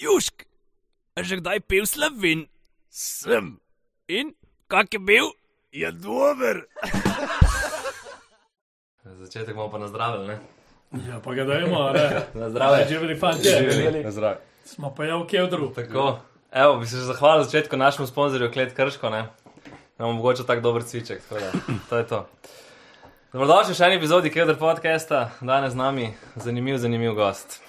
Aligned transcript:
Južk, 0.00 0.48
a 1.12 1.20
že 1.20 1.36
kdaj 1.36 1.60
pil 1.60 1.84
slovin? 1.84 2.48
Sem, 2.88 3.60
In 4.08 4.32
kak 4.66 4.88
je 4.90 4.98
bil? 4.98 5.26
je 5.70 5.92
dober. 5.92 6.64
Za 9.04 9.14
začetek 9.20 9.54
bomo 9.54 9.70
pa 9.70 9.78
nazdravili, 9.78 10.26
ne? 10.26 10.36
Ja, 11.06 11.20
pa 11.20 11.34
ga 11.34 11.44
dajmo, 11.44 11.92
ne. 11.92 12.06
Na 12.40 12.50
zdravje. 12.50 12.88
Živeli 12.88 13.14
fanti, 13.14 13.48
Na 14.02 14.10
zdravje. 14.10 14.40
smo 14.64 14.90
pa 14.90 15.04
ja 15.04 15.16
v 15.16 15.26
kevdru. 15.26 15.68
Tako, 15.70 16.18
evo, 16.50 16.76
bi 16.76 16.86
se 16.86 16.96
zahvalil 16.96 17.44
za 17.44 17.50
začetku 17.50 17.76
našemu 17.76 18.06
sponzorju, 18.06 18.50
Klet 18.52 18.72
Krško, 18.72 19.10
ne? 19.10 19.28
Imamo 19.98 20.12
mogoče 20.12 20.46
tak 20.46 20.60
dober 20.60 20.82
cviček, 20.82 21.22
tako 21.28 21.40
da, 21.40 21.50
to 21.88 21.96
je 21.96 22.06
to. 22.06 22.28
Dobrodošli 23.32 23.72
v 23.72 23.76
še 23.76 23.84
eni 23.84 23.96
epizodi 23.96 24.32
Kedr 24.32 24.56
podcasta, 24.56 25.30
danes 25.40 25.72
z 25.72 25.76
nami 25.76 26.06
zanimiv, 26.36 26.76
zanimiv 26.78 27.14
gost. 27.14 27.60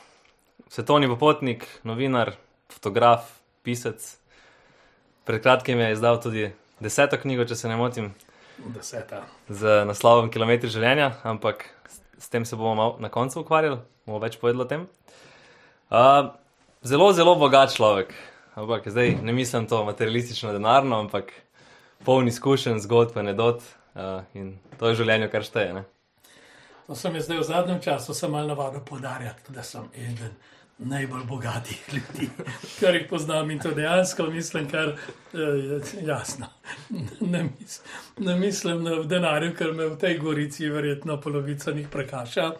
Svetovni 0.71 1.07
popotnik, 1.07 1.65
novinar, 1.83 2.29
fotograf, 2.71 3.25
pisec. 3.61 4.17
Pred 5.27 5.41
kratkim 5.43 5.79
je 5.79 5.91
izdal 5.91 6.19
tudi 6.23 6.45
deseto 6.79 7.17
knjigo, 7.19 7.43
če 7.43 7.57
se 7.59 7.67
ne 7.67 7.75
motim, 7.75 8.05
Deseta. 8.71 9.19
z 9.51 9.81
naslovom 9.89 10.29
Kilometri 10.31 10.69
življenja, 10.71 11.09
ampak 11.27 11.65
s, 11.91 11.99
s 12.23 12.31
tem 12.31 12.47
se 12.47 12.55
bomo 12.55 12.85
na 13.03 13.09
koncu 13.11 13.41
ukvarjali, 13.41 13.81
bomo 14.07 14.21
več 14.23 14.37
povedali 14.39 14.63
o 14.63 14.67
tem. 14.69 14.85
Uh, 15.91 16.31
zelo, 16.87 17.09
zelo 17.11 17.33
bogat 17.35 17.75
človek, 17.75 18.15
ampak 18.55 18.87
zdaj 18.87 19.17
ne 19.27 19.35
mislim 19.35 19.67
to 19.67 19.81
materialistično, 19.89 20.53
denarno, 20.55 21.01
ampak 21.03 21.33
poln 22.07 22.31
izkušenj, 22.31 22.79
zgodb, 22.85 23.19
anedot 23.19 23.59
uh, 23.59 24.23
in 24.39 24.55
to 24.79 24.87
je 24.87 25.01
življenje, 25.03 25.27
kar 25.35 25.43
šteje. 25.43 25.75
Ne? 25.81 25.83
To 26.87 26.95
sem 26.95 27.19
jaz 27.19 27.27
zdaj 27.27 27.43
v 27.43 27.49
zadnjem 27.51 27.83
času 27.83 28.15
sem 28.15 28.31
malo 28.31 28.55
navadil 28.55 28.87
podarjati, 28.87 29.51
da 29.51 29.67
sem 29.67 29.91
eden 29.91 30.31
najbolj 30.83 31.23
bogatih 31.27 31.83
ljudi, 31.93 32.29
kar 32.79 32.95
jih 32.95 33.05
poznam 33.09 33.51
in 33.51 33.59
to 33.59 33.71
dejansko 33.71 34.23
mislim, 34.23 34.69
kar 34.69 34.95
je 35.33 35.81
jasno. 36.01 36.47
Ne, 37.19 37.43
mis, 37.43 37.81
ne 38.17 38.35
mislim 38.35 38.83
na 38.83 39.03
denarju, 39.03 39.53
ker 39.55 39.73
me 39.73 39.85
v 39.85 39.97
tej 39.97 40.17
gorici 40.17 40.69
verjetno 40.69 41.21
polovica 41.21 41.71
njih 41.71 41.87
prekaša, 41.91 42.51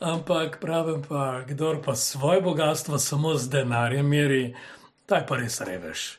ampak 0.00 0.58
pravim 0.60 1.02
pa, 1.08 1.42
kdor 1.48 1.82
pa 1.84 1.94
svoje 1.94 2.40
bogatstvo 2.40 2.98
samo 2.98 3.34
z 3.34 3.50
denarjem 3.50 4.08
meri, 4.08 4.54
taj 5.06 5.26
pa 5.26 5.36
res 5.36 5.60
reveš. 5.60 6.18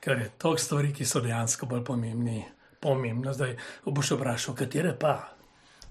Ker 0.00 0.18
je 0.18 0.30
toliko 0.38 0.62
stvari, 0.62 0.92
ki 0.92 1.04
so 1.04 1.20
dejansko 1.20 1.66
bolj 1.66 1.84
pomembni. 1.84 2.44
Pomembno, 2.80 3.32
zdaj 3.34 3.56
boš 3.84 4.14
vprašal, 4.14 4.54
katere 4.54 4.94
pa. 4.98 5.37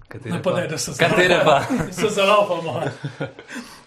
Katere 0.08 0.34
Ne 0.36 0.42
pa 0.44 0.54
ne, 0.56 0.68
da 0.68 0.78
se 0.78 0.92
Katere 1.00 1.42
pa? 1.46 1.62
se 2.02 2.10
zalaupamo. 2.10 2.82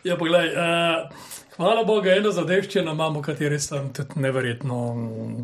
Ja, 0.05 0.17
poglej, 0.17 0.53
uh, 0.53 1.09
hvala 1.57 1.85
Bogu, 1.85 2.09
eno 2.09 2.31
zadevščino 2.33 2.93
imamo, 2.93 3.21
v 3.21 3.25
kateri 3.25 3.61
sem 3.61 3.91
tudi 3.97 4.21
neverjetno 4.21 4.79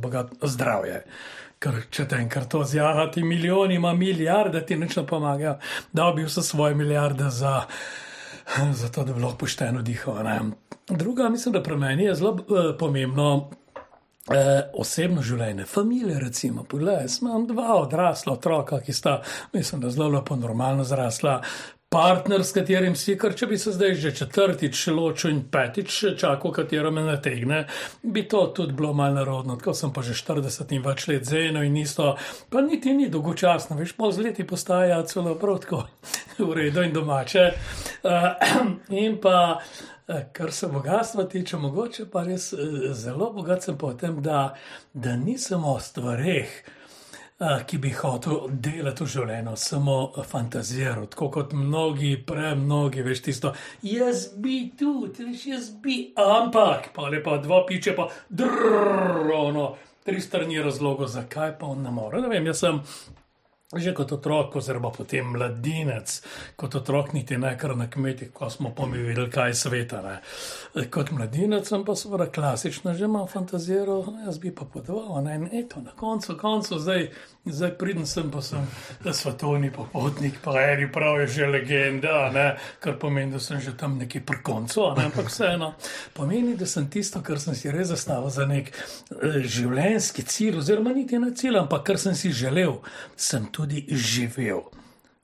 bogat 0.00 0.32
zdravje. 0.42 1.02
Ker 1.60 1.80
če 1.90 2.04
te 2.08 2.20
enkrat 2.20 2.50
to 2.52 2.62
zjaha, 2.68 3.06
ti 3.12 3.24
milijoni, 3.24 3.78
ima 3.80 3.94
milijarde, 3.96 4.60
ti 4.68 4.76
nič 4.76 4.98
ne 5.00 5.06
pomaga, 5.08 5.56
da 5.92 6.10
bi 6.16 6.24
vse 6.24 6.44
svoje 6.44 6.76
milijarde 6.76 7.30
za, 7.32 7.62
za 8.80 8.92
to, 8.92 9.04
da 9.04 9.12
bi 9.12 9.24
lahko 9.24 9.46
pošteno 9.46 9.82
dihal. 9.82 10.20
ne. 10.24 10.40
Druga, 10.88 11.28
mislim, 11.28 11.56
da 11.56 11.62
pri 11.62 11.76
meni 11.76 12.04
je 12.04 12.14
zelo 12.14 12.36
uh, 12.36 12.74
pomembno. 12.78 13.50
Eh, 14.26 14.62
osebno 14.74 15.22
življenje, 15.22 15.68
familije, 15.70 16.16
recimo, 16.18 16.64
poglej, 16.66 17.04
imam 17.22 17.44
dva 17.46 17.76
odrasla 17.78 18.32
otroka, 18.32 18.80
ki 18.82 18.92
sta, 18.92 19.20
mislim, 19.52 19.84
da 19.84 19.90
zelo 19.94 20.08
lepo, 20.16 20.34
normalno 20.36 20.82
zrasla. 20.84 21.36
Partner, 21.88 22.42
s 22.44 22.50
katerim 22.50 22.96
si, 22.98 23.14
ker 23.14 23.34
če 23.38 23.46
bi 23.46 23.56
se 23.62 23.70
zdaj 23.70 23.92
že 24.02 24.10
četrtič 24.18 24.80
ločil 24.90 25.30
in 25.30 25.44
petič 25.54 26.00
čakal, 26.18 26.50
katero 26.50 26.90
me 26.90 27.04
nategne, 27.06 27.60
bi 28.02 28.24
to 28.26 28.40
tudi 28.56 28.74
bilo 28.74 28.90
malo 28.92 29.14
narodno. 29.14 29.54
Tako 29.56 29.74
sem 29.74 29.92
pa 29.94 30.02
že 30.02 30.16
40 30.18 30.74
in 30.74 30.82
več 30.82 31.06
let 31.06 31.28
z 31.30 31.44
eno 31.48 31.62
in 31.62 31.76
isto, 31.78 32.16
pa 32.50 32.60
niti 32.66 32.90
ni 32.90 33.06
dolgočasno, 33.06 33.78
veš, 33.78 33.94
pol 33.94 34.10
z 34.10 34.26
leti 34.26 34.46
postaja 34.46 34.98
celo 35.06 35.36
prav 35.38 35.62
tako 35.62 35.84
v 36.38 36.48
redu 36.58 36.82
in 36.82 36.92
domače. 36.92 37.52
Uh, 38.02 38.34
in 39.04 39.20
pa. 39.22 39.60
Eh, 40.08 40.26
Kar 40.32 40.52
se 40.52 40.68
bogatstva 40.70 41.24
tiče, 41.26 41.56
mogoče 41.58 42.04
pa 42.10 42.22
res 42.22 42.52
eh, 42.52 42.58
zelo 42.94 43.32
bogat 43.34 43.64
sem 43.66 43.78
po 43.78 43.90
tem, 43.98 44.20
da, 44.22 44.54
da 44.94 45.16
nisem 45.16 45.64
o 45.66 45.80
stvareh, 45.82 46.46
eh, 46.46 46.75
ki 47.38 47.78
bi 47.78 47.90
hotel 47.92 48.46
delati 48.48 49.04
v 49.04 49.10
življenju, 49.12 49.56
samo 49.60 49.96
fantaziral, 50.24 51.04
tako 51.12 51.28
kot 51.34 51.52
mnogi, 51.52 52.14
premnogi, 52.26 53.04
veš 53.04 53.20
tisto. 53.28 53.52
Jaz 53.84 54.30
bi 54.40 54.70
tudi, 54.78 55.26
veš, 55.28 55.46
jaz 55.50 55.66
bi, 55.82 55.98
ampak, 56.16 56.94
pa 56.96 57.10
lepa 57.12 57.36
dva 57.44 57.60
piče, 57.68 57.92
pa 57.96 58.08
drno, 58.28 59.68
Že 63.74 63.96
kot 63.98 64.12
otrok, 64.12 64.56
oziroma 64.56 64.92
potem 64.94 65.26
mladinec, 65.26 66.12
kot 66.54 66.74
otrok, 66.78 67.08
niti 67.16 67.34
ne 67.34 67.50
kar 67.58 67.72
na 67.74 67.88
kmetih, 67.90 68.28
ko 68.30 68.46
smo 68.46 68.70
pomislili, 68.70 69.24
kaj 69.26 69.50
je 69.50 69.54
sveta. 69.58 70.02
Ne. 70.06 70.84
Kot 70.86 71.10
mladinec 71.10 71.66
sem 71.66 71.82
pa 71.82 71.96
seveda 71.98 72.28
klasično 72.30 72.94
že 72.94 73.08
malo 73.10 73.26
fantaziral, 73.26 74.04
jaz 74.22 74.38
bi 74.38 74.52
pa 74.54 74.68
podval. 74.70 75.18
Ne. 75.26 75.34
In 75.34 75.48
eto, 75.50 75.82
na 75.82 75.90
koncu, 75.98 76.36
koncu 76.38 76.78
zdaj, 76.78 77.08
zdaj 77.42 77.72
pridem 77.78 78.06
sem 78.06 78.30
pa 78.30 78.42
sem 78.42 78.62
svetovni 79.12 79.72
popotnik, 79.74 80.38
pa 80.44 80.54
eni 80.62 80.86
pravijo 80.92 81.26
že 81.26 81.50
legenda, 81.50 82.30
ne, 82.30 82.46
kar 82.78 82.94
pomeni, 83.02 83.32
da 83.32 83.42
sem 83.42 83.58
že 83.60 83.74
tam 83.76 83.98
nekje 83.98 84.22
pri 84.22 84.44
koncu, 84.46 84.92
ne, 84.94 85.08
ampak 85.10 85.26
vseeno 85.26 85.72
pomeni, 86.14 86.54
da 86.54 86.70
sem 86.70 86.86
tisto, 86.90 87.18
kar 87.18 87.42
sem 87.42 87.58
si 87.58 87.74
res 87.74 87.90
zastavil 87.90 88.30
za 88.30 88.46
nek 88.46 88.70
eh, 88.70 89.42
življenjski 89.42 90.22
cilj, 90.22 90.62
oziroma 90.62 90.94
niti 90.94 91.18
ne 91.18 91.34
cilj, 91.34 91.64
ampak 91.64 91.82
kar 91.90 91.98
sem 91.98 92.14
si 92.14 92.30
želel, 92.30 92.78
sem 93.16 93.50
tudi 93.56 93.86
živel. 93.88 94.68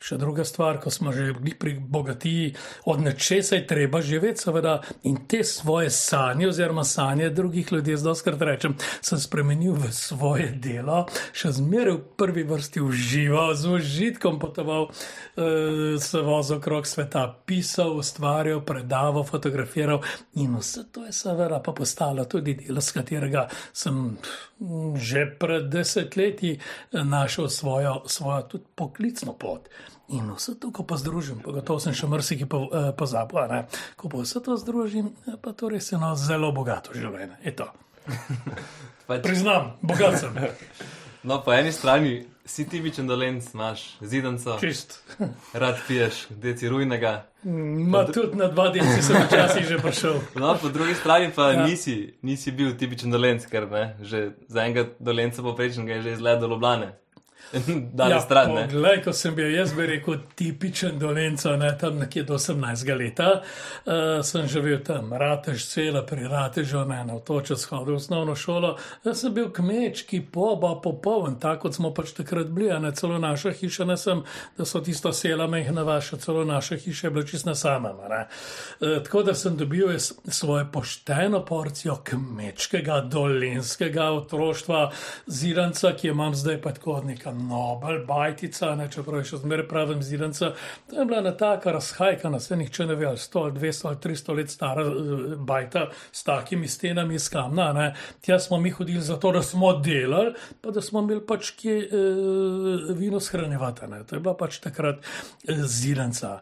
Še 0.02 0.18
druga 0.18 0.44
stvar, 0.44 0.80
ko 0.82 0.90
smo 0.90 1.12
že 1.14 1.30
bili 1.36 1.54
pri 1.54 1.76
bogatiji, 1.78 2.54
od 2.90 3.00
nečesa 3.04 3.56
je 3.56 3.66
treba 3.70 4.00
živeti, 4.02 4.42
seveda, 4.42 4.80
in 5.06 5.20
te 5.30 5.44
svoje 5.46 5.90
sanje, 5.94 6.48
oziroma 6.48 6.84
sanje 6.84 7.30
drugih 7.30 7.72
ljudi, 7.72 7.96
zdaj 7.96 8.18
skrat 8.18 8.42
rečem, 8.42 8.74
sem 9.00 9.20
spremenil 9.22 9.76
v 9.78 9.92
svoje 9.94 10.48
delo, 10.58 11.04
še 11.30 11.52
zmeraj 11.60 11.94
v 11.94 12.02
prvi 12.18 12.42
vrsti 12.48 12.82
užival, 12.82 13.54
z 13.54 13.76
užitkom 13.78 14.40
potoval, 14.42 14.88
eh, 14.90 15.98
se 16.02 16.20
vozil 16.20 16.58
okrog 16.58 16.86
sveta, 16.86 17.28
pisal, 17.46 17.94
ustvarjal, 18.02 18.64
predaval, 18.66 19.22
fotografiral 19.22 20.02
in 20.34 20.58
vse 20.58 20.84
to 20.92 21.06
je 21.06 21.12
seveda 21.12 21.62
pa 21.62 21.72
postalo 21.72 22.24
tudi 22.24 22.54
delo, 22.54 22.80
s 22.80 22.90
katerega 22.90 23.46
sem 23.72 24.18
mm, 24.58 24.96
že 24.96 25.26
pred 25.38 25.70
desetletji 25.70 26.58
eh, 26.58 27.04
našel 27.04 27.48
svojo, 27.48 28.02
svojo 28.06 28.42
tudi 28.42 28.64
poklicno 28.74 29.38
pot. 29.38 29.68
In 30.12 30.28
vse 30.36 30.54
to, 30.60 30.68
ko 30.70 30.84
pa 30.84 30.96
združim, 31.00 31.40
pa 31.40 31.52
gotovo 31.52 31.80
sem 31.80 31.94
še 31.96 32.06
marsikaj 32.06 32.48
po, 32.48 32.68
eh, 32.68 32.90
pozabil, 32.92 33.38
a 33.38 33.46
ne? 33.48 33.60
ko 33.96 34.08
pa 34.12 34.20
vse 34.20 34.42
to 34.44 34.56
združim, 34.56 35.12
eh, 35.26 35.38
pa 35.40 35.52
to 35.52 35.68
res 35.72 35.88
je 35.92 35.96
eno 35.96 36.12
zelo 36.16 36.52
bogato 36.52 36.92
življenje. 36.92 37.40
Pač, 39.08 39.22
Priznam, 39.24 39.72
bogat 39.82 40.20
sem, 40.20 40.36
no, 41.28 41.40
po 41.42 41.52
eni 41.54 41.72
strani 41.72 42.26
si 42.44 42.64
tipičen 42.66 43.06
dolenc, 43.06 43.46
imaš 43.54 43.96
zidanco, 44.02 44.58
čist. 44.60 44.98
rad 45.62 45.78
piješ, 45.88 46.26
deci 46.30 46.68
rujnega. 46.68 47.24
Ma 47.88 48.04
tudi 48.06 48.36
na 48.38 48.46
dva 48.50 48.68
dni 48.70 49.02
sem 49.02 49.16
včasih 49.26 49.64
že 49.66 49.78
prišel. 49.82 50.18
No, 50.38 50.54
po 50.58 50.68
drugi 50.68 50.94
strani 50.94 51.32
pa 51.34 51.52
Ja. 51.52 51.66
nisi, 51.66 52.14
nisi 52.22 52.52
bil 52.52 52.76
tipičen 52.78 53.10
dolenc, 53.10 53.46
ker 53.50 53.66
ne, 53.70 53.96
že 54.02 54.34
za 54.46 54.62
enega 54.66 54.90
dolenca 55.00 55.42
poprečnega 55.42 55.98
je 55.98 56.02
že 56.02 56.10
izgled 56.18 56.38
do 56.42 56.52
Dali 57.92 58.10
ja, 58.10 58.20
stran, 58.20 58.54
ne. 58.54 58.64
Poglej, 58.68 59.02
ko 59.04 59.12
sem 59.12 59.34
bil 59.34 59.50
jaz, 59.52 59.72
bi 59.76 59.86
rekel, 59.86 60.18
tipičen 60.36 60.98
dolenco, 60.98 61.52
ne, 61.60 61.72
tam 61.78 61.98
nekje 62.00 62.24
do 62.28 62.38
18 62.38 62.92
leta, 62.98 63.28
uh, 63.42 64.20
sem 64.24 64.48
živel 64.48 64.80
tam, 64.84 65.12
ratež 65.12 65.66
cela 65.68 66.04
pri 66.06 66.28
ratežu, 66.30 66.84
ne, 66.88 67.02
na 67.04 67.16
otoču 67.18 67.56
shodil 67.60 67.96
v 67.96 68.00
osnovno 68.00 68.36
šolo. 68.38 68.74
Jaz 69.04 69.24
sem 69.24 69.34
bil 69.34 69.50
kmečki, 69.52 70.22
poba, 70.32 70.74
popoln, 70.80 71.36
tako 71.40 71.66
kot 71.66 71.76
smo 71.76 71.92
pač 71.94 72.14
takrat 72.16 72.48
bili, 72.48 72.70
a 72.72 72.78
ne 72.82 72.94
celo 72.96 73.18
naša 73.20 73.52
hiša, 73.60 73.86
ne 73.88 73.98
sem, 74.00 74.24
da 74.56 74.66
so 74.68 74.80
tisto 74.80 75.12
sela 75.12 75.46
mehna 75.46 75.84
vaša, 75.86 76.18
celo 76.24 76.46
naša 76.48 76.80
hiša 76.80 77.06
je 77.06 77.12
bila 77.12 77.26
čisto 77.28 77.54
sama. 77.54 77.92
Uh, 77.92 79.02
tako 79.04 79.22
da 79.28 79.34
sem 79.34 79.56
dobil 79.56 79.92
svojo 79.98 80.64
pošteno 80.72 81.44
porcijo 81.44 81.98
kmečkega, 82.04 83.00
dolenskega 83.12 84.10
otroštva, 84.16 84.88
ziranca, 85.26 85.92
ki 85.96 86.08
jo 86.08 86.16
imam 86.16 86.34
zdaj 86.34 86.60
pa 86.62 86.72
tako 86.72 86.92
od 87.02 87.06
neka 87.06 87.32
Nobel, 87.48 88.02
bajtica, 88.06 88.74
ne, 88.78 88.88
čeprav 88.92 89.24
še 89.26 89.42
zmeraj 89.42 89.68
pravim 89.68 90.02
zidanca. 90.02 90.52
To 90.90 91.00
je 91.00 91.06
bila 91.06 91.18
ena 91.22 91.34
taka 91.36 91.72
razhajka, 91.72 92.30
se 92.40 92.56
nihče 92.56 92.86
ne 92.86 92.94
ve, 92.94 93.06
ali 93.06 93.18
100, 93.18 93.42
ali 93.42 93.52
200 93.60 93.88
ali 93.88 93.96
300 93.96 94.36
let 94.36 94.50
stara 94.50 94.82
eh, 94.82 95.36
bajta 95.36 95.86
s 96.12 96.24
takimi 96.24 96.68
stenami 96.68 97.14
iz 97.14 97.28
kamna. 97.28 97.72
Ne. 97.72 97.94
Tja 98.20 98.38
smo 98.38 98.58
mi 98.58 98.70
hodili 98.70 99.00
zato, 99.00 99.32
da 99.32 99.42
smo 99.42 99.72
delali, 99.72 100.34
pa 100.60 100.70
da 100.70 100.82
smo 100.82 101.00
imeli 101.00 101.26
pač 101.26 101.50
kje 101.56 101.78
eh, 101.78 102.92
vino 102.94 103.20
shranjevati. 103.20 103.86
Ne. 103.90 104.04
To 104.04 104.16
je 104.16 104.20
bila 104.20 104.36
pač 104.36 104.58
takrat 104.62 105.02
eh, 105.02 105.62
zidanca. 105.66 106.40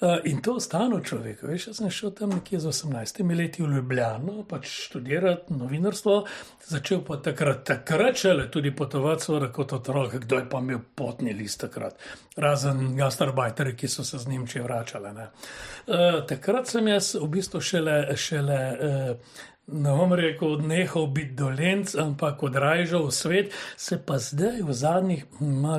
Eh, 0.00 0.20
in 0.24 0.42
to 0.42 0.54
ostalo 0.56 1.00
človeku. 1.00 1.46
Veš, 1.46 1.68
jaz 1.70 1.80
sem 1.80 1.90
šel 1.90 2.14
tam 2.16 2.30
nekje 2.36 2.60
z 2.60 2.72
18 2.72 3.36
leti 3.38 3.62
v 3.62 3.72
Ljubljano, 3.74 4.42
pač 4.48 4.68
študirati 4.88 5.54
novinarstvo, 5.54 6.24
začel 6.68 7.02
pa 7.06 7.18
takrat, 7.22 7.64
takrat 7.66 8.16
šele 8.16 8.48
tudi 8.50 8.72
potovati, 8.76 9.24
seveda 9.24 9.50
kot 9.52 9.72
otrok, 9.72 10.18
kdo 10.28 10.42
je 10.42 10.48
pa 10.50 10.58
imel 10.60 10.80
potni 10.94 11.32
list 11.32 11.60
takrat, 11.64 11.96
razen 12.36 12.96
gastarbajteri, 12.96 13.72
ki 13.76 13.88
so 13.88 14.04
se 14.04 14.18
z 14.20 14.28
Nemčije 14.28 14.62
vračali. 14.62 15.08
Uh, 15.08 16.20
takrat 16.28 16.68
sem 16.68 16.88
jaz 16.88 17.14
v 17.16 17.28
bistvu 17.32 17.60
šele, 17.64 17.96
šele 18.16 18.58
uh, 18.76 19.38
ne 19.72 19.90
bom 19.90 20.12
rekel, 20.12 20.52
odnehal 20.52 21.06
biti 21.06 21.34
dolenc, 21.36 21.94
ampak 21.94 22.42
odražal 22.42 23.10
svet, 23.10 23.52
se 23.76 23.98
pa 24.06 24.18
zdaj 24.18 24.62
v 24.62 24.72
zadnjih 24.72 25.24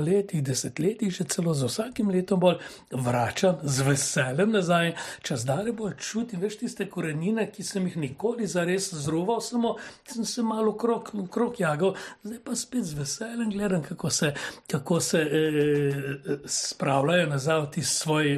letih, 0.06 0.44
desetletjih, 0.44 1.12
že 1.12 1.24
celo 1.24 1.53
z 1.53 1.65
vsakim 1.65 2.09
letom 2.09 2.39
bolj 2.39 2.59
vračam 2.91 3.57
z 3.63 3.81
veseljem 3.88 4.51
nazaj, 4.51 4.94
čas 5.21 5.45
dalje 5.45 5.74
bolj 5.74 5.95
čutim, 5.97 6.39
veš 6.39 6.59
tiste 6.62 6.86
korenine, 6.89 7.47
ki 7.51 7.63
sem 7.63 7.88
jih 7.88 7.97
nikoli 7.97 8.47
zares 8.47 8.94
zroval, 8.94 9.41
samo 9.41 9.75
sem 10.06 10.25
se 10.25 10.44
malo 10.44 10.75
krok, 10.77 11.12
krok 11.31 11.59
jagal, 11.59 11.95
zdaj 12.24 12.39
pa 12.45 12.56
spet 12.56 12.86
z 12.86 12.94
veseljem 12.94 13.50
gledam, 13.50 13.83
kako 13.83 14.09
se, 14.09 14.33
kako 14.68 15.00
se 15.00 15.19
e, 15.19 15.41
spravljajo 16.45 17.30
nazaj 17.30 17.59
v, 17.59 17.83
svoj, 17.83 18.38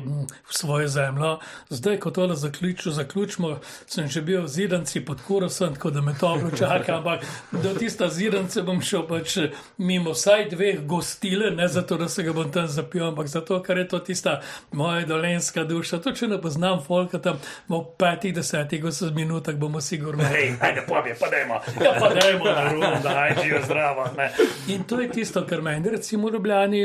v 0.50 0.54
svojo 0.54 0.88
zemljo. 0.88 1.40
Zdaj, 1.70 2.00
ko 2.00 2.12
tole 2.12 2.36
zaključimo, 2.36 3.60
sem 3.88 4.08
že 4.08 4.22
bil 4.22 4.44
v 4.44 4.48
zidanci 4.48 5.06
pod 5.06 5.22
kurom, 5.22 5.41
uro 5.42 5.50
sem, 5.50 5.74
tako 5.74 5.90
da 5.90 6.02
me 6.02 6.14
to 6.20 6.40
čaka, 6.58 6.98
ampak 6.98 7.22
do 7.52 7.74
tista 7.74 8.10
zidance 8.10 8.62
bom 8.62 8.82
šel 8.82 9.08
pač 9.08 9.38
mimo 9.78 10.14
vsaj 10.14 10.46
dveh 10.50 10.84
gostile, 10.86 11.52
ne 11.52 11.68
zato, 11.68 11.98
da 11.98 12.10
se 12.10 12.24
ga 12.24 12.34
bom 12.34 12.52
tam 12.52 12.68
zapil, 12.68 13.08
ampak 13.08 13.28
zato, 13.28 13.58
ker 13.64 13.78
je 13.78 13.88
to 13.88 14.00
tista 14.00 14.42
moja 14.72 15.06
dolenska 15.06 15.64
duša. 15.64 16.00
To, 16.02 16.14
če 16.14 16.28
ne 16.28 16.38
poznam 16.42 16.84
folka 16.86 17.20
tam 17.20 17.40
v 17.70 17.82
petih, 17.98 18.36
desetih, 18.38 18.86
osem 18.86 19.16
minutah, 19.18 19.58
bomo 19.58 19.82
sigurno, 19.82 20.24
hej, 20.30 20.54
ajde, 20.62 20.86
pobje, 20.88 21.18
pa 21.20 21.30
dajmo, 21.34 21.62
ja, 21.82 21.96
pa 22.00 22.14
dajmo 22.14 22.46
na 22.46 22.70
rumo, 22.70 22.94
da 23.04 23.18
ajde, 23.26 23.48
živo 23.48 23.64
zdravo. 23.66 24.08
Ne. 24.18 24.30
In 24.76 24.84
to 24.84 25.02
je 25.02 25.10
tisto, 25.10 25.46
kar 25.50 25.62
meni, 25.62 25.90
recimo, 25.90 26.30
v 26.30 26.38
Ljubljani. 26.38 26.84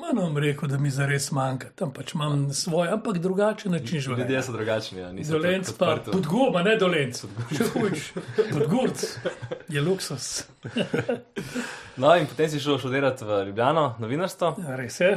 Moram 0.00 0.36
reči, 0.38 0.66
da 0.68 0.78
mi 0.78 0.90
zares 0.90 1.30
manjka, 1.32 1.68
tam 1.74 1.92
pač 1.92 2.14
imam 2.14 2.52
svoj, 2.52 2.88
ampak 2.92 3.18
drugačen 3.18 3.72
način 3.72 4.00
življenja. 4.00 4.24
Ljudje 4.24 4.42
so 4.42 4.52
drugačni, 4.52 4.98
ja, 5.00 5.12
niso 5.12 5.38
dolenc, 5.38 5.70
pa 5.78 5.94
tudi 6.04 6.28
guma, 6.28 6.62
ne 6.66 6.74
dolenc. 6.80 7.22
Še 7.50 7.68
hujš, 7.72 8.08
tudi 8.36 8.66
gurc, 8.70 9.04
je 9.72 9.82
luksus. 9.82 10.28
no, 12.02 12.12
in 12.12 12.28
potem 12.28 12.50
si 12.52 12.60
šel 12.60 12.80
študirati 12.82 13.24
v 13.24 13.38
Ljubljano, 13.50 13.86
novinarstvo. 14.02 14.52
Ja, 14.66 14.76
res 14.80 15.00
je. 15.00 15.14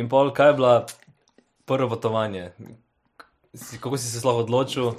In 0.00 0.10
pol, 0.10 0.32
kaj 0.34 0.50
je 0.50 0.56
bila 0.58 0.72
prvo 1.64 1.88
potovanje? 1.94 2.50
Kako 3.78 3.96
si 3.96 4.10
se 4.10 4.20
sploh 4.20 4.42
odločil? 4.42 4.90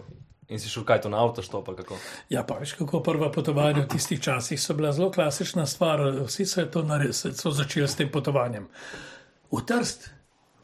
In 0.48 0.62
si 0.64 0.72
šel 0.72 0.86
kaj 0.88 1.02
to 1.04 1.12
na 1.12 1.20
avto, 1.20 1.44
što 1.44 1.60
pa 1.68 1.76
kako? 1.76 1.98
Ja, 2.32 2.46
pa 2.48 2.56
veš, 2.62 2.78
kako 2.80 3.04
prva 3.04 3.28
potovanja 3.36 3.84
v 3.84 3.90
tistih 3.92 4.22
časih 4.24 4.62
so 4.62 4.74
bila 4.74 4.94
zelo 4.96 5.12
klasična 5.12 5.66
stvar. 5.68 6.00
Vsi 6.24 6.48
so 6.48 6.64
to 6.72 6.86
naredili, 6.88 7.36
so 7.36 7.52
začeli 7.52 7.88
s 7.88 8.00
tem 8.00 8.08
potovanjem 8.12 8.72
v 9.52 9.66
Trst, 9.66 10.10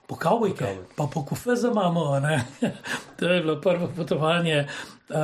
po 0.07 0.15
Kavbojke, 0.15 0.77
pa 0.95 1.07
po 1.07 1.25
Kufe 1.25 1.55
za 1.55 1.73
mamo. 1.73 2.21
to 3.19 3.25
je 3.25 3.41
bilo 3.41 3.61
prvo 3.61 3.89
potovanje. 3.95 4.67
Uh, 5.09 5.15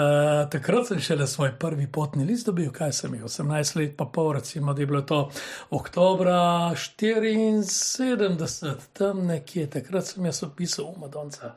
takrat 0.52 0.88
sem 0.88 1.00
šele 1.00 1.28
svoj 1.28 1.52
prvi 1.60 1.92
potni 1.92 2.26
list 2.26 2.46
dobil, 2.46 2.72
kaj 2.72 2.94
sem 2.94 3.16
imel, 3.16 3.28
18 3.28 3.76
let, 3.76 3.98
pa 3.98 4.06
pol, 4.06 4.34
recimo, 4.34 4.74
da 4.74 4.82
je 4.82 4.86
bilo 4.86 5.02
to 5.02 5.30
oktobra 5.70 6.72
74, 6.76 8.76
tam 8.94 9.28
nekje, 9.28 9.70
takrat 9.70 10.06
sem 10.06 10.26
jaz 10.26 10.44
opisal 10.44 10.86
Umadonca. 10.86 11.54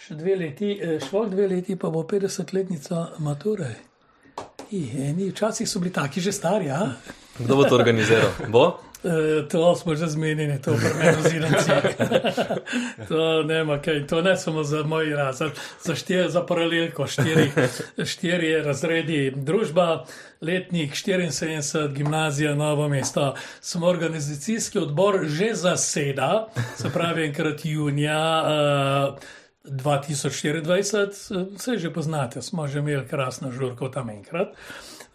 Še 0.00 0.14
dve 0.14 0.36
leti, 0.36 0.80
eh, 0.82 1.00
šlo 1.08 1.26
dve 1.28 1.48
leti, 1.48 1.76
pa 1.76 1.90
bo 1.90 2.02
50-letnica 2.02 3.06
mature. 3.18 3.74
Včasih 4.70 5.68
so 5.68 5.80
bili 5.80 5.92
taki 5.92 6.20
že 6.20 6.32
stari. 6.32 6.70
Kdo 7.38 7.56
bo 7.56 7.64
to 7.64 7.74
organiziral? 7.74 8.30
Bo? 8.48 8.89
E, 9.04 9.48
to 9.48 9.76
smo 9.76 9.94
že 9.94 10.06
zmenili, 10.06 10.62
to 10.62 10.76
premeno 10.76 11.22
zidanci. 11.28 11.70
to 13.08 13.42
nema 13.42 13.78
kaj, 13.78 14.06
to 14.06 14.22
ne 14.22 14.36
samo 14.36 14.64
za 14.64 14.82
moj 14.82 15.10
razred, 15.16 15.52
za, 15.84 15.94
štir, 15.94 16.28
za 16.28 16.42
paralelko, 16.46 17.06
štiri, 17.06 17.50
štiri 18.04 18.62
razredi 18.62 19.32
družba, 19.36 20.04
letnik 20.40 20.92
74, 20.92 21.92
gimnazija, 21.94 22.54
novo 22.54 22.88
mesto. 22.88 23.34
Smo 23.60 23.86
organizacijski 23.86 24.78
odbor 24.78 25.24
že 25.24 25.54
zaseda, 25.54 26.48
se 26.76 26.90
pravi 26.92 27.24
enkrat 27.24 27.64
junija. 27.64 28.42
Uh, 29.16 29.39
2024, 29.64 31.54
vse 31.56 31.78
že 31.78 31.90
poznate, 31.92 32.42
smo 32.42 32.68
že 32.68 32.78
imeli 32.78 33.08
krasno 33.08 33.52
žurko 33.52 33.88
tam 33.88 34.10
enkrat. 34.10 34.56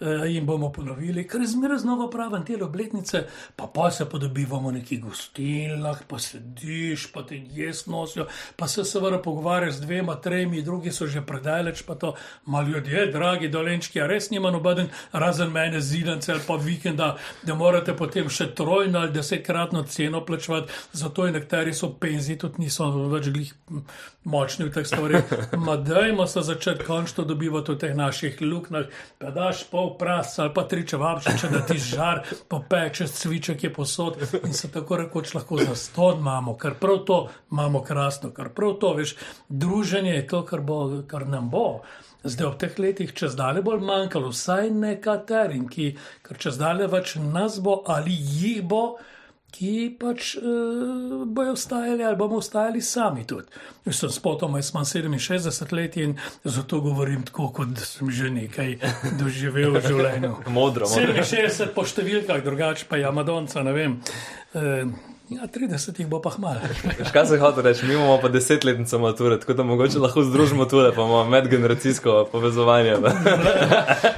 Eh, 0.01 0.35
in 0.35 0.45
bomo 0.45 0.71
ponovili, 0.75 1.23
ker 1.27 1.41
je 1.41 1.47
zmeraj 1.47 1.77
znova 1.77 2.09
praven 2.11 2.43
te 2.45 2.57
obletnice, 2.63 3.21
pa 3.55 3.67
pa 3.73 3.91
se 3.91 4.05
podobivamo 4.09 4.69
v 4.69 4.73
nekih 4.73 4.99
gostilnah, 5.01 6.01
pa 6.07 6.19
sediš, 6.19 7.05
pa 7.13 7.23
te 7.23 7.39
jaz 7.55 7.85
nosijo, 7.87 8.25
pa 8.55 8.67
se 8.67 8.83
seveda 8.83 9.21
pogovarjaš 9.21 9.73
z 9.73 9.81
dvema, 9.81 10.15
tremi, 10.15 10.61
drugi 10.61 10.91
so 10.91 11.07
že 11.07 11.21
predaleč, 11.25 11.85
pa 11.87 11.95
to 11.95 12.13
malo 12.45 12.67
ljudje, 12.67 13.05
dragi 13.11 13.47
dolenčki, 13.47 14.01
a 14.01 14.07
res 14.07 14.29
nima 14.29 14.51
noben, 14.51 14.89
razen 15.11 15.51
mene 15.51 15.81
zidance 15.81 16.31
ali 16.31 16.41
pa 16.47 16.55
vikenda, 16.55 17.15
da 17.43 17.55
morate 17.55 17.95
potem 17.95 18.29
še 18.29 18.49
trojno 18.55 18.99
ali 18.99 19.15
desetkratno 19.15 19.83
ceno 19.83 20.25
plačevati, 20.25 20.73
zato 20.91 21.27
in 21.27 21.39
nekateri 21.39 21.73
so 21.73 21.93
penziji, 21.99 22.35
tudi 22.43 22.67
niso 22.67 22.91
več 23.15 23.31
glih 23.31 23.55
močni 24.35 24.67
v 24.67 24.73
teh 24.75 24.87
stvarih. 24.87 25.33
Ma 25.65 25.77
dajmo 25.77 26.27
se 26.27 26.43
začeti 26.43 26.83
končno 26.83 27.23
dobivati 27.23 27.71
v 27.71 27.79
teh 27.79 27.95
naših 27.95 28.41
luknjah, 28.41 28.89
pa 29.19 29.31
daš 29.31 29.63
pol 29.71 29.93
pras 29.99 30.35
ali 30.39 30.53
pa 30.53 30.65
tri 30.67 30.83
čevapčiče, 30.87 31.51
da 31.51 31.61
ti 31.65 31.77
žar 31.79 32.23
popeče, 32.51 33.07
cviček 33.07 33.63
je 33.63 33.73
posod 33.73 34.19
in 34.43 34.53
se 34.53 34.71
tako 34.71 34.99
rekoč 35.03 35.33
lahko 35.33 35.61
za 35.63 35.75
ston 35.75 36.19
imamo, 36.19 36.57
ker 36.57 36.75
prav 36.81 37.03
to 37.07 37.19
imamo 37.51 37.83
krasno, 37.83 38.31
ker 38.35 38.49
prav 38.55 38.77
to 38.81 38.93
veš, 38.93 39.15
druženje 39.49 40.15
je 40.15 40.27
to, 40.27 40.43
kar, 40.45 40.61
bo, 40.61 41.03
kar 41.07 41.27
nam 41.27 41.49
bo. 41.49 41.81
Zdaj 42.25 42.47
v 42.47 42.57
teh 42.57 42.79
letih 42.81 43.11
čez 43.13 43.35
dalje 43.37 43.61
bolj 43.61 43.83
manjkalo, 43.85 44.31
vsaj 44.33 44.71
nekaterim, 44.73 45.67
ki, 45.69 45.91
ker 46.25 46.39
čez 46.41 46.57
dalje 46.57 46.87
več 46.89 47.15
nas 47.21 47.59
bo 47.61 47.83
ali 47.85 48.15
jih 48.15 48.63
bo 48.65 48.85
ki 49.51 49.95
pač 49.99 50.35
uh, 50.35 51.23
bojo 51.25 51.53
ostajali 51.55 52.03
ali 52.03 52.17
bomo 52.19 52.41
ostajali 52.41 52.81
sami 52.81 53.23
tudi. 53.27 53.47
Jaz 53.85 54.01
sem 54.01 54.11
spotoma, 54.11 54.59
jaz 54.59 54.73
imam 54.73 54.85
67 54.85 55.73
let 55.75 55.97
in 55.97 56.17
zato 56.43 56.81
govorim 56.81 57.23
tako, 57.23 57.49
kot 57.55 57.79
sem 57.79 58.11
že 58.11 58.29
nekaj 58.35 58.77
doživel 59.21 59.77
v 59.77 59.83
življenju. 59.87 60.33
modro, 60.47 60.89
modro. 60.89 61.23
67 61.23 61.73
po 61.75 61.87
številkah, 61.87 62.43
drugače 62.43 62.89
pa 62.89 62.99
je 62.99 63.07
Amadonca, 63.07 63.63
ne 63.63 63.75
vem. 63.75 63.99
Uh, 64.53 65.14
Ja, 65.29 65.47
30 65.47 65.99
jih 65.99 66.07
bo 66.07 66.19
pa 66.21 66.29
hmal. 66.29 66.59
Kaj 67.13 67.25
se 67.25 67.37
hoče 67.41 67.61
reči, 67.61 67.85
mi 67.85 67.93
imamo 67.93 68.19
pa 68.21 68.29
desetletnico 68.29 68.99
mature, 68.99 69.39
tako 69.39 69.53
da 69.53 69.63
mogoče 69.63 69.99
lahko 69.99 70.23
združimo 70.23 70.65
tule, 70.65 70.91
pa 70.95 71.01
imamo 71.01 71.23
medgeneracijsko 71.29 72.27
povezovanje. 72.31 72.95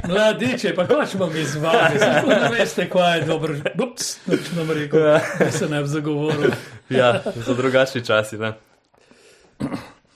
Mladiče, 0.08 0.76
pa 0.76 0.88
ko 0.88 1.06
ćemo 1.12 1.28
mi 1.28 1.44
z 1.44 1.56
vami, 1.56 2.00
ne 2.28 2.50
veste, 2.60 2.90
kaj 2.90 3.20
je 3.20 3.26
dobro. 3.26 3.56
Ups, 3.84 4.18
noč 4.26 4.52
nam 4.58 4.72
rekel, 4.72 5.00
da 5.40 5.52
se 5.52 5.70
ne 5.70 5.82
bi 5.82 5.88
zagovoril. 5.88 6.52
Ja, 6.90 7.22
za 7.36 7.54
drugačni 7.54 8.06
časi, 8.06 8.38
ne. 8.38 8.54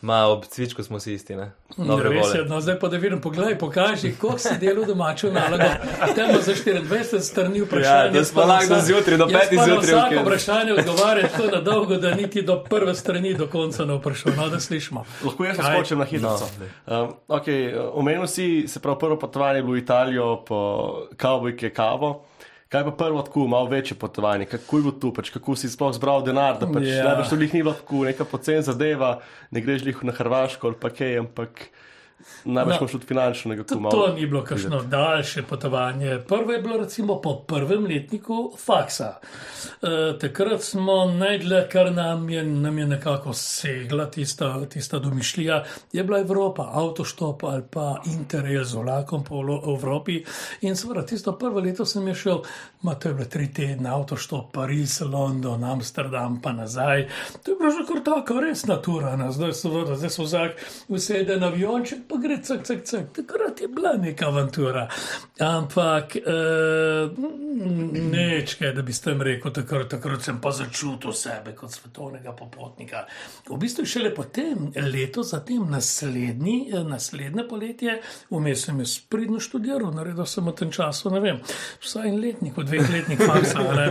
Ma, 0.02 0.26
ob 0.26 0.46
cvičku 0.46 0.84
smo 0.84 1.00
si 1.00 1.14
isti, 1.14 1.36
ne? 1.36 1.52
Dobre 1.78 2.10
res 2.10 2.34
je, 2.36 2.46
no, 2.46 2.62
zdaj 2.62 2.80
pa 2.80 2.88
da 2.88 2.98
vidim, 2.98 3.22
pogledaj, 3.22 3.58
pokaži, 3.58 4.16
koliko 4.22 4.40
si 4.40 4.58
delal 4.60 4.86
domačo 4.86 5.32
nalogo. 5.32 5.64
Temo 6.16 6.42
za 6.42 6.54
24 6.54 7.20
strani 7.20 7.62
vprašanja. 7.62 8.06
Ja, 8.06 8.10
da 8.10 8.26
smo 8.26 8.42
lahko 8.42 8.80
zjutraj, 8.82 9.18
do 9.18 9.26
5 9.26 9.66
zjutraj. 9.66 9.78
Vsako 9.78 10.22
vprašanje 10.22 10.74
odgovarja 10.74 11.28
tako 11.28 11.48
na 11.56 11.62
dolgo, 11.62 11.98
da 11.98 12.16
niti 12.16 12.42
do 12.42 12.64
prve 12.64 12.96
strani 12.96 13.34
do 13.34 13.48
konca 13.48 13.86
ne 13.86 13.94
vprašam. 13.94 14.34
No, 14.38 14.50
da 14.50 14.60
slišimo. 14.60 15.06
Lahko 15.26 15.46
jaz 15.46 15.58
skočim 15.76 16.00
na 16.00 16.06
hitro. 16.06 16.30
No. 16.88 17.04
Um, 17.04 17.14
okay, 17.28 17.90
omenil 17.94 18.28
si, 18.28 18.66
se 18.68 18.80
prav 18.80 18.98
prvo 19.00 19.20
potovanje 19.20 19.62
v 19.62 19.78
Italijo 19.78 20.44
po 20.48 20.92
kavbojke 21.18 21.70
kavo. 21.70 22.26
Kaj 22.72 22.86
pa 22.88 22.92
prvo, 22.96 23.22
tako 23.22 23.48
malo 23.52 23.68
večje 23.68 23.98
potovanje, 24.00 24.46
kako 24.48 24.78
je 24.78 24.84
bilo 24.84 24.94
tu, 24.96 25.10
pač, 25.14 25.30
kako 25.30 25.58
si 25.60 25.68
sploh 25.70 25.92
zbral 25.92 26.22
denar, 26.24 26.56
da 26.56 26.70
pač 26.72 26.86
yeah. 26.88 27.04
Ne 27.04 27.18
bi 27.20 27.26
šlo 27.28 27.38
jih 27.44 27.54
ni 27.58 27.64
bilo 27.66 27.74
tako, 27.76 28.06
neka 28.08 28.24
pocen 28.24 28.64
zadeva, 28.64 29.10
ne 29.52 29.62
greš 29.62 29.84
jih 29.90 30.00
na 30.08 30.16
Hrvaško 30.16 30.70
ali 30.70 30.80
pa 30.80 30.90
kaj, 30.96 31.18
ampak 31.20 31.66
Najbrž 32.46 32.78
No. 32.82 32.88
tudi 32.88 33.06
finančno 33.06 33.50
nekako 33.50 33.68
Tudi 33.68 33.82
malo. 33.82 33.92
to 33.98 34.14
ni 34.14 34.26
bilo 34.26 34.44
kakšno 34.44 34.82
daljše 34.82 35.44
potovanje. 35.44 36.20
Prvo 36.28 36.52
je 36.52 36.62
bilo 36.62 36.78
recimo 36.78 37.22
po 37.22 37.36
prvem 37.38 37.86
letniku 37.86 38.54
faksa. 38.58 39.20
E, 39.82 39.88
takrat 40.20 40.62
smo 40.62 41.06
najdlje, 41.08 41.68
kar 41.70 41.92
nam 41.94 42.30
je, 42.30 42.44
nam 42.44 42.78
je 42.78 42.86
nekako 42.88 43.34
segla 43.34 44.06
tista, 44.06 44.66
tista 44.66 45.00
domišljija, 45.00 45.64
je 45.92 46.04
bila 46.04 46.20
Evropa, 46.20 46.70
avtoštop 46.74 47.44
ali 47.44 47.64
pa 47.72 47.96
interrail 48.08 48.64
z 48.64 48.74
vlakom 48.76 49.24
po 49.24 49.36
Evropi. 49.68 50.24
In 50.62 50.76
seveda 50.76 51.06
tisto 51.06 51.32
prvo 51.32 51.60
leto 51.60 51.86
sem 51.86 52.08
je 52.08 52.16
šel, 52.16 52.42
ma 52.82 52.96
to 52.96 53.10
je 53.10 53.14
bilo 53.14 53.28
tri 53.28 53.48
tedne, 53.48 53.90
avtoštop, 53.90 54.52
Pariz, 54.52 55.02
London, 55.04 55.64
Amsterdam, 55.64 56.42
pa 56.42 56.52
nazaj. 56.52 57.08
To 57.44 57.52
je 57.52 57.58
bilo 57.58 57.72
že 57.72 57.86
kar 57.86 58.04
tako 58.06 58.40
resna 58.42 58.76
tura, 58.78 59.16
ne? 59.16 59.32
zdaj 59.32 59.54
seveda, 59.54 59.96
zdaj 59.96 60.10
so 60.10 60.24
vsak 60.24 60.52
usede 60.88 61.38
na 61.38 61.48
avionček, 61.48 62.00
pa 62.12 62.18
gre 62.18 62.38
cak, 62.44 62.64
cak, 62.68 62.84
cak. 62.86 63.06
Takrat 63.16 63.62
je 63.62 63.68
bila 63.68 63.94
neka 63.98 64.28
avantura. 64.28 64.88
Ampak 65.40 66.16
eh, 66.16 66.24
nečkaj, 68.12 68.74
da 68.76 68.82
bi 68.82 68.94
s 68.94 69.02
tem 69.02 69.22
rekel, 69.22 69.54
takrat, 69.56 69.88
takrat 69.90 70.26
sem 70.28 70.42
pa 70.42 70.52
začutil 70.52 71.14
sebe 71.16 71.56
kot 71.56 71.72
svetovnega 71.72 72.34
popotnika. 72.36 73.06
V 73.48 73.60
bistvu 73.62 73.86
šele 73.88 74.12
potem, 74.16 74.72
leto 74.76 75.24
zatem, 75.24 75.64
naslednji, 75.72 76.58
eh, 76.74 76.84
naslednje 76.84 77.48
poletje, 77.48 77.98
vmes 78.30 78.66
sem 78.66 78.84
jaz 78.84 78.98
pridno 79.10 79.40
študiral, 79.40 79.94
naredil 79.96 80.28
sem 80.28 80.46
v 80.46 80.56
tem 80.58 80.72
času, 80.72 81.14
ne 81.16 81.24
vem, 81.24 81.40
vsaj 81.80 82.12
en 82.12 82.20
letnik, 82.20 82.60
v 82.60 82.68
dveh 82.68 82.92
letnih 82.92 83.24
faksa. 83.24 83.64
ne. 83.80 83.88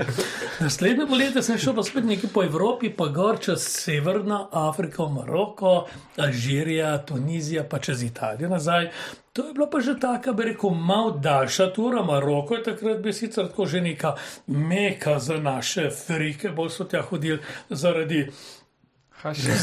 Naslednje 0.61 1.09
poletje 1.09 1.43
sem 1.43 1.59
šel 1.59 1.75
pa 1.79 1.87
spet 1.89 2.05
nekaj 2.05 2.35
po 2.35 2.45
Evropi, 2.45 2.93
pa 2.93 3.09
gor 3.09 3.41
čez 3.41 3.65
Severna 3.65 4.45
Afrika, 4.53 5.09
Maroko, 5.09 5.87
Alžirija, 6.21 6.99
Tunizija, 7.09 7.65
pa 7.65 7.81
čez 7.81 8.03
Italijo 8.03 8.10
nazaj. 8.49 8.91
To 9.33 9.47
je 9.47 9.53
bila 9.55 9.71
pa 9.71 9.81
že 9.81 9.95
taka, 10.01 10.33
bi 10.33 10.45
rekel, 10.45 10.71
malo 10.71 11.11
daljša 11.11 11.73
tura. 11.73 12.03
Maroko 12.03 12.55
je 12.55 12.63
takrat 12.63 13.03
bil 13.03 13.13
sicer 13.13 13.49
tako 13.49 13.67
že 13.67 13.81
neka 13.81 14.15
meka 14.47 15.19
za 15.19 15.37
naše 15.39 15.91
frike, 15.91 16.49
bolj 16.49 16.71
so 16.71 16.85
tja 16.85 17.03
hodili 17.03 17.39
zaradi 17.71 18.27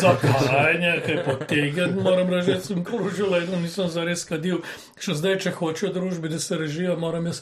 zakajanja, 0.01 1.01
kaj 1.05 1.23
potegnjen, 1.25 1.95
moram 2.03 2.29
reči, 2.29 2.51
da 2.51 2.59
sem 2.61 2.83
kružil, 2.83 3.35
eno 3.35 3.59
nisem 3.61 3.89
zares 3.89 4.25
kadil. 4.29 4.61
Še 5.01 5.17
zdaj, 5.17 5.39
če 5.45 5.53
hočejo 5.57 5.93
družbi, 5.95 6.29
da 6.29 6.39
se 6.39 6.57
režijo, 6.57 6.97
moram 6.99 7.25
jaz 7.25 7.41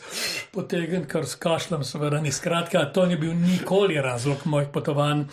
potegniti, 0.56 1.10
kar 1.12 1.28
skašljam, 1.28 1.84
seveda 1.84 2.22
ni. 2.24 2.32
Skratka, 2.32 2.86
to 2.96 3.06
ni 3.06 3.20
bil 3.20 3.36
nikoli 3.36 4.00
razlog 4.02 4.46
mojih 4.46 4.72
potovanj. 4.74 5.28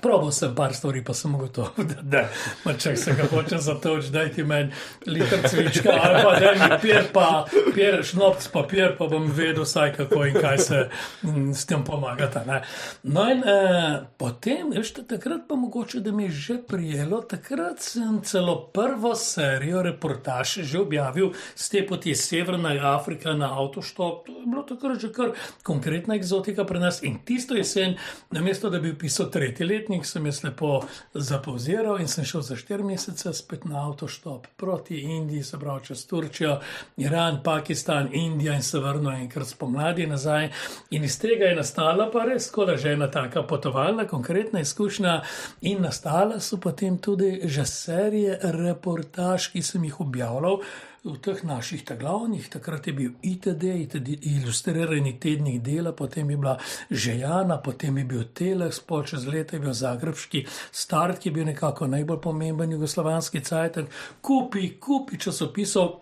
Probal 0.00 0.32
sem 0.32 0.54
par 0.54 0.74
stvari, 0.74 1.04
pa 1.04 1.14
sem 1.14 1.34
ugotovil, 1.34 1.86
da, 1.90 2.02
da 2.02 2.22
ma 2.64 2.74
če 2.78 2.94
se 2.96 3.14
ga 3.16 3.26
hoče 3.30 3.58
zatoč, 3.62 4.10
daj 4.14 4.32
ti 4.36 4.44
meni 4.44 4.72
liter 5.06 5.42
cvička 5.48 5.94
ali 5.94 6.22
pa 6.24 6.32
da 6.40 6.52
mi 6.60 6.78
pier, 6.82 7.08
pa 7.12 7.28
pier, 7.74 8.00
šnopc 8.04 8.48
papir, 8.52 8.94
pa 8.98 9.08
bom 9.10 9.28
vedel 9.32 9.64
vsaj 9.64 9.94
kako 9.96 10.24
in 10.28 10.38
kaj 10.40 10.58
se 10.58 10.80
mm, 11.22 11.52
s 11.54 11.66
tem 11.70 11.84
pomagata. 11.84 12.44
Ne. 12.46 12.60
No 13.02 13.26
in 13.30 13.42
eh, 13.48 14.00
potem, 14.20 14.72
veš, 14.74 14.94
ta- 14.98 15.06
takrat 15.14 15.46
pa 15.48 15.56
mogoče, 15.56 16.00
da 16.04 16.12
mi 16.12 16.28
je 16.28 16.30
že 16.30 16.58
prijelo, 16.68 17.22
takrat 17.22 17.80
sem 17.80 18.20
celo 18.24 18.56
prvo 18.74 19.14
serijo 19.14 19.82
reportaž 19.82 20.58
že 20.64 20.78
objavil 20.80 21.32
z 21.54 21.68
te 21.68 21.84
poti 21.86 22.14
Severna 22.14 22.74
Afrika 22.94 23.32
na 23.34 23.52
avtoštop. 23.60 24.26
To 24.26 24.40
je 24.40 24.46
bilo 24.46 24.62
takrat 24.62 25.00
že 25.00 25.12
kar 25.12 25.32
konkretna 25.62 26.14
eksotika 26.14 26.64
pri 26.64 26.78
nas 26.78 27.02
in 27.02 27.18
tisto 27.24 27.54
jesen, 27.54 27.96
namesto 28.30 28.70
da 28.70 28.78
bi 28.78 28.94
pisal 28.98 29.30
tretji 29.30 29.66
letnik, 29.84 30.06
sem 30.06 30.26
jaz 30.26 30.42
lepo 30.44 30.82
zapauziral 31.14 32.00
in 32.00 32.08
sem 32.08 32.24
šel 32.24 32.42
za 32.42 32.56
štiri 32.56 32.84
mesece 32.84 33.32
spet 33.32 33.64
na 33.64 33.86
avtoštop 33.88 34.46
proti 34.56 35.00
Indiji, 35.00 35.42
se 35.42 35.58
pravi 35.58 35.84
čez 35.84 36.06
Turčijo, 36.06 36.60
Iran, 36.96 37.42
Pakistan, 37.44 38.08
Indija 38.12 38.54
in 38.54 38.62
severno 38.62 39.10
enkrat 39.10 39.48
spomladi 39.48 40.06
nazaj. 40.06 40.50
In 40.90 41.04
iz 41.04 41.18
tega 41.20 41.44
je 41.44 41.56
nastala 41.56 42.10
pa 42.10 42.24
res 42.24 42.48
skoraj 42.48 42.76
že 42.76 42.92
ena 42.92 43.10
taka 43.10 43.42
potovalna, 43.42 44.06
konkretna 44.08 44.60
izkušnja 44.60 45.20
in 45.60 45.82
nastala 45.82 46.40
so 46.40 46.56
potem 46.56 46.98
tudi 46.98 47.40
že 47.44 47.66
serije 47.66 48.38
reportaž, 48.42 49.50
ki 49.52 49.62
sem 49.62 49.84
jih 49.84 50.00
objavljal. 50.00 50.60
V 51.04 51.18
teh 51.20 51.42
naših 51.44 51.84
glavnih, 51.84 52.48
takrat 52.48 52.86
je 52.86 52.92
bil 52.96 53.10
ITD, 53.22 53.64
ITD 53.84 54.08
ilustrirani 54.24 55.18
tednik 55.20 55.60
dela, 55.60 55.92
potem 55.92 56.30
je 56.30 56.36
bila 56.36 56.56
Žejana, 56.90 57.58
potem 57.60 57.98
je 57.98 58.04
bil 58.04 58.22
Telex, 58.32 58.80
pol 58.80 59.04
čez 59.04 59.26
leta 59.28 59.56
je 59.56 59.60
bil 59.60 59.76
Zagrebski 59.76 60.46
start, 60.72 61.20
ki 61.20 61.28
je 61.28 61.32
bil 61.32 61.44
nekako 61.44 61.90
najbolj 61.92 62.20
pomemben 62.24 62.72
jugoslovanski 62.72 63.44
cajtek, 63.44 63.92
kupi, 64.24 64.80
kupi 64.80 65.20
časopisov. 65.20 66.00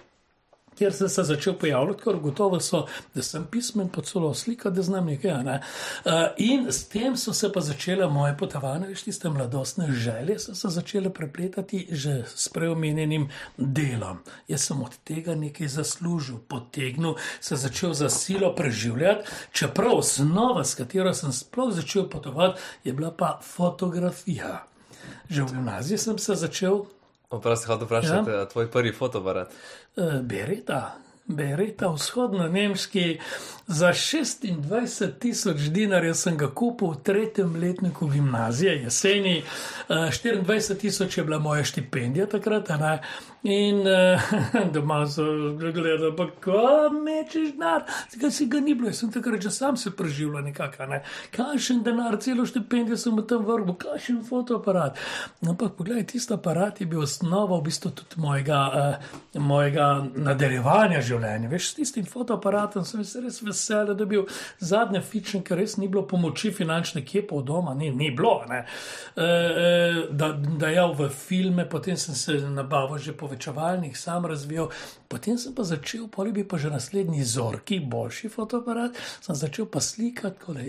Kjer 0.83 0.93
sem 0.93 1.09
se 1.09 1.23
začel 1.23 1.55
pojavljati, 1.55 2.03
ker 2.03 2.17
gotovo 2.19 2.59
so, 2.61 2.87
da 3.15 3.23
sem 3.23 3.45
pismen, 3.51 3.87
pa 3.89 4.03
celo 4.03 4.33
slika, 4.35 4.71
da 4.71 4.83
znam 4.83 5.07
nekaj. 5.07 5.45
Ne? 5.47 5.61
Uh, 6.05 6.13
in 6.43 6.65
s 6.73 6.89
tem 6.91 7.15
so 7.17 7.31
se 7.33 7.53
pa 7.53 7.61
začele 7.63 8.09
moje 8.11 8.35
potovanje, 8.39 8.89
veš, 8.89 9.05
tiste 9.07 9.31
mladostne 9.31 9.87
želje, 9.93 10.41
so 10.43 10.55
se 10.59 10.69
začele 10.69 11.13
prepletati 11.15 11.87
že 11.91 12.25
s 12.35 12.49
preomenjenim 12.49 13.29
delom. 13.57 14.19
Jaz 14.49 14.65
sem 14.67 14.83
od 14.83 14.97
tega 15.05 15.37
nekaj 15.39 15.69
zaslužil, 15.69 16.41
potegnil, 16.49 17.15
se 17.41 17.57
začel 17.57 17.95
za 17.95 18.09
silo 18.11 18.51
preživljati, 18.55 19.29
čeprav 19.53 20.01
osnova, 20.01 20.65
s 20.65 20.75
katero 20.75 21.15
sem 21.15 21.33
sploh 21.33 21.71
začel 21.75 22.09
potovati, 22.11 22.59
je 22.85 22.93
bila 22.93 23.15
pa 23.15 23.39
fotografija. 23.43 24.65
Že 25.31 25.43
v 25.43 25.53
gimnaziji 25.53 25.99
sem 25.99 26.19
se 26.19 26.35
začel 26.35 26.83
Oprosti, 27.33 27.67
hotel 27.67 27.87
vprašati, 27.87 28.31
ja? 28.31 28.49
tvoj 28.49 28.71
prvi 28.71 28.93
fotoaparat. 28.93 29.49
Eh, 29.97 30.21
Bereta, 30.23 30.97
Bereta, 31.27 31.89
vzhodno-nemški, 31.89 33.19
za 33.67 33.93
26 33.93 35.19
tisoč 35.19 35.61
dinarjev 35.61 36.15
sem 36.15 36.37
ga 36.37 36.51
kupil 36.55 36.93
v 36.93 37.03
tretjem 37.03 37.57
letniku 37.57 38.09
gimnazije, 38.11 38.83
jeseni. 38.83 39.39
Eh, 39.39 39.95
24 39.95 40.75
tisoč 40.75 41.19
je 41.19 41.25
bila 41.25 41.39
moja 41.39 41.65
štipendija 41.65 42.27
takrat? 42.27 42.69
In 43.43 43.87
eh, 43.87 44.21
doma 44.75 45.07
so 45.07 45.25
gledali, 45.57 46.13
pa 46.17 46.27
ko 46.45 46.91
mečeš 46.95 47.53
denar, 47.57 47.83
tega 48.13 48.31
si 48.31 48.47
ga 48.47 48.61
ni 48.61 48.75
bilo, 48.75 48.89
jaz 48.89 49.03
sem 49.03 49.11
takrat 49.13 49.43
že 49.43 49.51
sam 49.51 49.77
se 49.77 49.91
preživljal 49.91 50.45
nekako, 50.45 50.87
ne? 50.87 51.03
kakšen 51.35 51.83
denar, 51.83 52.17
celo 52.23 52.47
štipendijo 52.47 52.97
sem 52.97 53.17
v 53.17 53.27
tem 53.27 53.43
vrhu, 53.47 53.75
kakšen 53.75 54.23
fotoaparat. 54.29 54.99
Ampak 55.49 55.75
poglej, 55.79 56.05
tisti 56.07 56.35
aparat 56.35 56.81
je 56.81 56.87
bil 56.87 57.03
osnova 57.03 57.59
v 57.59 57.67
bistvu 57.67 57.91
tudi 57.99 58.21
mojega, 58.23 58.61
uh, 58.71 59.41
mojega 59.43 59.89
nadaljevanja 60.15 61.03
življenja. 61.03 61.51
Veš, 61.51 61.73
s 61.73 61.79
tistim 61.81 62.07
fotoaparatom 62.07 62.87
sem 62.87 63.03
se 63.05 63.25
res 63.25 63.41
vesel, 63.43 63.91
da 63.91 64.07
je 64.07 64.11
bil 64.15 64.27
zadnji 64.63 65.03
fičen, 65.03 65.43
ker 65.43 65.59
res 65.59 65.77
ni 65.81 65.91
bilo 65.91 66.05
pomoči 66.07 66.53
finančne, 66.55 67.03
kje 67.07 67.27
pa 67.27 67.41
od 67.41 67.51
doma, 67.51 67.75
ni, 67.75 67.91
ni 67.91 68.13
bilo. 68.15 68.45
E, 68.47 68.63
e, 69.19 70.07
da, 70.11 70.33
dajal 70.63 70.95
v 70.99 71.11
filme, 71.11 71.67
potem 71.69 71.99
sem 71.99 72.15
se 72.15 72.39
nabavil 72.47 73.03
že 73.03 73.17
povečevalnik, 73.33 73.97
sam 73.97 74.27
razvijal. 74.27 74.69
Potem 75.09 75.39
sem 75.39 75.55
pa 75.55 75.65
začel, 75.65 76.09
poli 76.09 76.33
bi 76.33 76.45
pa 76.45 76.59
že 76.59 76.71
naslednji 76.71 77.25
zorki, 77.25 77.81
boljši 77.81 78.29
fotoaparat, 78.29 78.97
sem 79.21 79.35
začel 79.35 79.67
pa 79.67 79.81
slikati 79.81 80.39
kole, 80.41 80.65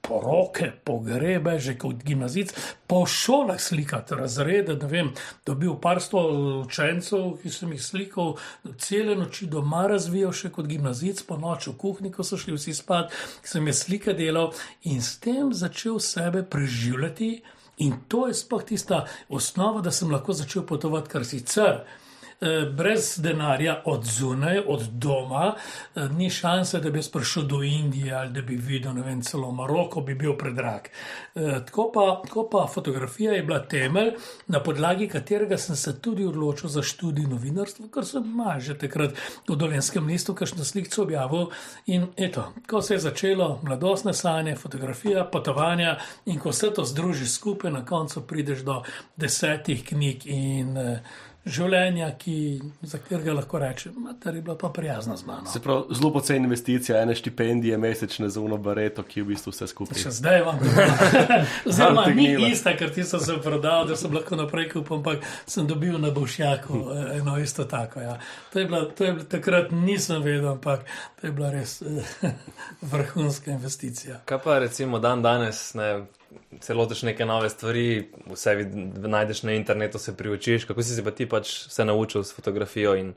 poroke, 0.00 0.72
pogrebe, 0.84 1.58
že 1.58 1.74
kot 1.78 2.02
gimnazic, 2.04 2.54
po 2.86 3.06
šolah 3.06 3.60
slikati 3.60 4.14
razrede, 4.14 4.76
ne 4.76 4.86
vem, 4.86 5.12
dobil 5.46 5.74
par 5.82 6.00
sto 6.00 6.22
učencev, 6.62 7.38
ki 7.42 7.50
sem 7.50 7.72
jih 7.72 7.82
slikal, 7.82 8.36
cele 8.78 9.16
noči 9.18 9.46
doma 9.46 9.86
razvijal, 9.90 10.32
še 10.32 10.50
kot 10.54 10.66
gimnazic, 10.70 11.22
po 11.26 11.38
noč 11.38 11.70
v 11.70 11.78
kuhinji, 11.78 12.14
ko 12.14 12.26
so 12.26 12.38
šli 12.38 12.54
vsi 12.54 12.74
spat, 12.74 13.14
sem 13.42 13.66
jaz 13.66 13.86
slike 13.86 14.14
delal 14.14 14.54
in 14.82 15.02
s 15.02 15.18
tem 15.18 15.50
začel 15.54 15.98
sebe 15.98 16.42
preživljati. 16.42 17.58
In 17.80 17.96
to 18.08 18.26
je 18.28 18.34
sploh 18.36 18.64
tista 18.64 19.04
osnova, 19.28 19.80
da 19.80 19.90
sem 19.90 20.10
lahko 20.12 20.36
začel 20.36 20.66
potovati, 20.68 21.10
kar 21.10 21.24
sicer. 21.24 21.80
Brez 22.76 23.20
denarja 23.20 23.82
od 23.84 24.04
zunaj, 24.04 24.58
od 24.66 24.82
doma, 24.82 25.54
ni 26.16 26.30
šanse, 26.30 26.80
da 26.80 26.90
bi 26.90 27.00
prišel 27.12 27.42
do 27.42 27.62
Indije 27.62 28.14
ali 28.14 28.32
da 28.32 28.42
bi 28.42 28.56
videl, 28.56 28.94
ne 28.94 29.02
vem, 29.02 29.22
celo 29.22 29.50
Maroko, 29.52 30.00
bi 30.00 30.14
bil 30.14 30.36
predrag. 30.38 30.88
Tako 31.34 31.90
pa, 31.94 32.22
tako 32.24 32.48
pa 32.52 32.66
fotografija 32.74 33.32
je 33.32 33.42
bila 33.42 33.60
temelj, 33.68 34.14
na 34.46 34.62
podlagi 34.62 35.08
katerega 35.08 35.58
sem 35.58 35.76
se 35.76 36.00
tudi 36.00 36.24
odločil 36.24 36.68
za 36.68 36.82
študij 36.82 37.26
novinarstva, 37.28 37.88
ker 37.92 38.06
sem 38.08 38.24
mal 38.24 38.60
že 38.60 38.78
takrat 38.78 39.12
v 39.48 39.56
Dolenskem 39.56 40.06
listu, 40.06 40.34
kakšno 40.34 40.64
slikco 40.64 41.02
objavil. 41.02 41.50
In 41.86 42.08
eto, 42.16 42.52
ko 42.68 42.82
se 42.82 42.94
je 42.94 43.04
začelo 43.04 43.60
mladostne 43.62 44.14
sanje, 44.14 44.56
fotografija, 44.56 45.24
potovanja 45.24 45.98
in 46.26 46.38
ko 46.38 46.52
se 46.52 46.72
to 46.72 46.84
združi 46.84 47.28
skupaj, 47.28 47.70
na 47.70 47.84
koncu 47.84 48.24
prideš 48.26 48.64
do 48.64 48.82
desetih 49.16 49.84
knjig 49.84 50.26
in 50.26 50.78
življenja, 51.48 52.10
ki, 52.20 52.60
za 52.84 52.98
katerega 53.00 53.32
lahko 53.38 53.58
rečem, 53.62 53.94
da 54.20 54.30
je 54.30 54.42
bila 54.44 54.56
pa 54.60 54.68
prijazna 54.68 55.16
z 55.16 55.26
mano. 55.26 55.48
Se 55.48 55.60
pravi, 55.64 55.94
zelo 55.96 56.12
poceni 56.12 56.44
investicija, 56.44 57.00
ene 57.00 57.14
štipendije 57.14 57.78
mesečne 57.80 58.28
za 58.28 58.40
uno 58.40 58.58
bareto, 58.60 59.02
ki 59.02 59.20
je 59.20 59.24
v 59.24 59.30
bistvu 59.32 59.54
vse 59.54 59.70
skupaj. 59.72 60.02
Še 60.02 60.12
zdaj 60.18 60.42
vam 60.44 60.60
Zdaj 61.74 61.94
Malo 61.96 62.14
ni 62.16 62.50
ista, 62.50 62.74
ker 62.76 62.92
ti 62.92 63.04
sem 63.08 63.24
se 63.24 63.38
prodal, 63.40 63.88
da 63.88 63.96
sem 63.96 64.12
lahko 64.12 64.36
naprej 64.36 64.68
kupil, 64.74 64.98
ampak 65.00 65.24
sem 65.48 65.66
dobil 65.66 65.96
na 66.02 66.12
Bošjaku 66.12 66.84
eh, 66.92 67.02
eno 67.20 67.38
isto 67.40 67.64
tako. 67.64 68.04
Ja. 68.04 68.18
To 68.52 68.60
je 68.60 68.68
bila, 68.68 68.84
to 68.92 69.08
je 69.08 69.16
bila, 69.16 69.28
takrat 69.32 69.72
nisem 69.72 70.22
vedel, 70.22 70.52
ampak 70.52 70.84
to 71.20 71.30
je 71.30 71.32
bila 71.32 71.50
res 71.56 71.80
eh, 71.82 72.36
vrhunska 72.92 73.56
investicija. 73.56 74.20
Kaj 74.28 74.44
pa 74.44 74.60
recimo 74.60 75.00
dan 75.00 75.24
danes, 75.24 75.70
ne, 75.74 76.04
se 76.60 76.74
lotiš 76.74 77.02
neke 77.02 77.26
nove 77.26 77.50
stvari, 77.50 78.08
vse 78.30 78.54
vid, 78.54 78.74
najdeš 79.08 79.42
na 79.42 79.52
internetu, 79.52 79.98
se 79.98 80.16
priučiš, 80.16 80.64
kako 80.64 80.82
si 80.82 80.94
se 80.94 81.04
pa 81.04 81.10
ti 81.10 81.26
pač 81.28 81.52
vse 81.68 81.84
naučil 81.84 82.24
s 82.24 82.34
fotografijo 82.34 82.94
in 82.96 83.14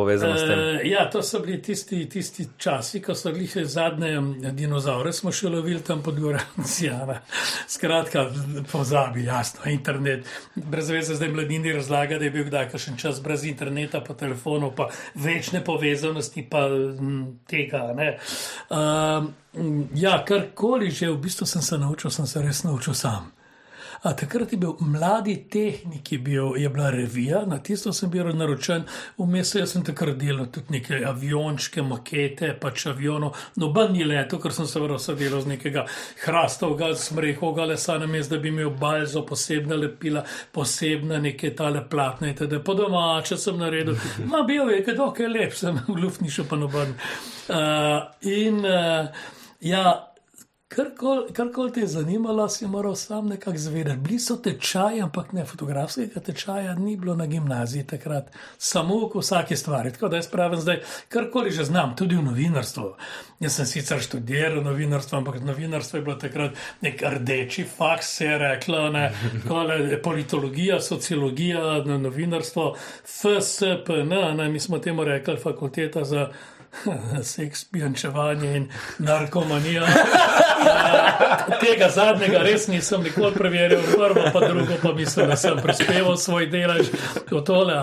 povezano 0.00 0.36
s 0.36 0.46
tem. 0.48 0.58
Uh, 0.58 0.86
ja, 0.88 1.04
to 1.12 1.22
so 1.22 1.42
bili 1.44 1.58
tisti, 1.62 2.00
tisti 2.08 2.46
časi, 2.58 3.02
ko 3.04 3.14
so 3.14 3.32
še 3.34 3.64
zadnje 3.68 4.12
dinozaure, 4.56 5.12
smo 5.12 5.32
še 5.34 5.50
lovili 5.52 5.82
tam 5.84 6.02
pod 6.04 6.20
Gorancijana. 6.20 7.20
Skratka, 7.74 8.26
pozabi, 8.72 9.26
jasno, 9.28 9.66
internet. 9.70 10.28
Brez 10.54 10.90
veze 10.94 11.18
zdaj 11.18 11.32
mladini 11.34 11.74
razlaga, 11.76 12.18
da 12.18 12.28
je 12.28 12.34
bil 12.34 12.48
kdaj 12.48 12.70
kakšen 12.72 12.96
čas 13.00 13.20
brez 13.24 13.44
interneta, 13.50 14.00
pa 14.06 14.16
telefonov, 14.16 14.72
pa 14.78 14.88
večne 15.14 15.64
povezanosti, 15.64 16.46
pa 16.50 16.64
m, 16.70 17.20
tega. 17.50 17.90
Ne. 17.96 18.14
Um, 18.72 19.34
ja, 19.98 20.20
karkoli 20.24 20.90
že, 20.94 21.10
v 21.10 21.20
bistvu 21.26 21.46
sem 21.46 21.62
se 21.62 21.78
naučil, 21.78 22.10
sem 22.10 22.26
se 22.26 22.42
res 22.42 22.64
naučil 22.64 22.96
sam. 22.96 23.30
A 24.02 24.14
takrat 24.16 24.52
je 24.52 24.58
bil 24.58 24.76
mladi 24.80 25.34
tehnik, 25.50 26.12
je, 26.12 26.18
bil, 26.18 26.56
je 26.56 26.68
bila 26.68 26.90
revija, 26.90 27.42
na 27.46 27.58
tisto 27.58 27.92
sem 27.92 28.10
bil 28.10 28.30
naročen, 28.32 28.86
vmes 29.18 29.52
sem 29.52 29.84
takrat 29.84 30.16
delal 30.16 30.46
tudi 30.48 30.78
neke 30.78 31.02
aviončke, 31.04 31.82
makete, 31.84 32.54
pač 32.60 32.86
avionov, 32.88 33.36
noben 33.60 33.92
ni 33.92 34.04
leto, 34.08 34.40
ker 34.40 34.56
sem 34.56 34.66
se 34.66 34.80
vse 34.80 35.14
delal 35.20 35.44
z 35.44 35.52
nekega 35.52 35.84
hrastovega, 36.24 36.94
smrehovega 36.96 37.68
lesa, 37.74 37.98
namesto 38.00 38.36
da 38.36 38.40
bi 38.40 38.48
imel 38.48 38.72
balzo, 38.80 39.20
posebna 39.28 39.76
lepila, 39.76 40.24
posebna 40.52 41.20
neke 41.20 41.52
tale 41.56 41.84
platne, 41.84 42.32
itd. 42.32 42.64
Po 42.64 42.74
domače 42.74 43.36
sem 43.36 43.60
naredil, 43.60 44.00
ma 44.24 44.46
bil 44.48 44.72
je, 44.72 44.84
kaj 44.86 45.24
je 45.26 45.28
lep, 45.28 45.52
sem 45.52 45.76
v 45.92 46.00
luftnišu 46.00 46.48
pa 46.48 46.56
noben. 46.56 46.96
Uh, 47.52 48.08
in 48.24 48.64
uh, 48.64 49.26
ja. 49.60 50.06
Karkoli 50.70 51.32
kar 51.32 51.48
te 51.74 51.80
je 51.80 51.86
zanimalo, 51.86 52.48
si 52.48 52.66
moral 52.66 52.94
sam 52.94 53.26
nekako 53.26 53.58
zvedeti. 53.58 53.96
Bili 53.96 54.18
so 54.18 54.36
tečaji, 54.36 55.00
ampak 55.02 55.32
ne 55.32 55.44
fotografskega 55.44 56.20
tečaja, 56.20 56.74
ni 56.74 56.96
bilo 56.96 57.16
na 57.16 57.26
gimnaziji 57.26 57.86
takrat, 57.86 58.28
samo 58.58 58.98
v 58.98 59.18
vsaki 59.18 59.56
stvari. 59.56 59.90
Tako 59.92 60.08
da 60.08 60.16
jaz 60.16 60.28
pravim 60.30 60.60
zdaj, 60.60 60.78
karkoli 61.08 61.50
že 61.50 61.64
znam, 61.64 61.96
tudi 61.96 62.14
v 62.14 62.22
novinarstvu. 62.22 62.84
Jaz 63.40 63.56
sem 63.56 63.66
sicer 63.66 63.98
študiral 64.00 64.62
novinarstvo, 64.62 65.18
ampak 65.18 65.40
novinarstvo 65.42 65.98
je 65.98 66.04
bilo 66.04 66.16
takrat 66.16 66.62
nek 66.86 67.02
rdeči 67.02 67.64
faks, 67.64 68.14
se 68.16 68.30
je 68.30 68.38
reklo, 68.38 68.88
ne, 68.94 69.10
kole, 69.48 69.98
politologija, 70.02 70.80
sociologija, 70.80 71.82
no, 71.86 71.98
novinarstvo, 71.98 72.76
FSPN, 73.04 74.14
ne, 74.38 74.48
mi 74.48 74.60
smo 74.60 74.78
temu 74.78 75.04
rekli 75.04 75.36
fakulteta 75.36 76.04
za. 76.04 76.30
Seks, 77.22 77.64
pijančevanje 77.64 78.56
in 78.56 78.68
narkomanija. 78.98 79.86
Tega 81.62 81.88
zadnjega 81.94 82.38
res 82.42 82.68
nisem 82.68 83.02
nikoli 83.02 83.34
preveril, 83.34 83.80
prvo 83.94 84.30
pa 84.32 84.40
drugo 84.48 84.78
pa 84.82 84.92
mislim, 84.92 85.28
da 85.28 85.36
sem 85.36 85.58
prispeval 85.62 86.16
svoj 86.16 86.46
delež 86.46 86.90
v 87.30 87.42
tole. 87.44 87.74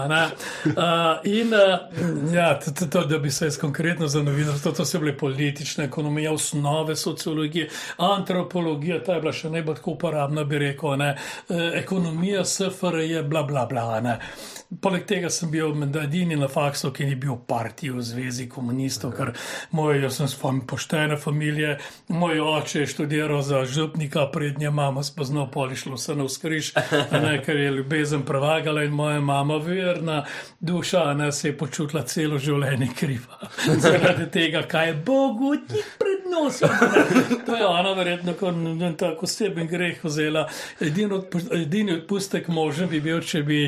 in 1.24 1.54
uh, 1.54 2.34
ja, 2.34 2.60
to, 2.92 3.04
da 3.04 3.20
bi 3.20 3.32
se 3.32 3.46
jaz 3.46 3.58
konkretno 3.58 4.08
za 4.08 4.24
novinarstvo, 4.24 4.72
to 4.72 4.86
so 4.86 5.00
bile 5.00 5.18
politične 5.18 5.86
ekonomije, 5.86 6.32
osnove 6.32 6.96
sociologije, 6.96 7.70
antropologija, 7.98 9.04
ta 9.04 9.14
je 9.14 9.22
bila 9.22 9.34
še 9.34 9.50
najbolj 9.50 9.84
uporabna, 9.86 10.44
bi 10.44 10.58
rekel, 10.58 10.98
ne. 10.98 11.16
Uh, 11.50 11.58
ekonomija 11.74 12.46
SFRJ, 12.46 13.22
bla 13.22 13.44
bla 13.44 13.66
bla. 13.66 14.00
Ne. 14.02 14.20
Poleg 14.68 15.06
tega 15.08 15.30
sem 15.32 15.48
bil 15.48 15.72
edini 16.02 16.36
na 16.36 16.50
faksu, 16.52 16.92
ki 16.92 17.06
ni 17.08 17.16
bil 17.16 17.38
v 17.38 17.46
partiji 17.48 17.94
v 17.96 18.02
zvezi 18.04 18.50
komunistov, 18.52 19.14
ker 19.16 19.32
moj, 19.72 20.02
jaz 20.04 20.18
sem 20.20 20.28
spomnil 20.28 20.66
poštene 20.68 21.16
familije, 21.18 21.78
moj 22.12 22.42
oče 22.44 22.82
je 22.82 22.90
študiral 22.92 23.42
za 23.48 23.64
župnika, 23.64 24.26
prednja 24.34 24.72
mama 24.72 25.04
spoznal, 25.08 25.48
polišlo 25.52 25.96
vse 25.96 26.16
na 26.20 26.28
vzkriž, 26.28 26.72
ne, 27.16 27.38
ker 27.46 27.56
je 27.56 27.72
ljubezen 27.78 28.26
prevagala 28.28 28.84
in 28.84 28.92
moja 28.92 29.22
mama 29.24 29.56
verna 29.64 30.26
duša, 30.60 31.14
ne, 31.14 31.32
se 31.32 31.48
je 31.48 31.58
počutila 31.58 32.04
celo 32.04 32.36
življenje 32.36 32.90
kriva. 33.00 33.40
Zaradi 33.86 34.28
tega, 34.36 34.66
kaj 34.68 34.88
je 34.92 34.98
Bogu 35.08 35.54
ti 35.64 35.80
pred 36.00 36.28
nosom. 36.28 36.70
ne. 36.70 37.40
To 37.48 37.56
je 37.56 37.66
ona 37.66 37.94
verjetno 37.96 38.36
kot 38.36 38.56
en 38.56 39.00
tak 39.00 39.24
oseben 39.24 39.68
greh 39.68 40.04
vzela. 40.04 40.48
Edini, 40.84 41.10
odpu- 41.22 41.46
edini 41.56 42.02
odpustek 42.02 42.52
možen 42.52 42.92
bi 42.92 43.00
bil, 43.00 43.24
če 43.24 43.44
bi 43.48 43.62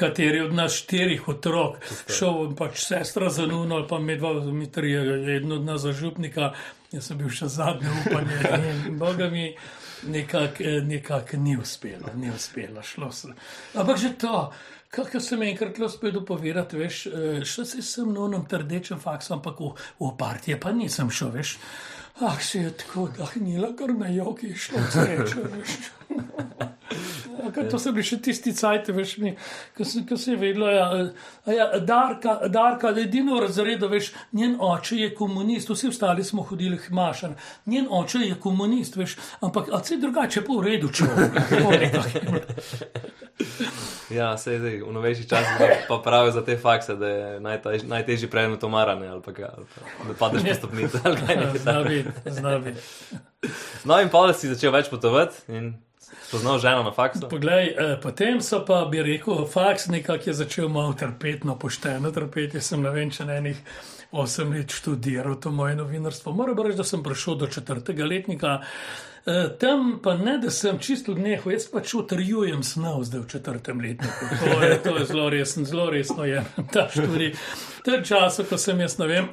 kateri 0.00 0.45
od 0.46 0.54
nas 0.56 0.78
štirih 0.80 1.28
otrok 1.28 1.80
šel, 2.06 2.54
pač 2.58 2.84
sestra 2.86 3.30
za 3.30 3.46
nuno 3.46 3.80
ali 3.80 3.88
pa 3.88 3.98
med 3.98 4.22
dva, 4.22 4.32
mi 4.52 4.70
trije, 4.72 5.02
eden 5.36 5.58
od 5.58 5.66
nas 5.66 5.84
za 5.84 5.92
župnika, 5.92 6.52
jaz 6.92 7.10
sem 7.10 7.18
bil 7.18 7.32
še 7.32 7.50
zadnje 7.52 7.92
upanje 8.04 8.38
in 8.86 8.96
boga 9.02 9.30
mi. 9.32 9.50
Nekako 10.06 10.64
nekak 10.84 11.32
ni 11.40 11.56
uspelo, 11.56 12.10
ni 12.20 12.28
uspelo, 12.30 12.82
šlo 12.84 13.08
se. 13.12 13.32
Ampak 13.74 13.96
že 13.98 14.10
to, 14.20 14.52
kako 14.90 15.20
sem 15.20 15.42
enkrat 15.42 15.78
uspel 15.78 16.12
dopovedati, 16.12 16.76
veš, 16.76 17.06
eh, 17.06 17.44
še 17.44 17.64
se 17.64 17.82
sem 17.82 18.12
na 18.12 18.26
onem 18.28 18.44
trdečem 18.48 19.00
faksu, 19.00 19.34
ampak 19.34 19.60
v, 19.60 19.72
v 20.00 20.12
partije 20.18 20.60
pa 20.60 20.72
nisem 20.72 21.10
šel, 21.10 21.32
veš. 21.34 21.56
Ah, 22.20 22.40
se 22.40 22.58
je 22.58 22.70
tako 22.70 23.08
dahnila, 23.18 23.76
kar 23.76 23.94
na 23.94 24.08
jogi 24.08 24.46
je 24.46 24.56
šlo, 24.56 24.78
srečo, 24.92 25.38
ker 27.54 27.70
to 27.70 27.78
so 27.78 27.92
bili 27.92 28.04
še 28.08 28.16
tisti 28.24 28.54
cajt, 28.56 28.88
veš, 28.96 29.18
mi, 29.20 29.34
ko 29.76 29.84
se, 29.84 30.00
ko 30.08 30.16
se 30.20 30.30
je 30.32 30.38
vedelo, 30.40 30.70
ja, 30.72 30.86
ja, 31.52 31.66
Darka, 31.84 32.48
Darka, 32.52 32.88
edino 33.02 33.36
v 33.36 33.40
razredu, 33.44 33.88
veš, 33.92 34.06
njen 34.32 34.56
oče 34.60 34.96
je 35.02 35.08
komunist, 35.14 35.70
vsi 35.72 35.86
ostali 35.92 36.24
smo 36.24 36.42
hodili 36.48 36.78
hmašan, 36.88 37.32
njen 37.66 37.86
oče 38.00 38.18
je 38.24 38.34
komunist, 38.40 38.96
veš, 38.96 39.18
ampak 39.44 39.64
a 39.68 39.76
vse 39.84 39.94
drugače 40.00 40.40
pa 40.46 40.52
v 40.56 40.60
redu, 40.70 40.88
če 40.96 41.04
Ja, 44.10 44.38
se 44.38 44.58
zdaj 44.58 44.80
v 44.82 44.92
novejših 44.92 45.28
časih 45.28 45.56
pa- 45.88 45.98
pravijo 45.98 46.32
za 46.32 46.44
te 46.44 46.56
fakse, 46.56 46.94
da 46.96 47.08
je 47.08 47.40
najtež, 47.40 47.82
najtežji 47.82 48.30
predmet 48.30 48.64
omarane 48.64 49.08
ali 49.08 49.22
pa, 49.22 49.32
ga, 49.32 49.54
ali 49.56 49.66
pa 49.66 50.04
da 50.04 50.14
padeš 50.14 50.42
po 50.42 50.54
stopnici. 50.54 50.98
ali 51.04 51.16
kaj 51.16 51.36
takega. 51.64 51.88
biti, 51.88 52.30
zna 52.30 52.58
biti. 52.58 52.80
No, 53.84 54.00
in 54.00 54.08
pa 54.08 54.32
si 54.32 54.48
začel 54.48 54.72
več 54.72 54.88
potovati 54.90 55.52
in 55.52 55.74
spoznal 56.28 56.58
ženo 56.58 56.82
na 56.82 56.92
faksu. 56.92 57.28
Poglej, 57.28 57.74
eh, 57.76 57.96
potem 58.02 58.40
so 58.40 58.64
pa, 58.64 58.84
bi 58.84 59.02
rekel, 59.02 59.44
faks 59.46 59.86
nekako 59.86 60.30
je 60.30 60.34
začel 60.34 60.68
malo 60.68 60.94
trpeti, 60.94 61.46
no 61.46 61.58
pošteno 61.58 62.10
trpeti. 62.10 62.56
Jaz 62.56 62.72
sem 62.72 62.82
ne 62.82 62.90
vem, 62.90 63.10
če 63.10 63.24
na 63.24 63.36
enih 63.36 63.58
osem 64.12 64.52
let 64.52 64.70
študiral 64.70 65.34
to 65.36 65.50
moje 65.50 65.74
novinarstvo. 65.74 66.32
Moram 66.32 66.58
reči, 66.58 66.78
da 66.78 66.84
sem 66.84 67.02
prišel 67.02 67.34
do 67.34 67.46
četrtega 67.46 68.06
letnika. 68.06 68.60
Eh, 69.26 69.48
Tam 69.58 69.98
pa 70.02 70.14
ne, 70.14 70.38
da 70.38 70.50
sem 70.50 70.78
čisto 70.78 71.12
odnehal, 71.12 71.52
jaz 71.52 71.64
pač 71.72 71.94
utrjujem 71.98 72.62
snov 72.62 73.02
zdaj 73.04 73.20
v 73.20 73.26
četrtem 73.26 73.80
letniku. 73.80 74.28
To 74.44 74.62
je, 74.62 74.76
to 74.82 74.96
je 74.98 75.04
zelo 75.04 75.30
resno, 75.30 75.64
zelo 75.64 75.90
resno 75.90 76.24
je 76.24 76.44
ta 76.72 76.86
študij. 76.92 77.32
V 77.78 77.82
tem 77.82 78.04
času, 78.04 78.44
ko 78.46 78.58
sem 78.58 78.80
jaz, 78.80 78.98
ne 78.98 79.06
vem, 79.10 79.26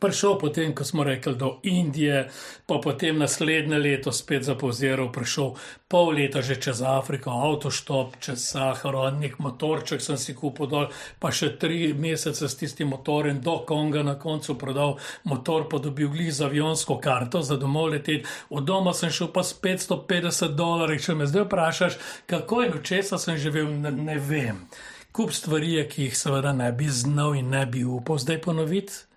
prišel 0.00 0.38
potem, 0.40 0.74
ko 0.74 0.84
smo 0.84 1.04
rekli, 1.04 1.34
do 1.36 1.58
Indije, 1.62 2.30
pa 2.66 2.80
potem 2.82 3.18
naslednje 3.18 3.78
leto 3.78 4.12
spet 4.12 4.44
zapauziral, 4.48 5.12
prišel 5.12 5.54
pol 5.88 6.14
leta 6.16 6.42
že 6.42 6.56
čez 6.56 6.82
Afriko, 6.82 7.30
avtoštop, 7.30 8.16
čez 8.20 8.40
Saharo, 8.40 9.04
nek 9.10 9.38
motorček 9.38 10.00
sem 10.00 10.16
si 10.16 10.34
kupil 10.34 10.70
dol, 10.70 10.86
pa 11.18 11.30
še 11.34 11.52
tri 11.60 11.92
mesece 11.92 12.48
s 12.48 12.56
tistim 12.56 12.88
motorjem 12.94 13.42
do 13.44 13.60
Konga 13.68 14.02
na 14.06 14.16
koncu 14.18 14.56
prodal 14.56 14.96
motor, 15.24 15.68
pa 15.68 15.78
dobil 15.78 16.08
glih 16.08 16.32
za 16.32 16.48
avionsko 16.48 16.96
karto 17.02 17.42
za 17.42 17.60
domov 17.60 17.92
leteti. 17.92 18.24
Od 18.50 18.64
doma 18.64 18.94
sem 18.94 19.12
šel 19.12 19.28
pa 19.34 19.44
s 19.44 19.52
550 19.60 20.56
dolarji, 20.56 21.02
če 21.04 21.14
me 21.14 21.28
zdaj 21.28 21.44
vprašaš, 21.44 22.00
kako 22.30 22.64
in 22.64 22.74
od 22.78 22.86
česa 22.86 23.18
sem 23.18 23.36
živel, 23.36 23.68
ne, 23.68 23.92
ne 23.92 24.16
vem. 24.18 24.64
Kup 25.12 25.34
stvari, 25.34 25.74
ki 25.90 26.06
jih 26.06 26.16
seveda 26.16 26.54
ne 26.54 26.70
bi 26.72 26.86
znal 26.86 27.34
in 27.34 27.50
ne 27.50 27.66
bi 27.66 27.82
upal 27.84 28.18
zdaj 28.22 28.40
ponoviti. 28.46 29.09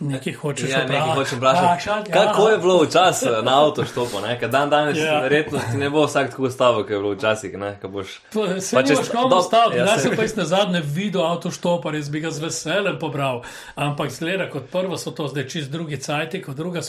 Nekaj 0.00 0.32
hočeš 0.34 0.70
Ja, 0.70 0.78
nekaj 0.80 1.14
hočem 1.14 1.38
vprašati. 1.38 2.10
Ja. 2.10 2.24
Kako 2.24 2.48
je 2.48 2.58
bilo 2.58 2.78
včasih 2.78 3.28
na 3.42 3.60
avtoštopu? 3.60 4.16
dan 4.48 4.70
danes 4.70 4.98
Ja. 4.98 5.20
verjetno 5.20 5.58
ne 5.74 5.90
bo 5.90 6.04
vsak 6.04 6.30
tako 6.30 6.50
stavek, 6.50 6.82
kot 6.82 6.90
je 6.90 6.98
bilo 6.98 7.10
včasih. 7.10 7.52
boš- 7.84 8.18
Se 8.60 8.76
Pa 8.76 8.82
če 8.82 8.94
boš 8.94 9.08
komu 9.10 9.42
staviti, 9.42 9.78
ja, 9.78 9.86
se- 9.88 10.02
sem 10.02 10.16
pa 10.16 10.22
na 10.34 10.44
zadnje 10.44 10.80
videl 10.82 11.22
avtoštopar, 11.22 11.94
jaz 11.94 12.08
bi 12.08 12.20
ga 12.20 12.30
z 12.30 12.38
veseljem 12.40 12.98
pobral. 12.98 13.42
Ampak 13.76 14.10
zgleda, 14.10 14.50
kot 14.50 14.70
prvo 14.70 14.96
so 14.96 15.10
to 15.10 15.28
zdaj 15.28 15.46
čist 15.46 15.70
drugi 15.70 15.96
cajti, 15.98 16.42
kot, 16.42 16.56
druga 16.56 16.80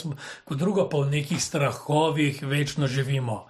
kot 0.44 0.56
drugo 0.56 0.88
pa 0.88 0.96
v 0.98 1.10
nekih 1.10 1.38
strahovih 1.38 2.42
večno 2.42 2.86
živimo. 2.86 3.46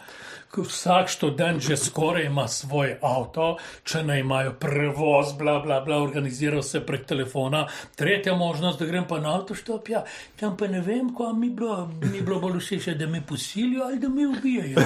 Vsak 0.57 1.09
študent 1.09 1.63
že 1.63 1.77
skoraj 1.77 2.27
ima 2.29 2.49
svoj 2.49 2.97
avto, 3.03 3.57
če 3.85 4.03
ne 4.03 4.19
imajo 4.21 4.53
prevoz, 4.61 5.33
bla, 5.39 5.59
bla, 5.65 5.81
bla, 5.81 6.03
organizira 6.03 6.61
vse 6.61 6.83
prek 6.87 7.07
telefona. 7.09 7.67
Tretja 7.97 8.35
možnost, 8.37 8.79
da 8.79 8.87
grem 8.87 9.07
pa 9.09 9.21
na 9.21 9.35
avtoštop, 9.39 9.89
ja, 9.89 10.05
tam 10.41 10.57
pa 10.57 10.69
ne 10.69 10.81
vem, 10.81 11.15
ko 11.15 11.33
mi 11.33 11.51
bilo, 11.51 11.87
mi 12.13 12.21
bilo 12.21 12.41
bolj 12.41 12.61
všeč, 12.61 12.93
da 13.01 13.07
me 13.07 13.23
posilijo 13.27 13.85
ali 13.85 13.99
da 13.99 14.09
me 14.09 14.27
ubijajo. 14.27 14.85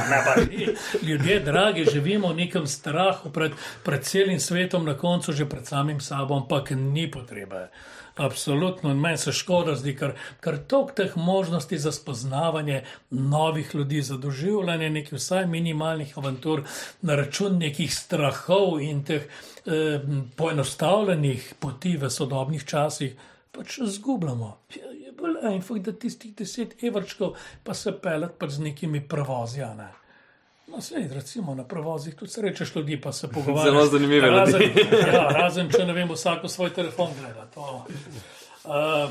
Ljudje, 1.02 1.40
dragi, 1.40 1.84
živimo 1.92 2.28
v 2.28 2.44
nekem 2.44 2.66
strahu 2.66 3.32
pred, 3.32 3.52
pred 3.82 4.04
celim 4.04 4.40
svetom, 4.40 4.84
na 4.86 4.94
koncu 4.94 5.32
že 5.32 5.48
pred 5.48 5.66
samim 5.66 6.00
sabo, 6.00 6.36
ampak 6.36 6.70
ni 6.70 7.10
potrebe. 7.10 7.68
Absolutno, 8.16 8.90
in 8.90 9.00
meni 9.00 9.18
se 9.20 9.32
škoda 9.32 9.74
zdi, 9.76 9.92
ker, 9.96 10.14
ker 10.40 10.56
toliko 10.68 10.94
teh 10.96 11.16
možnosti 11.20 11.78
za 11.78 11.90
spoznavanje 11.92 12.78
novih 13.10 13.74
ljudi, 13.74 14.00
za 14.02 14.16
doživljanje 14.16 14.88
nekih 14.90 15.18
vsaj 15.18 15.44
minimalnih 15.46 16.14
avantur 16.18 16.62
na 17.02 17.16
račun 17.20 17.58
nekih 17.60 17.92
strahov 17.94 18.80
in 18.80 19.04
teh 19.04 19.28
eh, 19.66 20.00
poenostavljenih 20.36 21.54
poti 21.60 21.96
v 22.00 22.10
sodobnih 22.10 22.64
časih, 22.64 23.12
pač 23.52 23.78
zgubljamo. 23.84 24.56
Je, 24.74 25.12
bolj 25.20 25.36
enfuk, 25.52 25.84
da 25.84 25.92
tistih 25.92 26.32
deset 26.36 26.72
evrčkov 26.84 27.36
pa 27.64 27.74
se 27.74 27.92
pelet 27.92 28.32
pač 28.40 28.56
z 28.56 28.68
nekimi 28.70 29.04
prevozi, 29.08 29.60
ne. 29.76 29.92
No, 30.76 30.82
sej, 30.82 31.08
recimo 31.08 31.54
na 31.54 31.64
prevozih 31.64 32.14
tudi 32.14 32.30
srečeš 32.30 32.74
ljudi, 32.76 33.00
pa 33.00 33.12
se 33.12 33.28
pogovarjaš. 33.32 33.64
Zelo 33.66 33.86
zanimive 33.86 34.30
razen, 34.30 34.60
ljudi. 34.60 34.84
ja, 35.12 35.28
razen, 35.30 35.70
če 35.70 35.86
ne 35.86 35.92
vem, 35.92 36.08
vsako 36.10 36.48
svoj 36.48 36.70
telefon 36.70 37.14
gleda. 37.16 37.46
To. 37.54 37.86
Uh, 38.64 39.08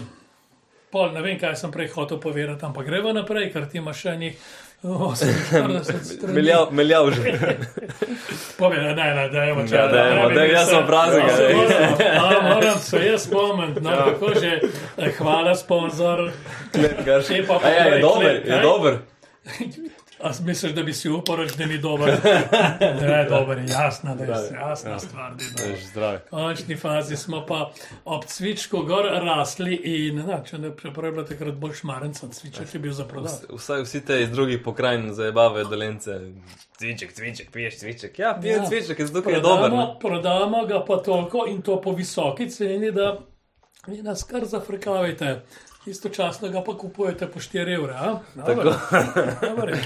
pol, 0.91 1.09
ne 1.11 1.21
vem, 1.21 1.39
kaj 1.39 1.55
sem 1.55 1.71
prej 1.71 1.89
hotel 1.89 2.19
povedati, 2.19 2.65
ampak 2.65 2.85
gremo 2.85 3.13
naprej, 3.13 3.49
ker 3.49 3.65
ti 3.65 3.77
imaš 3.77 3.97
še 3.99 4.13
njih. 4.17 4.37
Oh, 4.83 5.09
40 5.09 5.81
strani. 6.03 6.33
Meljav, 6.35 6.67
meljav 6.71 7.09
že. 7.09 7.33
Povej, 8.59 8.83
ne, 8.83 8.93
ne, 8.93 9.07
ne, 9.15 9.23
dajmo 9.29 9.63
če. 9.65 9.75
Ja, 9.75 9.87
dajmo, 9.87 10.27
daj, 10.29 10.51
jaz 10.51 10.69
sem 10.69 10.85
prazen, 10.85 11.19
Ja, 11.19 11.25
ga, 11.25 11.35
se 11.35 11.47
moram- 11.55 12.19
a, 12.19 12.41
Moram 12.49 12.77
se 12.79 13.01
jaz 13.01 13.25
spomniti, 13.25 13.81
no, 13.81 13.95
kako 14.03 14.33
že, 14.35 14.51
eh, 14.97 15.11
hvala 15.17 15.55
sponzor. 15.55 16.27
Še 17.25 17.41
pa 17.47 17.57
A 17.57 17.69
ja, 17.69 17.83
je 17.87 17.97
povej, 17.97 18.01
dober, 18.01 18.35
je 18.45 18.61
dober. 18.61 18.99
A 20.19 20.31
misliš, 20.41 20.71
da 20.71 20.83
bi 20.83 20.93
si 20.93 21.09
upal 21.09 21.35
reči, 21.35 21.57
da 21.57 21.65
ni 21.65 21.77
dober? 21.77 22.09
Ne, 23.01 23.25
dober 23.29 23.57
je 23.57 23.65
jasna, 23.67 24.15
da 24.15 24.23
je 24.23 24.29
jasna 24.53 24.99
stvar. 24.99 25.33
da 25.57 25.63
je. 25.63 25.77
Zdrav. 25.77 26.13
V 26.15 26.29
končni 26.29 26.75
fazi 26.75 27.17
smo 27.17 27.45
pa 27.45 27.71
ob 28.05 28.25
cvičku 28.25 28.81
gor 28.81 29.05
rasli 29.05 29.75
in, 29.75 30.25
na, 30.25 30.43
če 30.43 30.57
ne 30.57 30.69
bilo 30.69 31.23
takrat 31.23 31.53
bolj 31.53 31.73
šmarenca, 31.73 32.27
cviček 32.29 32.73
je 32.73 32.79
bil 32.79 32.93
za 32.93 33.03
prodaj. 33.05 33.33
Vsaj 33.51 33.81
vsi 33.81 34.05
te 34.05 34.21
iz 34.21 34.29
drugih 34.29 34.59
pokrajin 34.59 35.13
zabavajo 35.13 35.63
dolence. 35.65 36.19
Cviček, 36.77 37.13
cviček, 37.13 37.51
piješ 37.51 37.77
cviček. 37.77 38.19
Ja, 38.19 38.37
pijem 38.41 38.63
Ja. 38.63 38.69
cviček, 38.69 38.99
je 38.99 39.05
zato, 39.05 39.21
ker 39.21 39.33
je 39.33 39.41
dober. 39.41 39.71
ne. 39.71 39.77
Prodamo, 39.77 39.99
prodamo 39.99 40.65
ga 40.65 40.83
pa 40.85 40.97
toliko 40.97 41.45
in 41.47 41.61
to 41.61 41.81
po 41.81 41.91
visoki 41.91 42.49
ceni, 42.49 42.91
da 42.91 43.17
vi 43.87 44.01
nas 44.01 44.23
kar 44.23 44.45
zafrkavite. 44.45 45.41
Istočasno 45.85 46.49
ga 46.49 46.63
pa 46.63 46.77
kupujete 46.77 47.27
po 47.27 47.39
4 47.39 47.73
evre. 47.73 47.93
a? 47.93 48.19
Dobro. 48.35 48.73
Dobro 49.41 49.75
je. 49.75 49.83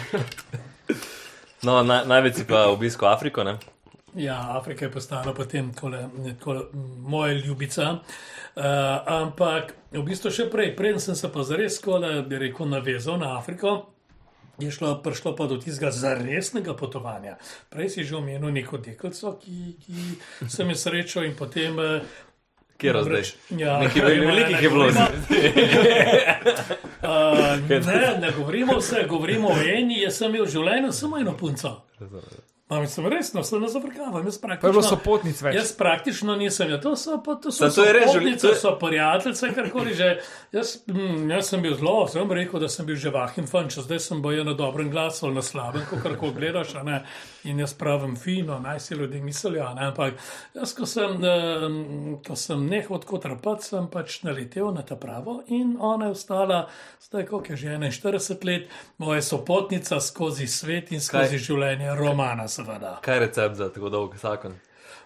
No, 1.63 1.83
naj, 1.83 2.05
največ 2.07 2.35
si 2.35 2.47
pa 2.47 2.67
obisko 2.71 3.05
Afriko, 3.05 3.43
ne? 3.43 3.57
Ja, 4.15 4.57
Afrika 4.57 4.85
je 4.85 4.91
postala 4.91 5.33
potem 5.33 5.73
tole, 5.73 6.07
tole, 6.43 6.61
moja 7.03 7.33
ljubica. 7.33 7.91
Uh, 8.55 8.63
ampak 9.05 9.75
v 9.91 10.03
bistvu 10.03 10.31
še 10.33 10.47
prej, 10.49 10.73
preden 10.75 11.03
sem 11.03 11.15
se 11.15 11.29
pa 11.31 11.43
zares, 11.43 11.77
kole, 11.83 12.21
bi 12.27 12.39
rekel, 12.41 12.67
navezal 12.71 13.19
na 13.21 13.35
Afriko. 13.37 13.91
Je 14.59 14.71
šlo, 14.71 14.97
prišlo 15.03 15.35
pa 15.39 15.47
do 15.47 15.55
tistega 15.59 15.91
zaresnega 15.91 16.73
potovanja. 16.75 17.37
Prej 17.71 17.93
si 17.93 18.03
že 18.03 18.17
omenil 18.17 18.51
neko 18.51 18.79
deklico, 18.83 19.37
ki, 19.39 19.75
ki 19.83 20.49
sem 20.51 20.73
jo 20.73 20.79
srečal, 20.79 21.29
in 21.29 21.37
potem. 21.39 21.79
Eh, 22.79 22.81
Kjer 22.81 23.03
zdaj? 23.03 23.23
Ja, 23.49 23.79
Nekaj 23.79 24.19
velikih 24.19 24.61
je 24.61 24.69
bilo. 24.69 24.85
Uh, 24.87 24.93
ne, 27.69 28.17
ne 28.19 28.31
govorimo 28.37 28.77
vse, 28.77 29.05
govorimo 29.09 29.47
o 29.49 29.57
eni. 29.65 30.01
Jaz 30.01 30.17
sem 30.17 30.29
imel 30.29 30.45
v 30.45 30.51
življenju 30.55 30.91
samo 30.91 31.19
eno 31.19 31.37
punco. 31.37 31.81
Ampak 32.69 32.89
sem 32.89 33.05
resno, 33.09 33.41
sem 33.43 33.61
na 33.61 33.67
zavrkavam. 33.67 34.25
Jaz 34.25 34.37
Pa 34.37 34.53
je 34.53 34.57
bilo 34.61 34.69
praktično, 34.69 34.81
sopotnic 34.89 35.41
več. 35.41 35.55
jaz 35.55 35.71
praktično 35.73 36.35
nisem. 36.35 36.69
Ja, 36.69 36.77
to 36.81 36.91
so, 36.95 37.15
pa, 37.25 37.33
to 37.35 37.49
so, 37.51 37.65
Da, 37.65 37.71
to 37.73 37.85
je 37.85 37.93
res 37.93 38.03
sopotnice, 38.05 38.19
življenje, 38.29 38.41
to 38.41 38.55
so 38.61 38.73
prijateljice, 38.77 39.49
karkoli 39.55 39.93
že. 39.93 40.09
Jaz, 40.53 40.75
mm, 40.87 41.31
jaz 41.31 41.49
sem 41.49 41.63
bil 41.65 41.73
zelo, 41.79 42.07
sem 42.07 42.31
rekel, 42.31 42.59
da 42.61 42.69
sem 42.69 42.85
bil 42.85 42.95
že 42.95 43.09
vahin 43.09 43.47
fan, 43.49 43.71
če 43.73 43.81
zdaj 43.87 43.99
sem 43.99 44.21
bojo 44.21 44.43
na 44.45 44.53
dobrem 44.53 44.91
glasu 44.93 45.25
ali 45.25 45.39
na 45.39 45.41
slabem, 45.41 45.81
ko 45.89 45.97
kar 46.03 46.13
gledaš. 46.37 46.75
a 46.75 46.83
ne. 46.83 46.99
In 47.49 47.57
jaz 47.59 47.73
pravim 47.73 48.13
fino, 48.15 48.59
naj 48.59 48.79
si 48.79 48.93
ljudje 48.93 49.21
mislijo. 49.21 49.65
a 49.65 49.73
ne, 49.73 49.87
Ampak 49.89 50.13
jaz, 50.53 50.75
ko 50.77 50.85
sem, 50.85 51.17
um, 51.17 52.19
ko 52.27 52.35
sem 52.35 52.67
nehal 52.69 53.01
tako 53.01 53.17
trpeti, 53.17 53.65
sem 53.65 53.87
pač 53.89 54.21
naletel 54.23 54.69
na 54.73 54.85
ta 54.85 54.95
pravo 54.95 55.39
in 55.47 55.73
ona 55.79 56.05
je 56.05 56.11
ostala, 56.11 56.67
zdaj 57.01 57.25
koliko 57.25 57.53
je 57.53 57.57
že 57.57 57.67
41 57.67 58.45
let, 58.45 58.69
moja 58.97 59.21
sopotnica 59.21 59.99
skozi 59.99 60.47
svet 60.47 60.91
in 60.91 61.01
skozi 61.01 61.41
Kaj? 61.41 61.45
življenje, 61.49 61.95
romana 61.97 62.45
seveda. 62.59 62.97
Kaj 63.05 63.15
je 63.15 63.27
recept 63.27 63.55
za 63.55 63.69
tako 63.73 63.89
dolg 63.89 64.17
zakon? 64.19 64.59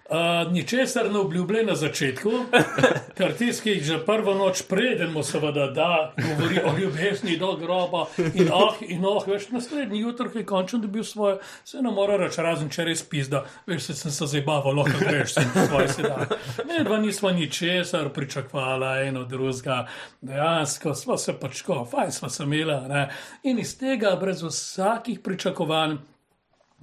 Uh, 0.09 0.51
ničesar 0.51 1.11
ne 1.11 1.19
obljublja 1.19 1.63
na 1.63 1.75
začetku, 1.75 2.31
ker 3.17 3.31
tisti, 3.37 3.63
ki 3.63 3.83
že 3.87 4.01
prvo 4.05 4.33
noč 4.35 4.65
preden 4.67 5.13
mu 5.15 5.23
seveda 5.23 5.69
da, 5.71 6.11
govori 6.17 6.59
o 6.59 6.73
ljubezni 6.77 7.37
do 7.39 7.53
groba 7.55 8.05
in 8.33 8.51
oh, 8.51 8.75
in 8.81 9.05
oh, 9.05 9.23
veš, 9.27 9.47
naslednji 9.55 10.01
jutro, 10.03 10.27
ki 10.29 10.43
je 10.43 10.45
končno 10.45 10.79
dobil 10.83 11.07
svoje, 11.07 11.37
se 11.63 11.81
ne 11.81 11.91
more 11.91 12.17
reči, 12.19 12.41
razen 12.43 12.69
če 12.69 12.83
res 12.83 13.05
pizda, 13.07 13.45
veš, 13.65 13.87
se 13.87 13.95
sem 13.95 14.11
se 14.11 14.27
zabaval, 14.35 14.75
lahko 14.83 14.99
greš, 14.99 15.37
sem 15.37 15.49
svoj 15.55 15.87
si 15.87 16.03
da. 16.03 16.27
Ne, 16.67 16.83
dva 16.83 16.99
nismo 16.99 17.31
ničesar 17.31 18.11
pričakvala, 18.11 18.97
eno 19.07 19.23
drugega, 19.23 19.85
dejansko 20.21 20.97
smo 20.99 21.17
se 21.17 21.39
pač 21.39 21.63
ko, 21.63 21.85
fajn 21.87 22.11
smo 22.11 22.29
se 22.29 22.43
imeli, 22.43 22.75
ne. 22.91 23.07
in 23.43 23.59
iz 23.59 23.77
tega 23.79 24.17
brez 24.19 24.43
vsakih 24.43 25.23
pričakovanj 25.23 25.97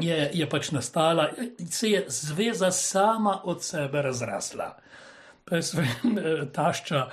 je, 0.01 0.31
je 0.35 0.49
pač 0.49 0.71
nastala, 0.71 1.31
se 1.71 1.91
je 1.91 2.05
zveza 2.09 2.71
sama 2.71 3.41
od 3.45 3.65
sebe 3.65 4.03
razrasla. 4.03 4.77
Jaz 5.51 5.75
vem, 5.75 6.19
eh, 6.19 6.47
tašča 6.53 7.09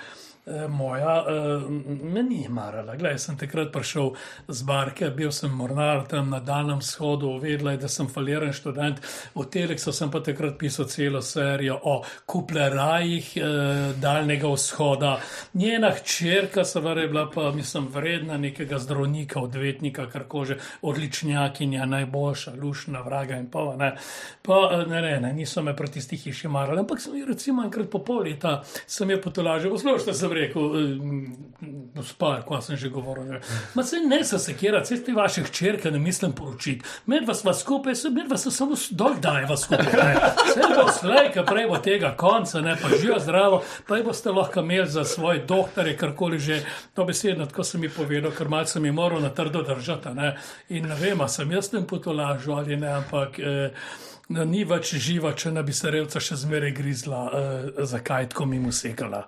moja 0.69 1.25
eh, 1.27 1.69
me 2.03 2.23
ni 2.23 2.45
marala. 2.49 2.95
Glej, 2.95 3.19
sem 3.19 3.37
takrat 3.37 3.71
prišel 3.73 4.13
z 4.47 4.63
barke, 4.63 5.09
bil 5.11 5.31
sem 5.31 5.51
mornar 5.51 6.05
tam 6.07 6.29
na 6.29 6.39
Daljnem 6.39 6.79
vzhodu, 6.79 7.33
vedela 7.41 7.73
je, 7.75 7.81
da 7.83 7.89
sem 7.91 8.07
faliran 8.07 8.53
študent. 8.53 9.01
V 9.35 9.45
Teleksu 9.51 9.91
sem 9.91 10.11
pa 10.11 10.21
takrat 10.23 10.57
pisal 10.57 10.87
celo 10.87 11.21
serijo 11.21 11.79
o 11.83 11.97
kuplerajih 12.25 13.33
eh, 13.37 13.43
Daljnega 13.99 14.53
vzhoda. 14.53 15.17
Njena 15.53 15.91
hčerka 15.91 16.65
seveda 16.65 17.01
je 17.01 17.11
bila 17.11 17.27
pa, 17.33 17.51
mislim, 17.51 17.91
vredna 17.93 18.37
nekega 18.37 18.79
zdravnika, 18.79 19.41
odvetnika, 19.41 20.07
kar 20.09 20.27
kože, 20.27 20.57
odličnjakinja, 20.81 21.85
najboljša, 21.85 22.55
lušna, 22.61 23.01
vraga 23.01 23.35
in 23.35 23.51
pa 23.51 23.75
ne. 23.75 23.93
Pa 24.41 24.63
eh, 24.71 24.85
ne, 24.87 25.01
ne, 25.01 25.19
ne, 25.19 25.33
niso 25.33 25.61
me 25.61 25.75
proti 25.75 25.97
tistih 25.97 26.23
hiši 26.23 26.47
marali, 26.47 26.79
ampak 26.79 27.01
sem 27.01 27.15
jih 27.17 27.25
recimo 27.27 27.63
enkrat 27.65 27.89
po 27.89 28.03
pol 28.05 28.21
leta 28.27 28.61
sem 28.87 29.09
jo 29.11 29.17
potolažil, 29.21 29.71
poslušajte, 29.73 30.13
sem 30.13 30.33
rekel, 30.37 30.77
eh, 30.79 31.67
gospa, 31.95 32.41
ko 32.47 32.61
sem 32.61 32.77
že 32.77 32.89
govoril, 32.93 33.39
ma 33.75 33.83
se 33.83 33.99
ne 33.99 34.23
se 34.23 34.39
sekirati, 34.39 34.87
se 34.87 35.03
te 35.03 35.13
vaše 35.13 35.43
hčerke 35.43 35.91
ne 35.91 35.99
mislim 35.99 36.31
poročiti, 36.31 36.85
med 37.05 37.27
vas 37.27 37.43
vas 37.43 37.61
skupaj, 37.61 37.95
se 37.95 38.09
med 38.09 38.29
vas 38.29 38.47
samo 38.51 38.75
dol 38.91 39.19
dajeva 39.21 39.57
skupaj, 39.57 39.93
ne. 39.93 40.15
Vse 40.47 40.69
bo 40.75 40.87
slej, 40.99 41.31
ki 41.33 41.45
prej 41.45 41.67
bo 41.67 41.77
tega 41.83 42.13
konca, 42.17 42.61
ne, 42.61 42.75
pa 42.81 42.93
živo 42.95 43.19
zdravo, 43.19 43.61
jih 43.89 44.05
boste 44.05 44.31
lahko 44.31 44.65
imeli 44.65 44.89
za 44.89 45.03
svoje 45.03 45.45
doktore, 45.45 45.97
karkoli 45.97 46.39
že, 46.39 46.61
to 46.93 47.05
besedno, 47.05 47.45
tako 47.45 47.63
sem 47.63 47.81
mi 47.81 47.89
povedal, 47.89 48.31
ker 48.31 48.49
malce 48.49 48.77
sem 48.77 48.85
jih 48.85 48.93
moral 48.93 49.21
na 49.21 49.29
trdo 49.29 49.63
držati, 49.63 50.13
ne, 50.15 50.35
in 50.69 50.87
ne 50.87 50.95
vem, 50.95 51.25
sem 51.27 51.51
jaz 51.51 51.69
tem 51.69 51.85
potolažil 51.85 52.53
ali 52.53 52.77
ne, 52.77 52.93
ampak. 53.01 53.39
Eh, 53.39 53.71
No, 54.27 54.43
ni 54.43 54.65
več 54.67 54.91
živa, 54.99 55.31
če 55.39 55.53
ne 55.55 55.61
bi 55.63 55.71
se 55.71 55.91
revca 55.91 56.19
še 56.19 56.35
zmeraj 56.41 56.73
grizla, 56.75 57.21
uh, 57.31 57.85
zakaj 57.87 58.33
tako 58.33 58.49
mimo 58.51 58.73
sekala. 58.75 59.21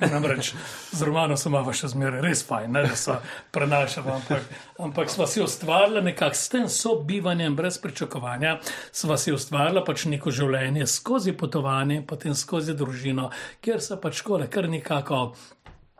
Namreč 0.00 0.54
z 0.92 1.02
Romano 1.02 1.36
smo 1.36 1.58
imeli 1.58 1.74
še 1.76 1.90
zmeraj 1.92 2.22
res 2.24 2.42
fajn, 2.46 2.72
ne, 2.72 2.84
da 2.86 2.96
smo 2.96 3.18
prenašali, 3.54 4.12
ampak, 4.14 4.48
ampak 4.78 5.10
smo 5.10 5.26
si 5.26 5.42
ustvarili 5.42 6.02
nekako 6.10 6.38
s 6.38 6.48
tem 6.52 6.68
sobivanjem, 6.68 7.56
brez 7.56 7.78
pričakovanja, 7.82 8.58
smo 8.92 9.16
si 9.16 9.34
ustvarili 9.34 9.84
pač 9.86 10.06
neko 10.10 10.32
življenje 10.34 10.86
skozi 10.86 11.34
potovanje, 11.36 12.02
potem 12.06 12.34
skozi 12.34 12.76
družino, 12.78 13.30
kjer 13.64 13.82
se 13.84 13.98
pač 14.00 14.22
kole 14.26 14.48
kar 14.50 14.68
nekako 14.70 15.22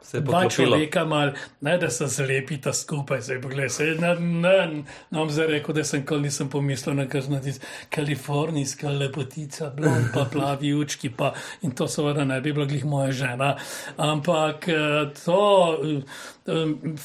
Se 0.03 0.17
je 0.17 0.21
dva 0.21 0.33
poklopilo. 0.33 0.51
človeka, 0.51 1.05
mal, 1.05 1.33
ne 1.61 1.79
da 1.79 1.91
se 1.91 2.07
zlepita 2.07 2.73
skupaj. 2.73 3.21
Zdaj, 3.21 3.41
poglej, 3.43 3.69
se, 3.69 3.85
ne, 3.99 4.15
ne, 4.15 4.85
bom 5.11 5.31
zdaj 5.31 5.47
rekel, 5.47 5.75
da 5.75 5.85
sem 5.85 6.05
kol 6.07 6.23
nisem 6.23 6.49
pomislil 6.49 6.95
na 6.97 7.09
kakšno 7.11 7.41
tisto 7.43 7.67
kalifornijska 7.91 8.91
lepotica, 8.91 9.71
blond 9.75 10.13
pa 10.15 10.25
plavi 10.33 10.73
učki, 10.75 11.11
pa 11.11 11.33
in 11.63 11.75
to 11.75 11.89
seveda 11.89 12.25
ne 12.25 12.41
bi 12.41 12.53
bila 12.53 12.67
glih 12.67 12.85
moja 12.85 13.13
žena. 13.13 13.57
Ampak 13.97 14.69
eh, 14.69 15.11
to. 15.25 15.43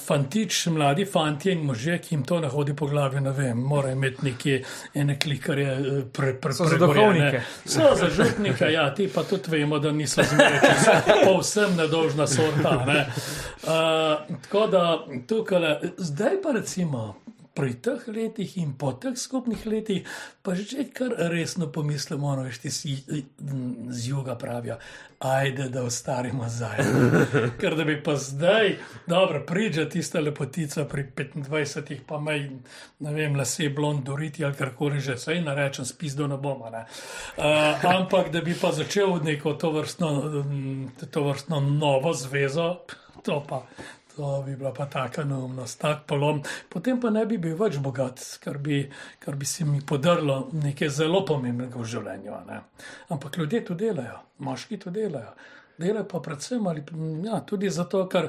Fantič, 0.06 0.65
mladi 0.67 1.06
fanti 1.06 1.51
in 1.51 1.65
možje, 1.65 1.97
ki 1.99 2.15
jim 2.15 2.23
to 2.23 2.39
ne 2.39 2.47
hodi 2.47 2.75
po 2.75 2.88
glavi, 2.88 3.21
ne 3.21 3.32
vem, 3.32 3.58
morajo 3.60 3.93
imeti 3.93 4.25
neke 4.25 4.62
ene 4.93 5.17
klikarje, 5.19 5.71
eh, 5.71 6.03
pre, 6.13 6.34
pre, 6.34 6.53
So 6.53 6.69
duhovnike. 6.77 7.41
So 7.65 7.95
za 7.95 8.10
župnike, 8.10 8.71
ja, 8.71 8.93
ti 8.95 9.10
pa 9.15 9.23
tudi 9.23 9.51
vemo, 9.51 9.79
da 9.79 9.91
niso 9.91 10.23
zmeraj 10.23 10.60
povsem 11.27 11.75
nedožna 11.77 12.27
sorta. 12.27 12.86
Ne? 12.88 13.06
Uh, 13.63 14.38
tako 14.43 14.67
da 14.67 15.06
tukaj, 15.27 15.75
zdaj 15.97 16.41
pa 16.43 16.51
recimo. 16.51 17.22
Pri 17.53 17.75
teh 17.85 18.07
letih 18.09 18.57
in 18.57 18.73
po 18.73 18.95
teh 18.97 19.13
skupnih 19.13 19.65
letih, 19.69 20.07
pa 20.41 20.55
že 20.57 20.87
kar 20.89 21.13
resno 21.29 21.67
pomislimo, 21.69 22.35
no, 22.35 22.47
veš, 22.47 22.57
ti 22.63 22.71
si 22.71 22.95
z 23.89 24.07
juga 24.09 24.33
pravijo, 24.35 24.79
ajde, 25.19 25.69
da 25.69 25.83
ostarimo 25.83 26.49
zdaj. 26.49 26.81
Ker 27.61 27.75
da 27.75 27.83
bi 27.83 27.99
pa 28.03 28.15
zdaj, 28.15 28.75
dobro, 29.07 29.43
pridža 29.45 29.85
tista 29.89 30.19
lepotica 30.19 30.85
pri 30.85 31.05
25, 31.13 32.01
pa 32.07 32.17
maj, 32.17 32.49
ne 32.99 33.13
vem, 33.13 33.35
lase 33.35 33.69
blond 33.69 34.03
doriti 34.05 34.45
ali 34.45 34.57
karkoli 34.57 34.99
že, 34.99 35.17
sej 35.17 35.41
ne 35.41 35.55
rečem, 35.55 35.85
spizdo 35.85 36.27
ne 36.27 36.37
bomo. 36.37 36.69
Ne. 36.73 36.85
Uh, 37.37 37.85
ampak 37.95 38.31
da 38.33 38.41
bi 38.41 38.57
pa 38.61 38.71
začel 38.71 39.19
neko 39.23 39.53
to 39.53 39.71
vrstno, 39.71 40.09
to 41.11 41.23
vrstno 41.23 41.59
novo 41.59 42.13
zvezo, 42.13 42.79
to 43.23 43.43
pa. 43.49 43.61
To 44.15 44.43
bi 44.45 44.56
bila 44.56 44.73
pa 44.73 44.86
taka 44.86 45.23
neumnost, 45.23 45.80
tak 45.82 46.04
polom. 46.06 46.43
Potem 46.69 46.99
pa 47.02 47.10
ne 47.10 47.26
bi 47.26 47.39
bil 47.41 47.56
več 47.58 47.80
bogat, 47.82 48.21
kar 48.43 48.60
bi, 48.62 48.84
kar 49.19 49.36
bi 49.36 49.45
se 49.49 49.65
mi 49.65 49.82
podrlo 49.82 50.52
nekaj 50.54 50.91
zelo 50.99 51.23
pomembnega 51.26 51.80
v 51.80 51.88
življenju. 51.95 52.38
Ne? 52.45 52.60
Ampak 53.10 53.39
ljudje 53.41 53.63
to 53.65 53.78
delajo, 53.80 54.19
moški 54.45 54.78
to 54.78 54.93
delajo. 54.93 55.34
Delajo 55.77 56.05
pa 56.07 56.19
predvsem 56.19 56.67
ali, 56.67 56.83
ja, 57.25 57.39
tudi 57.45 57.69
zato, 57.69 58.03
ker 58.09 58.27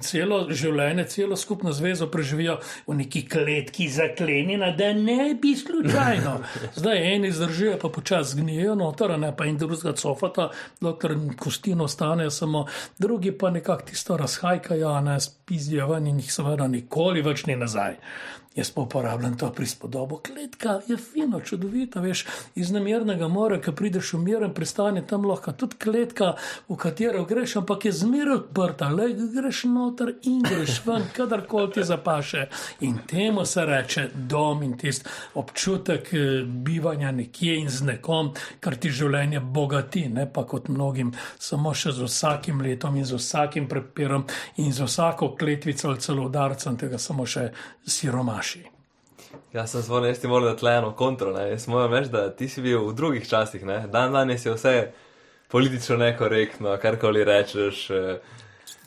celo 0.00 0.38
življenje, 0.48 1.04
celo 1.12 1.36
skupno 1.36 1.74
zvezo 1.76 2.08
preživijo 2.08 2.56
v 2.86 2.96
neki 3.02 3.26
kletki 3.28 3.88
zaklenjena, 3.92 4.70
da 4.76 4.92
ne 4.96 5.34
bi 5.42 5.52
slučajno. 5.60 6.32
Zdaj 6.80 7.04
eni 7.14 7.32
zdržijo, 7.36 7.76
pa 7.82 7.92
počasi 7.92 8.38
zgnijejo 8.38 8.78
noter, 8.80 9.12
ne 9.20 9.34
pa 9.36 9.44
in 9.50 9.60
drugega 9.60 9.92
cofata, 9.92 10.48
dokler 10.80 11.18
kostino 11.36 11.84
ostane 11.84 12.30
samo, 12.30 12.64
drugi 12.98 13.32
pa 13.32 13.50
nekako 13.50 13.90
tisto 13.92 14.16
razhajkajo, 14.16 14.96
ne 15.04 15.20
spizdijo 15.20 15.92
ven 15.92 16.06
in 16.06 16.24
jih 16.24 16.32
seveda 16.32 16.68
nikoli 16.68 17.20
več 17.22 17.44
ni 17.46 17.60
nazaj. 17.60 18.00
Jaz 18.56 18.70
pa 18.70 18.80
uporabljam 18.80 19.36
to 19.38 19.52
prispodobo. 19.52 20.16
Kletka 20.16 20.80
je 20.88 20.96
fino, 20.96 21.40
čudovita, 21.40 22.00
veš, 22.00 22.24
iz 22.54 22.70
namernega 22.74 23.28
mora, 23.28 23.60
ki 23.62 23.70
prideš 23.78 24.12
v 24.16 24.18
miren 24.24 24.54
pristanje, 24.54 25.04
tam 25.06 25.22
lahko 25.24 25.52
tudi 25.52 25.76
kletka, 25.78 26.32
v 26.68 26.76
katero 26.76 27.22
greš, 27.24 27.54
ampak 27.60 27.84
je 27.86 27.92
zmeraj 27.92 28.34
odprta, 28.34 28.88
le 28.90 29.06
greš 29.14 29.60
noter 29.70 30.10
in 30.26 30.42
greš 30.42 30.80
ven, 30.86 31.06
kadarkoli 31.16 31.70
ti 31.76 31.84
zapaše. 31.84 32.48
In 32.80 32.98
temu 33.06 33.44
se 33.46 33.66
reče 33.66 34.08
dom 34.14 34.62
in 34.66 34.74
tisti 34.78 35.06
občutek 35.34 36.10
eh, 36.14 36.42
bivanja 36.44 37.12
nekje 37.12 37.54
in 37.60 37.70
z 37.70 37.86
nekom, 37.86 38.32
kar 38.60 38.74
ti 38.74 38.90
življenje 38.90 39.40
bogati, 39.40 40.08
ne 40.08 40.26
pa 40.32 40.42
kot 40.42 40.68
mnogim, 40.68 41.14
samo 41.38 41.70
še 41.74 41.94
z 41.94 42.10
vsakim 42.10 42.66
letom 42.66 42.98
in 42.98 43.06
z 43.06 43.14
vsakim 43.14 43.70
prepirom 43.70 44.26
in 44.56 44.72
z 44.72 44.90
vsako 44.90 45.36
kletvico 45.38 45.88
ali 45.88 46.00
celo 46.00 46.26
udarcem 46.26 46.76
tega 46.76 46.98
samo 46.98 47.26
še 47.26 47.52
siromaši. 48.42 48.64
Jaz 49.52 49.70
sem 49.70 49.80
zvon, 49.82 50.04
jaz 50.04 50.18
ti 50.18 50.28
moram 50.28 50.44
dati 50.44 50.64
le 50.64 50.72
eno 50.72 50.92
kontro. 50.92 51.32
Ne? 51.32 51.50
Jaz 51.50 51.68
moram 51.68 51.92
reči, 51.92 52.10
da 52.10 52.30
ti 52.30 52.48
si 52.48 52.62
bil 52.62 52.88
v 52.88 52.94
drugih 52.94 53.28
časih. 53.28 53.64
Ne? 53.64 53.86
Dan 53.88 54.12
danes 54.12 54.46
je 54.46 54.54
vse 54.54 54.92
politično 55.48 55.96
nekorektno, 55.96 56.78
karkoli 56.82 57.24
rečeš, 57.24 57.90
eh, 57.90 58.18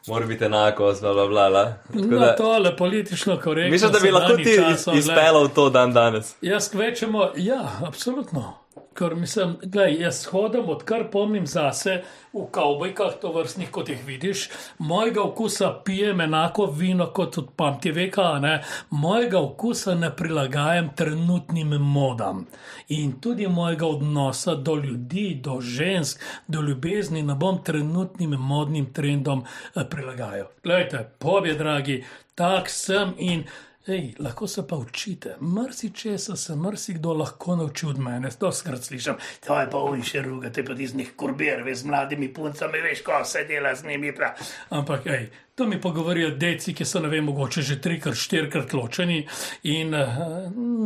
mora 0.07 0.25
biti 0.25 0.45
enako, 0.45 0.93
bla 1.01 1.13
bla 1.13 1.27
bla. 1.27 1.49
bla. 1.49 1.73
Tako 1.93 2.05
Na 2.05 2.19
da- 2.19 2.35
tole 2.35 2.77
politično 2.77 3.39
korektno. 3.39 3.71
Mislim, 3.71 3.91
da 3.91 3.99
bi 3.99 4.11
lahko 4.11 4.35
ti 4.35 4.57
iz, 4.73 4.87
izpeljal 4.99 5.47
to 5.49 5.69
dan 5.69 5.93
danes. 5.93 6.35
Jaz 6.41 6.69
kvečemo, 6.71 7.31
ja, 7.35 7.69
absolutno. 7.87 8.53
Ker 8.93 9.15
mislim, 9.15 9.55
gledaj, 9.63 9.95
jaz 10.01 10.25
hodim, 10.25 10.69
odkar 10.69 11.07
pomnim 11.11 11.47
zase 11.47 12.03
v 12.33 12.45
kavbojkah, 12.51 13.15
to 13.21 13.31
vrstnih, 13.33 13.71
kot 13.71 13.89
jih 13.89 14.05
vidiš, 14.05 14.49
mojega 14.77 15.21
okusa 15.21 15.69
pijem 15.85 16.21
enako 16.21 16.65
vino 16.65 17.07
kot 17.13 17.37
od 17.37 17.49
pamti 17.55 17.91
veka, 17.91 18.39
ne, 18.39 18.53
mojega 18.89 19.39
okusa 19.39 19.95
ne 19.95 20.11
prilagajam 20.15 20.89
trenutnim 20.95 21.75
modam. 21.81 22.45
In 22.87 23.19
tudi 23.21 23.47
mojega 23.47 23.87
odnosa 23.87 24.55
do 24.55 24.75
ljudi, 24.75 25.39
do 25.43 25.59
žensk, 25.61 26.21
do 26.47 26.61
ljubezni 26.61 27.23
ne 27.23 27.35
bom 27.35 27.63
trenutnim 27.63 28.37
modnim 28.39 28.93
trendom 28.93 29.43
eh, 29.75 29.83
prilagajal. 29.89 30.47
Glejte, 30.63 31.09
pobje, 31.19 31.53
dragi, 31.53 32.03
tak 32.35 32.69
sem 32.69 33.13
in. 33.17 33.45
Ej, 33.87 34.13
lahko 34.19 34.47
se 34.47 34.67
pa 34.67 34.75
učite, 34.75 35.35
mrsi 35.41 35.89
česa 35.93 36.35
se 36.35 36.55
mrsikdo 36.55 37.13
lahko 37.13 37.55
nauči 37.55 37.85
od 37.85 37.99
mene. 37.99 38.29
To 38.39 38.51
skrat 38.51 38.83
slišim, 38.83 39.15
to 39.47 39.59
je 39.59 39.69
pa 39.71 39.77
oni 39.77 40.03
še 40.07 40.21
ruga, 40.23 40.51
te 40.55 40.63
pa 40.63 40.73
iz 40.79 40.93
njih 40.95 41.09
kurbir, 41.19 41.65
veš, 41.65 41.81
z 41.81 41.89
mladimi 41.91 42.29
puncami, 42.33 42.79
veš, 42.79 43.01
ko 43.03 43.19
se 43.27 43.43
dela 43.43 43.75
z 43.75 43.83
njimi. 43.83 44.13
Prav. 44.15 44.39
Ampak, 44.69 45.07
ej, 45.11 45.27
to 45.55 45.67
mi 45.67 45.81
pa 45.81 45.91
govorijo 45.91 46.29
deci, 46.31 46.71
ki 46.73 46.85
so, 46.87 47.01
ne 47.03 47.11
vem, 47.11 47.25
mogoče 47.27 47.61
že 47.61 47.81
trikrat, 47.81 48.15
štirikrat 48.15 48.73
ločeni 48.73 49.25
in 49.63 49.91
uh, 49.93 50.15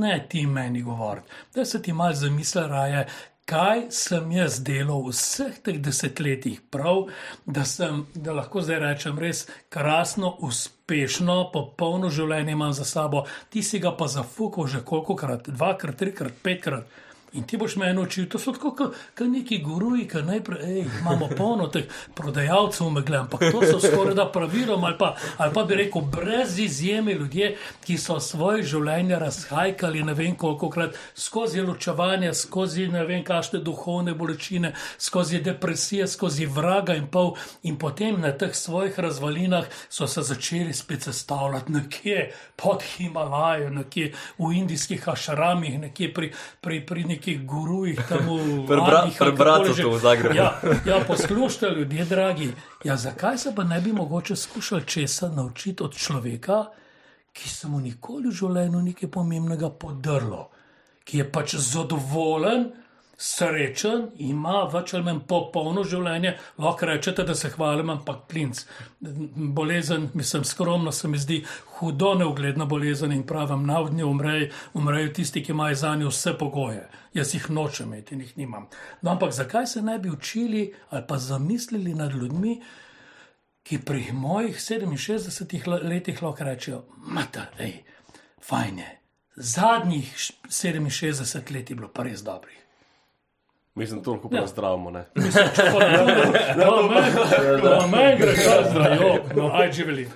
ne 0.02 0.18
ti 0.30 0.48
meni 0.48 0.82
govoriti. 0.82 1.30
Da 1.54 1.66
se 1.66 1.82
ti 1.82 1.94
mal 1.94 2.14
zamisli 2.14 2.64
raje. 2.68 3.06
Kaj 3.48 3.86
sem 3.94 4.32
jaz 4.32 4.58
delal 4.60 5.06
vseh 5.06 5.62
teh 5.64 5.78
desetletjih, 5.80 6.66
prav, 6.74 7.06
da, 7.46 7.64
sem, 7.64 8.02
da 8.16 8.34
lahko 8.36 8.66
zdaj 8.66 8.82
rečem, 8.82 9.22
res 9.22 9.46
krasno, 9.70 10.34
uspešno, 10.42 10.77
popolno 11.54 12.10
življenje 12.10 12.56
imam 12.56 12.74
za 12.74 12.86
sabo, 12.88 13.26
ti 13.50 13.64
si 13.64 13.80
ga 13.80 13.92
pa 13.92 14.08
zafukal 14.08 14.68
že 14.68 14.86
kolikokrat, 14.88 15.50
dvakrat, 15.50 16.00
trikrat, 16.00 16.40
petkrat. 16.44 16.88
In 17.34 17.44
ti 17.44 17.58
boš 17.58 17.76
meni 17.76 18.00
učil, 18.02 18.30
to 18.32 18.40
so 18.40 18.52
tako 18.56 18.72
kot 18.72 18.96
neki 19.20 19.58
guruji, 19.60 20.08
ki 20.08 20.22
najprej 20.24 20.62
ej, 20.64 20.86
imamo 21.02 21.28
polno 21.38 21.68
teh 21.68 21.84
prodajalcev, 22.16 22.88
megle, 22.90 23.18
ampak 23.18 23.42
to 23.52 23.62
so 23.68 23.80
skoraj 23.84 24.16
da 24.16 24.26
praviloma, 24.32 24.88
ali, 24.88 24.98
pa- 24.98 25.12
ali 25.38 25.54
pa 25.54 25.64
bi 25.64 25.76
rekel, 25.76 26.02
brez 26.02 26.60
izjeme 26.60 27.14
ljudje, 27.14 27.50
ki 27.84 27.98
so 27.98 28.20
svoje 28.20 28.64
življenje 28.64 29.20
razhajkali 29.20 30.04
ne 30.04 30.14
vem 30.14 30.36
koliko 30.36 30.70
krat 30.70 30.96
skozi 31.16 31.62
ločevanje, 31.62 32.32
skozi 32.34 32.88
ne 32.88 33.04
vem 33.06 33.24
kakšne 33.24 33.60
duhovne 33.60 34.14
bolečine, 34.16 34.72
skozi 34.98 35.42
depresije, 35.44 36.08
skozi 36.08 36.46
vraga 36.46 36.96
in 36.96 37.08
pol, 37.08 37.34
in 37.64 37.76
potem 37.78 38.22
na 38.22 38.32
teh 38.32 38.56
svojih 38.56 39.00
razvalinah 39.00 39.68
so 39.90 40.08
se 40.08 40.22
začeli 40.22 40.74
spet 40.74 41.02
sestavljati 41.04 41.72
nekje 41.72 42.32
pod 42.56 42.82
Himalajo, 42.84 43.70
nekje 43.70 44.10
v 44.40 44.54
indijskih 44.54 45.10
ašramih, 45.10 45.80
nekje 45.80 46.14
pri, 46.14 46.32
pri, 46.62 46.82
pri 46.86 47.04
nekih 47.18 47.42
gurujih 47.46 47.98
tam 48.06 48.30
v 48.30 49.34
bratu 49.34 49.74
že. 49.74 49.84
tu 49.84 49.92
v 49.92 50.00
Zagrebu. 50.00 50.38
Ja, 50.38 50.62
ja, 50.86 51.02
poslušajte, 51.02 51.74
ljudje 51.76 52.06
dragi. 52.06 52.50
Ja, 52.86 52.96
zakaj 52.96 53.38
se 53.38 53.56
pa 53.56 53.64
ne 53.64 53.82
bi 53.82 53.94
mogoče 53.94 54.36
skušali 54.36 54.86
česa 54.86 55.30
naučiti 55.34 55.84
od 55.84 55.98
človeka, 55.98 56.70
ki 57.34 57.50
se 57.50 57.68
mu 57.68 57.80
nikoli 57.82 58.30
v 58.30 58.38
življenju 58.38 58.82
nekaj 58.82 59.10
pomembnega 59.10 59.70
podrlo, 59.70 60.50
ki 61.04 61.22
je 61.22 61.26
pač 61.32 61.56
zadovoljen, 61.56 62.72
srečen, 63.18 64.12
ima 64.22 64.68
več 64.70 64.94
ali 64.94 65.04
manj 65.04 65.24
popolno 65.28 65.82
življenje, 65.84 66.36
lahko 66.58 66.86
rečete, 66.86 67.24
da 67.24 67.36
se 67.36 67.50
hvalim, 67.50 67.90
ampak 67.90 68.28
klinc. 68.30 68.60
Bolezen, 69.58 70.10
mislim, 70.14 70.44
skromno 70.46 70.92
se 70.92 71.08
mi 71.08 71.18
zdi 71.18 71.40
hudo 71.80 72.14
neugledna 72.14 72.66
bolezen 72.66 73.12
in 73.12 73.24
pravim, 73.24 73.66
navdnje 73.66 74.06
umrejo, 74.06 74.50
umrejo 74.74 75.14
tisti, 75.14 75.44
ki 75.44 75.52
imajo 75.52 75.76
za 75.76 75.96
njo 75.96 76.10
vse 76.10 76.36
pogoje. 76.38 76.84
Jaz 77.14 77.34
jih 77.34 77.50
nočem 77.50 77.88
imeti 77.88 78.16
in 78.16 78.22
jih 78.22 78.38
nimam. 78.38 78.68
No, 79.02 79.12
ampak 79.12 79.34
zakaj 79.34 79.66
se 79.68 79.82
ne 79.82 79.98
bi 80.00 80.10
učili 80.10 80.74
ali 80.90 81.04
pa 81.08 81.18
zamislili 81.18 81.96
nad 81.96 82.14
ljudmi, 82.14 82.62
ki 83.64 83.82
pri 83.82 84.12
mojih 84.14 84.56
67 84.56 85.68
le- 85.68 85.82
letih 85.84 86.22
lahko 86.24 86.44
rečejo, 86.44 86.84
mata, 86.98 87.50
hej, 87.58 87.82
fajn 88.46 88.80
je. 88.80 88.94
Zadnjih 89.36 90.14
š- 90.16 90.34
67 90.50 91.52
let 91.52 91.70
je 91.70 91.76
bilo 91.76 91.90
pa 91.90 92.04
res 92.04 92.24
dobrih. 92.24 92.67
Mislim, 93.78 94.02
to 94.04 94.12
lahko 94.12 94.30
pozdravimo. 94.30 94.92
ne. 94.92 95.06
Če 95.16 95.44
ne, 95.44 96.66
no, 96.66 96.84
meni, 96.90 97.12
no, 97.64 97.88
meni 97.88 98.14
gre 98.18 98.34
kar 98.36 98.64
zdravo, 98.70 99.12
no, 99.36 99.50
aj 99.54 99.72
živeli. 99.72 100.08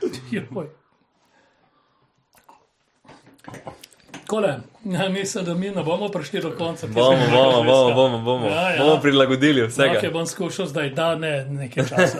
Kole, 4.27 4.59
ja, 4.83 5.09
mislim, 5.09 5.45
da 5.45 5.53
mi 5.53 5.69
ne 5.69 5.83
bomo 5.83 6.09
prišli 6.09 6.41
do 6.41 6.53
konca. 6.57 6.87
Bomo, 6.87 7.27
bomo, 7.35 7.63
bomo, 7.63 7.93
bomo, 7.93 8.19
bomo. 8.25 8.47
Ja, 8.47 8.69
ja. 8.69 8.83
bomo 8.83 8.97
prilagodili 9.01 9.67
vsega. 9.67 9.99
Ok, 9.99 10.13
bom 10.13 10.25
skušal 10.25 10.65
zdaj, 10.71 10.89
da 10.97 11.15
ne 11.15 11.45
nekaj 11.45 11.85
časa. 11.89 12.17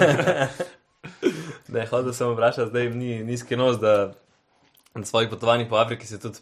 da 1.68 1.80
je 1.80 1.88
hodil 1.88 2.14
sem 2.14 2.34
vprašati, 2.34 2.70
zdaj 2.70 2.90
ni, 2.90 3.24
ni 3.24 3.38
skrivnost, 3.38 3.82
da 3.82 4.14
na 4.96 5.06
svojih 5.06 5.30
potovanjih 5.30 5.68
po 5.70 5.76
Afriki 5.76 6.08
se 6.08 6.20
tudi 6.20 6.38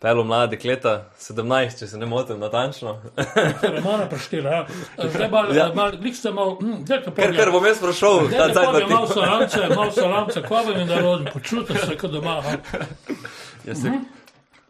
pelo 0.00 0.24
mlade 0.24 0.56
dekleta, 0.56 1.10
17, 1.20 1.78
če 1.78 1.86
se 1.86 1.98
ne 1.98 2.06
motim, 2.06 2.38
natančno. 2.40 2.98
Romana 3.62 4.08
preštela, 4.10 4.50
ja. 4.50 4.66
Zdaj 5.14 5.30
pa, 5.30 5.44
Ja. 5.48 5.54
ja. 5.54 5.70
mal, 5.74 5.92
lik 6.02 6.16
ste 6.16 6.30
mal, 6.30 6.56
hm, 6.60 6.82
daj 6.84 7.02
te 7.04 7.14
Ker, 7.16 7.32
ker 7.36 7.50
bom 7.50 7.64
jaz 7.66 7.80
prišel, 7.80 8.28
Daj 8.28 8.52
te 8.52 8.60
povem, 8.60 8.90
malo 8.90 9.06
salamce, 9.08 9.68
malo 9.74 9.92
salamce, 10.02 10.42
kva 10.42 10.62
vam 10.68 10.78
je 10.78 10.84
narodno, 10.86 11.30
počutiš 11.32 11.80
se 11.88 11.96
kot 11.96 12.10
doma. 12.12 12.40
ha? 12.42 12.58
Jaz 13.64 13.82
se 13.82 13.94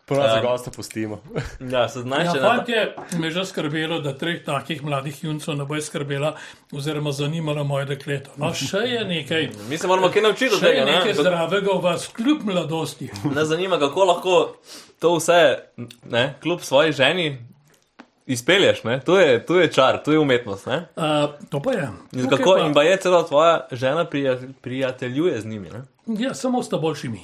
prvo 0.07 0.23
za 0.23 0.41
gosta 0.41 0.71
pustimo. 0.71 1.21
Ja, 1.73 1.89
17 1.89 2.25
Ja, 2.25 2.33
še 2.33 2.41
na 2.41 2.49
fantje, 2.49 2.83
me 3.19 3.27
je 3.27 3.31
že 3.35 3.45
skrbelo, 3.51 3.99
da 4.01 4.13
treh 4.15 4.45
takih 4.47 4.85
mladih 4.87 5.19
juncov 5.25 5.57
ne 5.59 5.67
bo 5.67 5.81
skrbela 5.83 6.37
oziroma 6.73 7.13
zanimala 7.13 7.65
moje 7.67 7.89
dekleto. 7.91 8.31
No, 8.39 8.53
še 8.55 8.85
je 8.87 9.03
nekaj, 9.05 9.51
Mi 9.71 9.79
se 9.79 9.91
moramo 9.91 10.13
kaj 10.15 10.23
naučiti 10.23 10.55
od 10.55 10.63
je 10.63 10.69
tega, 10.69 10.85
nekaj 10.87 11.13
ne? 11.13 11.19
zdravega 11.19 11.75
v 11.75 11.83
vas, 11.83 12.07
kljub 12.15 12.47
mladosti. 12.47 13.11
Nas 13.35 13.51
zanima, 13.51 13.81
kako 13.83 14.09
lahko 14.13 14.39
to 15.03 15.17
vse, 15.19 15.43
ne, 16.07 16.25
kljub 16.43 16.63
svoji 16.63 16.95
ženi, 16.97 17.29
izpelješ, 18.27 18.85
ne? 18.85 19.01
To 19.01 19.21
je, 19.21 19.47
to 19.47 19.61
je 19.61 19.73
čar, 19.73 20.03
to 20.03 20.13
je 20.13 20.19
umetnost, 20.19 20.67
ne? 20.67 20.87
Uh, 20.97 21.03
to 21.49 21.63
pa 21.63 21.73
je. 21.73 21.89
In, 22.13 22.29
kako, 22.29 22.55
pa- 22.55 22.67
in 22.67 22.75
pa 22.75 22.83
je 22.83 22.97
celo 22.97 23.23
tvoja 23.23 23.67
žena 23.73 24.05
prija, 24.05 24.39
prijateljuje 24.61 25.41
z 25.41 25.47
njimi, 25.47 25.71
ne? 25.71 25.83
Ja, 26.07 26.35
samo 26.35 26.63
sta 26.63 26.79
boljšimi. 26.79 27.21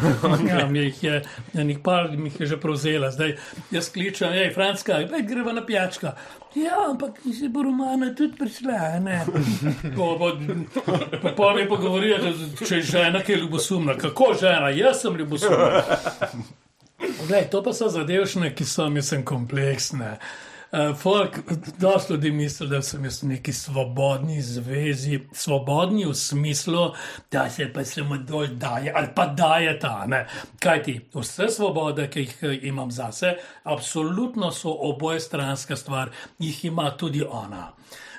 ja, 0.50 0.66
mi 0.68 0.78
jih 0.78 1.04
je, 1.04 1.22
enih 1.54 1.78
par 1.84 2.10
mi 2.10 2.32
je 2.38 2.46
že 2.46 2.56
prevzela. 2.60 3.10
Zdaj 3.10 3.36
jaz 3.70 3.88
kličem, 3.92 4.32
hej, 4.32 4.50
Franska, 4.54 4.92
gledaj, 4.92 5.22
greva 5.22 5.52
na 5.52 5.66
pijačka. 5.66 6.12
Ja, 6.54 6.90
ampak 6.90 7.10
si 7.24 7.48
bo 7.48 7.62
Romana 7.62 8.14
tudi 8.14 8.36
prišla, 8.38 9.00
mi 11.56 11.68
pa 11.68 11.76
govorijo, 11.76 12.18
da 12.18 12.66
če 12.66 12.76
je 12.76 12.82
žena, 12.82 13.22
ki 13.22 13.32
je 13.32 13.38
ljubosumna. 13.38 13.96
Kako 13.96 14.34
žena? 14.40 14.68
Jaz 14.68 15.00
sem 15.00 15.16
ljubosumna. 15.16 15.82
Glej, 17.26 17.48
to 17.50 17.58
pa 17.62 17.72
so 17.74 17.88
zadevšne, 17.90 18.52
ki 18.54 18.64
so, 18.64 18.86
mislim, 18.90 19.24
kompleksne. 19.26 20.18
Uh, 20.72 21.26
dosti 21.78 22.12
ljudi 22.12 22.30
misli, 22.30 22.68
da 22.68 22.82
sem 22.82 23.04
jaz 23.04 23.22
v 23.22 23.28
neki 23.28 23.52
svobodni 23.52 24.42
zvezi, 24.42 25.20
svobodni 25.32 26.04
v 26.06 26.14
smislu, 26.14 26.92
da 27.32 27.48
se 27.50 27.66
pa 27.72 27.84
samo 27.84 28.16
dol 28.16 28.46
daje 28.46 28.92
ali 28.94 29.08
pa 29.14 29.26
daje 29.26 29.78
ta. 29.78 30.04
Ne? 30.06 30.26
Kaj 30.60 30.82
ti, 30.82 31.00
vse 31.14 31.48
svobode, 31.50 32.06
ki 32.10 32.20
jih 32.20 32.36
eh, 32.42 32.58
imam 32.68 32.90
zase, 32.90 33.34
absolutno 33.64 34.52
so 34.52 34.70
oboje 34.70 35.20
stranska 35.20 35.76
stvar, 35.76 36.10
jih 36.38 36.64
ima 36.64 36.90
tudi 36.96 37.24
ona. 37.24 37.72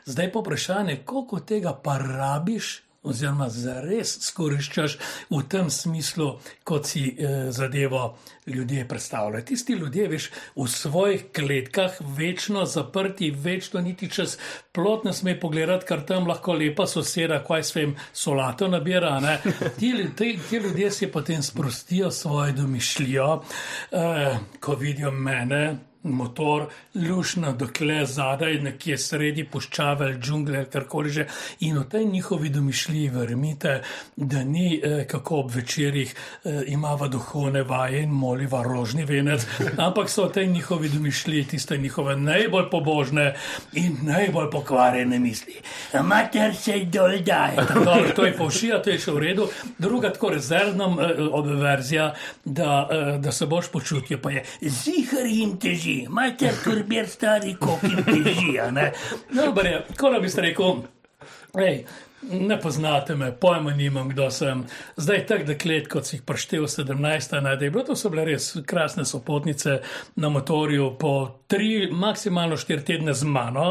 Zdaj 0.06 0.32
pa 0.32 0.40
vprašanje, 0.40 1.02
koliko 1.06 1.40
tega 1.40 1.74
pa 1.84 1.98
rabiš, 1.98 2.87
oziroma 3.08 3.50
zares 3.50 4.18
skoriščaš 4.28 4.98
v 5.30 5.42
tem 5.50 5.70
smislu, 5.70 6.34
kot 6.68 6.86
si 6.90 7.10
eh, 7.10 7.52
zadevo 7.52 8.18
ljudje 8.48 8.88
predstavljajo. 8.88 9.46
Tisti 9.46 9.74
ljudje, 9.74 10.08
veš, 10.08 10.30
v 10.56 10.68
svojih 10.68 11.26
kletkah, 11.36 11.98
večno 12.00 12.66
zaprti, 12.66 13.32
večno 13.32 13.82
niti 13.82 14.10
čez 14.10 14.38
plot 14.72 15.04
ne 15.04 15.14
sme 15.14 15.40
pogledati, 15.40 15.86
kar 15.86 16.06
tam 16.06 16.28
lahko 16.28 16.54
lepa 16.54 16.88
soseda, 16.88 17.44
kaj 17.44 17.64
svem 17.64 17.96
solato 18.14 18.68
nabira. 18.68 19.20
ne. 19.20 19.40
Ti, 19.80 19.94
ti, 20.16 20.40
ti 20.50 20.58
ljudje 20.58 20.92
si 20.92 21.12
potem 21.12 21.44
sprostijo 21.44 22.12
svojo 22.12 22.52
domišljijo, 22.52 23.44
eh, 23.92 24.38
ko 24.60 24.76
vidijo 24.76 25.12
mene, 25.12 25.78
motor, 26.14 26.68
lušno, 26.96 27.54
dokle 27.54 28.06
zadaj, 28.06 28.60
nekje 28.62 28.98
sredi 28.98 29.44
puščave 29.44 30.06
ali 30.06 30.20
džungle, 30.22 30.66
karkoli 30.72 31.10
že. 31.10 31.28
In 31.60 31.78
v 31.80 31.86
tej 31.90 32.06
njihovi 32.06 32.50
domišljiji, 32.50 33.10
verjemite, 33.10 33.82
da 34.16 34.44
ni 34.44 34.82
eh, 34.84 35.06
kako 35.08 35.40
ob 35.40 35.52
večerjih 35.56 36.16
eh, 36.16 36.64
imava 36.68 37.08
duhovne 37.08 37.64
vaje 37.64 38.04
in 38.04 38.10
moliva 38.10 38.64
rožni 38.64 39.06
venec, 39.06 39.46
ampak 39.88 40.10
so 40.10 40.28
v 40.28 40.32
tej 40.32 40.48
njihovi 40.48 40.90
domišljiji 40.90 41.46
tiste 41.46 41.78
njihove 41.78 42.16
najbolj 42.16 42.70
pobožne 42.72 43.34
in 43.74 43.98
najbolj 44.02 44.52
pokvarjene 44.52 45.20
misli. 45.20 45.62
Mater 46.04 46.56
se 46.56 46.80
dol 46.86 47.18
daje. 47.26 47.56
Dobro, 47.74 48.10
to 48.16 48.26
je 48.26 48.34
povšija, 48.38 48.82
to 48.82 48.90
je 48.90 49.00
še 49.00 49.12
v 49.12 49.24
redu. 49.24 49.48
Druga 49.78 50.12
tako 50.14 50.30
rezervna 50.36 50.90
eh, 51.02 51.22
verzija, 51.62 52.14
da, 52.46 52.88
eh, 52.92 53.18
da 53.24 53.32
se 53.32 53.46
boš 53.46 53.72
počutil, 53.72 54.20
pa 54.22 54.32
je 54.32 54.44
zihar 54.62 55.26
jim 55.26 55.58
teži, 55.60 55.97
majte 56.10 56.52
turbir 56.64 57.08
stari, 57.08 57.56
koliko 57.60 57.88
jim 57.88 58.04
teži. 58.06 58.60
a 58.60 58.72
ne. 58.72 58.92
Dobro 59.34 59.68
je, 59.68 59.86
ko 59.98 60.12
bi 60.22 60.30
ste 60.30 60.42
rekel, 60.42 60.76
hej. 61.58 61.86
Ne 62.22 62.62
poznate 62.62 63.16
me, 63.16 63.32
pojma 63.32 63.72
nimam, 63.72 64.10
kdo 64.10 64.32
sem. 64.32 64.66
Zdaj, 64.98 65.26
tak 65.28 65.44
deklet, 65.46 65.88
kot 65.88 66.08
si 66.08 66.16
jih 66.16 66.24
preštel 66.26 66.64
17, 66.66 67.42
ne, 67.42 67.56
da 67.56 67.66
je 67.66 67.72
bilo 67.72 67.84
to 67.86 67.96
so 67.96 68.10
bile 68.10 68.26
res 68.26 68.56
krasne 68.66 69.06
sopotnice 69.06 69.78
na 70.16 70.30
motorju, 70.34 70.96
po 71.00 71.44
tri, 71.48 71.88
maksimalno 71.92 72.58
štiri 72.58 72.84
tedne 72.86 73.14
z 73.14 73.24
mano. 73.24 73.68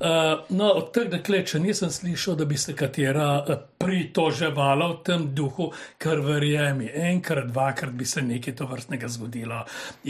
Uh, 0.00 0.44
no, 0.50 0.68
od 0.68 0.90
teh 0.92 1.08
deklet, 1.08 1.48
če 1.48 1.62
nisem 1.64 1.90
slišal, 1.90 2.36
da 2.36 2.44
bi 2.44 2.58
se 2.60 2.74
katera 2.76 3.30
uh, 3.40 3.56
pritoževala 3.80 4.90
v 4.92 5.00
tem 5.08 5.24
duhu, 5.34 5.70
kar 5.98 6.20
verjemi, 6.20 6.90
enkrat, 6.92 7.48
dvakrat 7.48 7.96
bi 7.96 8.04
se 8.04 8.22
nekaj 8.22 8.56
to 8.60 8.68
vrstnega 8.68 9.08
zgodilo. 9.08 9.62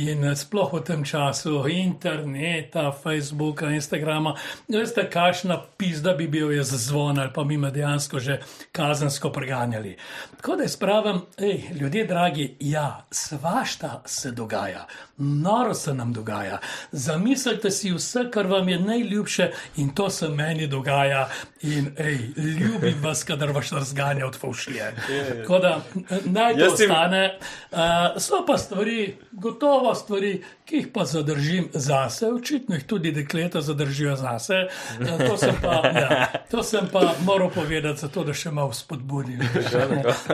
In 0.02 0.26
uh, 0.26 0.34
sploh 0.34 0.74
v 0.80 0.82
tem 0.82 1.06
času 1.06 1.62
interneta, 1.70 2.90
Facebooka, 2.90 3.70
Instagrama, 3.70 4.34
veste, 4.66 5.06
kakšna 5.06 5.62
pizda 5.78 6.18
bi 6.18 6.26
bil 6.26 6.50
jaz 6.58 6.74
zvon 6.88 7.22
ali 7.22 7.30
pa 7.32 7.46
mi 7.46 7.56
me 7.68 7.74
dejansko 7.74 8.18
že 8.18 8.40
kazensko 8.72 9.32
preganjali. 9.32 9.96
Tako 10.36 10.56
da 10.56 10.62
jaz 10.62 10.76
pravim, 10.76 11.20
hej, 11.38 11.62
ljudje 11.80 12.06
dragi, 12.06 12.56
ja, 12.60 13.06
svašta 13.10 14.02
se 14.06 14.30
dogaja, 14.30 14.86
noro 15.16 15.74
se 15.74 15.94
nam 15.94 16.12
dogaja. 16.12 16.58
Zamislite 16.92 17.70
si 17.70 17.92
vse, 17.92 18.30
kar 18.30 18.46
vam 18.46 18.68
je 18.68 18.78
najljubše 18.78 19.50
in 19.76 19.94
to 19.94 20.10
se 20.10 20.28
meni 20.28 20.66
dogaja. 20.66 21.28
In 21.62 21.90
ej, 21.98 22.18
ljubim 22.36 23.02
vas, 23.04 23.24
kadar 23.24 23.52
vas 23.52 23.72
razganja 23.72 24.26
od 24.26 24.36
faušije. 24.38 24.94
Tako 25.40 25.58
da 25.58 25.80
naj 26.24 26.56
to 26.56 26.72
ostane. 26.72 27.38
Uh, 27.70 27.78
so 28.16 28.44
pa 28.46 28.58
stvari, 28.58 29.16
gotovo 29.32 29.94
stvari, 29.94 30.44
ki 30.68 30.76
jih 30.76 30.88
pa 30.94 31.04
zadržim 31.04 31.68
zase, 31.72 32.26
očitno 32.26 32.74
jih 32.74 32.84
tudi 32.84 33.12
dekleta 33.12 33.60
zadržijo 33.60 34.16
zase. 34.16 34.66
Uh, 35.00 35.28
to, 35.28 35.36
sem 35.36 35.54
pa, 35.62 35.82
ja, 36.00 36.26
to 36.50 36.62
sem 36.62 36.88
pa 36.92 37.14
moral 37.24 37.50
povedati, 37.50 38.00
zato 38.00 38.24
da 38.24 38.34
še 38.36 38.50
malo 38.52 38.72
spodbudim. 38.76 39.40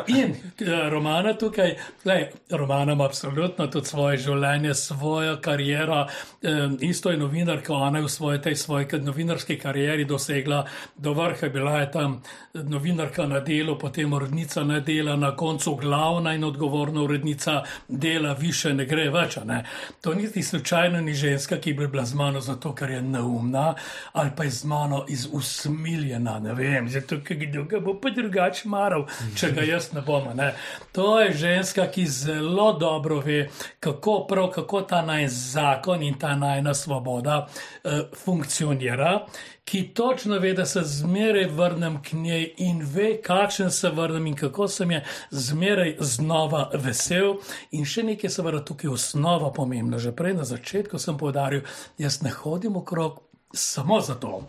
In 0.08 0.34
eh, 0.34 0.88
Romana 0.90 1.36
tukaj, 1.38 1.76
lej, 2.04 2.26
Romana 2.50 2.92
ima 2.92 3.06
absolutno 3.06 3.66
tudi 3.70 3.86
svoje 3.86 4.18
življenje, 4.26 4.74
svojo 4.74 5.36
kariero. 5.42 6.06
Eh, 6.42 6.66
isto 6.80 7.10
je 7.10 7.20
novinarka, 7.20 7.74
ona 7.74 8.02
je 8.02 8.08
v 8.08 8.10
svoji, 8.10 8.42
tej 8.42 8.56
svoji 8.56 9.00
novinarski 9.02 9.58
karieri 9.58 10.04
dosegla 10.04 10.64
do 10.96 11.14
vrha, 11.14 11.48
bila 11.48 11.78
je 11.80 11.90
tam 11.94 12.18
novinarka 12.54 13.26
na 13.26 13.40
delu, 13.40 13.78
potem 13.78 14.12
urednica 14.12 14.64
na 14.64 14.80
dela, 14.80 15.16
na 15.16 15.36
koncu 15.36 15.76
glavna 15.78 16.34
in 16.34 16.44
odgovorna 16.44 17.02
urednica 17.02 17.62
dela, 17.88 18.34
više 18.34 18.74
ne 18.74 18.86
gre 18.86 19.08
več. 19.10 19.38
Ne? 19.44 19.62
To 20.02 20.14
niti 20.24 20.42
slučajno 20.42 21.00
ni 21.00 21.14
ženska, 21.14 21.56
ki 21.60 21.72
bi 21.72 21.86
bila 21.88 22.04
z 22.04 22.14
mano 22.14 22.40
zato, 22.40 22.74
ker 22.74 22.90
je 22.90 23.02
neumna 23.02 23.74
ali 24.12 24.30
pa 24.36 24.44
je 24.44 24.50
z 24.50 24.64
mano 24.64 25.04
iz 25.08 25.28
usmiljena, 25.32 26.38
ne 26.38 26.54
vem, 26.54 26.88
zato 26.88 27.20
ker 27.24 27.36
ga 27.68 27.80
bo 27.80 27.94
pa 28.00 28.10
drugače 28.10 28.68
maral, 28.68 29.06
če 29.36 29.50
ga 29.52 29.62
jaz 29.62 29.92
ne 29.92 30.02
bom. 30.06 30.28
Ne? 30.34 30.52
To 30.92 31.20
je 31.20 31.32
ženska, 31.32 31.86
ki 31.86 32.06
zelo 32.06 32.72
dobro 32.78 33.20
ve, 33.20 33.48
kako 33.80 34.26
prav, 34.28 34.50
kako 34.50 34.82
ta 34.82 35.02
naj 35.02 35.28
zakon 35.28 36.02
in 36.02 36.18
ta 36.18 36.36
najna 36.36 36.74
svoboda 36.74 37.46
eh, 37.84 38.00
funkcionira. 38.24 39.26
Ki 39.64 39.82
točno 39.94 40.38
ve, 40.38 40.52
da 40.52 40.66
se 40.66 40.82
zmeraj 40.84 41.46
vrnem 41.46 42.02
k 42.02 42.12
njej 42.12 42.54
in 42.56 42.82
ve, 42.84 43.22
kakšen 43.22 43.70
se 43.70 43.90
vrnem 43.90 44.26
in 44.26 44.34
kako 44.36 44.68
sem 44.68 44.90
je 44.90 45.04
zmeraj 45.30 45.96
znova 46.00 46.70
vesel. 46.74 47.38
In 47.70 47.84
še 47.88 48.04
nekaj, 48.04 48.30
seveda, 48.30 48.60
tukaj 48.64 48.90
je 48.90 48.96
osnova 48.98 49.52
pomembna. 49.52 49.98
Že 49.98 50.12
prej 50.12 50.34
na 50.36 50.44
začetku 50.44 50.98
sem 51.00 51.16
povdaril, 51.16 51.64
jaz 51.98 52.20
ne 52.22 52.30
hodim 52.30 52.76
okrog 52.76 53.22
samo 53.54 54.00
zato. 54.00 54.42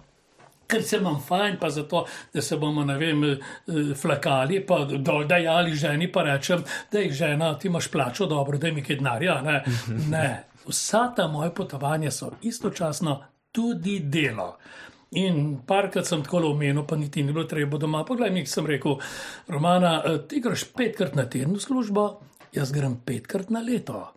Ker 0.67 0.83
se 0.83 0.97
imam 0.97 1.21
fajn, 1.21 1.57
pa 1.61 1.69
zato, 1.69 2.05
da 2.33 2.41
se 2.41 2.57
bomo, 2.57 2.83
ne 2.85 2.97
vem, 2.97 3.23
eh, 3.23 3.37
flakali, 3.95 4.65
pa 4.65 4.79
dol 4.85 5.23
dajali 5.29 5.75
ženi, 5.75 6.11
pa 6.11 6.23
rečem, 6.23 6.63
da 6.91 6.99
je 6.99 7.11
žena, 7.13 7.53
ti 7.59 7.67
imaš 7.67 7.87
plačo, 7.91 8.25
dobro, 8.25 8.57
da 8.57 8.71
mi 8.71 8.83
kaj 8.83 8.95
denarja. 8.95 9.41
Ne? 9.41 9.63
ne, 10.13 10.43
vsa 10.67 11.13
ta 11.15 11.27
moja 11.27 11.51
potovanja 11.51 12.11
so 12.11 12.31
istočasno 12.41 13.21
tudi 13.51 13.99
delo. 13.99 14.57
In 15.15 15.61
parkrat 15.67 16.07
sem 16.07 16.23
tako 16.23 16.41
omenil, 16.51 16.83
pa 16.83 16.97
niti 16.99 17.23
ni 17.23 17.31
bilo 17.31 17.47
treba 17.47 17.79
doma. 17.79 18.03
Poglej, 18.03 18.33
mi 18.35 18.45
sem 18.45 18.65
rekel, 18.67 18.99
Romana, 19.47 20.01
eh, 20.03 20.19
ti 20.27 20.41
greš 20.43 20.67
petkrat 20.75 21.15
na 21.15 21.23
teden 21.25 21.55
v 21.55 21.63
službo, 21.63 22.19
jaz 22.51 22.71
grem 22.71 22.99
petkrat 23.05 23.49
na 23.49 23.63
leto. 23.63 24.11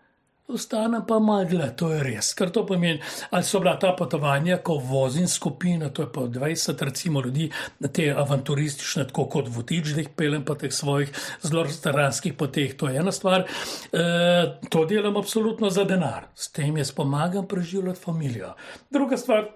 ostanem 0.48 1.04
pa 1.06 1.18
dlje, 1.44 1.76
to 1.76 1.90
je 1.92 2.02
res. 2.02 2.32
Ker 2.34 2.48
to 2.50 2.64
pomeni, 2.66 3.00
ali 3.30 3.44
so 3.44 3.60
bila 3.60 3.76
ta 3.76 3.92
potovanja, 3.92 4.56
ko 4.64 4.78
vozim 4.80 5.28
skupino, 5.28 5.90
to 5.90 6.02
je 6.02 6.08
pa 6.12 6.20
20 6.20 6.82
recimo 6.82 7.20
ljudi, 7.20 7.50
te 7.92 8.08
avanturistične, 8.16 9.04
tako 9.10 9.26
kot 9.28 9.48
vodič, 9.48 9.92
da 9.92 10.00
jih 10.00 10.08
pelem 10.16 10.44
po 10.44 10.54
teh 10.54 10.72
svojih 10.72 11.12
zelo 11.42 11.66
staranskih 11.68 12.32
poteh, 12.32 12.72
to 12.76 12.88
je 12.88 12.96
ena 12.96 13.12
stvar. 13.12 13.44
E, 13.92 14.04
to 14.70 14.84
delam 14.88 15.20
absolutno 15.20 15.70
za 15.70 15.84
denar, 15.84 16.30
s 16.34 16.48
tem 16.48 16.80
jaz 16.80 16.92
pomagam 16.96 17.46
preživljati 17.46 18.00
družino. 18.06 18.54
Druga 18.90 19.16
stvar, 19.16 19.50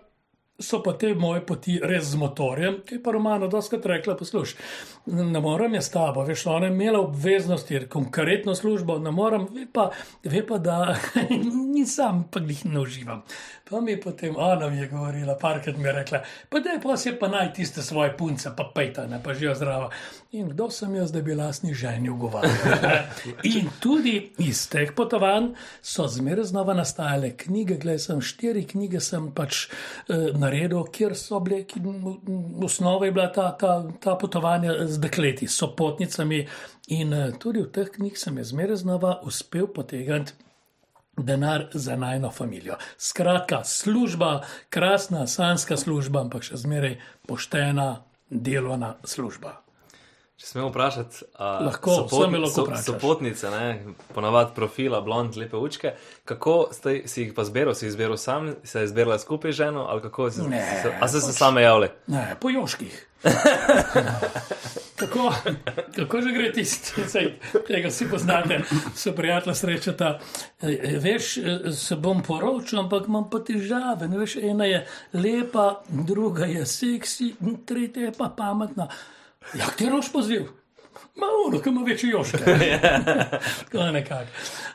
so 0.60 0.82
pa 0.82 0.92
te 0.92 1.14
moje 1.14 1.40
poti 1.46 1.78
res 1.82 2.12
z 2.12 2.18
motorjem, 2.20 2.80
ki 2.86 2.98
je 2.98 3.02
pa 3.02 3.12
romano 3.12 3.48
doskrat 3.48 3.86
rekla: 3.86 4.16
Poslušaj, 4.16 4.60
ne 5.06 5.40
morem 5.40 5.74
jaz 5.74 5.88
s 5.88 5.94
tabo, 5.94 6.24
veš, 6.24 6.46
ona 6.46 6.66
je 6.66 6.72
imela 6.72 7.00
obveznosti, 7.00 7.86
konkretno 7.90 8.54
službo, 8.54 8.98
ne 8.98 9.10
morem, 9.10 9.46
ve 9.54 9.66
pa, 9.72 9.90
ve 10.24 10.46
pa 10.46 10.58
da 10.58 10.94
nisem, 11.74 12.24
pa 12.30 12.40
jih 12.40 12.64
ne 12.66 12.80
uživam. 12.80 13.22
Pa 13.72 13.80
mi 13.80 13.94
je 13.94 14.00
potem 14.00 14.34
ona 14.36 14.68
mi 14.68 14.78
je 14.78 14.88
govorila, 14.88 15.36
parkrat 15.40 15.76
mi 15.76 15.88
je 15.88 15.92
rekla, 15.92 16.18
pa 16.48 16.60
da 16.60 16.70
je 16.70 16.80
pa 16.80 16.96
se 16.96 17.18
pa 17.18 17.28
naj 17.28 17.52
tiste 17.54 17.82
svoje 17.82 18.16
punce, 18.16 18.50
pa 18.56 18.70
pejta, 18.74 19.06
ne 19.06 19.20
pa 19.24 19.34
živijo 19.34 19.54
zdrava. 19.54 19.90
In 20.32 20.48
kdo 20.48 20.70
sem 20.70 20.94
jaz, 20.94 21.12
da 21.12 21.20
bi 21.20 21.34
lasni 21.34 21.74
ženi 21.74 22.10
ugovarjal? 22.10 22.52
In 23.56 23.70
tudi 23.80 24.32
iz 24.38 24.68
teh 24.68 24.92
potovanj 24.96 25.54
so 25.82 26.06
zmeraj 26.08 26.44
znova 26.44 26.74
nastajale 26.74 27.32
knjige, 27.36 27.76
gledaj, 27.76 27.98
sem 27.98 28.20
štiri 28.20 28.66
knjige 28.66 29.00
sem 29.00 29.30
pač 29.32 29.66
eh, 30.08 30.32
naredil, 30.42 30.84
kjer 30.92 31.14
so 31.16 31.40
bile, 31.40 31.62
v 31.78 32.64
osnovi 32.66 33.08
je 33.08 33.16
bila 33.16 33.28
ta, 33.32 33.50
ta, 33.58 33.72
ta 34.02 34.16
potovanja 34.18 34.86
z 34.90 35.00
dekleti, 35.00 35.48
s 35.48 35.62
potnicami. 35.76 36.46
In 36.92 37.14
eh, 37.14 37.32
tudi 37.38 37.62
v 37.62 37.70
teh 37.72 37.90
knjigah 37.94 38.18
sem 38.18 38.42
zmeraj 38.44 38.82
znova 38.82 39.20
uspel 39.26 39.70
potegniti 39.70 40.34
denar 41.16 41.68
za 41.72 41.96
najno 41.96 42.32
družino. 42.38 42.76
Skratka, 42.98 43.64
služba, 43.64 44.42
krasna, 44.70 45.26
sanska 45.26 45.76
služba, 45.76 46.20
ampak 46.20 46.42
še 46.42 46.56
zmeraj 46.56 46.98
poštena, 47.28 48.02
delovna 48.30 48.96
služba. 49.04 49.60
Če 50.42 50.48
smemo 50.48 50.72
vprašati, 50.72 51.26
lahko 51.38 51.92
so, 52.50 52.64
so 52.82 52.96
potnice, 52.98 53.50
ponavadi 54.10 54.50
profila, 54.56 54.98
blond, 55.00 55.36
lepe 55.38 55.54
učke. 55.54 55.92
Kako 56.26 56.54
ste 56.74 57.04
si 57.06 57.22
jih 57.22 57.30
pa 57.36 57.44
zbiral? 57.46 57.76
Si 57.78 57.86
jih 57.86 57.92
zbiral 57.94 58.18
sam, 58.18 58.48
se 58.66 58.82
je 58.82 58.88
zbirala 58.90 59.20
skupaj 59.22 59.52
z 59.52 59.60
ženo 59.60 59.86
ali 59.86 60.02
kako 60.02 60.30
si, 60.34 60.42
ne, 60.50 60.64
se, 60.82 60.90
a 60.98 61.08
ste 61.08 61.20
se 61.20 61.32
same 61.32 61.62
javljali? 61.62 61.92
Ne, 62.06 62.24
po 62.40 62.50
joških. 62.50 63.06
kako, 65.02 65.32
kako 65.96 66.20
že 66.26 66.34
gre 66.34 66.50
tisti, 66.52 67.06
ki 67.66 67.82
ga 67.86 67.94
vsi 67.94 68.10
poznate, 68.10 68.60
so 68.98 69.14
prijatelji 69.14 69.54
srečata. 69.62 70.18
E, 70.58 70.74
e, 70.74 70.98
veš, 70.98 71.36
e, 71.38 71.56
se 71.70 71.96
bom 71.96 72.22
poročil, 72.22 72.82
ampak 72.82 73.06
imam 73.06 73.30
pa 73.30 73.44
težave. 73.46 74.10
Veš, 74.10 74.40
ena 74.42 74.66
je 74.66 74.86
lepa, 75.14 75.84
druga 75.88 76.50
je 76.50 76.66
seksi, 76.66 77.34
tretja 77.66 78.10
je 78.10 78.18
pa 78.18 78.32
pametna. 78.36 78.90
Jak 79.58 79.76
ti 79.76 79.88
roš 79.90 80.12
poziv? 80.12 80.50
Malo, 81.16 81.60
ki 81.60 81.68
ima 81.68 81.82
večji 81.82 82.08
joške. 82.10 82.38
Tako 83.70 83.84
nekako. 83.92 84.26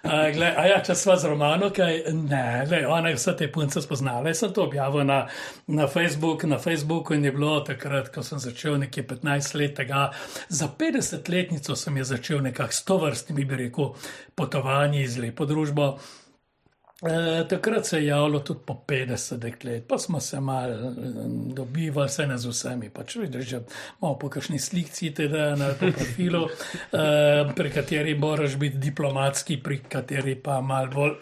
A 0.03 0.65
ja, 0.67 0.77
če 0.85 0.95
sva 0.95 1.15
z 1.17 1.29
romano, 1.31 1.69
kaj 1.73 2.03
ne, 2.13 2.65
le, 2.69 2.83
ona 2.87 3.09
je 3.09 3.17
vse 3.17 3.33
te 3.37 3.47
punce 3.53 3.81
spoznala. 3.81 4.29
Jaz 4.29 4.43
sem 4.43 4.53
to 4.53 4.67
objavil 4.67 5.05
na, 5.05 5.23
na, 5.67 5.87
Facebook, 5.89 6.45
na 6.49 6.59
Facebooku 6.61 7.17
in 7.17 7.25
je 7.25 7.33
bilo 7.33 7.55
takrat, 7.65 8.11
ko 8.13 8.23
sem 8.23 8.41
začel 8.41 8.77
nekje 8.83 9.07
15 9.09 9.57
let 9.57 9.75
tega. 9.81 10.11
Za 10.49 10.69
50-letnico 10.79 11.75
sem 11.75 11.97
je 11.97 12.07
začel 12.13 12.45
nekako 12.45 12.73
s 12.73 12.85
to 12.85 13.01
vrstnimi, 13.01 13.45
bi 13.45 13.61
rekel, 13.65 13.93
potovanji 14.35 15.07
z 15.07 15.25
lepo 15.25 15.49
družbo. 15.49 15.95
E, 17.01 17.47
takrat 17.49 17.85
se 17.85 17.97
je 17.97 18.05
javilo 18.05 18.39
tudi 18.39 18.59
po 18.65 18.73
50 18.87 19.65
let, 19.65 19.83
pa 19.87 19.97
smo 19.97 20.19
se 20.19 20.39
malo 20.39 20.73
e, 20.73 20.91
dobivali, 21.53 22.07
vse 22.07 22.27
ne 22.27 22.37
z 22.37 22.49
vsemi. 22.49 22.89
Pač 22.89 23.15
vidiš, 23.15 23.45
že 23.45 23.59
malo 24.01 24.15
po 24.17 24.29
kakšni 24.33 24.57
slikci 24.59 25.11
tega 25.13 25.53
na 25.55 25.67
profilu, 25.77 26.47
e, 26.47 27.53
pri 27.55 27.69
kateri 27.69 28.15
moraš 28.17 28.55
biti 28.57 28.77
diplomatski, 28.77 29.59
pri 29.63 29.77
kateri 29.89 30.35
pa 30.41 30.61
malo 30.61 30.89
bolj, 30.95 31.13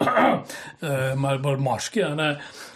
e, 0.80 1.14
mal 1.14 1.38
bolj 1.44 1.60
moški. 1.60 2.00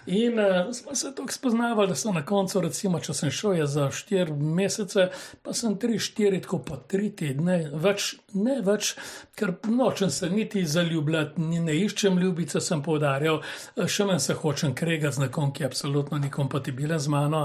In 0.07 0.39
uh, 0.39 0.73
smo 0.73 0.95
se 0.95 1.15
tako 1.15 1.33
spoznavali, 1.33 1.89
da 1.89 1.95
sem 1.95 2.15
na 2.15 2.25
koncu, 2.27 2.61
recimo, 2.61 3.01
če 3.01 3.15
sem 3.15 3.31
šel 3.31 3.67
za 3.67 3.91
štiri 3.91 4.33
mesece, 4.33 5.09
pa 5.43 5.55
sem 5.55 5.77
tri, 5.79 5.99
štiri, 5.99 6.41
tako 6.41 6.59
po 6.65 6.79
tri 6.89 7.11
tedne, 7.17 7.59
več, 7.75 8.15
ne 8.35 8.61
več, 8.65 8.95
ker 9.37 9.55
nočem 9.69 10.11
se 10.11 10.31
niti 10.31 10.65
zaljubljati, 10.67 11.41
ni, 11.41 11.61
ne 11.65 11.77
iščem 11.85 12.19
ljubice, 12.19 12.61
sem 12.61 12.83
povdarjal, 12.83 13.43
eh, 13.77 13.87
še 13.87 14.09
manj 14.09 14.23
se 14.25 14.35
hočem 14.35 14.75
kregati 14.75 15.17
z 15.17 15.27
nekom, 15.27 15.53
ki 15.53 15.65
je 15.65 15.71
absolutno 15.73 16.19
ni 16.19 16.31
kompatibilen 16.31 16.99
z 16.99 17.09
mano. 17.13 17.45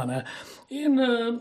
In 0.69 0.99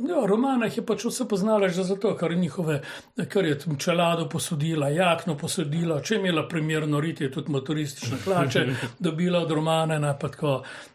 ja, 0.08 0.26
Romana 0.26 0.66
je 0.66 0.82
pač 0.84 1.04
vse 1.08 1.24
poznala 1.28 1.68
že 1.68 1.84
zato, 1.84 2.12
ker, 2.16 2.36
njihove, 2.36 2.80
ker 3.28 3.46
je 3.46 3.58
čelado 3.78 4.28
posodila, 4.28 4.88
jakno 4.92 5.36
posodila, 5.38 6.00
če 6.02 6.14
je 6.14 6.20
imela 6.20 6.44
primerno 6.48 7.00
riti, 7.00 7.30
tudi 7.32 7.52
motoristične 7.52 8.18
plače, 8.24 8.66
dobila 9.06 9.40
od 9.40 9.50
Romana 9.50 9.98
napad 9.98 10.36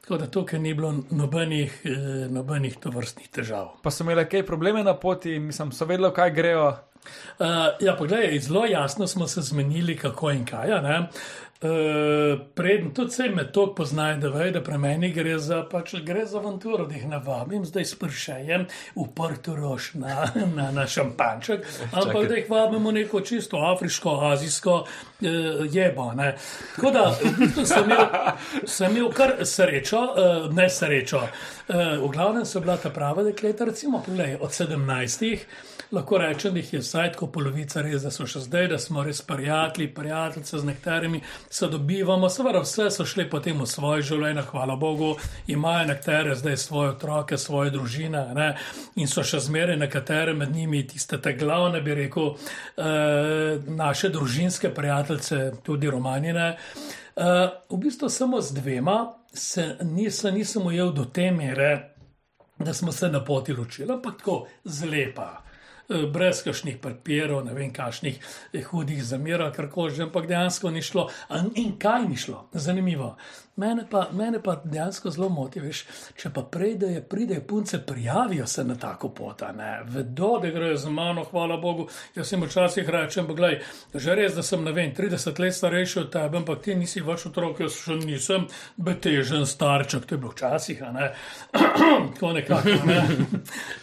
da 0.10 0.28
tukaj 0.28 0.60
ni 0.60 0.74
bilo 0.74 0.94
nobenih, 1.12 1.82
eh, 1.86 2.28
nobenih 2.30 2.78
tovrstnih 2.82 3.30
težav. 3.30 3.76
Pa 3.82 3.92
so 3.92 4.04
imeli 4.04 4.26
kaj 4.30 4.46
probleme 4.46 4.84
na 4.84 4.94
poti, 4.94 5.40
mislim, 5.40 5.72
so 5.72 5.86
vedeli, 5.86 6.14
kaj 6.14 6.32
grejo. 6.34 6.70
Uh, 7.40 7.46
ja, 7.80 7.96
poglej, 7.96 8.40
zelo 8.40 8.66
jasno 8.66 9.08
smo 9.08 9.28
se 9.28 9.42
zmenili, 9.42 9.96
kako 9.98 10.32
in 10.32 10.46
kaj. 10.46 10.72
Uh, 10.72 11.06
Uh, 11.62 12.39
Predn 12.55 12.93
tudi 12.93 13.12
se 13.12 13.30
me 13.30 13.51
to 13.51 13.76
poznajo, 13.76 14.18
da 14.18 14.30
ve, 14.30 14.51
da 14.51 14.62
pri 14.64 14.78
meni 14.78 15.10
gre 15.12 15.34
za, 15.39 15.64
pač, 15.72 15.93
gre 16.05 16.26
za 16.26 16.38
avanturo, 16.39 16.86
da 16.88 16.95
jih 16.95 17.07
navabim, 17.12 17.66
zdaj 17.68 17.86
spršajem 17.86 18.64
v 18.95 19.07
Portoroš 19.16 19.89
na, 19.99 20.30
na, 20.55 20.70
na 20.72 20.86
šampanček, 20.88 21.66
ampak 21.91 22.30
da 22.30 22.38
jih 22.38 22.47
vabimo 22.49 22.91
neko 22.95 23.20
čisto 23.22 23.60
afriško, 23.74 24.14
azijsko 24.32 24.76
uh, 24.86 25.28
jebo. 25.72 26.14
Ne. 26.16 26.38
Tako 26.76 26.91
da 26.95 27.03
sem 27.66 27.91
imel, 27.91 28.05
sem 28.64 28.95
imel 28.95 29.12
kar 29.12 29.36
srečo, 29.43 29.99
uh, 29.99 30.47
ne 30.55 30.70
srečo. 30.70 31.26
Uh, 31.68 31.99
v 32.05 32.14
glavnem 32.16 32.47
so 32.47 32.64
bila 32.64 32.78
ta 32.78 32.89
prava 32.89 33.28
dekleta, 33.28 33.68
recimo, 33.68 33.99
pogledaj, 34.05 34.38
od 34.39 34.55
17 34.62 35.36
lahko 35.92 36.18
rečem, 36.18 36.54
da 36.54 36.60
jih 36.60 36.74
je 36.74 36.80
vsaj 36.80 37.12
tako 37.12 37.28
polovica 37.34 37.82
res, 37.82 38.04
da 38.06 38.12
so 38.12 38.28
še 38.30 38.44
zdaj, 38.46 38.68
da 38.74 38.78
smo 38.80 39.04
res 39.04 39.22
prijatelji, 39.26 39.88
prijateljice 39.94 40.60
z 40.60 40.68
nekaterimi, 40.68 41.22
se 41.50 41.68
dobivamo, 41.68 42.30
seveda 42.30 42.62
vse 42.62 42.90
so 42.94 43.06
šli 43.06 43.26
potem 43.30 43.58
v 43.62 43.68
svoje 43.68 44.06
življenje, 44.12 44.44
hvala 44.52 44.76
Bogu, 44.80 45.16
imajo 45.48 45.88
nekatere 45.90 46.36
zdaj 46.36 46.58
svoje 46.58 46.94
otroke, 46.94 47.38
svoje 47.38 47.74
družine 47.74 48.24
ne? 48.38 48.50
in 48.96 49.10
so 49.10 49.24
še 49.26 49.42
zmeraj 49.50 49.80
nekatere 49.82 50.34
med 50.38 50.54
njimi 50.56 50.86
tiste 50.88 51.18
te 51.18 51.34
glavne, 51.34 51.82
bi 51.82 51.98
rekel, 52.04 52.36
eh, 52.78 53.60
naše 53.68 54.14
družinske 54.14 54.74
prijateljice, 54.74 55.52
tudi 55.64 55.90
romanjine. 55.90 56.56
Uh, 57.20 57.26
v 57.68 57.78
bistvu 57.84 58.08
samo 58.10 58.40
z 58.42 58.54
dvema 58.56 59.14
se 59.34 59.76
nisem, 59.84 60.36
nisem 60.36 60.66
ujel 60.66 60.94
do 60.96 61.04
te 61.06 61.32
mere, 61.32 61.96
da 62.60 62.74
smo 62.74 62.92
se 62.92 63.10
na 63.12 63.20
poti 63.26 63.54
ločili, 63.54 63.92
ampak 63.92 64.18
tako 64.22 64.46
zlepa. 64.64 65.49
Eh, 65.90 66.06
brez 66.06 66.44
kakšnih 66.46 66.76
papirov, 66.78 67.40
ne 67.48 67.54
vem, 67.58 67.72
kakšnih 67.74 68.20
eh, 68.54 68.62
hudih 68.62 69.02
zamer, 69.02 69.42
kar 69.56 69.72
koli, 69.74 69.96
ampak 70.06 70.28
dejansko 70.30 70.70
ni 70.70 70.84
šlo. 70.86 71.08
In 71.58 71.80
kaj 71.82 72.06
ni 72.06 72.18
šlo? 72.18 72.44
Zanimivo. 72.54 73.16
Mene 73.60 73.84
pa, 73.91 74.07
mene 74.12 74.39
pa 74.43 74.62
dejansko 74.64 75.12
zelo 75.12 75.28
moti, 75.30 75.60
veš, 75.60 75.82
če 76.16 76.30
pa 76.32 76.45
pridejo, 76.47 77.01
pridejo 77.12 77.41
punce, 77.47 77.82
prijavijo 77.86 78.45
se 78.47 78.64
na 78.64 78.78
tako 78.80 79.10
pot, 79.16 79.41
ne 79.55 79.72
vedo, 79.84 80.30
da 80.39 80.51
grejo 80.53 80.78
z 80.80 80.91
mano, 80.95 81.26
hvala 81.28 81.57
Bogu. 81.60 81.89
Jaz 82.16 82.32
jim 82.32 82.45
včasih 82.45 82.89
rečem, 82.89 83.28
poglej, 83.28 83.57
že 83.93 84.16
res, 84.16 84.38
da 84.38 84.45
sem, 84.47 84.64
vem, 84.64 84.93
30 84.95 85.41
let 85.43 85.57
starejši 85.57 85.99
od 85.99 86.07
tebe, 86.14 86.39
ampak 86.39 86.62
ti 86.64 86.76
nisi 86.80 87.03
več 87.03 87.26
otrok, 87.28 87.60
jaz 87.66 87.76
še 87.82 87.97
nisem 87.99 88.47
betežen 88.78 89.43
starček, 89.49 90.07
to 90.07 90.16
je 90.16 90.22
bilo 90.24 90.32
včasih, 90.32 90.86
ne, 90.95 91.12
tako 92.14 92.32
nekako. 92.39 92.78
Ne? 92.88 93.01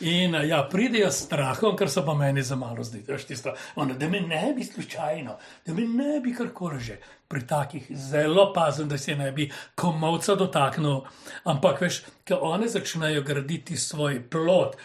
In 0.09 0.39
ja, 0.49 0.62
pridejo 0.72 1.12
s 1.12 1.27
strahom, 1.27 1.77
ker 1.77 1.93
so 1.93 2.07
pa 2.07 2.16
meni 2.16 2.47
za 2.47 2.57
malo 2.57 2.87
zdi, 2.87 3.05
veš, 3.05 3.29
tisto, 3.29 3.53
ono, 3.77 3.99
da 4.01 4.09
me 4.09 4.24
ne 4.24 4.55
bi 4.57 4.64
slučajno, 4.64 5.37
da 5.68 5.77
me 5.77 5.85
ne 5.85 6.16
bi 6.24 6.33
karkoli 6.33 6.81
že 6.81 6.97
pri 7.29 7.47
takih 7.47 7.87
zelo 7.91 8.53
pazem, 8.55 8.89
da 8.89 8.99
se 8.99 9.16
ne 9.16 9.33
bi 9.33 9.51
komovca 9.74 10.35
dotaknil. 10.35 11.01
Ampak 11.45 11.81
veš, 11.81 12.03
ko 12.29 12.39
oni 12.53 12.68
začnejo 12.68 13.22
graditi 13.22 13.77
svoj 13.77 14.22
plot, 14.31 14.77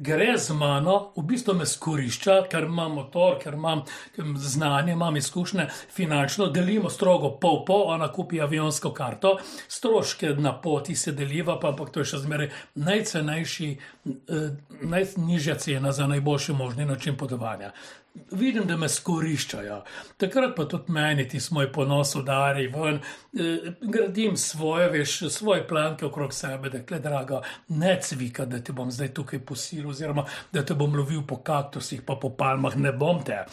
gre 0.00 0.38
z 0.38 0.54
mano, 0.56 1.12
v 1.16 1.22
bistvu 1.28 1.54
me 1.58 1.66
skorišča, 1.68 2.36
ker 2.48 2.64
imam 2.64 2.94
motor, 2.96 3.36
ker 3.40 3.54
imam 3.54 3.82
znanje, 4.16 4.94
imam 4.96 5.16
izkušnje, 5.16 5.66
finančno 5.92 6.46
delimo 6.48 6.90
strogo 6.90 7.34
pol 7.40 7.60
po, 7.68 7.82
ona 7.92 8.08
kupi 8.12 8.40
avionsko 8.40 8.94
karto, 8.96 9.36
stroške 9.68 10.32
na 10.40 10.54
poti 10.60 10.96
se 10.96 11.12
deliva, 11.12 11.58
pa 11.60 11.74
ampak 11.74 11.92
to 11.92 12.00
je 12.00 12.12
še 12.14 12.22
zmeraj 12.24 12.48
najcenejši, 12.80 13.70
eh, 14.08 14.48
najnižja 14.80 15.58
cena 15.60 15.92
za 15.92 16.06
najboljši 16.06 16.56
možni 16.56 16.88
način 16.88 17.16
potovanja. 17.16 17.72
Vidim, 18.14 18.64
da 18.66 18.76
me 18.76 18.88
skoriščajo. 18.90 19.76
Takrat 20.18 20.56
pa 20.56 20.64
tudi 20.68 20.92
meni 20.92 21.28
ti 21.28 21.38
moj 21.54 21.68
ponos 21.72 22.14
udari 22.18 22.66
ven, 22.74 22.98
eh, 23.38 23.70
gradim 23.80 24.36
svoje, 24.36 24.88
veš, 24.90 25.18
svoje 25.30 25.66
planke 25.68 26.06
okrog 26.06 26.34
sebe, 26.34 26.70
da 26.70 26.78
je 26.78 27.00
drago, 27.00 27.42
ne 27.68 27.98
cvika, 28.02 28.46
da 28.46 28.58
te 28.58 28.72
bom 28.72 28.90
zdaj 28.90 29.14
tukaj 29.14 29.44
posilil, 29.46 29.90
oziroma 29.90 30.26
da 30.52 30.64
te 30.64 30.74
bom 30.74 30.96
lovil 30.96 31.22
po 31.26 31.36
kaktusih, 31.36 32.02
pa 32.02 32.16
po 32.16 32.30
palmah, 32.30 32.76
ne 32.76 32.92
bom 32.92 33.22
te. 33.24 33.44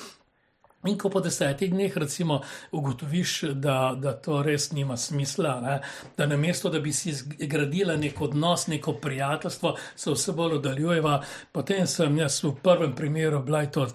In 0.86 0.94
ko 0.98 1.10
po 1.10 1.20
desetih 1.20 1.72
dneh, 1.74 1.96
recimo, 1.98 2.42
ugotoviš, 2.72 3.42
da, 3.58 3.96
da 3.98 4.12
to 4.14 4.44
res 4.46 4.70
nima 4.72 4.98
smisla, 4.98 5.56
ne? 5.62 5.80
da 6.18 6.26
na 6.30 6.38
mesto, 6.38 6.70
da 6.70 6.80
bi 6.80 6.92
si 6.94 7.14
zgradila 7.18 7.96
nek 7.98 8.22
odnos, 8.22 8.68
neko 8.68 8.94
prijateljstvo, 9.02 9.72
se 9.96 10.12
vse 10.12 10.36
bolj 10.38 10.60
oddaljujeva. 10.60 11.16
Potem 11.52 11.88
sem 11.88 12.18
jaz 12.22 12.44
v 12.44 12.52
prvem 12.64 12.94
primeru 12.96 13.40
bila 13.44 13.64
to 13.66 13.88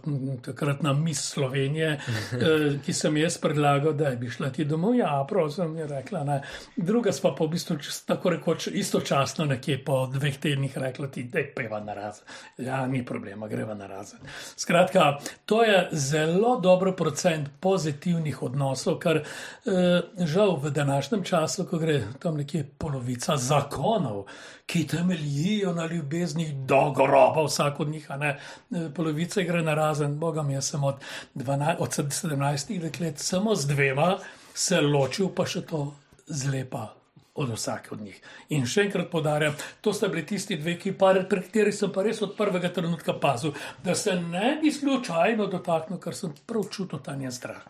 takratna 0.42 0.92
mis 0.92 1.20
Slovenije, 1.22 1.92
eh, 2.32 2.66
ki 2.84 2.92
sem 2.92 3.16
jaz 3.16 3.38
predlagal, 3.38 3.94
da 3.94 4.10
bi 4.18 4.30
šla 4.30 4.50
ti 4.50 4.66
domov. 4.66 4.98
Ja, 4.98 5.14
prosim, 5.28 5.76
je 5.78 5.86
rekla. 5.86 6.24
Ne? 6.26 6.40
Druga 6.76 7.14
sva 7.14 7.30
pa 7.38 7.46
v 7.46 7.54
bistvu 7.54 7.78
tako 8.10 8.34
rekoč 8.34 8.66
istočasno 8.66 9.46
nekje 9.46 9.78
po 9.84 10.00
dveh 10.10 10.40
tednih 10.42 10.78
rekla 10.78 11.06
ti, 11.14 11.28
da 11.30 11.38
je 11.38 11.54
peva 11.54 11.80
na 11.80 11.94
razen. 11.94 12.26
Ja, 12.58 12.82
ni 12.86 13.04
problema, 13.06 13.46
greva 13.48 13.78
na 13.78 13.86
razen. 13.86 14.18
Skratka, 14.56 15.20
to 15.46 15.62
je 15.62 15.88
zelo 15.92 16.58
dober 16.72 16.92
procent 16.96 17.48
pozitivnih 17.60 18.42
odnosov, 18.42 18.98
kar 18.98 19.16
eh, 19.16 20.00
žal 20.18 20.56
v 20.56 20.70
današnjem 20.70 21.24
času, 21.24 21.66
ko 21.66 21.78
gre 21.78 22.00
tam 22.18 22.36
nekje 22.36 22.64
polovica 22.78 23.36
zakonov, 23.36 24.24
ki 24.66 24.86
temeljijo 24.86 25.74
na 25.74 25.86
ljubezni 25.86 26.52
do 26.66 26.90
groba, 26.90 27.44
vsak 27.44 27.80
od 27.80 27.88
njih, 27.88 28.10
ne 28.18 28.28
eh, 28.30 28.88
polovica 28.94 29.42
gre 29.42 29.62
na 29.62 29.74
razen, 29.74 30.18
Boga 30.18 30.42
mi, 30.42 30.54
jaz 30.54 30.70
sem 30.70 30.84
od, 30.84 30.96
12, 31.34 31.76
od 31.78 31.90
17 31.90 32.80
deklet 32.80 33.18
samo 33.18 33.54
z 33.54 33.66
dvema 33.66 34.16
se 34.54 34.80
ločil, 34.80 35.28
pa 35.36 35.46
še 35.46 35.66
to 35.66 35.92
zlepa. 36.26 37.01
Od 37.34 37.48
vsake 37.48 37.88
od 37.92 38.00
njih. 38.00 38.18
In 38.52 38.66
še 38.68 38.82
enkrat 38.82 39.08
podarjam, 39.10 39.54
to 39.80 39.92
sta 39.96 40.08
bili 40.12 40.26
tisti 40.26 40.58
dve, 40.60 40.74
ki 40.76 40.92
pa, 41.00 41.14
pri 41.24 41.40
katerih 41.40 41.72
sem 41.72 41.92
pa 41.92 42.02
res 42.04 42.20
od 42.22 42.34
prvega 42.36 42.68
trenutka 42.68 43.14
pazil, 43.16 43.54
da 43.84 43.94
se 43.94 44.18
ne 44.20 44.58
bi 44.60 44.72
slučajno 44.72 45.46
dotaknil, 45.46 45.96
ker 46.00 46.12
sem 46.14 46.34
prav 46.46 46.68
čutil 46.68 47.00
ta 47.00 47.16
njen 47.16 47.32
strah. 47.32 47.64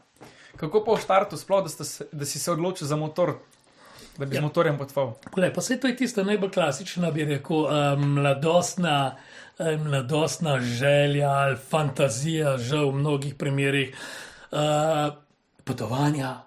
Kako 0.56 0.82
pa 0.84 0.96
v 0.96 1.02
štartu, 1.04 1.38
sploh, 1.38 1.62
da, 1.62 1.70
ste 1.70 2.08
da 2.12 2.26
si 2.26 2.42
se 2.42 2.50
odločil 2.50 2.90
za 2.90 2.98
motor, 2.98 3.36
da 4.18 4.26
bi 4.26 4.36
Ja. 4.36 4.40
z 4.40 4.44
motorjem 4.44 4.78
potoval? 4.78 5.14
Pa 5.54 5.60
se 5.60 5.78
to 5.80 5.86
je 5.86 5.96
tista 5.96 6.26
najbolj 6.26 6.50
klasična, 6.50 7.10
bi 7.10 7.24
rekel, 7.24 7.56
um, 7.64 8.14
mladostna, 8.18 9.16
um, 9.58 9.86
mladostna 9.88 10.58
želja 10.60 11.30
ali 11.30 11.56
fantazija, 11.56 12.58
žal 12.58 12.90
v 12.90 12.98
mnogih 12.98 13.34
primerih, 13.34 13.94
uh, 14.50 15.14
potovanja. 15.64 16.42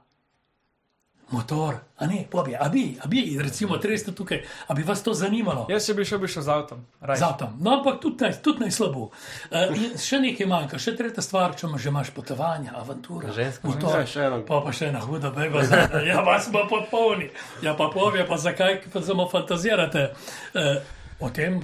Motor, 1.29 1.75
a 1.97 2.05
ne, 2.05 2.27
pobi, 2.31 2.53
a 2.55 2.69
bi, 2.69 2.97
a 3.01 3.07
bi, 3.07 3.37
recimo, 3.41 3.79
res 3.81 4.03
tukaj, 4.05 4.43
a 4.67 4.73
bi 4.77 4.83
vas 4.85 5.01
to 5.03 5.13
zanimalo? 5.13 5.65
Jaz, 5.69 5.87
bi 5.97 6.05
šel, 6.05 6.19
bi 6.21 6.27
šel 6.29 6.43
z 6.45 6.53
avtom. 6.53 6.83
rajši. 7.01 7.19
Z 7.19 7.25
avtom. 7.25 7.55
No, 7.65 7.71
ampak 7.79 7.97
tudi 8.01 8.21
naj, 8.21 8.35
tudi 8.45 8.61
naj 8.61 8.71
slabo. 8.71 9.07
Uh, 9.49 9.73
in 9.73 9.97
še 9.97 10.19
nekaj 10.21 10.49
manjka, 10.51 10.77
še 10.77 10.93
tretja 10.99 11.25
stvar, 11.25 11.57
če 11.57 11.65
imaš, 11.65 11.81
že 11.81 11.89
imaš 11.89 12.11
potovanja, 12.13 12.75
avantura. 12.77 13.33
Ženska. 13.33 13.65
motor, 13.67 14.05
še 14.05 14.27
eno. 14.27 14.43
Pa 14.45 14.61
pa 14.61 14.73
še 14.75 14.91
ena 14.93 15.01
huda 15.01 15.33
beba, 15.33 15.65
zdaj, 15.65 15.97
ja, 16.05 16.21
vas 16.21 16.51
pa 16.53 16.67
popolni. 16.69 17.31
Ja, 17.65 17.73
pa 17.73 17.89
povje, 17.89 18.27
pa 18.29 18.37
zakaj 18.37 18.83
pa 18.93 19.01
samo 19.01 19.25
fantazirate 19.31 20.11
uh, 20.13 20.77
o 21.25 21.33
tem. 21.33 21.63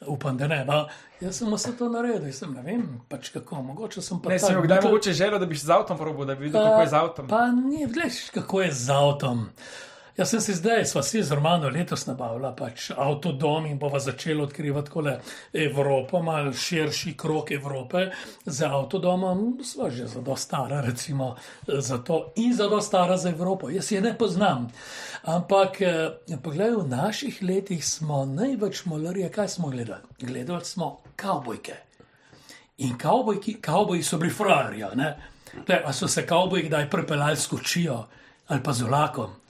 Upam, 0.00 0.36
da 0.36 0.46
ne. 0.46 0.64
No, 0.64 0.86
jaz 1.20 1.36
sem 1.36 1.50
vse 1.50 1.72
to 1.76 1.88
naredil, 1.88 2.32
sem 2.32 2.52
ne 2.52 2.62
vem, 2.62 2.82
pač 3.08 3.30
kako, 3.30 3.62
mogoče 3.64 4.02
sem 4.02 4.20
pa 4.20 4.30
Ne, 4.30 4.38
sem 4.38 4.46
tak 4.46 4.54
imel 4.54 4.62
kdaj 4.62 4.78
butel- 4.78 4.84
mogoče 4.84 5.12
željo, 5.12 5.38
da 5.38 5.46
bi 5.46 5.56
z 5.56 5.70
avtom 5.70 5.98
probil, 5.98 6.24
da 6.24 6.34
bi 6.34 6.44
videl, 6.44 6.62
kako 6.62 6.80
je 6.80 6.86
z 6.86 6.94
avtom. 6.94 7.26
Pa 7.28 7.46
ni, 7.48 7.86
veš, 7.86 8.30
kako 8.30 8.60
je 8.62 8.72
z 8.72 8.90
avtom. 8.92 9.48
Jaz 10.18 10.30
sem 10.30 10.40
si 10.42 10.54
zdaj, 10.58 10.82
sva 10.90 11.02
si 11.06 11.20
z 11.22 11.30
Romano 11.30 11.68
letos 11.70 12.02
nabavila 12.08 12.48
pač 12.50 12.88
avtodom 12.90 13.68
in 13.70 13.76
bova 13.78 14.00
začela 14.02 14.42
odkrivati 14.48 14.90
kole 14.90 15.12
Evropo, 15.54 16.18
malo 16.26 16.50
širši 16.50 17.12
krok 17.14 17.52
Evrope 17.54 18.08
z 18.42 18.66
avtodomom. 18.66 19.62
Sva 19.62 19.92
že 19.94 20.08
zelo 20.10 20.34
stara, 20.36 20.80
recimo, 20.82 21.36
za 21.68 22.00
to 22.02 22.32
in 22.34 22.50
zelo 22.50 22.80
stara 22.82 23.16
za 23.16 23.30
Evropo. 23.30 23.70
Jaz 23.70 23.92
je 23.92 24.00
ne 24.00 24.16
poznam. 24.18 24.66
Ampak, 25.22 25.80
eh, 25.82 26.10
poglej, 26.42 26.74
v 26.82 26.88
naših 26.88 27.38
letih 27.42 27.86
smo 27.86 28.24
največ 28.26 28.84
molarije, 28.90 29.30
kaj 29.30 29.48
smo 29.48 29.70
gledali? 29.70 30.02
Gledali 30.18 30.64
smo 30.64 30.98
kavbojke. 31.16 31.76
In 32.78 32.98
kavbojki, 32.98 33.60
kavboji 33.62 34.02
so 34.02 34.18
bili 34.18 34.34
frajerji. 34.34 34.82
a 34.82 34.94
ne? 34.94 35.16
Glej, 35.66 35.82
A 35.84 35.92
so 35.92 36.08
se 36.08 36.26
kavboji 36.26 36.62
kdaj 36.62 36.90
prepeljali 36.90 37.36
s 37.36 37.46
kočijo 37.46 38.06
ali 38.48 38.62
pa 38.62 38.72
z 38.72 38.82
vlakom? 38.82 39.47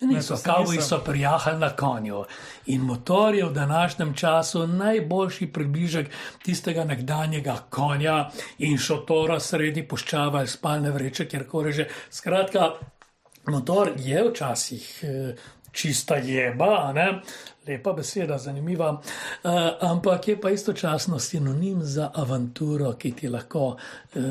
Niso, 0.00 0.36
se 0.36 0.44
kavboji 0.44 0.78
niso. 0.78 0.88
so 0.88 1.04
prijahali 1.04 1.58
na 1.58 1.70
konju. 1.76 2.24
In 2.66 2.80
motor 2.80 3.34
je 3.34 3.44
v 3.44 3.52
današnjem 3.52 4.14
času 4.14 4.66
najboljši 4.66 5.46
približek 5.52 6.10
tistega 6.42 6.84
nekdanjega 6.84 7.56
konja 7.70 8.30
in 8.58 8.78
šotora 8.78 9.40
sredi 9.40 9.88
puščava 9.88 10.38
ali 10.38 10.48
spalne 10.48 10.90
vreče, 10.90 11.28
kjerkoli 11.28 11.72
že. 11.72 11.88
Skratka, 12.10 12.70
motor 13.46 13.92
je 13.96 14.24
včasih 14.30 15.00
eh, 15.02 15.34
čista 15.72 16.16
jeba, 16.16 16.92
ne? 16.92 17.20
lepa 17.68 17.92
beseda, 17.92 18.38
zanimiva, 18.38 18.90
uh, 18.92 19.50
ampak 19.80 20.28
je 20.28 20.40
pa 20.40 20.50
istočasno 20.50 21.18
sinonim 21.18 21.82
za 21.82 22.10
avanturo, 22.14 22.92
ki 22.92 23.12
ti 23.12 23.28
lahko 23.28 23.66
uh, 23.68 24.22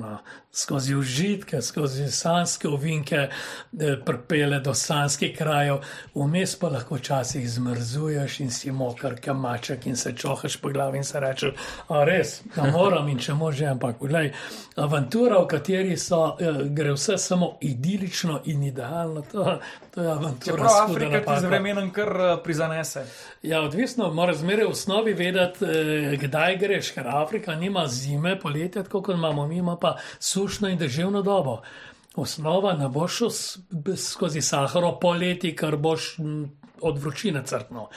no, 0.00 0.18
skozi 0.58 0.94
užitke, 0.94 1.62
skozi 1.62 2.10
sanske 2.10 2.68
ovinke 2.68 3.16
eh, 3.16 3.96
pripele 4.04 4.60
do 4.60 4.74
sanskih 4.74 5.36
krajev, 5.38 5.78
vmes 6.14 6.56
pa 6.58 6.68
lahko 6.68 6.98
včasih 6.98 7.50
zmrzuješ 7.50 8.40
in 8.40 8.50
si 8.50 8.72
mokar 8.72 9.20
kamaček 9.20 9.86
in 9.86 9.96
se 9.96 10.12
čohaš 10.16 10.56
po 10.56 10.68
glavi 10.68 10.98
in 10.98 11.04
se 11.04 11.20
rečeš, 11.20 11.54
a 11.88 12.04
res, 12.04 12.40
da 12.56 12.70
moram 12.70 13.08
in 13.08 13.18
če 13.18 13.34
može, 13.34 13.66
ampak 13.66 13.98
poglej, 13.98 14.32
avantura, 14.76 15.38
v 15.42 15.46
kateri 15.46 15.96
so, 15.96 16.36
eh, 16.40 16.64
gre 16.64 16.92
vse 16.92 17.18
samo 17.18 17.52
idilično 17.60 18.40
in 18.44 18.62
idealno, 18.62 19.22
to, 19.32 19.58
to 19.94 20.02
je 20.02 20.10
avantura. 20.10 20.56
Čeprav 20.56 20.68
hudo 20.68 20.92
Afrika 20.94 21.20
ti 21.20 21.40
z 21.40 21.46
vremenom 21.46 21.90
kar 21.94 22.08
eh, 22.08 22.36
prizanese. 22.44 23.06
Ja, 23.42 23.62
odvisno, 23.62 24.10
moraš 24.10 24.42
zmeraj 24.42 24.66
v 24.66 24.74
osnovi 24.74 25.14
vedeti, 25.14 25.64
kdaj 26.18 26.56
greš, 26.58 26.90
ker 26.96 27.06
Afrika 27.08 27.54
nima 27.54 27.86
zime, 27.86 28.34
poletja, 28.40 28.82
tako 28.82 29.02
kot 29.02 29.14
imamo, 29.14 29.46
mi 29.46 29.62
ima 29.62 29.76
pa 29.76 29.96
sušno 30.48 30.68
in 30.68 30.78
deževno 30.78 31.22
dobo. 31.22 31.60
Osnova 32.16 32.72
ne 32.72 32.88
boš 32.88 33.16
šel 33.16 33.30
s- 33.30 33.58
b- 33.70 33.96
skozi 33.96 34.42
Saharo 34.42 34.98
poleti, 35.00 35.56
ker 35.56 35.76
boš 35.76 36.16
od 36.80 36.98
vročine 36.98 37.42
crkno. 37.44 37.88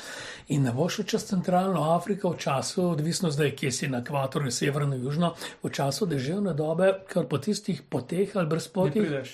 In 0.48 0.64
ne 0.64 0.72
boš 0.72 0.96
šel 0.96 1.06
čez 1.06 1.26
centralno 1.26 1.96
Afriko 1.96 2.30
v 2.30 2.38
času, 2.38 2.90
odvisno 2.92 3.32
zdaj, 3.32 3.56
kje 3.56 3.72
si 3.72 3.88
na 3.88 4.02
ekvatorju, 4.04 4.52
severno, 4.52 4.96
južno, 4.96 5.34
v 5.64 5.70
času 5.70 6.06
deževne 6.06 6.54
dobe, 6.54 6.92
ker 7.08 7.26
po 7.28 7.38
tistih 7.38 7.82
poteh 7.90 8.36
ali 8.36 8.48
brezpotih 8.48 9.02
prideš. 9.02 9.32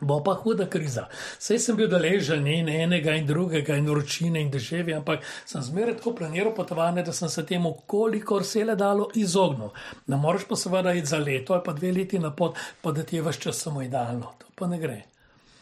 Bo 0.00 0.22
pa 0.24 0.34
huda 0.34 0.66
kriza. 0.66 1.06
Sej 1.38 1.58
sem 1.58 1.76
bil 1.76 1.88
deležen 1.88 2.46
in 2.46 2.68
enega 2.68 3.14
in 3.18 3.26
drugega, 3.26 3.76
in 3.76 3.88
vročine 3.90 4.40
in 4.40 4.50
deževja, 4.50 4.98
ampak 5.00 5.24
sem 5.46 5.62
zmeraj 5.62 5.98
tako 6.00 6.14
planiral 6.20 6.54
potovanje, 6.56 7.04
da 7.06 7.12
sem 7.12 7.28
se 7.28 7.46
temu, 7.46 7.74
kolikor 7.86 8.44
se 8.44 8.64
le 8.64 8.76
dalo, 8.76 9.10
izognil. 9.14 9.74
Ne 10.06 10.16
moreš 10.16 10.48
pa 10.48 10.56
seveda 10.56 10.92
iti 10.92 11.06
za 11.06 11.18
leto 11.18 11.54
ali 11.54 11.64
pa 11.64 11.72
dve 11.72 11.92
leti 11.92 12.18
na 12.18 12.30
pot, 12.36 12.56
pa 12.82 12.92
da 12.92 13.02
ti 13.02 13.16
je 13.16 13.22
vse 13.22 13.40
čas 13.40 13.62
samo 13.62 13.82
idealno. 13.82 14.32
To 14.38 14.46
pa 14.54 14.66
ne 14.66 14.78
gre. 14.78 15.02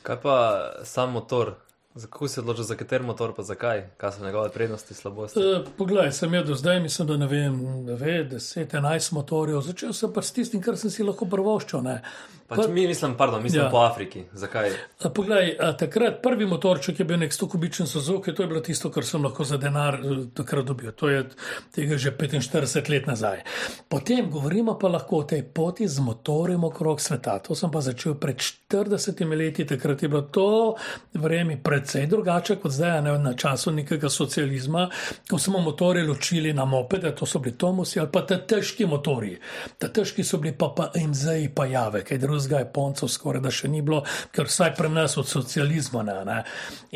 Kaj 0.02 0.20
pa 0.22 0.36
sam 0.84 1.12
motor? 1.12 1.54
Kako 1.98 2.28
si 2.28 2.40
odločil, 2.40 2.64
za 2.64 2.76
kater 2.78 3.02
motor, 3.02 3.32
pa 3.34 3.42
zakaj? 3.42 3.82
Kaj 3.96 4.12
so 4.12 4.24
njegove 4.24 4.48
prednosti, 4.54 4.94
slabosti? 4.94 5.40
E, 5.40 5.64
poglej, 5.78 6.12
sem 6.12 6.34
jaz 6.34 6.46
do 6.46 6.54
zdaj, 6.54 6.80
mislim, 6.80 7.08
da 7.08 7.16
ne 7.16 7.26
vem, 7.26 7.58
9, 7.86 8.28
10, 8.30 8.76
11 8.76 9.12
motorjev. 9.12 9.60
Začel 9.60 9.92
sem 9.92 10.12
pa 10.12 10.22
s 10.22 10.32
tistim, 10.32 10.62
kar 10.62 10.76
sem 10.78 10.90
si 10.90 11.02
lahko 11.02 11.26
prvoščil. 11.26 11.82
ne. 11.82 12.02
Pač 12.48 12.64
mi, 12.72 12.86
mislim, 12.86 13.14
pardon, 13.14 13.42
mislim 13.42 13.62
Ja. 13.64 13.70
po 13.70 13.76
Afriki. 13.76 14.22
Zakaj? 14.32 14.70
A 15.04 15.08
Poglej, 15.10 15.56
a 15.60 15.72
takrat 15.76 16.22
prvi 16.22 16.46
motorček 16.46 16.98
je 16.98 17.04
bil 17.04 17.18
nek 17.18 17.32
100 17.32 17.48
kubičen 17.48 17.86
Suzuki, 17.86 18.32
to 18.34 18.42
je 18.42 18.48
bilo 18.48 18.60
tisto, 18.60 18.90
kar 18.90 19.04
sem 19.04 19.24
lahko 19.24 19.44
za 19.44 19.56
denar 19.56 19.94
eh, 19.94 20.24
takrat 20.34 20.64
dobil. 20.64 20.92
To 20.92 21.08
je 21.08 21.26
tega 21.74 21.96
že 21.96 22.10
45 22.16 22.88
let 22.90 23.06
nazaj. 23.06 23.42
Potem 23.88 24.30
govorimo 24.30 24.78
pa 24.78 24.88
lahko 24.88 25.16
o 25.16 25.22
tej 25.22 25.42
poti 25.42 25.88
z 25.88 26.00
motorjem 26.00 26.64
okrog 26.64 27.00
sveta. 27.00 27.38
To 27.38 27.54
sem 27.54 27.70
pa 27.70 27.80
začel 27.80 28.14
pred 28.14 28.36
40 28.36 29.36
leti, 29.36 29.64
takrat 29.66 30.02
je 30.02 30.08
bilo 30.08 30.22
to 30.22 30.74
vreme 31.14 31.60
precej 31.62 32.06
drugače 32.06 32.56
kot 32.56 32.72
zdaj, 32.72 33.02
ne, 33.02 33.18
na 33.18 33.34
času 33.36 33.70
nekega 33.72 34.08
socializma, 34.08 34.88
ko 35.30 35.38
smo 35.38 35.60
motorje 35.60 36.06
ločili 36.06 36.52
na 36.52 36.64
mopede, 36.64 37.12
to 37.14 37.26
so 37.26 37.38
bili 37.38 37.56
Tomusi 37.58 38.00
ali 38.00 38.08
pa 38.12 38.22
te 38.26 38.40
težki 38.46 38.86
motori. 38.86 39.36
Te 39.78 39.92
težki 39.92 40.24
so 40.24 40.38
bili 40.38 40.56
pa, 40.56 40.72
pa 40.76 40.90
MZ-ji, 40.96 41.52
pa 41.54 41.66
jave, 41.66 42.04
kaj 42.04 42.18
drugega 42.18 42.37
je 42.46 42.72
poncev 42.72 43.08
skoraj 43.08 43.42
da 43.42 43.50
še 43.50 43.68
ni 43.68 43.82
bilo, 43.82 44.02
ker 44.32 44.46
vsaj 44.46 44.74
pri 44.78 44.88
nas 44.88 45.16
od 45.16 45.28
socializma 45.28 46.02
ne. 46.02 46.24
ne. 46.24 46.38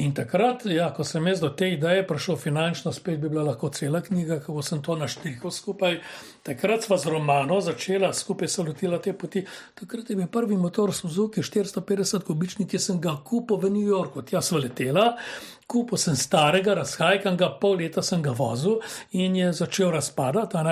In 0.02 0.14
takrat, 0.14 0.66
ja, 0.66 0.90
ko 0.94 1.04
sem 1.04 1.26
jaz 1.26 1.40
do 1.40 1.50
te 1.50 1.72
ideje 1.72 2.06
prišel 2.06 2.36
finančno, 2.36 2.92
spet 2.92 3.18
bi 3.20 3.28
bila 3.28 3.42
lahko 3.50 3.68
cela 3.74 4.00
knjiga, 4.00 4.40
kako 4.40 4.62
sem 4.62 4.82
to 4.82 4.96
naštrihal 4.96 5.50
skupaj. 5.50 6.00
Takrat 6.42 6.86
sva 6.86 6.98
z 6.98 7.12
Romano 7.12 7.60
začela, 7.60 8.12
skupaj 8.12 8.48
se 8.48 8.62
lotila 8.62 8.98
te 8.98 9.12
poti. 9.12 9.44
Takrat 9.78 10.10
je 10.10 10.16
bil 10.16 10.26
prvi 10.26 10.56
motor 10.56 10.94
Suzuki 10.94 11.42
450 11.42 12.26
kubičnik, 12.26 12.70
ki 12.70 12.78
sem 12.78 13.00
ga 13.00 13.14
kupil 13.24 13.60
v 13.62 13.70
New 13.70 13.86
Yorku. 13.86 14.22
Tja 14.26 14.42
sva 14.42 14.62
letela, 14.62 15.12
kupil 15.66 15.98
sem 15.98 16.16
starega, 16.16 16.74
razhajkanga, 16.74 17.48
pol 17.60 17.78
leta 17.80 18.02
sem 18.02 18.22
ga 18.22 18.34
vozil 18.36 18.80
in 19.12 19.36
je 19.36 19.52
začel 19.52 19.90
razpadati. 19.94 20.62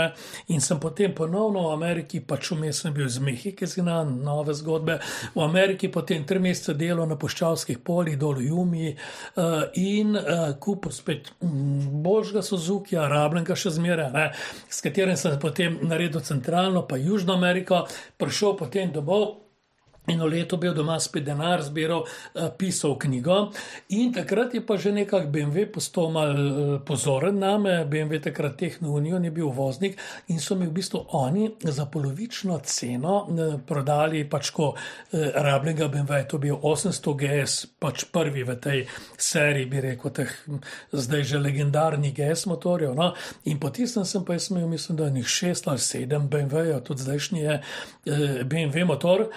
In 0.55 0.61
sem 0.61 0.81
potem 0.81 1.15
ponovno 1.15 1.69
v 1.69 1.73
Ameriki, 1.73 2.21
pač 2.21 2.51
vmes 2.53 2.83
sem 2.83 2.95
bil 2.95 3.07
iz 3.07 3.19
Mehike, 3.19 3.67
znan, 3.67 4.19
nove 4.25 4.55
zgodbe. 4.55 4.99
V 5.35 5.43
Ameriki 5.45 5.89
potem 5.89 6.25
tri 6.25 6.39
mesece 6.39 6.75
delal 6.75 7.09
na 7.09 7.19
poščavskih 7.21 7.81
poljih, 7.85 8.19
dol 8.21 8.41
v 8.41 8.49
Jumi 8.49 8.89
uh, 8.93 9.69
in 9.81 10.17
uh, 10.17 10.51
kupil 10.61 10.93
spet 10.95 11.33
mm, 11.41 12.01
božga 12.05 12.43
Suzuki, 12.43 12.97
rabljenega 12.97 13.57
še 13.57 13.75
zmeraj, 13.77 14.11
ne, 14.15 14.27
s 14.69 14.83
katerim 14.85 15.19
sem 15.19 15.39
potem 15.41 15.79
naredil 15.83 16.25
centralno, 16.25 16.87
pa 16.89 17.01
Južno 17.01 17.37
Ameriko, 17.39 17.85
prišel 18.21 18.59
potem 18.59 18.93
domov. 18.93 19.50
Eno 20.11 20.27
leto 20.27 20.57
bil 20.57 20.75
doma 20.75 20.99
spet 21.01 21.25
denar, 21.25 21.63
zbiral, 21.63 22.05
eh, 22.35 22.49
pisal 22.59 22.97
knjigo. 22.99 23.53
In 23.89 24.13
takrat 24.13 24.55
je 24.55 24.61
pa 24.67 24.77
že 24.77 24.93
nekako 24.93 25.31
BMW 25.31 25.67
postal 25.71 26.11
mal 26.11 26.31
eh, 26.31 26.79
pozoren 26.87 27.39
na 27.39 27.59
me, 27.59 27.85
BMW 27.85 28.19
takrat 28.19 28.57
Tehno 28.57 28.91
Unijo 28.91 29.19
je 29.23 29.31
bil 29.31 29.49
voznik 29.49 29.99
in 30.29 30.41
so 30.41 30.57
mi 30.57 30.67
v 30.67 30.73
bistvu 30.73 31.05
oni 31.13 31.51
za 31.63 31.87
polovično 31.87 32.59
ceno 32.65 33.27
eh, 33.31 33.59
prodali 33.67 34.25
pač 34.29 34.51
ko 34.51 34.75
rabljenega 35.13 35.89
BMW, 35.89 36.27
to 36.29 36.37
je 36.37 36.41
bil 36.41 36.57
800 36.57 37.15
GS, 37.17 37.67
pač 37.79 38.05
prvi 38.13 38.43
v 38.45 38.57
tej 38.57 38.87
seriji, 39.17 39.67
bi 39.67 39.81
rekel, 39.81 40.11
teh 40.11 40.31
hm, 40.47 40.59
zdaj 40.93 41.25
že 41.25 41.39
legendarnih 41.39 42.15
GS 42.15 42.47
motorjev. 42.47 42.95
No? 42.95 43.13
In 43.45 43.61
po 43.61 43.71
tistem 43.71 44.05
sem 44.05 44.25
pa 44.25 44.35
jaz 44.35 44.51
imel, 44.51 44.67
mislim, 44.69 44.99
da 44.99 45.11
njih 45.11 45.27
šest 45.27 45.69
ali 45.69 45.79
sedem 45.79 46.29
BMW-jev, 46.31 46.83
tudi 46.83 47.03
zdajšnji 47.03 47.41
je 47.41 47.61
BMW 48.45 48.85
motor. 48.87 49.29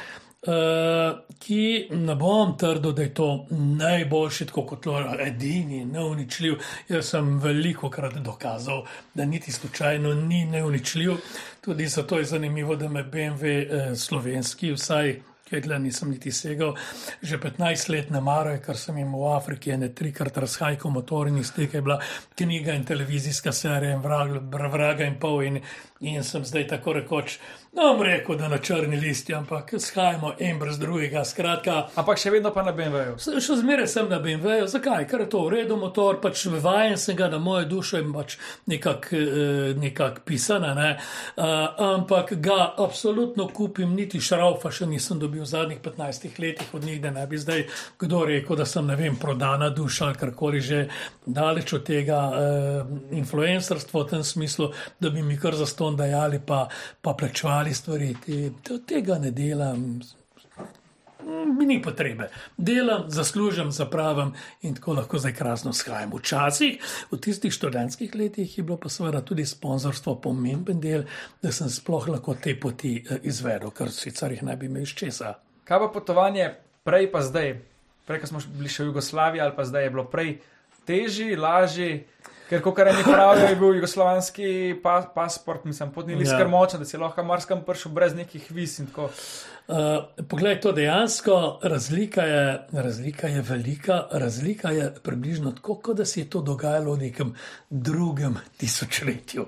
Uh, 0.43 1.19
ki 1.39 1.87
ne 1.91 2.15
bom 2.19 2.57
trdil, 2.59 2.91
da 2.91 3.01
je 3.01 3.13
to 3.13 3.45
najboljši, 3.51 4.45
tako 4.45 4.65
kot 4.67 4.81
to 4.83 4.97
edini, 5.19 5.85
neuničljiv. 5.85 6.57
Jaz 6.89 7.13
sem 7.13 7.37
veliko 7.39 7.89
krat 7.89 8.17
dokazal, 8.19 8.83
da 9.13 9.25
niti 9.25 9.51
slučajno 9.51 10.13
ni 10.13 10.45
neuničljiv. 10.45 11.13
Tudi 11.61 11.87
zato 11.87 12.19
je 12.19 12.25
zanimivo, 12.25 12.75
da 12.75 12.89
me 12.89 13.03
BMW 13.03 13.45
eh, 13.45 13.95
slovenski, 13.95 14.73
vsaj 14.73 15.15
Kedla 15.53 15.77
nisem 15.77 16.09
niti 16.09 16.31
segal, 16.33 16.73
že 17.21 17.37
15 17.37 17.89
let 17.93 18.09
ne 18.09 18.21
marajo, 18.25 18.57
ker 18.65 18.77
sem 18.77 18.97
jim 18.97 19.13
v 19.13 19.27
Afriki 19.35 19.71
ene 19.75 19.91
trikrat 19.93 20.37
razhajal 20.41 20.89
motor 20.89 21.27
in 21.29 21.37
iz 21.37 21.51
tega 21.53 21.77
je 21.77 21.81
bila 21.85 21.99
knjiga 22.35 22.73
in 22.73 22.85
televizijska 22.89 23.51
serija 23.53 23.93
in 23.93 24.01
vrag, 24.01 24.39
vraga 24.49 25.05
in 25.05 25.19
pol 25.21 25.43
in, 25.45 25.59
in 26.01 26.23
sem 26.25 26.41
zdaj 26.45 26.65
tako 26.67 26.93
rekoč, 26.97 27.37
no, 27.73 27.91
rekel, 28.03 28.35
da 28.37 28.47
na 28.49 28.57
črni 28.57 28.97
listi, 28.99 29.33
ampak 29.33 29.75
shajamo 29.79 30.33
en 30.39 30.59
brez 30.59 30.79
drugega, 30.81 31.21
skratka. 31.25 31.77
Ampak 31.95 32.17
še 32.21 32.33
vedno 32.33 32.49
pa 32.53 32.63
na 32.65 32.73
BMW-ju. 32.73 33.15
S- 33.21 33.45
Še 33.45 33.59
zmeraj 33.61 33.87
sem 33.87 34.09
na 34.09 34.17
BMW-ju, 34.23 34.67
zakaj? 34.73 35.05
Ker 35.09 35.23
je 35.23 35.29
to 35.29 35.43
v 35.45 35.53
redu 35.59 35.77
motor, 35.77 36.17
pač 36.21 36.45
vajen 36.49 36.97
sem 36.97 37.15
ga 37.15 37.29
na 37.29 37.37
mojo 37.39 37.65
dušo 37.69 38.01
in 38.01 38.09
pač 38.13 38.37
nekako 38.69 39.21
eh, 39.21 39.73
nekak 39.77 40.23
pisana, 40.25 40.73
ne? 40.73 40.89
uh, 41.37 41.45
ampak 41.93 42.33
ga 42.41 42.73
absolutno 42.77 43.47
kupim, 43.53 43.93
niti 43.95 44.21
šraufa 44.21 44.71
še 44.71 44.85
nisem 44.89 45.19
dobil 45.21 45.42
v 45.43 45.49
zadnjih 45.51 45.81
15 45.83 46.39
letih 46.39 46.73
od 46.73 46.83
njih, 46.83 47.01
da 47.01 47.11
ne 47.11 47.27
bi 47.27 47.37
zdaj 47.37 47.65
kdo 47.99 48.23
rekel, 48.25 48.55
da 48.55 48.65
sem 48.65 48.87
vem, 48.95 49.15
prodana 49.19 49.69
duša 49.69 50.05
ali 50.05 50.19
karkoli 50.19 50.61
že 50.61 50.87
daleč 51.25 51.73
od 51.73 51.83
tega 51.83 52.19
uh, 52.31 52.97
influencerstva 53.11 54.03
v 54.03 54.09
tem 54.09 54.23
smislu, 54.23 54.71
da 54.99 55.09
bi 55.09 55.23
mi 55.23 55.37
kar 55.37 55.55
za 55.55 55.65
ston 55.65 55.95
dajali 55.99 56.41
pa, 56.45 56.67
pa 57.01 57.13
plačevali 57.13 57.73
stvari. 57.73 58.13
Te, 58.63 58.79
tega 58.87 59.19
ne 59.19 59.31
delam. 59.31 60.01
Mi 61.57 61.65
ni 61.65 61.81
potrebe. 61.81 62.29
Delam, 62.57 63.05
zaslužim, 63.07 63.71
zapravim 63.71 64.33
in 64.61 64.75
tako 64.75 64.93
lahko 64.93 65.17
zdaj 65.17 65.33
krasno 65.33 65.73
shajam. 65.73 66.11
Včasih, 66.17 66.79
v 67.11 67.19
tistih 67.19 67.53
študentskih 67.53 68.15
letih, 68.15 68.57
je 68.57 68.63
bilo 68.63 68.77
pa 68.77 68.89
seveda 68.89 69.21
tudi 69.21 69.45
sponzorstvo 69.45 70.15
pomemben 70.21 70.81
del, 70.81 71.05
da 71.41 71.51
sem 71.51 71.69
sploh 71.69 72.07
lahko 72.07 72.35
te 72.35 72.55
poti 72.59 72.95
eh, 72.99 73.23
izvedel, 73.23 73.71
ker 73.71 73.91
sicer 73.91 74.31
jih 74.31 74.43
ne 74.43 74.55
bi 74.55 74.67
imel 74.67 74.83
iz 74.83 74.95
česa. 74.95 75.35
Kaj 75.63 75.79
pa 75.79 75.91
potovanje 75.93 76.49
prej 76.83 77.11
pa 77.11 77.21
zdaj? 77.23 77.55
Prej, 78.07 78.19
ko 78.19 78.33
smo 78.33 78.43
bili 78.57 78.69
še 78.69 78.83
v 78.83 78.91
Jugoslaviji, 78.91 79.41
ali 79.45 79.55
pa 79.55 79.63
zdaj 79.63 79.87
je 79.87 79.93
bilo 79.95 80.03
prej 80.11 80.33
težje, 80.85 81.37
lažje. 81.39 81.91
Ker, 82.49 82.61
kot 82.61 82.75
kar 82.75 82.89
eni 82.91 83.03
pravijo, 83.05 83.47
je 83.49 83.55
bil 83.55 83.77
jugoslovanski 83.77 84.49
pa, 84.83 84.97
pasport, 85.15 85.63
mislim, 85.65 85.91
potni 85.91 86.15
list 86.15 86.31
Ja. 86.31 86.37
kar 86.37 86.47
močen, 86.47 86.79
da 86.79 86.85
si 86.85 86.97
lahko 86.97 87.23
marsikam 87.23 87.63
prišel 87.63 87.91
brez 87.91 88.15
nekih 88.15 88.51
vis 88.51 88.79
in 88.79 88.87
tako. 88.87 89.09
Uh, 89.67 89.77
poglej, 90.27 90.59
to 90.61 90.71
dejansko 90.75 91.59
razlika 91.63 92.21
je, 92.21 92.67
razlika 92.71 93.27
je 93.27 93.41
velika, 93.41 94.03
razlika 94.11 94.71
je 94.71 94.91
približno 95.03 95.51
tako, 95.51 95.75
kot 95.75 95.97
da 95.97 96.05
se 96.05 96.19
je 96.19 96.29
to 96.29 96.41
dogajalo 96.41 96.93
v 96.93 96.97
nekem 97.07 97.35
drugem 97.69 98.35
tisočletju. 98.57 99.45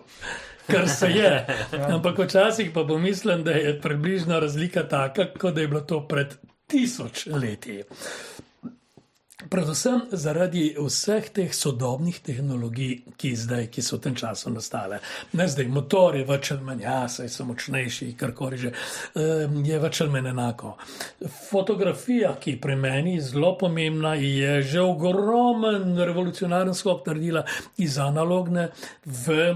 Kar 0.72 0.90
se 0.90 1.12
je. 1.12 1.46
Ampak 1.94 2.20
včasih 2.20 2.72
pa 2.74 2.86
pomislim, 2.88 3.44
da 3.44 3.52
je 3.52 3.82
približno 3.82 4.40
razlika 4.40 4.88
taka, 4.88 5.28
kot 5.40 5.54
da 5.54 5.62
je 5.62 5.68
bilo 5.68 5.82
to 5.82 6.08
pred 6.08 6.34
tisoč 6.68 7.26
leti. 7.26 7.84
Predvsem 9.36 10.02
zaradi 10.12 10.78
vseh 10.80 11.26
teh 11.36 11.52
sodobnih 11.52 12.22
tehnologij, 12.24 13.18
ki, 13.20 13.34
zdaj, 13.36 13.66
ki 13.68 13.82
so 13.84 13.98
v 13.98 14.06
tem 14.06 14.16
času 14.16 14.54
nastale. 14.54 15.02
Ne 15.36 15.48
zdaj, 15.52 15.68
motor 15.68 16.16
je 16.16 16.24
več 16.24 16.54
ali 16.56 16.64
manj, 16.64 16.84
ja, 16.86 17.02
saj 17.12 17.28
so 17.34 17.44
močnejši, 17.50 18.14
karkoli 18.16 18.62
že, 18.62 18.72
je 19.68 19.82
več 19.84 20.00
ali 20.06 20.16
manj 20.16 20.32
enako. 20.32 20.72
Fotografija, 21.50 22.38
ki 22.40 22.56
je 22.56 22.62
pri 22.64 22.80
meni 22.80 23.20
zelo 23.20 23.58
pomembna, 23.60 24.16
je 24.16 24.62
že 24.64 24.80
ogromen 24.80 26.00
revolucionaren 26.00 26.72
skok 26.72 27.04
naredila 27.04 27.44
iz 27.76 28.00
analogne 28.00 28.70
v 29.04 29.52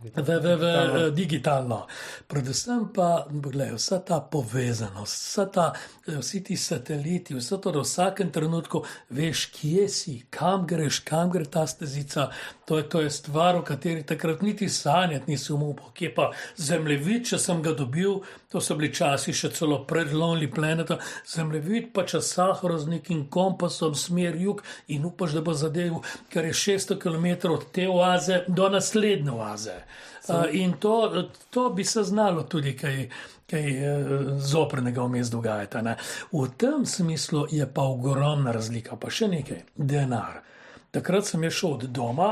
V, 0.00 0.08
v, 0.16 0.56
v 0.56 1.10
digitalno. 1.12 1.84
Predvsem 2.24 2.88
pa, 2.88 3.28
gledaj, 3.28 3.76
vsa 3.76 3.98
ta 4.00 4.20
povezanost, 4.24 5.12
vsa 5.12 5.44
ta, 5.52 5.66
eh, 6.08 6.16
vsi 6.16 6.40
ti 6.40 6.56
sateliti, 6.56 7.36
vse 7.36 7.60
to, 7.60 7.68
da 7.68 7.82
v 7.82 7.84
vsakem 7.84 8.30
trenutku 8.32 8.80
veš, 9.12 9.50
kje 9.52 9.88
si, 9.92 10.14
kam 10.32 10.64
greš, 10.64 11.04
kam 11.04 11.28
gre 11.28 11.44
ta 11.44 11.66
stezica. 11.68 12.30
To 12.70 12.78
je, 12.78 12.88
to 12.88 13.00
je 13.00 13.10
stvar, 13.10 13.56
o 13.56 13.62
kateri 13.66 14.02
takrat 14.06 14.42
niti 14.42 14.68
sanjati 14.68 15.30
nisem 15.30 15.62
upal. 15.62 15.88
Kje 15.90 16.12
pa 16.14 16.28
zemljevid, 16.54 17.24
če 17.26 17.38
sem 17.42 17.62
ga 17.62 17.72
dobil, 17.74 18.20
to 18.46 18.60
so 18.62 18.76
bili 18.78 18.92
časi 18.94 19.32
še 19.34 19.48
celo 19.56 19.80
pred 19.90 20.12
Lonely 20.14 20.46
Planetom, 20.54 21.00
zemljevid 21.26 21.88
pa 21.90 22.04
časahro 22.06 22.76
z 22.78 22.92
nekim 22.92 23.24
kompasom, 23.26 23.96
smer 23.98 24.38
jug 24.38 24.62
in 24.86 25.08
upaš, 25.08 25.34
da 25.34 25.42
bo 25.42 25.54
zadev, 25.58 25.96
ker 26.30 26.46
je 26.46 26.54
600 26.60 26.98
km 27.02 27.50
od 27.56 27.64
te 27.74 27.88
oaze 27.90 28.44
do 28.46 28.68
naslednje 28.70 29.34
oaze. 29.34 29.74
Uh, 30.28 30.44
in 30.54 30.76
to, 30.78 31.24
to 31.50 31.64
bi 31.74 31.84
se 31.84 32.04
znalo 32.06 32.44
tudi 32.46 32.76
kaj, 32.78 33.00
kaj 33.50 33.66
eh, 33.66 34.12
zoprnega 34.38 35.08
vmes 35.08 35.32
dogajati. 35.32 35.82
Ne? 35.82 35.96
V 36.30 36.46
tem 36.54 36.86
smislu 36.86 37.48
je 37.50 37.66
pa 37.66 37.82
ogromna 37.82 38.54
razlika, 38.54 38.94
pa 38.94 39.10
še 39.10 39.26
nekaj, 39.34 39.64
denar. 39.74 40.38
Takrat 40.94 41.26
sem 41.26 41.42
je 41.48 41.50
šel 41.50 41.74
od 41.80 41.88
doma. 41.90 42.30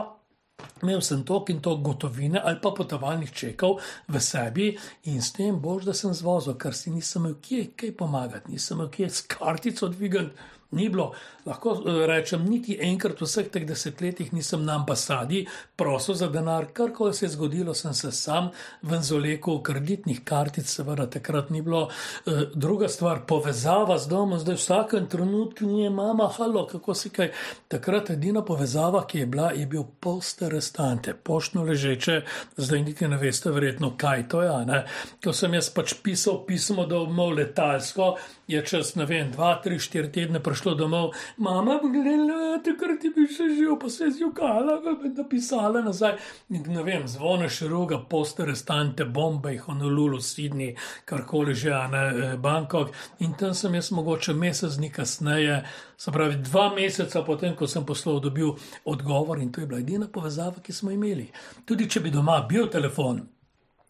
Imel 0.83 1.01
sem 1.03 1.25
tok 1.27 1.51
in 1.51 1.61
tok 1.61 1.81
gotovine 1.83 2.39
ali 2.39 2.61
pa 2.63 2.71
potovalnih 2.71 3.33
čekov 3.35 3.81
v 4.09 4.21
sebi 4.23 4.69
in 5.11 5.23
s 5.23 5.33
tem 5.35 5.59
bož, 5.59 5.85
da 5.89 5.95
sem 5.95 6.15
zvozil, 6.15 6.55
ker 6.55 6.75
si 6.75 6.91
nisem 6.95 7.25
imel 7.25 7.41
kje 7.43 7.65
kaj 7.75 7.97
pomagati, 7.99 8.53
nisem 8.55 8.79
imel 8.79 8.93
kje 8.95 9.11
s 9.11 9.27
kartico 9.27 9.91
dvigati. 9.91 10.35
Ni 10.71 10.89
bilo, 10.89 11.13
lahko 11.47 11.73
eh, 11.73 12.07
rečem, 12.07 12.43
niti 12.45 12.75
enkrat 12.85 13.23
v 13.23 13.25
vseh 13.25 13.47
teh 13.49 13.65
desetletjih 13.65 14.35
nisem 14.37 14.67
na 14.67 14.75
ambasadi 14.77 15.47
prosil 15.81 16.15
za 16.15 16.27
denar, 16.29 16.67
karkoli 16.77 17.15
se 17.15 17.25
je 17.25 17.31
zgodilo, 17.33 17.75
sem 17.75 17.95
se 17.95 18.11
sam 18.13 18.51
ven 18.83 19.03
zolekel, 19.03 19.63
kreditnih 19.65 20.21
kartic, 20.25 20.69
seveda 20.69 21.07
takrat 21.09 21.49
ni 21.51 21.63
bilo. 21.63 21.89
Eh, 22.27 22.53
Druga 22.55 22.89
stvar, 22.89 23.23
povezava 23.27 23.97
z 23.99 24.09
domom, 24.13 24.37
zdaj 24.39 24.59
v 24.59 24.61
vsakem 24.61 25.07
trenutku 25.09 25.65
ni 25.65 25.89
mama, 25.91 26.29
halo, 26.37 26.67
kako 26.67 26.95
si 26.95 27.11
kaj. 27.17 27.33
Takrat 27.69 28.11
edina 28.11 28.45
povezava, 28.45 29.07
ki 29.09 29.25
je 29.25 29.27
bila, 29.27 29.49
je 29.57 29.65
bil 29.67 29.89
poste 30.01 30.53
restante, 30.53 31.15
poštno 31.15 31.65
ležeče, 31.65 32.21
zdaj 32.57 32.83
niti 32.83 33.09
ne 33.09 33.17
veste 33.17 33.51
verjetno, 33.51 33.95
kaj 33.97 34.29
to 34.29 34.43
je. 34.43 34.51
a 34.53 34.65
Ne? 34.69 34.85
Ko 35.25 35.33
sem 35.33 35.55
jaz 35.55 35.71
pač 35.73 35.95
pisal 36.05 36.43
pismo 36.45 36.85
domov 36.85 37.33
letalsko, 37.41 38.19
je 38.49 38.61
čez, 38.65 38.97
ne 38.97 39.09
vem, 39.09 39.33
dva, 39.33 39.55
tri, 39.65 39.79
štiri 39.81 40.13
tedne 40.13 40.41
prišel 40.45 40.58
prišlo 40.59 40.75
domov, 40.75 41.15
mama, 41.37 41.79
gledaj, 41.83 42.63
takrat 42.67 42.99
ti 42.99 43.13
bi 43.15 43.29
še 43.31 43.47
živel, 43.47 43.77
pa 43.79 43.87
se 43.89 44.09
je 44.09 44.15
zjokala, 44.17 44.81
bi 44.99 45.13
napisala 45.15 45.83
nazaj. 45.87 46.17
In 46.51 46.65
ne 46.75 46.83
vem, 46.83 47.05
zvoneš 47.07 47.61
roga, 47.71 48.01
poste 48.11 48.43
restante, 48.43 49.07
Bombay, 49.07 49.61
Honolulu, 49.63 50.19
Sydney, 50.19 50.75
karkoli 51.07 51.55
že, 51.55 51.71
ne 51.93 52.03
eh, 52.09 52.37
Bangkok. 52.43 52.91
In 53.23 53.37
tam 53.39 53.55
sem 53.55 53.77
jaz 53.79 53.93
mogoče 53.95 54.35
mesec 54.35 54.75
dni 54.75 54.91
kasneje, 54.91 55.61
se 55.97 56.11
pravi 56.11 56.41
dva 56.43 56.73
meseca 56.75 57.23
potem, 57.23 57.55
ko 57.55 57.71
sem 57.71 57.87
poslal, 57.87 58.19
dobil 58.19 58.57
odgovor 58.85 59.39
in 59.39 59.53
to 59.53 59.63
je 59.63 59.67
bila 59.71 59.79
edina 59.79 60.09
povezava, 60.11 60.59
ki 60.59 60.75
smo 60.75 60.91
imeli. 60.91 61.29
Tudi 61.65 61.87
če 61.87 62.03
bi 62.03 62.11
doma 62.11 62.41
bil 62.51 62.67
telefon. 62.67 63.23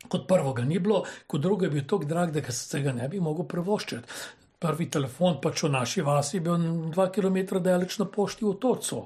Kot 0.09 0.29
prvo 0.29 0.53
ga 0.53 0.63
ni 0.69 0.79
bilo, 0.79 1.01
kot 1.27 1.41
drugo 1.41 1.65
je 1.65 1.73
bil 1.73 1.89
tako 1.89 2.05
drag, 2.05 2.37
da 2.37 2.53
se 2.53 2.81
ga 2.85 2.93
ne 2.93 3.09
bi 3.09 3.21
mogel 3.21 3.49
privoščiti. 3.49 4.37
Prvi 4.59 4.89
telefon 4.91 5.39
pač 5.43 5.63
v 5.63 5.71
naši 5.71 6.03
vasi 6.03 6.37
je 6.37 6.41
bil 6.43 6.63
dva 6.91 7.09
km 7.15 7.61
daleč 7.63 7.99
na 7.99 8.09
pošti 8.11 8.45
v 8.45 8.57
Tocu. 8.59 9.05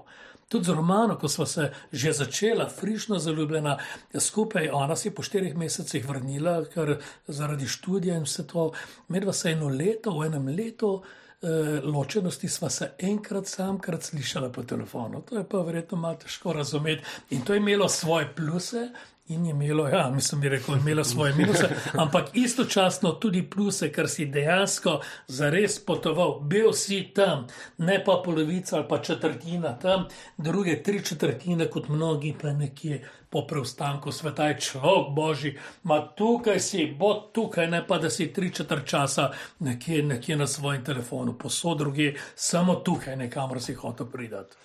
Tudi 0.49 0.65
z 0.65 0.77
Romano, 0.77 1.17
ko 1.17 1.29
smo 1.29 1.47
se 1.47 1.71
že 1.93 2.13
začela, 2.13 2.69
frišno 2.69 3.19
zaljubljena 3.19 3.79
skupaj, 4.19 4.69
ona 4.73 4.97
se 4.97 5.09
je 5.09 5.15
po 5.15 5.23
štirih 5.23 5.57
mesecih 5.57 6.09
vrnila, 6.09 6.65
ker 6.69 6.99
zaradi 7.27 7.69
študija 7.69 8.17
in 8.17 8.29
vse 8.29 8.47
to. 8.47 8.71
Medva 9.09 9.33
se 9.33 9.53
eno 9.53 9.69
leto, 9.69 10.13
v 10.19 10.27
enem 10.27 10.49
letu 10.57 10.91
eh, 11.01 11.81
ločenosti 11.85 12.49
sva 12.49 12.71
se 12.71 12.91
enkrat 12.99 13.49
samkrat 13.49 14.03
slišala 14.03 14.53
po 14.53 14.63
telefonu. 14.63 15.23
To 15.29 15.39
je 15.39 15.45
pa 15.49 15.65
verjetno 15.65 15.99
malo 15.99 16.21
težko 16.21 16.53
razumeti. 16.53 17.05
In 17.31 17.45
to 17.45 17.53
je 17.53 17.65
imelo 17.65 17.89
svoje 17.89 18.29
pluse. 18.37 18.89
In 19.29 19.45
je 19.47 19.51
imelo, 19.51 19.89
ja, 19.89 20.11
mislim, 20.11 20.41
bi 20.41 20.49
rekel, 20.49 20.77
imelo 20.77 21.05
svoje 21.05 21.35
minuse, 21.35 21.69
ampak 21.93 22.25
istočasno 22.33 23.13
tudi 23.13 23.51
pluse, 23.51 23.93
ker 23.93 24.09
si 24.09 24.27
dejansko 24.27 25.01
zares 25.29 25.79
potoval, 25.87 26.41
bil 26.41 26.73
si 26.73 26.99
tam, 27.15 27.47
ne 27.79 28.01
pa 28.05 28.21
polovica 28.25 28.77
ali 28.77 28.89
pa 28.89 28.99
četrtina 28.99 29.79
tam, 29.79 30.09
druge 30.37 30.83
tri 30.83 31.05
četrtine, 31.05 31.71
kot 31.71 31.89
mnogi, 31.89 32.35
pa 32.43 32.53
nekje 32.53 33.05
po 33.31 33.47
preostanku 33.47 34.13
sveta. 34.13 34.49
Je 34.49 34.61
človek 34.61 35.15
božji, 35.15 35.59
ma 35.83 36.01
tukaj 36.17 36.61
si, 36.61 36.87
bo 36.99 37.15
tukaj, 37.35 37.71
ne 37.71 37.87
pa 37.87 37.99
da 37.99 38.11
si 38.11 38.33
tri 38.33 38.51
četrt 38.55 38.87
časa 38.87 39.31
nekje, 39.59 40.03
nekje 40.03 40.37
na 40.37 40.47
svojem 40.47 40.85
telefonu, 40.85 41.39
posod 41.39 41.79
druge, 41.79 42.15
samo 42.35 42.75
tukaj, 42.75 43.17
nekamor 43.17 43.63
si 43.63 43.75
hotel 43.75 44.07
pridati. 44.07 44.57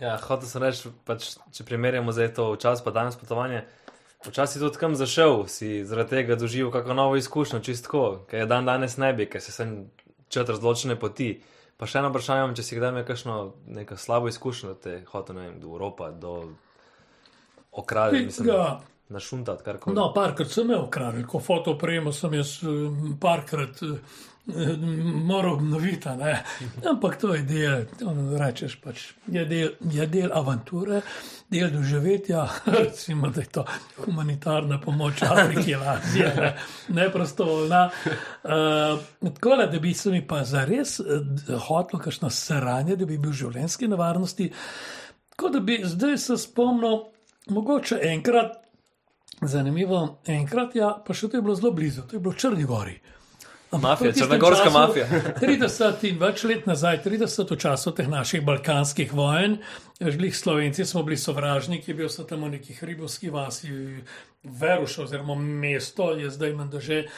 Ja, 0.00 0.16
hotel 0.20 0.48
sem 0.48 0.62
reči, 0.62 0.90
pač, 1.08 1.34
če 1.56 1.64
primerjamo 1.64 2.12
zdaj 2.12 2.34
to 2.36 2.46
čas, 2.60 2.82
pa 2.84 2.92
danes 2.92 3.16
potovanje. 3.16 3.64
Včasih 4.26 4.60
tudi 4.60 4.80
kam 4.80 4.96
zašel, 4.98 5.46
si 5.48 5.84
zaradi 5.86 6.18
tega 6.18 6.36
doživel 6.36 6.72
kako 6.74 6.94
novo 6.98 7.16
izkušnjo, 7.16 7.60
čistko, 7.64 8.02
ker 8.28 8.42
je 8.42 8.48
dan 8.50 8.66
danes 8.66 8.96
ne 9.00 9.12
bi, 9.14 9.28
ker 9.30 9.40
se 9.40 9.52
sem 9.54 9.76
četrt 10.28 10.60
zločene 10.60 10.96
poti. 11.00 11.36
Pa 11.76 11.86
še 11.86 12.00
eno 12.00 12.10
vprašanje, 12.10 12.56
če 12.56 12.64
si 12.64 12.76
kdaj 12.78 12.92
imel 12.94 13.04
kakšno 13.08 13.36
neko 13.78 13.96
slabo 14.00 14.28
izkušnjo, 14.32 14.72
da 14.74 14.80
te 14.80 14.94
hotel, 15.12 15.36
ne 15.36 15.48
vem, 15.48 15.58
do 15.60 15.72
Evropa, 15.76 16.10
do 16.10 16.34
okraja, 17.76 18.12
mislim, 18.24 18.48
Ja. 18.48 18.80
našuntati, 19.08 19.64
karkoli. 19.64 19.96
No, 19.96 20.08
parkrat 20.14 20.48
sem 20.50 20.64
imel 20.64 20.86
ukradel, 20.88 21.26
ko 21.28 21.40
fotopremo 21.40 22.12
sem 22.12 22.34
jaz 22.34 22.56
eh, 22.64 23.12
parkrat 23.20 23.82
eh, 24.48 24.62
eh, 24.62 24.76
moral 25.24 25.52
obnoviti, 25.52 26.08
ne. 26.08 26.42
ampak 26.90 27.16
to 27.20 27.34
je 27.34 27.42
del, 27.42 27.86
rečeš 28.38 28.76
pač, 28.80 29.12
je 29.26 29.44
del, 29.44 29.70
je 29.92 30.06
del 30.06 30.32
avanture, 30.32 31.00
del 31.50 31.70
doživetja, 31.70 32.46
recimo, 32.78 33.30
da 33.30 33.40
je 33.40 33.46
to 33.46 33.64
humanitarna 34.04 34.80
pomoč 34.80 35.22
Afriki, 35.22 35.74
Azije, 35.94 36.32
ne, 36.36 36.52
neprostovoljna. 36.88 37.90
Uh, 38.44 39.32
tako 39.34 39.56
da, 39.56 39.66
da 39.66 39.78
bi 39.78 39.94
se 39.94 40.10
mi 40.10 40.26
pa 40.26 40.44
zares 40.44 41.00
uh, 41.00 41.06
hotel 41.68 42.00
kakšno 42.00 42.30
sranje, 42.30 42.96
da 42.96 43.06
bi 43.06 43.18
bil 43.18 43.30
v 43.30 43.40
življenjski 43.42 43.88
nevarnosti, 43.88 44.52
kot 45.36 45.52
da 45.52 45.60
bi 45.60 45.80
zdaj 45.84 46.18
se 46.18 46.38
spomnil, 46.38 47.02
mogoče 47.50 48.00
enkrat, 48.02 48.62
Zanimivo, 49.40 50.22
enkrat, 50.26 50.72
ja, 50.76 50.94
pa 51.04 51.12
še 51.12 51.28
to 51.28 51.36
je 51.36 51.44
bilo 51.44 51.54
zelo 51.58 51.74
blizu, 51.76 52.06
to 52.08 52.16
je 52.16 52.20
bilo 52.24 52.32
v 52.32 52.40
Črni 52.40 52.64
Gori. 52.64 52.94
Ampak 52.96 53.15
Mafija, 53.72 54.12
črnogorska 54.12 54.64
času, 54.64 54.78
mafija. 54.78 55.06
30 55.42 56.04
in 56.08 56.20
več 56.20 56.44
let 56.46 56.66
nazaj, 56.66 57.00
30 57.04 57.50
v 57.50 57.58
času 57.58 57.92
teh 57.98 58.08
naših 58.08 58.44
balkanskih 58.46 59.12
vojen, 59.12 59.58
žlih 60.00 60.36
Slovenci 60.36 60.86
smo 60.86 61.02
bili 61.02 61.18
sovražniki, 61.18 61.94
bil 61.94 62.08
sem 62.08 62.28
tam 62.30 62.46
v 62.46 62.56
neki 62.56 62.78
hribovski 62.78 63.30
vasi, 63.30 63.74
Veruš 64.46 64.98
oziroma 65.02 65.34
mesto 65.34 66.12
je 66.14 66.30
zdaj 66.30 66.52
menda 66.54 66.80
že. 66.80 67.08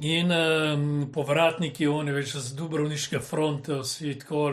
In 0.00 0.32
um, 0.32 0.86
povratniki, 1.12 1.84
oni 1.86 2.14
več 2.16 2.32
z 2.38 2.56
Dubrovniške 2.56 3.20
fronte, 3.20 3.82
vsi 3.82 4.14
tako, 4.22 4.48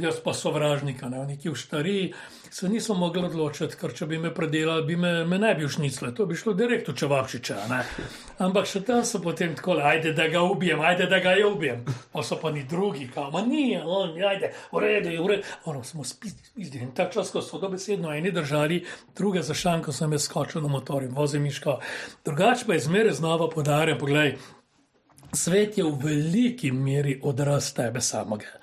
jaz 0.00 0.20
pa 0.24 0.32
sovražnika, 0.32 1.08
ne, 1.12 1.26
neki 1.34 1.52
v 1.52 1.56
štariji, 1.56 2.12
se 2.50 2.68
nismo 2.68 2.94
mogli 2.94 3.22
odločiti, 3.24 3.76
ker 3.76 3.92
če 3.94 4.06
bi 4.06 4.18
me 4.18 4.32
predelali, 4.34 4.84
bi 4.86 4.96
me, 4.96 5.12
me 5.28 5.38
ne 5.38 5.54
bi 5.54 5.66
všnicle, 5.68 6.12
to 6.16 6.26
bi 6.26 6.36
šlo 6.36 6.54
direkt 6.58 6.88
v 6.88 6.94
Čevapčiča. 6.98 7.56
Ne. 7.70 7.80
Ampak 8.44 8.68
še 8.70 8.82
tam 8.86 9.04
so 9.06 9.20
potem 9.22 9.54
tako, 9.58 9.78
ajde, 9.82 10.12
da 10.16 10.28
ga 10.32 10.42
ubijem, 10.46 10.80
ajde, 10.80 11.08
da 11.10 11.20
ga 11.24 11.34
je 11.38 11.46
ubijem. 11.46 11.84
Pa 12.12 12.22
so 12.26 12.38
pa 12.40 12.52
ni 12.54 12.64
drugi, 12.68 13.08
kao, 13.14 13.30
ma 13.34 13.42
ni, 13.46 13.76
on, 13.78 14.14
ajde, 14.16 14.52
v 14.72 14.84
redu. 14.84 15.14
Ono 15.70 15.84
smo 15.84 16.04
spizdi. 16.04 16.82
In 16.82 16.92
ta 16.96 17.08
čas, 17.12 17.32
ko 17.34 17.42
so 17.42 17.60
dobesedno 17.60 18.12
eni 18.14 18.32
držali, 18.32 18.82
druge 19.16 19.42
za 19.42 19.54
šanko 19.54 19.92
sem 19.92 20.12
jaz 20.12 20.28
skočil 20.28 20.62
na 20.62 20.68
motor 20.72 21.02
in 21.02 21.14
vozim 21.14 21.42
miško. 21.42 21.78
Drugače 22.24 22.66
pa 22.66 22.78
je 22.78 22.86
zmeraj 22.86 23.18
znova 23.20 23.50
podarjam, 23.50 23.98
pogledaj, 23.98 24.36
svet 25.32 25.78
je 25.78 25.84
v 25.84 25.98
veliki 26.04 26.72
meri 26.72 27.20
odraz 27.22 27.72
tebe 27.74 28.00
samega. 28.00 28.57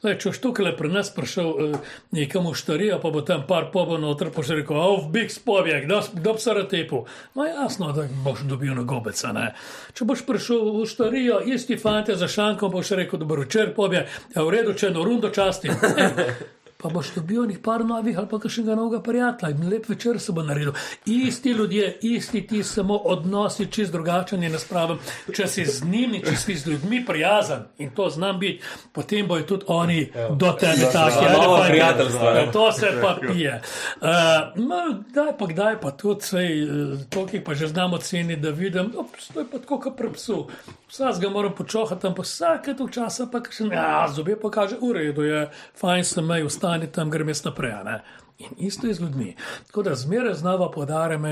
Le, 0.00 0.14
če 0.16 0.30
boš 0.30 0.38
tukaj 0.40 0.72
pri 0.78 0.88
nas 0.92 1.10
prišel 1.12 1.48
eh, 1.50 1.74
nekam 2.16 2.46
v 2.48 2.54
štarijo, 2.56 3.00
pa 3.02 3.10
bo 3.12 3.20
tam 3.26 3.44
par 3.48 3.68
pobo 3.74 3.98
noter, 4.00 4.30
pa 4.32 4.44
še 4.46 4.60
rekel, 4.62 4.78
oh, 4.80 5.08
big 5.12 5.32
spobjek, 5.32 5.84
kdo 6.16 6.34
bi 6.36 6.40
se 6.40 6.54
ratepu. 6.56 7.02
No, 7.36 7.44
jasno, 7.48 7.90
da 7.96 8.06
boš 8.24 8.46
dobil 8.48 8.72
na 8.76 8.86
gobeca. 8.88 9.34
Ne? 9.36 9.50
Če 9.96 10.08
boš 10.08 10.24
prišel 10.28 10.64
v 10.78 10.86
štarijo, 10.88 11.42
isti 11.52 11.76
fante 11.80 12.16
za 12.16 12.30
šankom, 12.30 12.72
boš 12.72 12.94
rekel, 12.96 13.20
dobro, 13.20 13.44
čer 13.44 13.74
pobjek, 13.76 14.08
ja, 14.32 14.46
v 14.46 14.56
redu, 14.56 14.72
če 14.72 14.94
no 14.94 15.04
rundo 15.04 15.32
časti. 15.34 15.68
Pa 16.82 16.88
boš 16.88 17.12
dobil 17.14 17.46
nekaj 17.46 17.62
par 17.62 17.84
novih 17.84 18.18
ali 18.18 18.28
pa 18.28 18.38
kakšnega 18.38 18.74
novega 18.74 19.02
prijatelja 19.02 19.56
in 19.56 19.68
lep 19.68 19.88
večer 19.88 20.20
se 20.20 20.32
bo 20.32 20.42
naredil. 20.42 20.72
Isti 21.06 21.50
ljudje, 21.50 21.98
isti 22.02 22.46
ti, 22.46 22.62
samo 22.62 22.96
odnosi 22.96 23.66
čist 23.66 23.92
drugačen 23.92 24.42
je 24.42 24.50
naspraven. 24.50 24.98
Če 25.36 25.46
si 25.46 25.64
z 25.64 25.84
njimi, 25.84 26.22
če 26.24 26.36
si 26.36 26.56
z 26.56 26.66
ljudmi 26.66 27.04
prijazen 27.06 27.66
in 27.78 27.90
to 27.90 28.08
znam 28.10 28.38
biti, 28.38 28.62
potem 28.92 29.28
bojo 29.28 29.42
tudi 29.42 29.64
oni 29.68 30.12
do 30.30 30.52
tebe 30.52 30.90
taki. 30.92 31.24
Ja, 31.24 32.52
To 32.52 32.72
se 32.72 32.92
pa 33.02 33.16
pije. 33.20 33.60
Uh, 34.00 34.08
no, 34.56 35.02
daj 35.14 35.32
pa 35.38 35.46
kdaj 35.46 35.80
pa 35.80 35.90
tudi, 35.90 36.24
sej, 36.24 36.64
uh, 36.64 37.04
toliko 37.10 37.44
pa 37.44 37.54
že 37.54 37.66
znamo 37.66 37.98
ceniti, 37.98 38.40
da 38.40 38.50
vidim, 38.50 38.92
no, 38.94 39.06
to 39.34 39.40
je 39.40 39.46
pa 39.52 39.58
tako 39.58 39.80
kot 39.80 39.96
pri 39.96 40.12
psu. 40.12 40.46
Vsak 40.90 41.20
ga 41.20 41.28
moram 41.30 41.54
počohati, 41.54 42.06
ampak 42.06 42.24
vsake 42.26 42.74
to 42.74 42.88
časa 42.88 43.26
pa 43.30 43.38
še 43.50 43.68
ne, 43.68 43.76
ja, 43.76 44.08
zobe 44.10 44.34
pa 44.40 44.50
kaže, 44.50 44.78
v 44.82 44.92
redu 44.96 45.22
je, 45.22 45.44
fajn 45.78 46.04
sem 46.04 46.26
mej, 46.26 46.48
ostani 46.70 46.92
tam, 46.92 47.10
grem 47.10 47.28
jaz 47.28 47.44
naprej. 47.44 47.74
Ne? 47.84 48.02
In 48.38 48.48
isto 48.58 48.86
je 48.86 48.94
z 48.94 49.00
ljudmi. 49.00 49.36
Tako 49.66 49.82
da 49.82 49.94
zmeraj 49.94 50.34
znova 50.34 50.70
podarjam, 50.70 51.22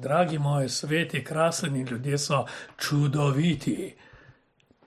dragi 0.00 0.38
moji, 0.38 0.68
svet 0.68 1.14
je 1.14 1.24
krasen 1.24 1.76
in 1.76 1.86
ljudje 1.86 2.18
so 2.18 2.46
čudoviti. 2.76 3.94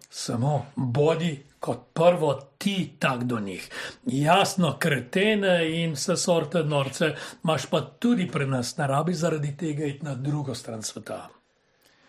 Samo 0.09 0.65
bodi 0.75 1.43
kot 1.59 1.93
prvo 1.93 2.33
ti 2.57 2.95
tak 2.99 3.23
do 3.23 3.39
njih. 3.39 3.69
Jasno, 4.05 4.77
kretene 4.79 5.83
in 5.83 5.93
vse 5.93 6.17
sorte 6.17 6.63
norce 6.63 7.15
imaš 7.43 7.65
pa 7.65 7.81
tudi 7.81 8.27
pri 8.27 8.45
nas, 8.45 8.77
ne 8.77 8.87
rabi 8.87 9.13
zaradi 9.13 9.57
tega 9.57 9.85
iti 9.85 10.05
na 10.05 10.15
drugo 10.15 10.55
stran 10.55 10.83
sveta. 10.83 11.29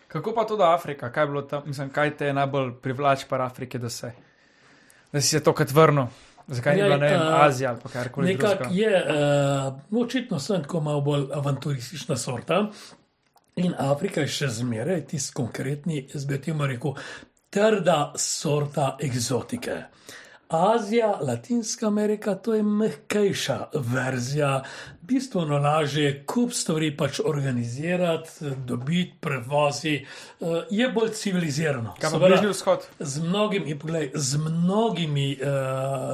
Kako 0.07 0.33
pa 0.35 0.45
tudi 0.45 0.63
Afrika? 0.63 1.11
Kaj, 1.11 1.27
tam, 1.49 1.63
mislim, 1.65 1.89
kaj 1.89 2.17
te 2.17 2.25
je 2.25 2.33
najbolj 2.33 2.73
privlači 2.81 3.25
par 3.29 3.41
Afrike, 3.41 3.79
da, 3.79 3.87
da 5.11 5.21
si 5.21 5.27
se 5.27 5.43
tokrat 5.43 5.71
vrnil? 5.71 6.05
Zakaj 6.47 6.77
Ja, 6.77 6.83
ni 6.83 6.89
bila 6.89 6.97
ne 6.97 7.09
vem, 7.09 7.21
eh, 7.21 7.45
Azija 7.45 7.69
ali 7.69 7.93
karkoli 7.93 8.33
Nekako 8.33 8.63
je, 8.71 9.05
uh, 9.91 10.03
očitno 10.03 10.39
sem 10.39 10.63
tako 10.63 10.81
malo 10.81 11.01
bolj 11.01 11.25
avanturistična 11.33 12.17
sorta. 12.17 12.69
In 13.55 13.73
Afrika 13.77 14.21
je 14.21 14.27
še 14.27 14.47
zmeraj 14.47 15.05
tisti 15.07 15.33
konkretni, 15.33 16.07
jaz 16.13 16.25
bi 16.25 16.41
temu 16.41 16.65
rekel, 16.65 16.95
trda 17.53 18.13
sorta 18.17 18.95
eksotike. 18.99 19.83
Azija, 20.53 21.19
Latinska 21.21 21.87
Amerika, 21.87 22.35
to 22.35 22.53
je 22.53 22.63
mehkejša 22.63 23.57
verzija, 23.73 24.63
bistveno 25.01 25.57
lažje, 25.57 26.23
kup 26.25 26.53
stvari 26.53 26.91
pač 26.97 27.19
organizirati, 27.25 28.29
dobiti, 28.65 29.15
prevozi, 29.19 29.95
eh, 29.95 30.45
je 30.69 30.89
bolj 30.89 31.09
civilizirano. 31.09 31.95
Kaj 32.01 32.11
pa 32.11 32.19
Bližnji 32.19 32.47
vzhod? 32.47 32.87
z 32.99 33.23
mnogimi, 33.23 33.79
poglej, 33.79 34.11
z 34.13 34.37
mnogimi 34.37 35.37
uh, 35.41 35.47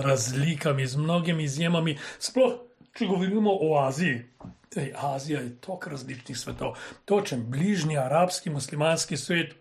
razlikami, 0.06 0.88
z 0.88 0.96
mnogimi 0.96 1.44
izjemami, 1.44 1.98
sploh 2.20 2.54
če 2.94 3.08
govorimo 3.08 3.52
o 3.52 3.78
Aziji. 3.80 4.24
Ej, 4.76 4.94
Azija 4.96 5.40
je 5.42 5.56
toliko 5.62 5.90
različnih 5.90 6.38
svetov, 6.38 6.76
točen 7.06 7.46
bližnji 7.50 7.98
arabski, 7.98 8.50
muslimanski 8.50 9.18
svet. 9.18 9.56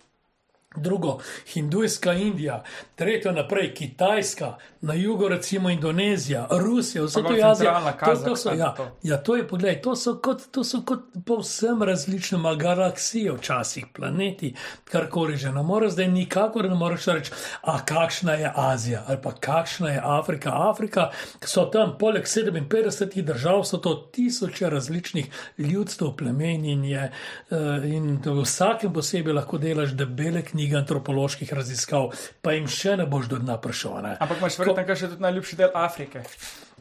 Drugo 0.79 1.19
hindujska 1.53 2.13
Indija, 2.13 2.63
tretjo 2.95 3.33
naprej 3.33 3.75
Kitajska, 3.75 4.57
na 4.81 4.95
jugu 4.95 5.29
recimo 5.29 5.71
Indonezija, 5.71 6.49
Rusija, 6.51 7.05
vse 7.05 7.23
to 7.23 7.33
je 7.33 7.45
Azija. 7.45 7.55
centralna 7.55 7.93
To, 8.15 8.31
to 8.31 8.37
so, 8.37 8.53
ja, 8.53 8.75
to. 8.75 8.89
ja, 9.03 9.17
to 9.17 9.37
je, 9.37 9.49
poglej, 9.49 9.81
to 9.83 9.97
so 9.97 10.15
kot, 10.23 10.43
to 10.51 10.65
so 10.65 10.83
kot 10.87 11.01
povsem 11.27 11.83
različne 11.83 12.39
galaksije, 12.57 13.33
včasih 13.33 13.87
planeti, 13.95 14.55
karkoli 14.85 15.37
že. 15.37 15.53
Ne 15.53 15.63
moreš 15.63 15.93
zdaj 15.93 16.09
nikakor 16.09 16.69
ne 16.69 16.75
moreš 16.75 17.07
reči, 17.07 17.33
a 17.63 17.85
kakšna 17.85 18.33
je 18.33 18.53
Azija 18.57 19.05
ali 19.09 19.19
pa 19.23 19.33
kakšna 19.33 19.91
je 19.91 20.01
Afrika. 20.05 20.51
Afrika 20.71 21.11
so 21.45 21.65
tam, 21.65 21.97
poleg 21.99 22.25
57 22.25 23.23
držav, 23.23 23.65
so 23.65 23.79
to 23.79 23.95
tisoče 24.13 24.71
različnih 24.71 25.27
ljudstv, 25.59 26.05
plemen 26.17 26.65
in, 26.65 26.85
je, 26.85 27.13
eh, 27.51 27.57
in 27.85 28.21
v 28.25 28.43
vsakem 28.43 28.93
posebej 28.93 29.33
lahko 29.33 29.59
delaš 29.59 29.91
debele 29.91 30.43
knjige 30.43 30.68
antropoloških 30.77 31.53
raziskav, 31.53 32.13
pa 32.43 32.53
jim 32.53 32.69
še 32.69 32.97
ne 32.97 33.07
boš 33.07 33.29
do 33.29 33.39
dna 33.39 33.59
prišel. 33.61 34.03
ne. 34.03 34.17
Ampak 34.21 34.39
imaš 34.39 34.59
verjetno 34.59 34.97
še 34.97 35.09
tudi 35.09 35.23
najljubši 35.23 35.57
del 35.57 35.71
Afrike. 35.75 36.25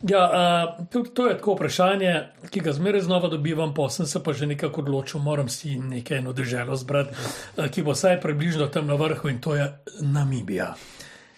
Ja, 0.06 0.24
uh, 0.30 0.86
to, 0.94 1.02
to 1.04 1.26
je 1.28 1.38
tako 1.38 1.56
vprašanje, 1.56 2.14
ki 2.54 2.62
ga 2.62 2.74
zmeraj 2.74 3.02
znova 3.02 3.32
dobivam, 3.34 3.74
pa 3.74 3.90
sem 3.90 4.06
se 4.06 4.22
pa 4.24 4.34
že 4.34 4.46
nekako 4.46 4.82
odločil, 4.82 5.20
moram 5.20 5.50
si 5.50 5.74
nekaj 5.80 6.18
eno 6.18 6.34
državo 6.38 6.76
zbrati, 6.76 7.16
uh, 7.58 7.66
ki 7.66 7.82
bo 7.82 7.98
vsaj 7.98 8.22
približno 8.22 8.68
tam 8.68 8.88
na 8.88 8.94
vrhu 8.94 9.30
in 9.30 9.42
to 9.42 9.56
je 9.56 9.72
Namibija. 10.02 10.76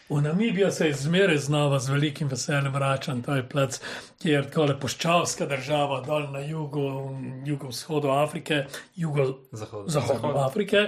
V 0.09 0.21
Namibijo 0.21 0.71
se 0.71 0.93
zmeraj 0.93 1.37
znova 1.37 1.79
z 1.79 1.89
velikim 1.89 2.27
veseljem 2.27 2.73
vračam, 2.73 3.21
to 3.21 3.35
je 3.35 3.49
plac, 3.49 3.79
ki 4.17 4.29
je 4.29 4.41
tako 4.43 4.65
lepoščavska 4.65 5.45
država, 5.45 6.01
dol 6.01 6.25
na 6.33 6.39
jugu, 6.39 7.13
jugovzhodu 7.45 8.09
Afrike, 8.09 8.63
Zahodu. 8.97 9.85
jugozahodu 9.85 10.37
Afrike, 10.37 10.87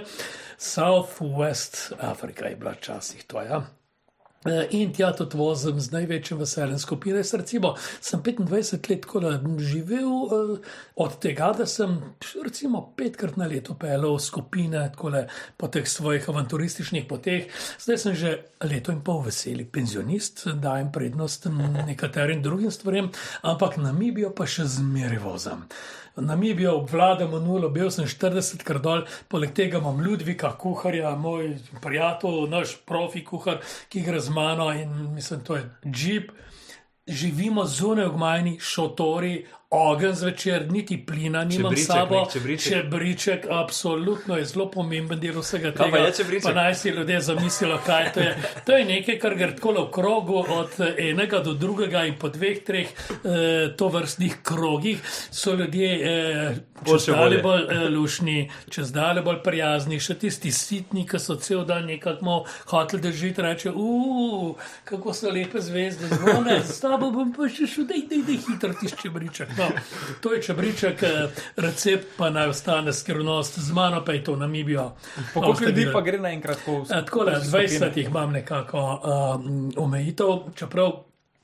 Southwest 0.61 1.93
Afrika 1.99 2.45
je 2.45 2.55
bila 2.55 2.71
včasih 2.77 3.23
to, 3.23 3.41
ja. 3.41 3.63
Eh, 4.45 4.67
In 4.71 4.89
tja 4.93 5.11
tudi 5.13 5.37
vozim 5.37 5.77
z 5.77 5.91
največjim 5.93 6.39
veseljem 6.41 6.79
skupine. 6.81 7.21
Recimo, 7.21 7.75
sem 8.01 8.23
25 8.23 8.87
let 8.89 9.01
tako 9.05 9.59
živel 9.59 10.09
eh, 10.09 10.71
od 10.95 11.19
tega, 11.21 11.51
da 11.57 11.65
sem 11.65 11.99
recimo 12.43 12.81
petkrat 12.97 13.37
na 13.37 13.45
leto 13.45 13.75
pelal 13.77 14.17
skupine 14.19 14.81
takole 14.89 15.27
po 15.57 15.67
teh 15.67 15.85
svojih 15.85 16.29
avanturističnih 16.29 17.05
poteh. 17.05 17.53
Zdaj 17.79 17.97
sem 17.97 18.15
že 18.15 18.33
leto 18.65 18.91
in 18.91 19.05
pol 19.05 19.21
veseli 19.21 19.65
penzionist, 19.65 20.47
dajem 20.47 20.91
prednost 20.91 21.45
nekaterim 21.85 22.41
drugim 22.41 22.71
stvarem, 22.71 23.11
ampak 23.41 23.77
Namibijo 23.77 24.33
pa 24.33 24.49
še 24.49 24.65
zmeraj 24.65 25.21
vozim. 25.21 25.67
Namibijo 26.15 26.75
obvladamo 26.75 27.39
nulo, 27.39 27.69
bil 27.69 27.91
sem 27.91 28.05
40 28.05 28.65
krat 28.67 28.83
dol, 28.83 29.05
poleg 29.31 29.53
tega 29.55 29.79
imam 29.79 30.01
Ludvika, 30.03 30.51
kuharja, 30.59 31.15
moj 31.15 31.53
prijatelj, 31.81 32.49
naš 32.51 32.75
profi 32.85 33.23
kuhar, 33.25 33.61
ki 33.89 34.03
gre 34.03 34.19
z 34.19 34.29
mano 34.35 34.71
in 34.75 34.91
mislim, 35.15 35.43
to 35.47 35.55
je 35.55 35.69
jeep. 35.85 36.31
Živimo 37.07 37.65
zunaj 37.65 38.11
v 38.11 38.15
gmajni, 38.15 38.57
šotori, 38.59 39.45
ogenj 39.71 40.13
zvečer, 40.13 40.71
niti 40.71 41.05
plina 41.05 41.43
nimam 41.43 41.71
Čebriček, 41.71 41.87
sabo. 41.87 42.15
nek 42.15 42.31
čebriček. 42.33 42.73
čebriček, 42.73 43.45
absolutno 43.49 44.37
je 44.37 44.45
zelo 44.45 44.71
pomemben 44.71 45.19
del 45.19 45.39
vsega 45.39 45.71
Kaj 45.71 45.91
pa 45.91 45.97
tega. 45.97 46.07
je 46.07 46.13
čebriček? 46.13 46.43
Pa 46.43 46.53
naj 46.53 46.75
si 46.75 46.89
ljudje 46.89 47.21
zamislijo, 47.21 47.77
kaj 47.85 48.13
to 48.13 48.19
je. 48.19 48.37
To 48.65 48.71
je 48.71 48.85
nekaj, 48.85 49.19
kar 49.19 49.35
gre 49.35 49.55
tako 49.55 49.71
v 49.71 49.91
krogu 49.91 50.45
od 50.49 50.69
enega 50.97 51.39
do 51.39 51.53
drugega 51.53 52.03
in 52.03 52.17
po 52.19 52.29
dveh, 52.29 52.59
treh 52.63 52.87
eh, 52.87 53.71
to 53.77 53.87
vrstnih 53.87 54.35
krogih 54.43 54.99
so 55.31 55.53
ljudje 55.53 55.89
eh, 56.03 56.55
Boljše 56.85 57.05
čez 57.05 57.15
dalje 57.15 57.21
volje. 57.21 57.41
bolj 57.41 57.63
eh, 57.85 57.89
lušni, 57.89 58.37
čez 58.69 58.91
dalje 58.91 59.21
bolj 59.21 59.39
prijazni, 59.43 59.99
še 59.99 60.15
tisti 60.19 60.51
sitni, 60.51 61.07
ki 61.07 61.19
so 61.19 61.35
cel 61.35 61.63
dan 61.65 61.85
nekako 61.85 62.43
hoteli 62.65 63.01
držati, 63.01 63.41
reče, 63.41 63.71
uf, 63.71 64.57
kako 64.83 65.13
so 65.13 65.29
lepe 65.31 65.61
zvezde, 65.61 66.07
zvone, 66.11 66.59
s 66.65 66.79
tabo 66.81 67.11
bom 67.11 67.31
pa 67.33 67.47
še 67.47 67.67
šel, 67.67 67.85
dej, 67.87 68.03
dej 68.09 68.37
hitro 68.47 68.73
tisti 68.73 69.01
čebriček. 69.07 69.60
No, 69.61 69.69
to 70.21 70.33
je 70.33 70.41
čebriček, 70.41 71.03
eh, 71.03 71.43
recept 71.55 72.17
pa 72.17 72.29
naj 72.29 72.49
ostane 72.49 72.93
skrivnost, 72.93 73.59
z 73.59 73.73
mano 73.73 74.05
pa 74.05 74.13
je 74.17 74.23
to 74.23 74.35
Namibijo. 74.35 74.91
Koliko 75.33 75.63
ljudi 75.63 75.87
pa 75.93 76.01
gre 76.01 76.19
naenkrat 76.19 76.57
po 76.65 76.81
Ja, 76.89 77.05
Tako 77.05 77.25
da 77.25 77.39
20 77.39 77.97
jih 77.97 78.07
imam 78.07 78.31
nekako 78.31 79.01
um, 79.03 79.71
omejitev, 79.77 80.27
čeprav 80.55 80.91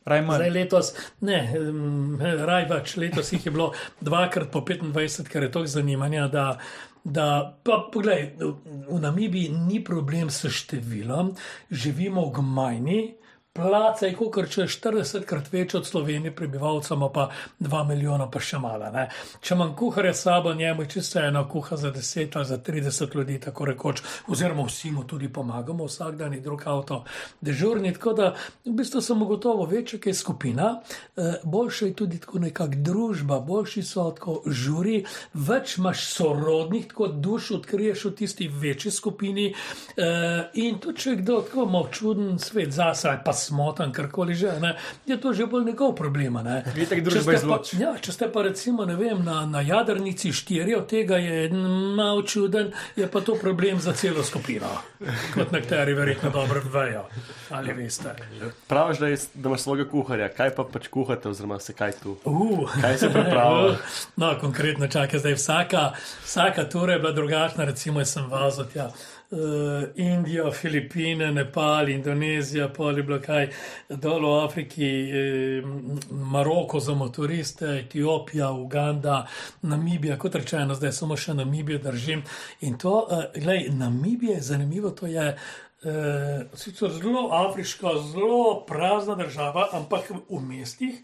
zdaj 0.08 0.20
Rajman. 0.20 0.54
letos, 0.54 0.94
ne, 1.22 1.54
um, 1.60 2.20
raj 2.22 2.66
več, 2.70 2.96
letos 2.98 3.34
jih 3.34 3.46
je 3.46 3.52
bilo 3.52 3.74
dvakrat 4.02 4.52
po 4.52 4.62
25, 4.62 5.28
ker 5.28 5.44
je 5.44 5.52
toliko 5.52 5.72
zanimanja. 5.72 6.28
Da, 6.28 6.58
da, 7.04 7.58
pa, 7.64 7.90
poglej, 7.94 8.34
v 8.40 9.00
Namibiji 9.00 9.52
ni 9.52 9.84
problem 9.84 10.30
s 10.30 10.48
številom, 10.48 11.36
živimo 11.72 12.28
v 12.30 12.34
Gmajni. 12.40 13.02
Placa 13.58 14.06
je 14.06 14.14
kot 14.14 14.52
če 14.54 14.68
40 14.70 15.24
krat 15.26 15.48
več 15.50 15.74
od 15.80 15.88
Slovenije, 15.88 16.30
prebivalcev 16.36 17.02
pa 17.14 17.24
2 17.60 17.80
milijona, 17.90 18.28
pa 18.30 18.38
še 18.40 18.60
malo. 18.62 18.92
Ne? 18.94 19.08
Če 19.42 19.56
imam 19.56 19.72
kuharja 19.76 20.14
sabo, 20.14 20.54
njemu 20.54 20.86
je 20.86 20.90
čisto 20.94 21.24
eno 21.26 21.42
kuha 21.50 21.78
za 21.78 21.90
10 21.92 22.38
ali 22.38 22.46
za 22.46 22.58
30 22.62 23.16
ljudi, 23.18 23.40
tako 23.42 23.66
rekoč, 23.72 24.04
oziroma 24.30 24.68
vsi 24.68 24.92
mu 24.94 25.08
tudi 25.10 25.32
pomagamo, 25.34 25.88
vsak 25.90 26.20
dan 26.20 26.36
je 26.38 26.42
drug 26.46 26.62
avto 26.70 27.00
dežurni. 27.42 27.96
Tako 27.98 28.14
da 28.14 28.28
v 28.66 28.76
bistvu 28.78 29.02
sem 29.02 29.22
ugotovil, 29.26 29.66
večja 29.72 30.00
je 30.06 30.14
skupina, 30.14 30.70
eh, 31.18 31.42
boljša 31.44 31.90
je 31.90 31.96
tudi 32.04 32.22
tako 32.22 32.44
nekakšna 32.46 32.84
družba, 32.84 33.40
boljši 33.40 33.84
so 33.84 34.06
tako 34.12 34.42
žuri, 34.46 35.00
več 35.34 35.78
imaš 35.78 36.06
sorodnih, 36.14 36.88
tako 36.92 37.08
duš 37.08 37.52
odkriješ 37.58 38.06
v 38.06 38.14
tisti 38.22 38.48
večji 38.48 38.92
skupini. 38.92 39.54
eh, 39.98 40.50
In 40.54 40.80
tudi 40.80 41.00
če 41.00 41.10
je 41.10 41.16
kdo 41.16 41.42
tako 41.42 41.66
malo 41.66 41.90
čuden 41.92 42.40
svet 42.40 42.72
zase, 42.72 43.18
pa 43.26 43.34
smotan, 43.48 43.94
karkoli 43.96 44.36
že, 44.36 44.58
ne, 44.62 44.76
je 45.06 45.18
to 45.22 45.34
že 45.34 45.48
bolj 45.48 45.66
njegov 45.72 45.96
problem. 45.96 46.40
ne. 46.44 46.62
Če 46.76 47.22
ste 47.24 47.40
pa-. 47.48 47.62
Ja, 47.80 47.96
če 48.02 48.16
ste 48.16 48.30
pa 48.34 48.44
recimo 48.48 48.86
ne 48.86 48.96
vem, 49.00 49.24
na, 49.26 49.46
na 49.50 49.64
jadrnici 49.66 50.34
štiri, 50.36 50.76
od 50.76 50.88
tega 50.92 51.18
je 51.22 51.48
en 51.48 51.64
malo 51.98 52.24
čuden, 52.28 52.74
je 52.96 53.08
pa 53.08 53.22
to 53.22 53.36
problem 53.40 53.80
za 53.80 53.94
celo 53.98 54.24
skupino. 54.24 54.70
Kot 55.34 55.52
nekateri 55.56 55.94
verjetno 55.94 56.30
dobro 56.30 56.62
vejo. 56.74 57.06
Ali 57.50 57.74
veste. 57.74 58.16
Praviš, 58.68 58.98
da, 58.98 59.08
je, 59.08 59.18
da 59.34 59.50
imaš 59.50 59.62
svojega 59.62 59.90
kuharja, 59.90 60.30
kaj 60.30 60.56
pa 60.56 60.64
pač 60.64 60.88
kuhate, 60.88 61.30
oziroma 61.30 61.60
se 61.60 61.74
kaj 61.74 61.92
tu? 62.04 62.18
Uh. 62.26 62.72
Kaj 62.82 62.98
se 62.98 63.10
pripravlja? 63.14 63.78
No, 64.22 64.32
konkretno 64.42 64.88
čakaj, 64.88 65.20
zdaj 65.20 65.36
vsaka, 65.38 65.92
vsaka 66.26 66.64
tura 66.70 66.94
je 66.94 67.00
bila 67.00 67.12
drugačna, 67.12 67.66
recimo 67.66 68.02
jaz 68.02 68.14
sem 68.14 68.26
vazil 68.30 68.66
tja. 68.74 68.90
Uh, 69.30 69.40
Indijo, 69.96 70.52
Filipine, 70.52 71.32
Nepal, 71.32 71.90
Indonezija, 71.90 72.70
pol 72.70 72.98
je 72.98 73.04
bilo 73.04 73.18
kaj 73.20 73.50
dol 73.90 74.24
v 74.24 74.30
Afriki, 74.46 74.88
eh, 74.88 75.66
Maroko 76.12 76.80
za 76.80 76.96
motoriste, 76.96 77.66
Etiopija, 77.82 78.52
Uganda, 78.52 79.26
Namibija, 79.62 80.16
kot 80.18 80.36
rečeno, 80.36 80.76
zdaj 80.80 80.92
samo 80.92 81.18
še 81.18 81.34
Namibijo 81.34 81.80
držim. 81.84 82.24
In 82.62 82.78
to, 82.78 82.94
uh, 83.04 83.26
gledaj, 83.36 83.68
Namibija 83.76 84.38
je 84.38 84.48
zanimivo, 84.48 84.94
to 84.96 85.12
je 85.12 85.28
uh, 85.36 85.92
sicer 86.56 86.96
zelo 86.96 87.28
afriška, 87.36 87.98
zelo 88.14 88.64
prazna 88.68 89.20
država, 89.20 89.68
ampak 89.74 90.08
v 90.30 90.40
mestih 90.40 91.04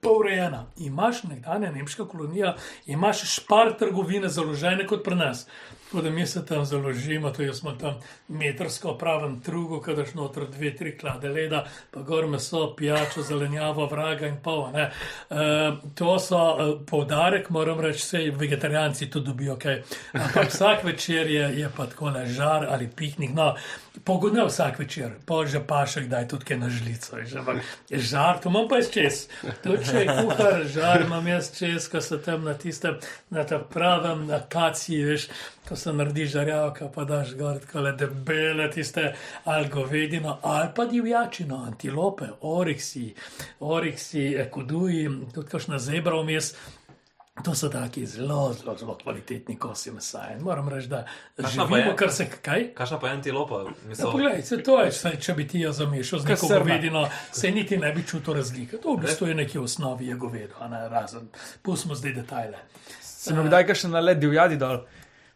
pa 0.00 0.10
urejena. 0.10 0.66
Imaš 0.76 1.22
nekdanja 1.22 1.70
nemška 1.72 2.04
kolonija, 2.08 2.56
imaš 2.86 3.24
špar 3.34 3.76
trgovine 3.78 4.28
založene 4.28 4.86
kot 4.86 5.04
pri 5.04 5.16
nas. 5.16 5.46
Tako 5.86 6.02
da 6.02 6.10
mi 6.10 6.26
se 6.26 6.46
tam 6.46 6.64
založimo, 6.64 7.32
jaz 7.38 7.58
smo 7.58 7.72
tam 7.72 7.94
metrsko 8.28 8.96
pravem 8.98 9.40
trugu, 9.40 9.80
kadaš 9.80 10.14
noter 10.14 10.48
dve, 10.50 10.74
tri 10.76 10.98
klade 10.98 11.28
leda, 11.28 11.64
pa 11.90 12.00
gor 12.02 12.26
meso, 12.26 12.74
pijačo, 12.76 13.22
zelenjavo, 13.22 13.86
vraga 13.86 14.26
in 14.26 14.36
pol. 14.42 14.66
ne. 14.74 14.90
E, 15.30 15.72
to 15.94 16.18
so 16.18 16.40
e, 16.58 16.66
poudarek, 16.86 17.50
moram 17.50 17.80
reči, 17.80 18.02
vse 18.02 18.30
vegetarijanci 18.34 19.10
to 19.10 19.20
dobijo, 19.20 19.56
kaj. 19.56 19.82
Ampak 20.12 20.50
vsak 20.50 20.84
večer 20.84 21.30
je, 21.30 21.50
je 21.60 21.70
pa 21.76 21.86
tako 21.86 22.10
le 22.10 22.26
žar 22.26 22.66
ali 22.70 22.88
piknik. 22.88 23.30
No, 23.34 23.54
Pogodne 24.04 24.44
vsak 24.44 24.78
večer, 24.78 25.16
pol 25.24 25.46
že 25.48 25.62
pa 25.64 25.86
še 25.88 26.04
kdaj 26.04 26.26
tudi 26.28 26.44
kaj 26.44 26.58
na 26.60 26.68
žlico. 26.68 27.16
je 27.16 27.26
že, 27.26 27.40
je 27.88 27.98
Žar, 27.98 28.40
to 28.42 28.52
imam 28.52 28.68
pa 28.68 28.76
jaz 28.76 28.90
čez. 28.92 29.16
Tudi 29.64 29.84
če 29.88 30.02
je 30.04 30.06
kuhar, 30.20 30.64
žar 30.68 31.06
imam 31.06 31.26
jaz 31.26 31.48
čez, 31.56 31.88
ko 31.88 32.00
so 32.04 32.18
tam 32.20 32.44
na 32.44 32.54
tistem, 32.54 33.00
na 33.30 33.44
tem 33.48 33.64
pravem 33.72 34.28
akaciji, 34.28 35.00
veš, 35.04 35.28
ko 35.68 35.76
se 35.76 35.92
naredi 35.92 36.26
žarjavka, 36.26 36.88
pa 36.94 37.04
daš 37.04 37.34
gor 37.34 37.58
tako 37.58 37.80
le 37.80 37.92
debele 37.92 38.70
tiste 38.70 39.14
ali 39.44 39.68
govedino, 39.68 40.38
ali 40.42 40.68
pa 40.74 40.84
divjačino, 40.84 41.56
antilope, 41.66 42.26
oriksi, 42.40 43.14
oriksi, 43.60 44.36
koduji, 44.50 45.08
tudi 45.34 45.48
kakšna 45.48 45.78
zebra 45.78 46.20
vmes. 46.22 46.54
To 47.44 47.54
so 47.54 47.68
taki 47.68 48.06
zelo, 48.06 48.52
zelo, 48.52 48.76
zelo 48.78 48.94
kvalitetni 49.02 49.58
kosi 49.58 49.90
mesa. 49.90 50.22
In 50.32 50.42
moram 50.42 50.68
reči, 50.68 50.88
da 50.88 51.04
živimo, 51.38 51.92
kar 51.96 52.12
se 52.12 52.30
kaj. 52.42 52.70
Kakšna 52.74 52.98
pa 53.00 53.08
je 53.08 53.12
antilopa? 53.12 53.58
Ja, 53.58 53.74
Misel, 53.88 54.12
poglej, 54.12 54.42
se 54.42 54.62
to 54.62 54.80
je, 54.80 54.92
saj, 54.92 55.18
če 55.20 55.34
bi 55.34 55.44
ti 55.48 55.60
jo 55.60 55.72
zamešal 55.72 56.18
z 56.18 56.30
neko 56.32 56.48
govedino, 56.48 57.04
se 57.32 57.50
niti 57.50 57.76
ne 57.76 57.92
bi 57.92 58.06
čutil 58.06 58.34
razlike. 58.40 58.80
To 58.80 58.96
v 58.96 59.04
bistvu 59.04 59.28
je 59.28 59.34
nekje 59.34 59.60
v 59.60 59.64
osnovi 59.68 60.08
je 60.08 60.16
govedo, 60.16 60.56
a 60.60 60.68
ne 60.68 60.88
razen. 60.88 61.28
Pustimo 61.62 61.94
zdaj 61.94 62.12
detajle. 62.22 62.62
Se 63.02 63.34
mi 63.34 63.44
kdaj 63.44 63.74
še 63.74 63.92
na 63.92 64.00
led 64.00 64.22
divjadi 64.22 64.56
dol. 64.56 64.80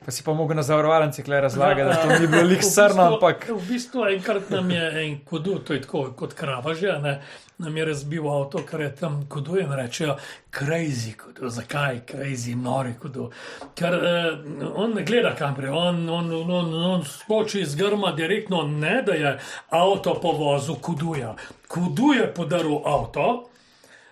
Pa 0.04 0.10
si 0.10 0.22
pa 0.24 0.32
mogel 0.32 0.56
na 0.56 0.62
zavarovalnici 0.62 1.22
kle 1.22 1.40
razlagati, 1.40 1.82
da 1.82 1.90
Ja, 1.90 2.02
to 2.02 2.20
ni 2.20 2.26
bilo 2.26 2.42
bistvu- 2.56 2.70
srno, 2.74 3.02
ampak 3.02 3.48
V 3.48 3.68
bistvu 3.68 4.06
enkrat 4.08 4.50
nam 4.50 4.70
je 4.70 5.04
en 5.04 5.18
kodu, 5.24 5.58
to 5.58 5.74
je 5.74 5.82
tako 5.82 6.12
kot 6.16 6.32
krava 6.34 6.74
že, 6.74 6.94
ne, 7.02 7.20
nam 7.58 7.76
je 7.76 7.84
razbil 7.84 8.30
avto, 8.32 8.62
ker 8.70 8.80
je 8.80 8.94
tam 8.96 9.26
kodu 9.28 9.58
in 9.60 9.72
rečejo, 9.72 10.16
crazy 10.50 11.12
kodu, 11.16 11.48
zakaj 11.48 12.00
crazy, 12.08 12.54
nori 12.56 12.94
kodu. 13.02 13.28
Ker 13.76 13.94
eh, 13.94 14.32
on 14.74 14.94
ne 14.96 15.04
gleda 15.04 15.34
kamere, 15.36 15.68
on, 15.70 16.08
on, 16.08 16.32
on, 16.32 16.50
on, 16.50 16.74
on 16.94 17.04
skoči 17.04 17.60
iz 17.60 17.74
grma 17.76 18.12
direktno, 18.16 18.62
ne 18.62 19.02
da 19.02 19.12
je 19.12 19.38
avto 19.68 20.14
povozil 20.22 20.74
koduja. 20.80 21.36
Kudu 21.68 22.12
je 22.16 22.34
podaril 22.34 22.80
avto. 22.86 23.49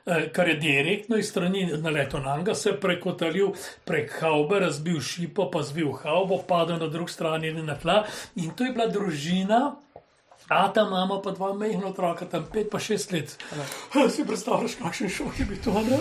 Eh, 0.09 0.29
kar 0.33 0.49
je 0.49 0.55
direktno 0.55 1.17
iz 1.17 1.29
strani 1.29 1.67
naletel 1.67 2.23
na 2.23 2.37
njega, 2.37 2.55
se 2.55 2.73
prekotalil 2.81 3.51
prek 3.85 4.15
haube, 4.21 4.61
razbil 4.61 5.01
šipo, 5.01 5.51
pa 5.51 5.63
zvil 5.63 5.93
haubo, 5.93 6.39
padel 6.49 6.79
na 6.79 6.87
drugi 6.87 7.13
strani 7.13 7.49
in 7.49 7.67
na 7.67 7.75
tla. 7.77 8.05
In 8.37 8.51
to 8.57 8.65
je 8.65 8.73
bila 8.73 8.87
družina. 8.87 9.75
A 10.49 10.73
ta 10.73 10.85
mama 10.89 11.21
pa 11.21 11.31
dva 11.31 11.53
mehna 11.55 11.91
otroka, 11.91 12.25
tam 12.25 12.47
pet 12.53 12.71
pa 12.71 12.79
šest 12.81 13.13
let. 13.13 13.37
Ha, 13.93 14.09
Si 14.09 14.25
predstavljaš, 14.25 14.79
kakšen 14.81 15.13
šok 15.13 15.41
je 15.41 15.45
bil 15.45 15.61
to? 15.65 15.75
ne? 15.77 15.99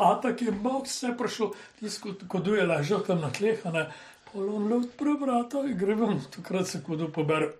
A 0.00 0.14
tak 0.22 0.42
je 0.42 0.52
mal 0.62 0.80
vse 0.86 1.12
prišel, 1.18 1.52
tisto 1.80 2.14
koduje 2.28 2.64
ležal 2.64 3.04
tam 3.04 3.20
na 3.20 3.28
tleh, 3.30 3.60
a 3.68 3.70
ne. 3.70 3.84
Polon 4.32 4.72
lut 4.72 4.96
prebrata 4.96 5.60
in 5.68 5.76
gremo, 5.78 6.08
takrat 6.32 6.66
se 6.66 6.80
kodu 6.82 7.10
pobere, 7.12 7.52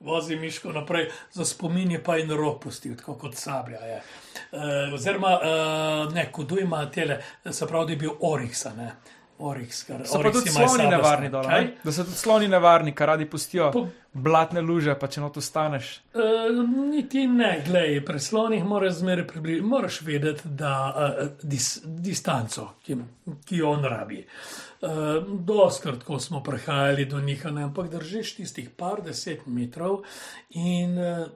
vozi 0.00 0.36
miško 0.36 0.72
naprej, 0.72 1.10
za 1.32 1.44
spominje 1.44 1.98
pa 2.06 2.16
in 2.22 2.30
rok 2.30 2.62
pustil, 2.62 2.94
tako 2.96 3.18
kot 3.18 3.34
sablja 3.34 3.82
je. 3.82 4.00
Uh, 4.52 4.94
oziroma, 4.94 5.34
uh, 5.36 6.14
ne, 6.14 6.28
kodu 6.32 6.58
ima 6.60 6.86
tele, 6.90 7.20
se 7.50 7.66
pravi, 7.66 7.86
da 7.86 7.92
je 7.92 7.96
bil 7.96 8.10
Oriks, 8.20 8.66
a 8.66 8.74
ne. 8.76 8.90
Oriks, 9.38 9.82
kar 9.86 10.00
so 10.06 10.18
pa 10.18 10.18
Oryx 10.18 10.32
tudi 10.32 10.50
sloni 10.50 10.68
sablasto. 10.68 10.90
nevarni 10.90 11.28
dol. 11.30 11.44
Kaj? 11.46 11.64
ne? 11.64 11.74
Da 11.84 11.92
so 11.92 12.04
tudi 12.04 12.16
sloni 12.16 12.48
nevarni, 12.48 12.94
kar 12.94 13.08
radi 13.08 13.26
pustijo 13.30 13.68
Po- 13.72 13.86
blatne 14.12 14.60
luže, 14.60 14.96
pa 14.98 15.06
če 15.06 15.20
not 15.20 15.36
ostaneš. 15.36 15.90
Uh, 16.14 16.22
niti 16.90 17.26
ne, 17.26 17.52
gledaj, 17.66 18.00
pri 18.04 18.20
slonih 18.20 18.64
moraš 18.64 18.98
zmeraj 18.98 19.26
približati, 19.26 19.66
moraš 19.66 20.00
vedeti, 20.02 20.48
da 20.58 20.72
uh, 20.88 21.28
dis, 21.42 21.76
distanco, 21.84 22.72
ki, 22.82 22.96
ki 23.46 23.62
jo 23.62 23.76
on 23.76 23.84
rabi. 23.84 24.24
Uh, 24.24 24.67
Doskrat, 24.80 26.04
ko 26.06 26.20
smo 26.22 26.38
prehajali 26.42 27.04
do 27.04 27.20
njih, 27.20 27.46
ampak 27.46 27.88
držiš 27.90 28.36
tistih 28.36 28.68
par 28.70 29.02
deset 29.02 29.46
metrov 29.46 30.04
in 30.50 30.94
uh, 30.98 31.26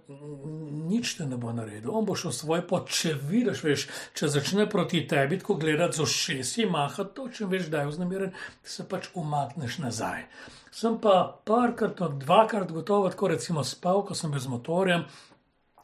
nič 0.86 1.16
te 1.18 1.26
ne 1.26 1.36
bo 1.36 1.50
naredil. 1.52 1.90
On 1.90 2.06
bo 2.06 2.14
šel 2.14 2.30
svoj 2.30 2.62
pot, 2.70 2.86
če 2.86 3.16
vidiš, 3.18 3.64
veš, 3.66 3.86
če 4.14 4.30
začne 4.30 4.68
proti 4.70 5.02
tebi, 5.10 5.40
ko 5.42 5.58
gledati 5.58 5.98
z 5.98 6.06
ošesi, 6.06 6.68
maha 6.70 7.08
to, 7.16 7.26
če 7.34 7.50
veš, 7.50 7.66
da 7.66 7.82
je 7.82 7.90
vznemiren, 7.90 8.32
se 8.62 8.86
pač 8.86 9.10
umakneš 9.18 9.80
nazaj. 9.82 10.22
Sem 10.70 11.00
pa 11.02 11.26
parkrat, 11.44 11.98
dvakrat 12.22 12.70
gotovo 12.72 13.10
tako 13.10 13.34
recimo 13.34 13.66
spal, 13.66 14.06
ko 14.06 14.14
sem 14.14 14.30
bil 14.30 14.40
z 14.40 14.54
motorjem. 14.54 15.04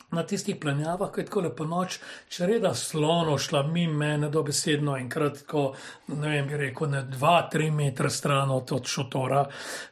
Na 0.08 0.22
tistih 0.24 0.56
planjavah, 0.56 1.10
ko 1.12 1.20
je 1.20 1.26
tako 1.26 1.40
lepo 1.44 1.66
noč, 1.68 1.98
če 2.32 2.46
reda 2.48 2.70
slono 2.72 3.34
šla 3.36 3.60
mimo 3.68 3.98
mene, 4.00 4.30
dobesedno 4.32 4.94
enkrat, 4.96 5.42
ko 5.44 5.74
ne 6.08 6.28
vem, 6.28 6.46
bi 6.48 6.56
rekel, 6.56 6.88
ne 6.90 7.02
dva, 7.02 7.48
tri 7.52 7.70
metre 7.70 8.10
stran 8.10 8.50
od, 8.50 8.72
šotora. 8.84 9.42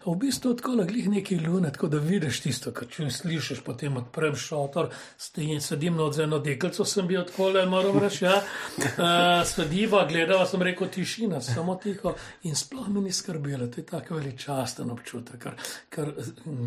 V 0.04 0.14
bistvu 0.16 0.54
tako 0.56 0.76
leglih 0.80 1.08
neki 1.08 1.38
lune, 1.40 1.70
tako 1.72 1.88
da 1.92 1.98
vidiš 2.00 2.40
tisto, 2.44 2.72
kar 2.72 2.88
če 2.88 3.10
slišiš, 3.12 3.60
potem 3.66 3.96
odprem 4.00 4.36
šotor, 4.36 4.88
stojim, 5.18 5.60
sedim 5.60 5.96
na 5.96 6.06
odzeno 6.08 6.38
deklico, 6.38 6.84
sem 6.84 7.06
bil 7.06 7.24
tako 7.28 7.50
le, 7.54 7.66
moram 7.68 7.98
reči, 8.00 8.24
ja. 8.24 8.38
Uh, 8.76 9.42
sediva, 9.48 10.04
gledava, 10.08 10.46
sem 10.48 10.62
rekel, 10.62 10.88
tišina, 10.92 11.40
samo 11.44 11.76
tiho 11.82 12.14
in 12.48 12.56
sploh 12.56 12.88
me 12.88 13.04
ni 13.04 13.12
skrbelo, 13.12 13.68
to 13.72 13.82
je 13.82 13.86
tako 13.86 14.16
veličasten 14.20 14.90
občutek, 14.90 15.42
ker, 15.42 15.58
ker 15.92 16.12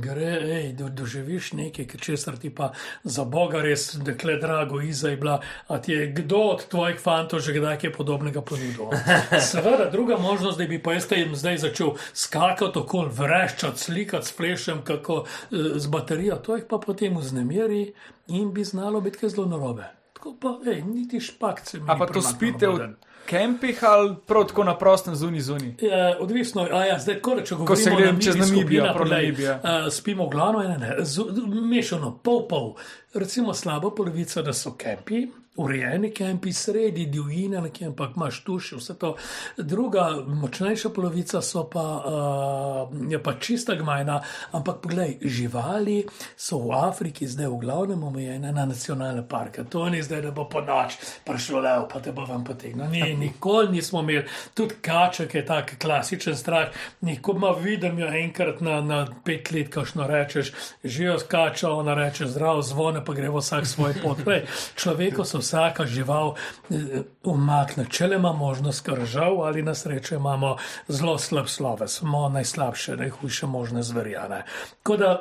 gre, 0.03 0.31
ej, 0.59 0.71
do, 0.77 0.91
doživiš 0.93 1.53
nekaj, 1.57 1.89
česar 1.97 2.37
ti 2.37 2.53
pa 2.53 2.71
za 3.03 3.25
Boga 3.25 3.63
res, 3.65 3.91
dekle 4.05 4.37
drago, 4.41 4.81
Iza 4.81 5.09
je 5.09 5.17
bila, 5.17 5.39
a 5.67 5.81
ti 5.81 5.93
je 5.93 6.07
kdo 6.21 6.43
od 6.53 6.67
tvojih 6.69 7.01
fantov 7.01 7.41
že 7.43 7.53
kdaj 7.57 7.79
kaj 7.81 7.93
podobnega 7.95 8.41
ponudil. 8.45 8.93
Seveda, 9.41 9.89
druga 9.91 10.17
možnost, 10.17 10.57
da 10.57 10.65
bi 10.65 10.83
pa 10.83 10.93
jaz 10.93 11.07
jim 11.11 11.35
zdaj 11.35 11.57
začel 11.57 11.93
skakati 12.13 12.79
okoli, 12.79 13.09
vreščati, 13.13 13.79
slikati 13.79 14.27
s 14.27 14.35
flešem, 14.35 14.81
kako 14.83 15.23
eh, 15.25 15.55
z 15.75 15.87
baterijo, 15.87 16.35
to 16.35 16.55
jih 16.55 16.65
pa 16.69 16.77
potem 16.77 17.17
vznemiri 17.17 17.93
in 18.27 18.53
bi 18.53 18.63
znalo 18.63 19.01
biti 19.01 19.29
zelo 19.29 19.47
narobe. 19.47 19.83
Tako 20.13 20.35
pa, 20.41 20.57
ej, 20.71 20.81
niti 20.81 21.19
špakce. 21.19 21.79
A 21.87 21.95
pa 21.97 22.05
to 22.05 22.21
spite 22.21 22.67
v 22.67 22.89
kempih 23.29 23.83
ali 23.83 24.15
prav 24.27 24.47
tako 24.47 24.63
na 24.63 24.77
prostem 24.77 25.15
zunaj 25.15 25.39
zunaj. 25.39 25.73
Ja, 25.81 26.17
odvisno, 26.19 26.67
a 26.71 26.85
ja, 26.85 26.99
zdaj, 26.99 27.19
ko, 27.21 27.37
če 27.41 27.55
govorimo 27.55 27.75
se 27.75 27.91
gledam 27.95 28.21
čez 28.21 28.35
Namibijo, 28.35 28.85
Namibija. 28.85 29.59
a, 29.63 29.89
spimo 29.91 30.27
glavno, 30.29 30.63
ne, 30.63 30.77
ne, 30.77 30.95
z, 30.99 31.23
mešano, 31.45 32.17
pol 32.23 32.47
pol. 32.47 32.73
Recimo 33.13 33.53
slaba 33.53 33.91
polovica, 33.95 34.41
da 34.41 34.53
so 34.53 34.73
kempi, 34.77 35.27
urejeni 35.59 36.11
kempi, 36.15 36.53
sredi 36.53 37.05
divjine, 37.05 37.61
nekje, 37.61 37.87
ampak 37.87 38.15
imaš 38.15 38.43
tuši, 38.43 38.75
vse 38.79 38.95
to. 38.99 39.15
Druga, 39.57 40.09
močnejša 40.27 40.89
polovica 40.95 41.41
so 41.41 41.65
pa, 41.69 41.85
uh, 41.99 43.11
je 43.11 43.19
pa 43.23 43.33
čista 43.39 43.75
gmajna, 43.75 44.21
ampak 44.51 44.79
poglej, 44.81 45.17
živali 45.21 46.03
so 46.37 46.61
v 46.63 46.71
Afriki 46.79 47.27
zdaj 47.27 47.47
v 47.47 47.59
glavnem 47.59 48.03
omejene 48.03 48.51
na 48.51 48.65
nacionalne 48.65 49.25
parke. 49.27 49.63
To 49.69 49.89
ni 49.89 50.03
zdaj, 50.03 50.21
da 50.21 50.31
bo 50.31 50.47
po 50.49 50.61
noč 50.61 50.95
prišlo 51.25 51.59
levo, 51.59 51.87
pa 51.91 51.99
te 51.99 52.15
bo 52.15 52.25
vam 52.25 52.43
potegnil. 52.47 52.87
Ni, 52.87 53.15
nikoli 53.19 53.73
nismo 53.75 54.03
imeli, 54.03 54.23
tudi 54.53 54.79
kaček 54.81 55.35
je 55.35 55.45
tak 55.45 55.75
klasičen 55.81 56.37
strah. 56.37 56.71
Nikoli 57.01 57.39
ma 57.39 57.51
vidim 57.51 57.99
jo 57.99 58.07
enkrat 58.07 58.61
na, 58.61 58.79
na 58.81 59.01
pet 59.25 59.51
let, 59.51 59.69
kakšno 59.73 60.07
rečeš, 60.07 60.53
živijo 60.83 61.19
kača, 61.27 61.69
ona 61.69 61.93
reče 61.93 62.27
zdrav, 62.27 62.61
zvone 62.61 63.03
pa 63.05 63.13
gre 63.13 63.29
vsak 63.29 63.67
svoj 63.67 63.93
pot. 64.03 64.23
Lej, 64.27 64.45
človeku 64.75 65.25
se 65.25 65.48
vsaka 65.49 65.85
žival 65.89 66.35
eh, 66.69 67.01
umakne, 67.25 67.87
če 67.89 68.11
le 68.13 68.21
ima 68.21 68.33
možnost, 68.33 68.85
kar 68.85 69.01
žal 69.05 69.41
ali 69.45 69.65
na 69.65 69.73
srečo 69.75 70.15
imamo 70.15 70.55
zelo 70.87 71.17
slab 71.17 71.49
sloves, 71.49 71.99
smo 71.99 72.29
najslabše, 72.29 72.97
najhujše 73.01 73.47
možne 73.47 73.83
zverjane. 73.83 74.45
Tako 74.77 74.97
da 74.97 75.11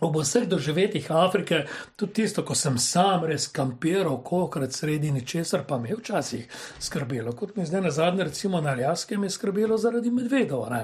Ob 0.00 0.16
vseh 0.20 0.44
doživetjih 0.44 1.06
Afrike, 1.10 1.62
tudi 1.96 2.12
tisto, 2.12 2.42
ko 2.44 2.54
sem 2.54 2.74
sam 2.78 3.22
res 3.24 3.46
kampiral, 3.48 4.18
kolikrat 4.20 4.74
sredi 4.76 5.08
ničesar, 5.10 5.62
pa 5.64 5.78
me 5.80 5.88
je 5.88 5.96
včasih 5.96 6.58
skrbelo. 6.78 7.32
Kot 7.32 7.56
mi 7.56 7.64
zdaj 7.64 7.80
na 7.80 7.90
zadnje, 7.90 8.26
recimo 8.28 8.60
na 8.60 8.74
Aljaske, 8.76 9.16
me 9.16 9.30
je 9.30 9.36
skrbelo 9.38 9.78
zaradi 9.80 10.12
medvedov, 10.12 10.66
ne? 10.70 10.82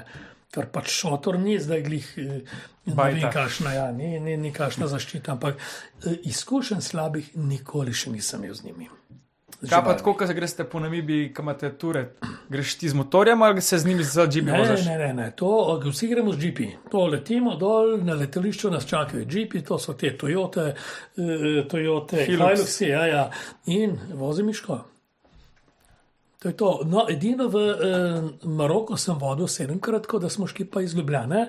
Ker 0.53 0.69
pač 0.71 0.91
šotor 0.93 1.39
ni 1.41 1.57
zdaj 1.59 1.81
glih, 1.85 2.09
eh, 2.17 2.57
ne 2.85 2.97
vem, 2.97 3.29
kašna, 3.33 3.73
ja, 3.73 3.91
ni, 3.91 4.19
ni, 4.19 4.37
ni 4.37 4.53
kašna 4.53 4.87
zaščita, 4.91 5.33
ampak 5.37 5.57
eh, 5.57 6.19
izkušenj 6.29 6.83
slabih 6.85 7.33
nikoli 7.35 7.93
še 7.93 8.13
nisem 8.13 8.43
imel 8.43 8.59
z 8.59 8.69
njimi. 8.69 8.89
Kaj 9.63 9.79
pa 9.85 9.93
tako, 9.95 10.11
ko 10.19 10.27
se 10.27 10.33
greste 10.35 10.63
po 10.67 10.79
Namibiji, 10.83 11.29
kam 11.33 11.45
imate 11.45 11.69
ture, 11.79 12.01
greš 12.51 12.75
ti 12.81 12.89
z 12.89 12.97
motorjem 12.99 13.41
ali 13.41 13.61
se 13.61 13.77
z 13.79 13.85
njimi 13.85 14.03
za 14.03 14.25
džipi 14.27 14.51
Ne, 14.51 14.59
voziš? 14.59 14.85
ne, 14.85 14.97
ne, 14.97 15.13
ne, 15.13 15.27
to 15.35 15.79
vsi 15.85 16.07
gremo 16.07 16.33
z 16.33 16.39
džipi. 16.39 16.67
To 16.91 17.05
letimo 17.07 17.55
dol, 17.55 17.97
na 18.03 18.13
letališču 18.13 18.71
nas 18.71 18.85
čakajo 18.85 19.23
džipi, 19.25 19.63
to 19.63 19.79
so 19.79 19.93
te 19.93 20.17
Toyote, 20.17 20.73
eh, 20.73 21.63
Toyote, 21.71 22.25
Hilux. 22.25 22.59
Hiluxi, 22.59 22.89
ja, 22.89 23.05
ja, 23.07 23.29
in 23.65 23.95
vozi 24.13 24.43
miško. 24.43 24.81
To 26.43 26.49
je 26.49 26.55
to. 26.55 26.81
No, 26.83 27.05
edino 27.07 27.47
v 27.47 27.55
eh, 27.55 27.75
Maroku 28.43 28.97
sem 28.97 29.15
vodil 29.15 29.47
sedemkrat, 29.47 30.07
da 30.11 30.27
smo 30.29 30.43
šli 30.43 30.65
pa 30.65 30.81
iz 30.81 30.91
Ljubljane 30.93 31.45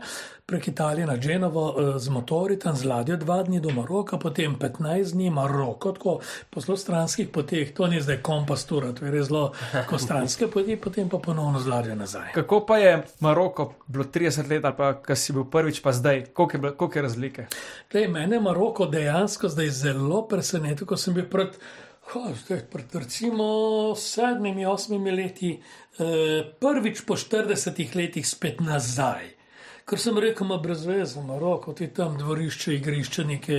prek 0.47 0.69
Italije 0.69 1.07
na 1.07 1.17
Genovo 1.17 1.65
eh, 1.73 1.99
z 1.99 2.09
motori, 2.09 2.59
tam 2.59 2.77
z 2.77 2.85
ladjo 2.85 3.17
dva 3.17 3.43
dni 3.43 3.59
do 3.61 3.71
Maroka, 3.71 4.19
potem 4.19 4.55
15 4.55 4.79
dni 5.13 5.31
Maroko, 5.31 5.93
tako 5.93 6.21
po 6.51 6.61
zelo 6.61 6.77
stranskih 6.77 7.29
poteh, 7.29 7.75
to 7.75 7.87
ni 7.87 7.99
zdaj 7.99 8.21
kompas 8.23 8.65
tura, 8.65 8.93
to 8.93 9.05
je 9.05 9.11
res 9.11 9.27
zelo 9.27 9.51
ko 9.89 9.99
stranske 9.99 10.47
poti, 10.47 10.77
potem 10.77 11.09
pa 11.09 11.19
ponovno 11.19 11.59
z 11.59 11.67
ladjo 11.67 11.95
nazaj. 11.97 12.31
Kako 12.33 12.61
pa 12.63 12.79
je 12.79 12.93
Maroko 13.21 13.67
bilo 13.89 14.05
30 14.07 14.47
let 14.49 14.65
ali 14.65 14.77
pa, 14.77 14.93
ko 14.95 15.17
si 15.17 15.33
bil 15.33 15.45
prvič, 15.45 15.83
pa 15.83 15.91
zdaj, 15.93 16.25
koliko 16.31 16.57
je, 16.57 16.61
bilo- 16.61 16.75
koliko 16.75 16.99
je 16.99 17.03
razlike? 17.03 17.47
Glej, 17.91 18.09
mene 18.09 18.41
Maroko 18.41 18.87
dejansko 18.87 19.49
zdaj 19.49 19.69
zelo 19.71 20.23
presenetil, 20.23 20.87
ko 20.87 20.97
sem 20.97 21.15
bil 21.15 21.27
pred, 21.27 21.59
oh, 22.15 22.33
zdaj, 22.45 22.67
pred 22.71 22.95
recimo 22.95 23.95
sedmimi, 23.97 24.67
osmimi 24.67 25.11
leti, 25.11 25.55
eh, 25.99 26.53
prvič 26.61 27.05
po 27.07 27.17
40 27.17 27.95
letih 27.95 28.27
spet 28.27 28.61
nazaj. 28.61 29.44
Ker 29.85 30.01
sem 30.01 30.17
rekel, 30.17 30.47
ima 30.47 30.57
brez 30.57 30.87
veze, 30.89 31.21
Maroko, 31.21 31.75
ti 31.77 31.91
tam 31.93 32.15
dvorišče, 32.17 32.73
igrišče 32.75 33.25
neke 33.29 33.57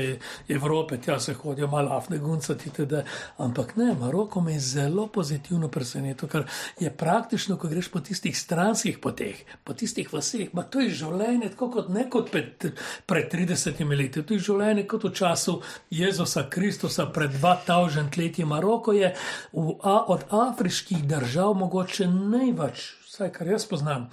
Evrope, 0.49 0.97
tja 0.97 1.19
se 1.19 1.35
hodijo 1.37 1.67
malo 1.69 1.93
afne 1.93 2.17
guncati, 2.17 2.69
tede. 2.73 3.03
ampak 3.37 3.75
ne, 3.75 3.93
Maroko 3.99 4.41
me 4.41 4.53
je 4.53 4.59
zelo 4.59 5.05
pozitivno 5.07 5.69
presenetil, 5.69 6.29
ker 6.29 6.47
je 6.79 6.89
praktično, 6.89 7.59
ko 7.61 7.69
greš 7.69 7.91
po 7.93 8.01
tistih 8.01 8.37
stranskih 8.37 8.97
poteh, 8.97 9.43
po 9.63 9.73
tistih 9.73 10.09
vaseh, 10.13 10.49
ma 10.53 10.63
to 10.63 10.81
je 10.81 10.89
življenje 10.89 11.51
tako 11.53 11.69
kot 11.77 11.93
ne 11.93 12.09
kot 12.09 12.33
pred, 12.33 12.71
pred 13.05 13.29
30 13.29 13.85
leti, 13.93 14.25
to 14.25 14.33
je 14.33 14.47
življenje 14.49 14.87
kot 14.89 15.05
v 15.05 15.13
času 15.13 15.59
Jezusa 15.93 16.47
Kristusa 16.49 17.05
pred 17.05 17.37
2000 17.37 18.17
leti. 18.17 18.49
Maroko 18.49 18.97
je 18.97 19.13
v, 19.53 19.77
a, 19.83 19.97
od 20.09 20.25
afriških 20.33 21.05
držav 21.05 21.53
mogoče 21.53 22.09
največ 22.09 22.95
vsaj 23.15 23.31
kar 23.31 23.47
jaz 23.47 23.63
poznam, 23.65 24.09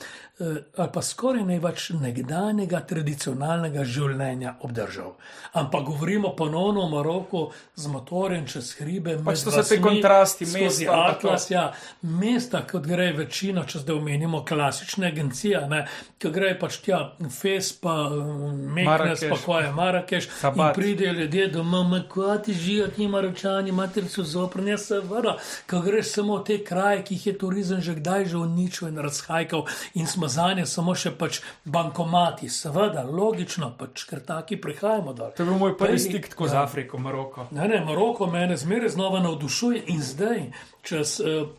ali 0.77 0.89
pa 0.93 1.03
skoraj 1.03 1.45
največ 1.45 1.89
nekdanjega 2.01 2.81
tradicionalnega 2.89 3.85
življenja 3.85 4.57
obdržal. 4.61 5.15
Ampak 5.53 5.85
govorimo 5.87 6.33
ponovno 6.37 6.81
o 6.81 6.89
Maroku 6.89 7.43
z 7.77 7.87
motorjem 7.93 8.47
čez 8.49 8.73
hribe. 8.79 9.19
Pač 9.25 9.45
to 9.45 9.51
so 9.51 9.63
te 9.63 9.77
vasmi, 9.77 9.81
kontrasti, 9.83 10.49
mesta, 10.53 10.87
pa. 10.89 11.03
Atlas, 11.13 11.51
ja, 11.51 11.65
mesta, 12.03 12.63
kot 12.67 12.87
gre 12.89 13.11
večina, 13.17 13.65
če 13.69 13.85
zdaj 13.85 13.97
omenimo 13.97 14.43
klasične 14.49 15.11
agencije, 15.13 15.63
ne, 15.71 15.85
ki 16.19 16.33
gre 16.33 16.55
pač 16.59 16.81
tja, 16.87 17.03
Fes, 17.31 17.73
pa 17.83 17.95
Meknes, 18.11 18.87
Marakeš. 18.87 19.29
pa 19.31 19.41
ko 19.45 19.61
je 19.61 19.73
Marakeš, 19.73 20.27
in 20.27 20.43
Rabat. 20.43 20.75
pridejo 20.77 21.13
ljudje 21.13 21.49
doma, 21.49 22.03
kako 22.09 22.39
ti 22.39 22.55
živijo, 22.55 22.89
ti 22.89 23.09
maročani, 23.09 23.73
mater 23.73 24.09
so 24.09 24.25
zoprne, 24.25 24.79
seveda, 24.79 25.37
ko 25.71 25.81
greš 25.85 26.15
samo 26.17 26.41
v 26.41 26.45
te 26.45 26.59
kraje, 26.65 27.03
ki 27.05 27.15
jih 27.15 27.27
je 27.27 27.39
turizem 27.39 27.81
že 27.81 27.95
kdaj 27.95 28.27
že 28.33 28.37
uničil 28.37 28.89
in 28.89 28.99
razhajkal 28.99 29.67
in 29.95 30.07
smo 30.07 30.29
za 30.33 30.49
nje 30.57 30.67
samo 30.67 30.95
še 30.99 31.13
pač 31.19 31.41
bankomati, 31.65 32.49
seveda, 32.53 33.05
logično, 33.09 33.73
pač, 33.79 34.07
ker 34.11 34.25
taki 34.27 34.59
prihajamo 34.61 35.13
dol. 35.17 35.33
To 35.37 35.45
je 35.45 35.51
bil 35.51 35.61
moj 35.61 35.77
prvi 35.79 36.01
stik 36.01 36.31
tako 36.33 36.49
z 36.49 36.61
Afriko, 36.63 36.99
Maroko. 36.99 37.49
Ne, 37.51 37.69
ne, 37.69 37.83
Maroko 37.85 38.27
me 38.31 38.49
zmeraj 38.57 38.97
znova 38.97 39.21
navdušuje 39.25 39.85
in 39.93 40.03
zdaj, 40.03 40.47
čez 40.83 41.19
uh, 41.21 41.51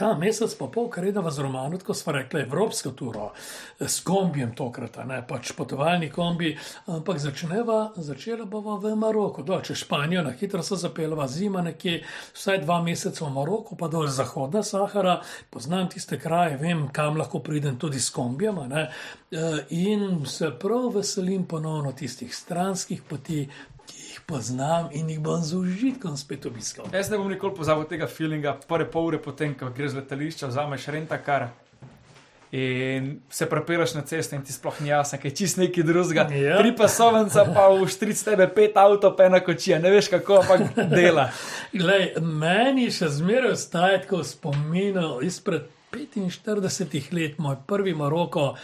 ja, 0.00 0.14
mesec 0.18 0.54
pa 0.58 0.66
pol, 0.72 0.88
kar 0.92 1.04
redava 1.04 1.30
z 1.30 1.42
Romano, 1.44 1.78
tako 1.78 1.94
smo 1.94 2.12
rekli, 2.12 2.40
evropsko 2.40 2.90
turo, 2.90 3.30
eh, 3.80 3.88
s 3.88 4.00
kombijem 4.00 4.54
tokrat, 4.54 4.98
ne 5.06 5.22
pač 5.28 5.52
potovalni 5.56 6.10
kombi, 6.10 6.56
ampak 6.86 7.18
začneva, 7.18 7.92
začela 7.96 8.44
bova 8.44 8.76
v 8.78 8.94
Maroku, 8.96 9.42
dol 9.42 9.62
čez 9.62 9.84
Španijo, 9.84 10.22
na 10.22 10.30
hitro 10.30 10.62
se 10.62 10.76
zapeljava 10.76 11.28
zima 11.28 11.62
nekje, 11.62 12.02
vsaj 12.34 12.62
dva 12.64 12.82
meseca 12.82 13.24
v 13.24 13.32
Maroku, 13.32 13.76
pa 13.76 13.88
dol 13.88 14.06
zahodna 14.06 14.62
Sahara, 14.62 15.20
poznam 15.50 15.88
tiste 15.88 16.18
kraje, 16.18 16.56
vem, 16.56 16.88
kam 16.92 17.16
lahko 17.16 17.40
pridem 17.40 17.78
tudi 17.78 18.00
s 18.00 18.10
kombijem, 18.10 18.58
eh, 18.58 18.88
in 19.70 20.26
se 20.26 20.50
prav 20.60 20.94
veselim 20.94 21.44
ponovno 21.44 21.92
tistih 21.92 22.34
stranskih 22.34 23.02
poti, 23.02 23.48
poznam 24.28 24.88
in 24.92 25.08
jih 25.08 25.20
bom 25.20 25.40
z 25.42 25.56
užitkom 25.56 26.16
spet 26.16 26.46
obiskal. 26.46 26.86
Jaz 26.92 27.08
ne 27.10 27.16
bom 27.16 27.30
nikoli 27.32 27.54
pozabil 27.56 27.86
tega 27.88 28.06
feelinga, 28.12 28.58
prve 28.68 28.84
pol 28.92 29.08
ure 29.08 29.20
potem, 29.24 29.54
ko 29.56 29.70
greš 29.72 29.94
z 29.94 30.02
letališča, 30.02 30.50
vzameš 30.52 30.84
renta 30.92 31.16
kar. 31.24 31.48
In 32.52 33.08
se 33.30 33.48
prepiraš 33.48 33.94
na 33.94 34.02
cesto, 34.08 34.36
in 34.36 34.44
ti 34.44 34.52
sploh 34.52 34.80
ni 34.80 34.88
jasno, 34.88 35.18
kaj 35.20 35.30
je 35.30 35.36
čist 35.36 35.60
neki 35.60 35.82
drugega. 35.84 36.26
Ja. 36.32 36.60
Tri 36.60 36.74
pasovnica, 36.76 37.44
pa 37.56 37.66
v 37.72 37.88
štric 37.88 38.20
tebe, 38.24 38.46
pet 38.52 38.76
avto, 38.76 39.14
pa 39.16 39.28
ena 39.28 39.40
kočija, 39.44 39.80
ne 39.80 39.92
veš 39.92 40.08
kako, 40.12 40.42
ampak 40.44 40.92
dela. 40.92 41.28
Glej, 41.72 42.14
meni 42.20 42.88
še 42.92 43.08
zmeraj 43.12 43.56
ostaje 43.56 44.04
tako 44.04 44.22
spomin 44.24 44.96
izpred 45.24 45.68
45 45.92 47.12
let, 47.16 47.40
moj 47.40 47.60
prvi 47.66 47.94
Maroko. 47.96 48.54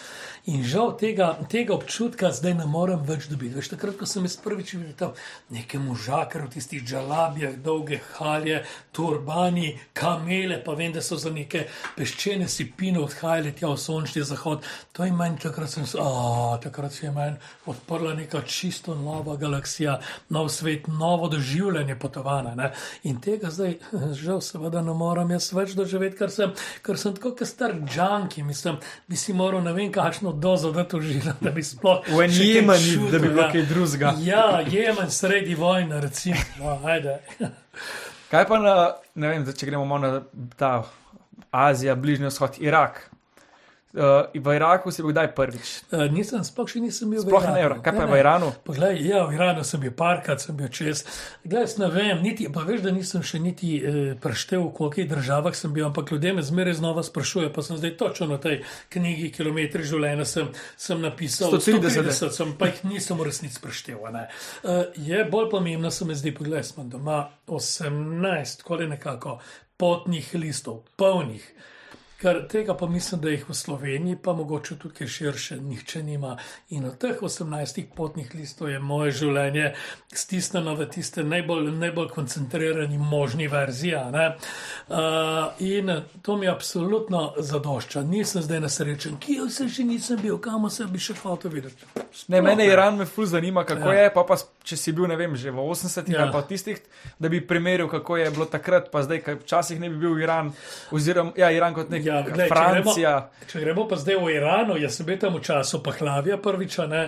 In 0.44 0.60
žal 0.60 0.90
tega, 1.00 1.38
tega 1.48 1.72
občutka 1.72 2.28
zdaj 2.28 2.52
ne 2.58 2.66
morem 2.68 3.00
več 3.08 3.30
dobiti. 3.30 3.54
Veš, 3.56 3.70
takrat, 3.72 3.94
ko 3.96 4.04
sem 4.04 4.26
jaz 4.28 4.34
prvič 4.44 4.74
videl 4.76 4.90
tam 4.92 5.12
neke 5.48 5.78
možakare 5.80 6.44
v 6.44 6.52
tistih 6.52 6.82
džalabijah, 6.84 7.54
dolge 7.64 7.96
halje, 8.18 8.58
turbani, 8.92 9.70
kamele, 9.96 10.58
pa 10.60 10.74
vem, 10.76 10.92
da 10.92 11.00
so 11.00 11.16
za 11.16 11.32
neke 11.32 11.62
peščene 11.96 12.44
sipine 12.44 13.00
odhajali 13.00 13.54
tja 13.56 13.70
v 13.72 13.78
sončni 13.80 14.20
zahod. 14.28 14.68
To 14.92 15.06
je 15.08 15.14
meni 15.16 15.40
takrat, 15.40 15.70
sem, 15.72 15.86
s- 15.88 15.96
a, 15.96 16.58
takrat 16.60 16.92
se 16.92 17.06
je 17.06 17.14
meni 17.16 17.40
odprla 17.64 18.12
neka 18.14 18.42
čisto 18.44 18.92
nova 18.94 19.38
galaksija, 19.40 19.96
nov 20.28 20.52
svet, 20.52 20.90
novo 20.92 21.32
doživljanje 21.32 21.96
potovanja. 21.96 22.52
Ne? 22.54 22.68
In 23.08 23.16
tega 23.16 23.48
zdaj, 23.48 23.78
žal, 24.26 24.44
seveda 24.44 24.84
ne 24.84 24.92
morem 24.92 25.32
jaz 25.38 25.48
več 25.56 25.72
doživeti, 25.72 26.20
ker 26.20 26.28
sem, 26.28 26.52
ker 26.84 27.00
sem 27.00 27.16
tako 27.16 27.32
kot 27.32 27.48
star 27.48 27.72
džanki, 27.80 28.44
mislim, 28.44 28.76
bi 29.08 29.16
si 29.16 29.32
moral 29.32 29.64
ne 29.64 29.72
vem 29.72 29.88
kakšno 29.88 30.33
dozo 30.34 30.72
da 30.72 30.84
to 30.88 31.00
živeti, 31.00 31.38
da 31.40 31.50
bi 31.50 31.62
sploh. 31.62 32.02
V 32.08 32.24
en 32.24 32.32
še 32.32 32.42
kaj 32.42 32.52
Jemeni, 32.54 32.90
čutil, 32.92 33.10
da 33.10 33.18
bi 33.18 33.28
bilo 33.28 33.42
ja. 33.42 33.48
kaj 33.52 33.66
drugega. 33.70 34.12
Ja, 34.24 34.44
Jemen 34.70 35.10
sredi 35.10 35.54
vojne, 35.54 36.00
recimo. 36.00 36.36
No, 36.60 36.78
ajde. 36.84 37.18
Kaj 38.30 38.46
pa 38.48 38.58
na, 38.58 38.76
ne 39.14 39.32
vem, 39.32 39.46
če 39.46 39.66
gremo 39.70 39.84
malo 39.88 40.10
na 40.10 40.46
ta 40.58 40.72
Azija, 41.54 41.94
Bližnji 41.94 42.30
vzhod, 42.32 42.58
Irak. 42.60 43.04
Uh, 43.94 44.26
v 44.34 44.56
Iraku 44.58 44.90
si 44.90 45.06
bil 45.06 45.14
kdaj 45.14 45.28
prvič? 45.38 45.86
Uh, 45.94 46.10
nisem, 46.10 46.42
sploh 46.42 46.66
še 46.66 46.80
nisem 46.82 47.06
bil 47.14 47.22
Sploh 47.22 47.44
v 47.46 47.52
ne, 47.54 47.60
Iranu. 47.62 47.78
kaj 47.78 47.92
pa 47.94 48.02
je 48.02 48.10
v 48.10 48.16
Iranu? 48.18 48.48
Poglej, 48.66 48.94
ja, 49.06 49.20
v 49.22 49.36
Iranu 49.36 49.62
sem 49.62 49.78
bil 49.78 49.92
parkrat, 49.94 50.42
sem 50.42 50.56
bil 50.58 50.66
čez. 50.66 51.04
Glej, 51.46 51.76
ne 51.78 51.86
vem, 51.94 52.18
niti, 52.18 52.48
pa 52.50 52.64
veš, 52.66 52.82
da 52.82 52.90
nisem 52.90 53.22
še 53.22 53.38
niti 53.38 53.76
eh, 53.78 54.16
preštel, 54.18 54.64
v 54.66 54.72
kolikih 54.74 55.06
državah 55.06 55.54
sem 55.54 55.70
bil, 55.70 55.86
ampak 55.86 56.10
ljudje 56.10 56.32
me 56.34 56.42
zmeraj 56.42 56.74
znova 56.80 57.04
sprašujejo, 57.06 57.52
pa 57.54 57.62
sem 57.62 57.78
zdaj 57.78 57.92
točno 58.00 58.26
na 58.32 58.40
tej 58.42 58.64
knjigi 58.90 59.28
Kilometri 59.36 59.86
življenja 59.86 60.26
sem, 60.26 60.48
sem 60.74 60.98
napisal 60.98 61.54
130. 61.54 62.10
130, 62.10 62.34
sem, 62.34 62.50
pa 62.58 62.72
jih 62.72 62.80
nisem 62.90 63.14
v 63.14 63.28
resnici 63.30 63.62
preštel. 63.62 64.02
Uh, 64.02 64.90
je 64.98 65.22
bolj 65.30 65.46
pomembno, 65.54 65.94
se 65.94 66.02
mi 66.02 66.18
zdi, 66.18 66.34
poglej, 66.34 66.66
smo 66.66 66.82
doma 66.82 67.28
18, 67.46 68.66
koli 68.66 68.90
nekako 68.90 69.38
potnih 69.78 70.34
listov, 70.34 70.82
polnih. 70.98 71.46
Ker 72.24 72.38
tega 72.48 72.72
pa 72.74 72.86
mislim, 72.88 73.20
da 73.20 73.28
jih 73.28 73.42
v 73.44 73.54
Sloveniji, 73.54 74.16
pa 74.16 74.32
mogoče 74.32 74.78
tudi 74.78 75.04
širše, 75.06 75.56
nihče 75.56 76.02
nima. 76.02 76.36
In 76.70 76.84
od 76.84 76.96
teh 76.98 77.18
18 77.20 77.84
potnih 77.96 78.30
listov 78.34 78.70
je 78.70 78.78
moje 78.80 79.10
življenje 79.12 79.74
stisnjeno 80.10 80.72
v 80.74 80.86
tiste 80.86 81.20
najbolj, 81.22 81.68
najbolj 81.72 82.08
koncentrirani 82.08 82.96
možni 82.98 83.48
verziji. 83.48 83.84
ne. 84.12 84.36
Uh, 84.88 84.96
in 85.58 85.90
to 86.22 86.36
mi 86.36 86.48
absolutno 86.48 87.34
zadošča. 87.38 88.02
Nisem 88.02 88.42
zdaj 88.42 88.60
nesrečen, 88.60 89.18
kje 89.18 89.44
vse 89.44 89.68
še 89.68 89.84
nisem 89.84 90.16
bil, 90.18 90.38
kam 90.38 90.70
se 90.70 90.86
bi 90.86 90.98
še 90.98 91.14
hotel 91.14 91.50
videti. 91.50 91.84
Ne, 91.94 92.04
Sploh 92.14 92.42
mene 92.42 92.66
Iran 92.66 92.96
me 92.96 93.04
ful 93.06 93.26
zanima, 93.26 93.64
kako 93.64 93.92
Ja. 93.92 94.00
je, 94.00 94.14
pa, 94.14 94.24
pa 94.24 94.36
če 94.62 94.76
si 94.76 94.92
bil, 94.92 95.06
ne 95.06 95.16
vem, 95.16 95.36
že 95.36 95.50
v 95.50 95.60
80-ih 95.60 96.14
Ja. 96.14 96.22
ali 96.22 96.32
pa 96.32 96.42
tistih, 96.42 96.80
da 97.18 97.28
bi 97.28 97.40
primerjal, 97.40 97.88
kako 97.90 98.16
je 98.16 98.30
bilo 98.30 98.44
takrat, 98.46 98.88
pa 98.90 99.02
zdaj, 99.02 99.20
kaj 99.20 99.34
včasih 99.36 99.80
ne 99.80 99.90
bi 99.90 99.96
bil 99.98 100.18
Iran, 100.18 100.52
oziroma 100.90 101.32
ja, 101.36 101.50
Iran 101.50 101.74
kot 101.74 101.90
nek 101.90 102.04
Ja, 102.04 102.13
glej, 102.22 102.48
Francija. 102.48 103.12
Če 103.20 103.34
gremo, 103.36 103.50
če 103.52 103.60
gremo 103.60 103.84
pa 103.88 103.96
zdaj 104.00 104.16
v 104.16 104.30
Iranu, 104.34 104.78
jaz 104.80 104.96
sem 104.98 105.06
bil 105.06 105.18
tam 105.20 105.36
v 105.36 105.42
času 105.44 105.82
Pahlavija, 105.84 106.38
prvič, 106.42 106.78
a 106.82 106.86
ne 106.86 107.02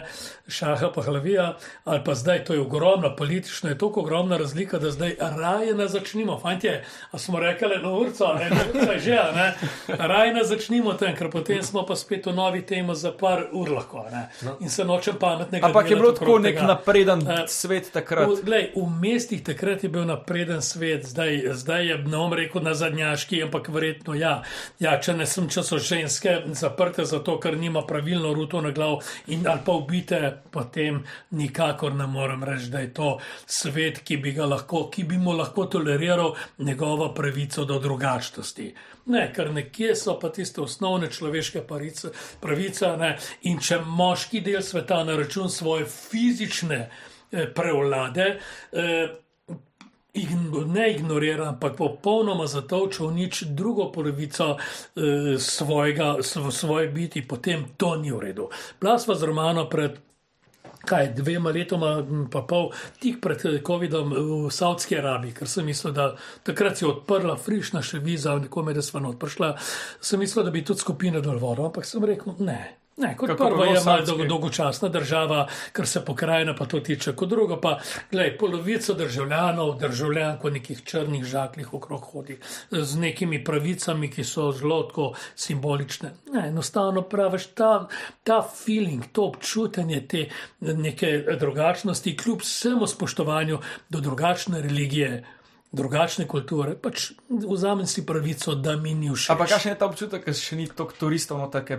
šaha 0.48 0.90
Pahlavija, 0.94 1.46
ali 1.84 2.02
pa 2.04 2.14
zdaj 2.14 2.44
to 2.44 2.54
je 2.54 2.60
ogromna 2.60 3.10
politična, 3.16 3.72
je 3.72 3.78
tako 3.78 4.04
ogromna 4.04 4.36
razlika, 4.36 4.78
da 4.78 4.90
zdaj 4.90 5.16
raje 5.20 5.74
ne 5.74 5.88
začnimo. 5.88 6.38
Fantje, 6.38 6.84
a 7.10 7.18
smo 7.18 7.40
rekli, 7.40 7.80
no, 7.82 7.94
urco, 8.00 8.34
ne, 8.34 8.50
urca 8.74 8.92
je 8.92 9.00
že, 9.00 9.18
ne. 9.34 9.48
Raje 9.88 10.34
ne 10.34 10.44
začnimo 10.44 10.92
tam, 10.92 11.16
ker 11.16 11.30
potem 11.30 11.62
smo 11.62 11.86
pa 11.86 11.96
spet 11.96 12.26
v 12.26 12.36
novi 12.36 12.62
temi 12.66 12.94
za 12.94 13.12
par 13.12 13.46
ur 13.52 13.70
lahko, 13.70 14.04
ne. 14.12 14.28
In 14.60 14.70
se 14.70 14.84
nočem 14.84 15.16
pametnega. 15.20 15.66
Ampak 15.66 15.90
je 15.90 15.96
bilo 15.96 16.12
tako 16.12 16.38
nek 16.38 16.54
tega. 16.54 16.66
napreden 16.66 17.26
Eh, 17.26 17.42
svet 17.48 17.90
takrat. 17.92 18.28
V, 18.28 18.44
glej, 18.44 18.70
v 18.76 18.86
mestih 19.00 19.42
takrat 19.44 19.82
je 19.82 19.90
bil 19.90 20.04
napreden 20.04 20.62
svet, 20.62 21.06
zdaj, 21.08 21.56
zdaj 21.56 21.86
je 21.86 21.96
ne 21.98 22.26
bom 22.26 22.34
rekel 22.34 22.62
na 22.62 22.74
zadnjaški, 22.74 23.42
ampak 23.42 23.68
verjetno 23.68 24.14
ja. 24.14 24.42
ja 24.80 24.95
če 25.02 25.14
ne 25.16 25.26
sem, 25.26 25.48
če 25.48 25.62
so 25.66 25.78
ženske 25.82 26.34
zaprte 26.58 27.04
zato, 27.08 27.36
ker 27.42 27.56
nima 27.58 27.82
pravilno 27.86 28.32
ruto 28.34 28.60
na 28.60 28.70
glav 28.76 29.00
in 29.32 29.46
ali 29.46 29.62
pa 29.64 29.72
ubite, 29.72 30.20
potem 30.50 31.02
nikakor 31.30 31.94
ne 31.94 32.06
morem 32.06 32.44
reči, 32.44 32.70
da 32.70 32.82
je 32.84 32.92
to 32.94 33.10
svet, 33.46 34.02
ki 34.06 34.20
bi, 34.22 34.34
lahko, 34.36 34.86
ki 34.92 35.04
bi 35.04 35.18
mu 35.18 35.36
lahko 35.36 35.66
toleriral 35.72 36.34
njegovo 36.58 37.12
pravico 37.14 37.64
do 37.64 37.78
drugačnosti. 37.78 38.70
Ne, 39.06 39.28
ker 39.34 39.52
nekje 39.54 39.94
so 39.96 40.16
pa 40.20 40.32
tiste 40.34 40.60
osnovne 40.60 41.10
človeške 41.12 41.62
pravice, 41.66 42.10
pravice 42.42 42.90
ne, 42.98 43.12
in 43.46 43.60
če 43.62 43.78
moški 43.86 44.42
del 44.42 44.64
sveta 44.66 45.04
na 45.06 45.14
račun 45.16 45.50
svoje 45.50 45.86
fizične 45.86 46.80
eh, 46.86 47.46
prevlade, 47.54 48.32
eh, 48.72 49.06
ne 50.66 50.92
ignorira, 50.92 51.48
ampak 51.48 51.76
popolnoma 51.76 52.46
zatovča 52.46 53.04
v 53.04 53.12
nič 53.12 53.42
drugo 53.52 53.90
polovico 53.92 54.56
eh, 54.56 55.36
svojega, 55.38 56.22
svo, 56.22 56.50
svoje 56.50 56.88
biti, 56.88 57.22
potem 57.22 57.76
to 57.76 57.96
ni 57.96 58.12
v 58.12 58.20
redu. 58.20 58.48
Plasva 58.78 59.14
z 59.14 59.22
Romano 59.22 59.68
pred. 59.68 60.06
Kaj, 60.86 61.18
dvema 61.18 61.50
letoma, 61.50 61.98
pa 62.30 62.44
pol, 62.46 62.68
tik 63.02 63.18
pred 63.18 63.42
eh, 63.42 63.58
COVID-om 63.58 64.12
v 64.46 64.50
Saudski 64.54 64.94
Arabiji, 64.94 65.34
ker 65.34 65.50
sem 65.50 65.66
mislil, 65.66 65.90
da 65.90 66.12
takrat 66.46 66.78
si 66.78 66.86
odprla 66.86 67.34
frišna 67.34 67.82
še 67.82 67.98
viza, 67.98 68.36
nekome, 68.38 68.70
da 68.70 68.84
smo 68.86 69.02
not 69.02 69.18
prišla, 69.18 69.56
sem 69.98 70.22
mislil, 70.22 70.46
da 70.46 70.54
bi 70.54 70.62
tudi 70.62 70.86
skupina 70.86 71.18
dol 71.18 71.42
vodo, 71.42 71.66
ampak 71.66 71.88
sem 71.88 72.06
rekel, 72.06 72.38
ne. 72.38 72.85
Ne, 72.96 73.16
kot 73.16 73.28
Kako 73.28 73.46
prvo 73.46 73.64
je 73.64 73.80
malo 73.84 74.04
dolgo, 74.06 74.24
dolgočasna 74.24 74.88
država, 74.88 75.46
ker 75.72 75.86
se 75.86 76.00
pokrajina 76.04 76.54
pa 76.56 76.64
to 76.64 76.80
tiče, 76.80 77.12
kot 77.12 77.28
drugo 77.28 77.58
pa, 77.60 77.74
gledaj, 78.10 78.38
polovico 78.38 78.94
državljanov, 78.94 79.74
državljanko 79.78 80.50
nekih 80.50 80.80
črnih 80.84 81.24
žaklih 81.24 81.74
okrog 81.74 82.08
hodi 82.12 82.38
z 82.70 82.98
nekimi 82.98 83.42
pravicami, 83.44 84.10
ki 84.10 84.24
so 84.24 84.48
zelo 84.52 84.82
tako 84.88 85.12
simbolične. 85.34 86.14
Ne, 86.32 86.48
enostavno 86.48 87.02
praviš, 87.02 87.46
ta, 87.46 87.88
ta 88.22 88.40
feeling, 88.64 89.04
to 89.12 89.28
občutenje 89.28 90.00
te 90.08 90.28
neke 90.60 91.24
drugačnosti, 91.40 92.16
kljub 92.16 92.40
vsemu 92.40 92.86
spoštovanju 92.86 93.58
do 93.88 94.00
drugačne 94.00 94.62
religije. 94.62 95.24
Drugačne 95.76 96.24
kulture, 96.24 96.72
pač 96.74 97.10
vzamem 97.28 97.86
si 97.86 98.00
pravico, 98.02 98.54
da 98.56 98.76
mi 98.76 98.94
ni 98.94 99.08
všeč. 99.08 99.30
Ampak 99.30 99.48
kakšen 99.50 99.72
je 99.72 99.78
ta 99.78 99.86
občutek, 99.86 100.24
ker 100.24 100.34
še 100.34 100.56
ni 100.56 100.66
toliko 100.66 100.96
turistov, 100.96 101.38
no, 101.38 101.48
tako 101.48 101.76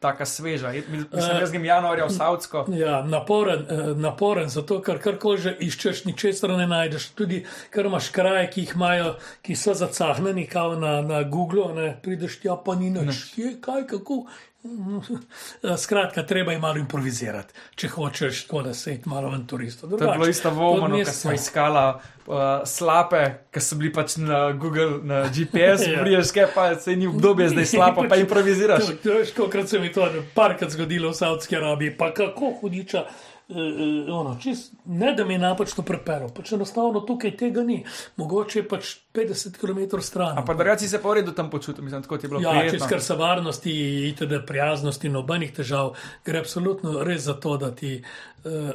taka 0.00 0.24
sveža. 0.24 0.72
Je- 0.72 0.84
Mislim, 0.88 1.36
jaz 1.36 1.50
grem 1.50 1.64
januarja 1.64 2.06
v 2.06 2.12
Saudsko. 2.12 2.64
Ja, 2.70 3.02
naporen, 3.04 3.66
eh, 3.66 3.94
naporen, 3.94 4.48
zato 4.48 4.80
ker 4.80 4.98
karkoli 4.98 5.38
že 5.38 5.52
iščeš, 5.60 6.04
ničesar 6.04 6.50
ne 6.50 6.66
najdeš. 6.66 7.12
Tudi, 7.12 7.42
ker 7.70 7.86
imaš 7.86 8.08
kraje, 8.10 8.50
ki 8.50 8.60
jih 8.62 8.72
imajo, 8.74 9.14
ki 9.42 9.54
so 9.54 9.74
zacahneni, 9.74 10.46
kao 10.46 10.74
na, 10.74 11.02
na 11.02 11.22
Google, 11.22 11.74
ne, 11.74 12.00
prideš 12.02 12.40
tja, 12.40 12.56
pa 12.56 12.74
ni 12.74 12.90
nič, 12.90 13.34
kje, 13.34 13.60
kaj, 13.60 13.86
kako. 13.86 14.24
Skratka, 15.84 16.22
treba 16.22 16.52
je 16.52 16.58
malo 16.58 16.78
improvizirati, 16.78 17.54
če 17.74 17.88
hočeš 17.88 18.42
tako, 18.46 18.62
da 18.62 18.74
se 18.74 18.92
jih 18.92 19.06
malo 19.06 19.30
ven 19.30 19.46
turistov. 19.46 19.90
To 19.90 20.04
je 20.04 20.12
bilo 20.12 20.28
isto 20.28 20.50
v 20.50 20.62
Omanu, 20.66 21.00
ko 21.04 21.12
smo 21.12 21.32
iskali 21.32 21.84
uh, 22.26 22.36
slape, 22.66 23.22
ki 23.50 23.60
so 23.60 23.78
bili 23.80 23.92
pač 23.92 24.16
na 24.22 24.52
Google, 24.52 24.98
na 25.02 25.22
GPS, 25.28 25.86
Ja. 25.92 26.02
priješ 26.02 26.32
kaj, 26.34 26.48
pa 26.54 26.66
se 26.80 26.96
ni 26.96 27.06
obdobje, 27.06 27.48
zdaj 27.54 27.66
slapa, 27.66 28.08
pa 28.08 28.16
improviziraš. 28.24 28.92
Kot 29.36 29.68
se 29.68 29.78
mi 29.78 29.92
to 29.92 30.06
je 30.06 30.22
parkrat 30.34 30.70
zgodilo 30.70 31.10
v 31.10 31.18
Saudski 31.18 31.56
Arabiji, 31.56 31.96
pa 31.96 32.14
kako 32.14 32.54
hudiča. 32.60 33.06
Uh, 33.48 33.56
uh, 33.56 34.08
ono, 34.10 34.36
čist, 34.42 34.72
ne 34.84 35.12
da 35.14 35.24
mi 35.24 35.34
je 35.34 35.38
napačno 35.38 35.84
prepelo, 35.84 36.28
pač 36.28 36.52
enostavno 36.52 37.00
tukaj 37.00 37.36
tega 37.36 37.62
ni. 37.62 37.84
Mogoče 38.16 38.58
je 38.58 38.68
pač 38.68 38.96
50 39.14 39.54
km 39.56 40.00
stran. 40.02 40.38
A 40.38 40.42
pa 40.42 40.54
drugače 40.54 40.80
si 40.80 40.88
se 40.88 41.02
pa 41.02 41.08
v 41.08 41.14
redu 41.14 41.32
tam 41.32 41.50
počutil, 41.50 41.84
mislim, 41.84 42.02
tako 42.02 42.14
je 42.14 42.28
bilo 42.28 42.40
Ja, 42.40 42.50
prijetno. 42.50 42.78
čez 42.78 42.88
kar 42.88 43.02
se 43.02 43.14
varnosti, 43.14 43.72
itd. 44.08 44.42
prijaznosti, 44.46 45.08
nobenih 45.08 45.52
težav, 45.52 45.94
gre 46.24 46.38
absolutno 46.38 47.04
res 47.04 47.22
za 47.22 47.34
to, 47.34 47.56
da 47.56 47.70
ti. 47.70 48.02
Uh, 48.44 48.70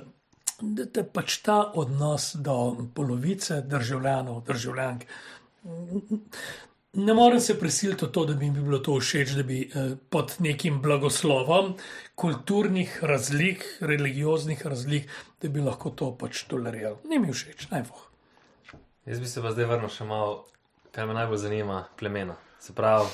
Da 0.62 0.86
te 0.86 1.02
pač 1.04 1.40
ta 1.42 1.72
odnos 1.74 2.36
do 2.38 2.54
polovice 2.94 3.64
državljanov, 3.66 4.44
državljank. 4.46 5.06
Ne 6.94 7.14
morem 7.14 7.40
se 7.40 7.60
prisiliti 7.60 8.06
v 8.06 8.12
to, 8.12 8.26
da 8.26 8.34
bi 8.34 8.50
mi 8.52 8.62
bilo 8.62 8.80
to 8.84 8.98
všeč, 9.00 9.30
da 9.40 9.44
bi 9.48 9.62
eh, 9.64 9.94
pod 10.10 10.34
nekim 10.44 10.82
blagoslovom 10.84 11.78
kulturnih 12.16 12.98
razlik, 13.04 13.64
religioznih 13.80 14.66
razlik, 14.68 15.08
da 15.42 15.50
bi 15.50 15.64
lahko 15.64 15.90
to 15.96 16.10
pač 16.20 16.44
toleriral. 16.52 16.98
Ni 17.08 17.20
mi 17.20 17.32
všeč, 17.32 17.70
najvoh. 17.72 18.02
Jaz 19.06 19.24
bi 19.24 19.28
se 19.28 19.42
pa 19.42 19.54
zdaj 19.56 19.70
vrnil 19.72 19.94
še 19.94 20.10
malo, 20.10 20.42
kar 20.92 21.08
me 21.08 21.16
najbolj 21.16 21.40
zanima, 21.46 21.86
plemena. 21.96 22.36
Se 22.60 22.76
pravi, 22.76 23.08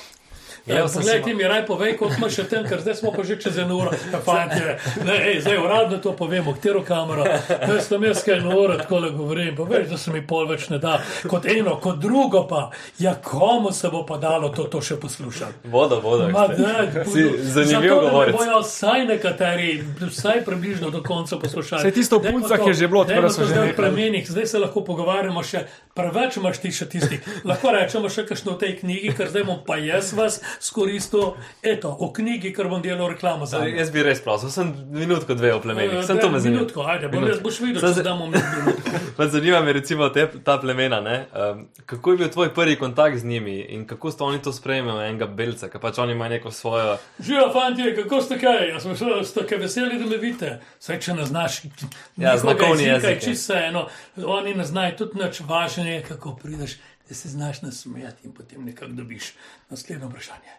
gledal 0.66 0.88
sem 0.90 1.02
Poglej, 1.02 1.22
ti 1.24 1.34
mi 1.34 1.44
raj 1.44 1.66
povej, 1.66 1.98
koliko 1.98 2.18
imaš 2.18 2.36
še 2.36 2.44
tam, 2.50 2.66
ker 2.68 2.82
zdaj 2.82 2.96
smo 2.96 3.12
pa 3.12 3.24
že 3.24 3.38
čez 3.42 3.58
eno 3.58 3.78
uro. 3.78 3.92
Ja, 4.14 4.20
fantje, 4.20 4.78
ne, 5.06 5.16
ej, 5.32 5.42
zdaj 5.42 5.58
uradno 5.58 5.98
to 6.04 6.14
povemo, 6.14 6.54
katero 6.54 6.84
kamero. 6.84 7.24
Jaz 7.50 7.88
sem 7.88 8.04
jaz 8.04 8.24
kaj 8.24 8.38
eno 8.40 8.56
uro 8.60 8.78
tako 8.78 9.00
le 9.00 9.12
govorim, 9.12 9.56
pa 9.56 9.64
veš, 9.64 9.88
da 9.90 9.98
se 9.98 10.12
mi 10.12 10.22
pol 10.28 10.48
več 10.50 10.70
ne 10.70 10.80
da. 10.80 10.98
Kot 11.30 11.46
eno, 11.46 11.78
kot 11.84 12.00
drugo 12.00 12.44
pa, 12.48 12.70
ja, 13.00 13.16
komu 13.16 13.72
se 13.72 13.90
bo 13.90 14.06
pa 14.06 14.18
dalo 14.18 14.50
to, 14.50 14.68
to 14.72 14.82
še 14.82 15.00
poslušati. 15.02 15.68
Vodo, 15.72 16.00
vodo. 16.04 16.30
Ma, 16.30 16.48
da, 16.48 17.06
Si 17.08 17.24
zanimiv 17.52 17.90
zato, 17.90 18.02
da 18.02 18.02
me 18.02 18.10
govorec. 18.10 18.36
bojo 18.36 18.60
vsaj 18.64 19.06
nekateri, 19.06 19.70
vsaj 20.02 20.44
približno 20.46 20.90
do 20.90 21.04
konca 21.04 21.38
poslušali. 21.38 21.82
Saj 21.82 21.92
tisto 21.92 22.20
v 22.20 22.32
puncah 22.32 22.60
je 22.68 22.74
že 22.74 22.88
bilo, 22.88 23.06
tako 23.06 23.22
da 23.22 23.30
so 23.30 23.44
že 23.46 23.54
zdaj 23.54 23.76
plemenih, 23.76 24.26
zdaj 24.30 24.46
se 24.48 24.60
lahko 24.60 24.84
pogovarjamo 24.84 25.44
še, 25.44 25.66
preveč 25.96 26.38
imaš 26.38 26.62
ti 26.64 26.72
še 26.72 26.86
tistih. 26.90 27.22
Lahko 27.44 27.72
rečemo 27.72 28.10
še 28.10 28.26
kakšno 28.28 28.56
v 28.56 28.60
tej 28.62 28.74
knjigi, 28.82 29.14
ker 29.18 29.30
zdaj 29.32 29.44
bom 29.48 29.60
pa 29.66 29.78
jaz 29.78 30.14
vas 30.14 30.37
skoristil, 30.62 31.34
eto, 31.64 31.90
o 31.92 32.12
knjigi, 32.12 32.52
ker 32.52 32.68
bom 32.68 32.82
delal 32.82 33.10
reklamo 33.10 33.46
za 33.46 33.60
njo. 33.60 33.76
Jaz 33.76 33.92
bi 33.92 34.04
res 34.04 34.22
prosil, 34.22 34.50
sem 34.50 34.70
minutko 34.90 35.34
dve 35.34 35.54
v 35.54 35.62
plemenih, 35.62 36.04
sem 36.04 36.18
Eh, 36.18 36.22
to 36.22 36.30
me 36.30 36.40
zanima. 36.40 36.60
Minutko, 36.60 36.82
ajde, 36.84 37.08
bom 37.10 37.28
jaz 37.28 37.40
boš 37.40 37.60
videl, 37.60 37.80
Sem 37.80 37.90
če 37.90 37.96
se- 37.96 38.04
damo 38.04 38.26
minutko. 38.26 38.72
Pa 39.18 39.28
zanima 39.28 39.62
me 39.62 39.74
recimo 39.74 40.10
te, 40.10 40.28
ta 40.40 40.58
plemena. 40.58 41.02
ne, 41.02 41.18
Um, 41.30 41.68
kako 41.86 42.12
je 42.12 42.18
bil 42.18 42.30
tvoj 42.30 42.50
prvi 42.52 42.76
kontakt 42.78 43.18
z 43.18 43.26
njimi 43.26 43.58
in 43.60 43.86
kako 43.86 44.12
sta 44.12 44.24
oni 44.24 44.40
to 44.40 44.52
sprejemali, 44.52 45.06
enega 45.06 45.26
belca, 45.28 45.68
ker 45.68 45.80
pač 45.80 45.98
oni 45.98 46.12
imajo 46.12 46.30
neko 46.32 46.52
svojo. 46.52 46.98
Živijo, 47.20 47.52
fanti, 47.54 47.84
kako 47.98 48.22
ste 48.22 48.38
kaj? 48.38 48.70
Jaz 48.70 48.84
sem 48.84 48.96
šel, 48.96 49.24
ste 49.24 49.44
kaj 49.44 49.58
veseli, 49.58 49.98
da 49.98 50.06
me 50.06 50.18
vidite. 50.18 50.50
Saj, 50.80 51.00
če 51.00 51.14
ne 51.14 51.26
znaš, 51.26 51.58
Ja, 51.58 51.70
njihovega 52.18 52.38
znakovni 52.38 52.84
jezik, 52.86 53.10
ja. 53.12 53.20
čisto 53.22 53.54
eno. 53.56 53.88
Oni 54.18 54.54
ne 54.54 54.64
znajo 54.64 54.96
tudi 54.98 55.20
nič, 55.20 55.40
važno 55.42 55.86
je, 55.86 56.02
kako 56.04 56.36
prideš, 56.36 56.78
da 57.10 57.16
se 57.16 57.30
znaš 57.30 57.62
nasmejati 57.62 58.18
in 58.24 58.34
potem 58.34 58.66
nekako 58.66 58.92
dobiš 58.92 59.34
naslednje 59.70 60.06
vprašanje. 60.06 60.52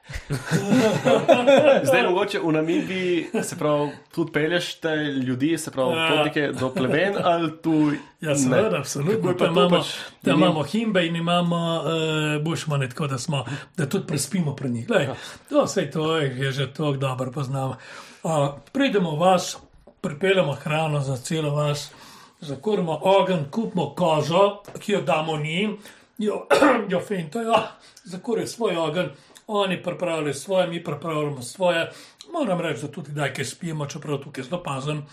Zdaj, 1.84 2.02
mogoče 2.04 2.40
v 2.40 2.52
Namibiji, 2.52 3.26
se 3.42 3.56
pravi, 3.56 3.90
tudi 4.10 4.32
pelješ 4.32 4.74
te 4.74 4.88
ljudi, 4.96 5.58
se 5.58 5.70
pravi, 5.70 5.96
Ja. 5.96 6.08
potnike 6.08 6.48
do 6.50 6.70
plemen, 6.70 7.14
ali 7.18 7.52
tu. 7.58 7.92
Ja, 8.20 8.36
seveda, 8.36 8.78
absolutno. 8.78 9.32
Tam 9.34 9.52
imamo, 9.52 9.70
pač 9.70 9.86
tam 10.22 10.32
njim- 10.32 10.38
imamo 10.38 10.62
himbe 10.62 11.06
in 11.06 11.16
imamo 11.16 11.56
uh, 11.76 11.90
bušmane, 12.42 12.88
tako 12.88 13.06
da, 13.06 13.18
smo, 13.18 13.44
da 13.76 13.88
tudi 13.88 14.06
prespimo 14.06 14.56
pri 14.56 14.70
njih. 14.70 14.90
Lej, 14.90 15.08
to 15.48 15.64
vse 15.64 15.90
to 15.90 16.16
je, 16.16 16.38
je 16.38 16.52
že 16.52 16.66
tako 16.68 16.92
dobro 16.92 17.32
poznamo. 17.32 17.76
Uh, 18.22 18.30
pridemo 18.72 19.10
v 19.10 19.18
vas, 19.18 19.56
pripeljemo 20.00 20.52
hrano 20.54 21.00
za 21.00 21.16
celo 21.16 21.50
vas, 21.52 21.90
zakurimo 22.40 23.00
ogenj, 23.02 23.44
kupimo 23.50 23.90
kožo, 23.90 24.42
ki 24.78 24.92
jo 24.92 25.00
damo 25.02 25.36
njim, 25.36 25.78
jo, 26.18 26.46
jo 26.92 27.00
fintajo, 27.00 27.54
zakurijo 28.04 28.46
svoj 28.46 28.76
ogenj. 28.76 29.08
Oni 29.46 29.82
pripravljajo 29.82 30.34
svoje, 30.34 30.66
mi 30.66 30.84
pripravljamo 30.84 31.42
svoje. 31.42 31.90
Moram 32.32 32.60
reči, 32.60 32.82
da 32.82 32.92
tudi 32.92 33.12
daj, 33.12 33.34
kaj 33.34 33.44
spijemo, 33.44 33.86
čeprav 33.86 34.18
tukaj 34.18 34.44
zelo 34.44 34.62
pazim, 34.62 35.06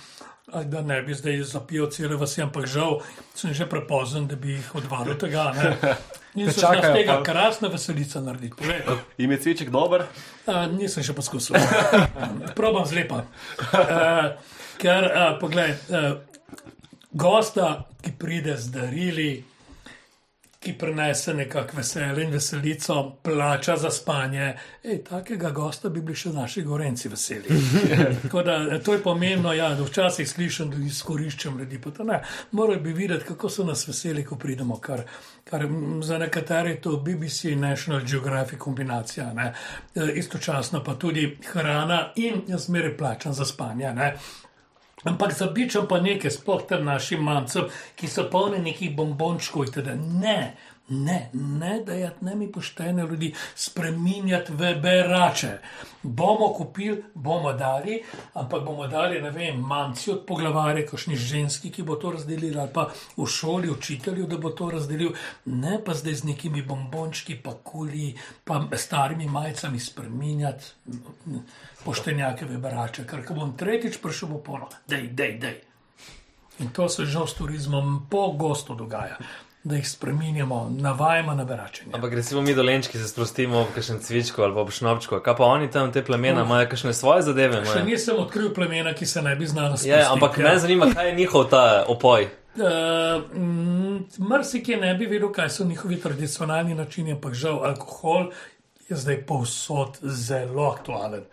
a 0.52 0.64
da 0.64 0.82
ne 0.82 1.02
bi 1.02 1.14
zdaj 1.14 1.44
zapil 1.44 1.90
cele 1.90 2.16
vasi, 2.16 2.42
ampak 2.42 2.66
žal 2.66 3.00
sem 3.34 3.54
že 3.54 3.70
prepozen, 3.70 4.28
da 4.28 4.36
bi 4.36 4.52
jih 4.52 4.76
odvalil 4.76 5.18
tega. 5.18 5.54
ne. 5.56 5.96
In 6.36 6.52
se 6.52 6.62
čakajo 6.62 6.82
z 6.82 6.94
tega 6.94 7.14
pa. 7.18 7.24
krasna 7.24 7.68
veselica 7.68 8.22
narediti. 8.22 8.56
Povej. 8.58 8.82
Im 9.18 9.32
je 9.32 9.38
cviček 9.40 9.70
dober, 9.70 10.04
A, 10.46 10.68
nisem 10.68 11.04
še 11.04 11.14
poskusil. 11.16 11.56
Probam 12.60 12.84
zlepa. 12.86 13.24
Uh, 13.72 14.36
ker, 14.78 15.08
uh, 15.08 15.40
poglej, 15.40 15.72
uh, 15.90 16.20
gosta, 17.16 17.88
ki 18.04 18.12
pride 18.20 18.58
z 18.60 18.74
darili, 18.76 19.30
ki 20.66 20.74
prenese 20.78 21.34
nekako 21.34 21.78
veselje 21.78 22.24
in 22.24 22.32
veselico, 22.32 23.18
plača 23.24 23.76
za 23.78 23.90
spanje. 23.92 24.54
Ej, 24.84 25.04
takega 25.04 25.50
gosta 25.50 25.90
bi 25.90 26.02
bili 26.02 26.18
še 26.18 26.32
naši 26.34 26.64
gorenci 26.66 27.10
veseli. 27.10 27.60
Tako 28.24 28.42
da 28.44 28.56
eh, 28.64 28.80
to 28.84 28.94
je 28.94 29.04
pomembno, 29.04 29.54
ja, 29.54 29.70
včasih 29.78 30.30
slišim, 30.30 30.72
da 30.74 30.82
izkoriščam 30.86 31.60
ljudi. 31.60 31.82
pa 31.82 31.92
to 31.92 32.04
Ne, 32.04 32.22
morali 32.52 32.80
bi 32.80 32.94
videti, 32.94 33.26
kako 33.26 33.50
so 33.50 33.64
nas 33.64 33.88
veseli, 33.88 34.26
ko 34.26 34.36
pridemo. 34.36 34.80
Kar, 34.82 35.04
kar 35.44 35.68
za 36.02 36.18
nekatere 36.18 36.70
je 36.70 36.82
to 36.82 36.98
BBC 36.98 37.52
in 37.54 37.60
National 37.60 38.02
Geographic 38.02 38.60
kombinacija. 38.60 39.34
Ne. 39.34 39.54
E, 39.96 40.12
Istočasno 40.16 40.84
pa 40.84 40.96
tudi 40.96 41.38
hrana 41.52 42.12
in 42.16 42.42
jaz 42.48 42.66
zmeraj 42.66 42.98
plačam 42.98 43.34
za 43.34 43.46
spanje. 43.46 43.94
Ne. 43.94 44.16
Ampak 45.06 45.36
zabičam 45.38 45.86
pa 45.88 46.00
nekaj, 46.02 46.34
sploh 46.34 46.64
tem 46.66 46.86
našim 46.86 47.22
mamcem, 47.22 47.70
ki 47.96 48.10
so 48.10 48.26
polni 48.32 48.62
nekih 48.66 48.96
bombončkov. 48.98 49.70
itd. 49.70 49.94
Ne, 50.22 50.56
ne, 50.90 51.30
ne, 51.34 51.80
da 51.86 51.94
je 51.94 52.12
ne 52.22 52.36
mi 52.36 52.52
poštene 52.52 53.04
ljudi 53.04 53.34
spreminjati 53.56 54.52
v 54.52 54.76
berače. 54.82 55.58
Bomo 56.04 56.54
kupili, 56.54 57.04
bomo 57.14 57.54
dali, 57.54 58.04
ampak 58.34 58.64
bomo 58.64 58.88
dali, 58.88 59.22
ne 59.22 59.32
vem, 59.32 59.60
mamci 59.60 60.12
od 60.12 60.26
poglavarja, 60.28 60.86
kakšni 60.86 61.16
ženski, 61.16 61.72
ki 61.72 61.84
bo 61.84 61.96
to 61.96 62.12
razdelili, 62.12 62.60
ali 62.60 62.70
pa 62.74 62.90
v 63.18 63.26
šoli 63.26 63.70
učitelju, 63.70 64.28
da 64.28 64.38
bo 64.38 64.50
to 64.50 64.70
razdelil, 64.70 65.14
ne 65.46 65.80
pa 65.86 65.94
zdaj 65.94 66.14
z 66.14 66.24
nekimi 66.24 66.62
bombončki, 66.62 67.40
pa 67.42 67.56
kuli, 67.64 68.14
pa 68.44 68.62
starimi 68.78 69.26
majicami 69.26 69.80
spreminjati 69.80 70.66
poštenjake 71.86 72.46
v 72.46 72.60
berače, 72.62 73.08
ker 73.10 73.26
ko 73.26 73.34
bom 73.34 73.58
tretjič 73.58 73.98
prišel, 74.02 74.36
bo 74.36 74.44
polno, 74.44 74.70
dej, 74.88 75.10
dej, 75.14 75.40
dej. 75.42 75.58
In 76.60 76.70
to 76.72 76.88
se 76.90 77.06
žal 77.06 77.28
s 77.28 77.36
turizmom 77.36 78.06
pogosto 78.10 78.76
dogaja, 78.76 79.18
da 79.66 79.76
jih 79.76 79.90
spremenjamo, 79.90 80.72
navajamo 80.80 81.34
na 81.34 81.44
beračenje. 81.44 81.92
Ampak 81.94 82.14
recimo 82.14 82.42
mi 82.42 82.54
dolenčki 82.56 82.98
se 82.98 83.08
sprostimo 83.08 83.64
v 83.64 83.74
kakšen 83.76 84.00
cvičku 84.00 84.42
ali 84.42 84.54
v 84.54 84.72
šnopčku, 84.72 85.20
kaj 85.26 85.36
pa 85.36 85.46
oni 85.46 85.72
tam 85.72 85.92
te 85.92 86.04
plemena 86.06 86.44
imajo 86.46 86.68
kakšne 86.70 86.94
svoje 86.94 87.24
zadeve. 87.26 87.64
Še 87.66 87.72
imajo? 87.72 87.86
nisem 87.86 88.20
odkril 88.22 88.52
plemena, 88.54 88.94
ki 88.94 89.06
se 89.10 89.24
ne 89.26 89.34
bi 89.36 89.48
znala 89.50 89.74
spustiti. 89.74 89.90
Ja, 89.90 90.12
ampak 90.14 90.38
mene 90.38 90.60
zanima, 90.62 90.92
kaj 90.94 91.10
je 91.10 91.16
njihov 91.16 91.48
ta 91.50 91.64
opoj. 91.88 92.28
Uh, 92.56 93.26
Mrzikje 94.30 94.78
ne 94.78 94.94
bi 94.96 95.10
vedel, 95.10 95.32
kaj 95.34 95.50
so 95.50 95.66
njihovi 95.66 95.98
tradicionalni 96.02 96.78
načini, 96.78 97.18
ampak 97.18 97.34
žal 97.34 97.66
alkohol 97.66 98.30
je 98.86 99.02
zdaj 99.02 99.24
povsod 99.26 99.98
zelo 100.02 100.70
aktualen. 100.70 101.26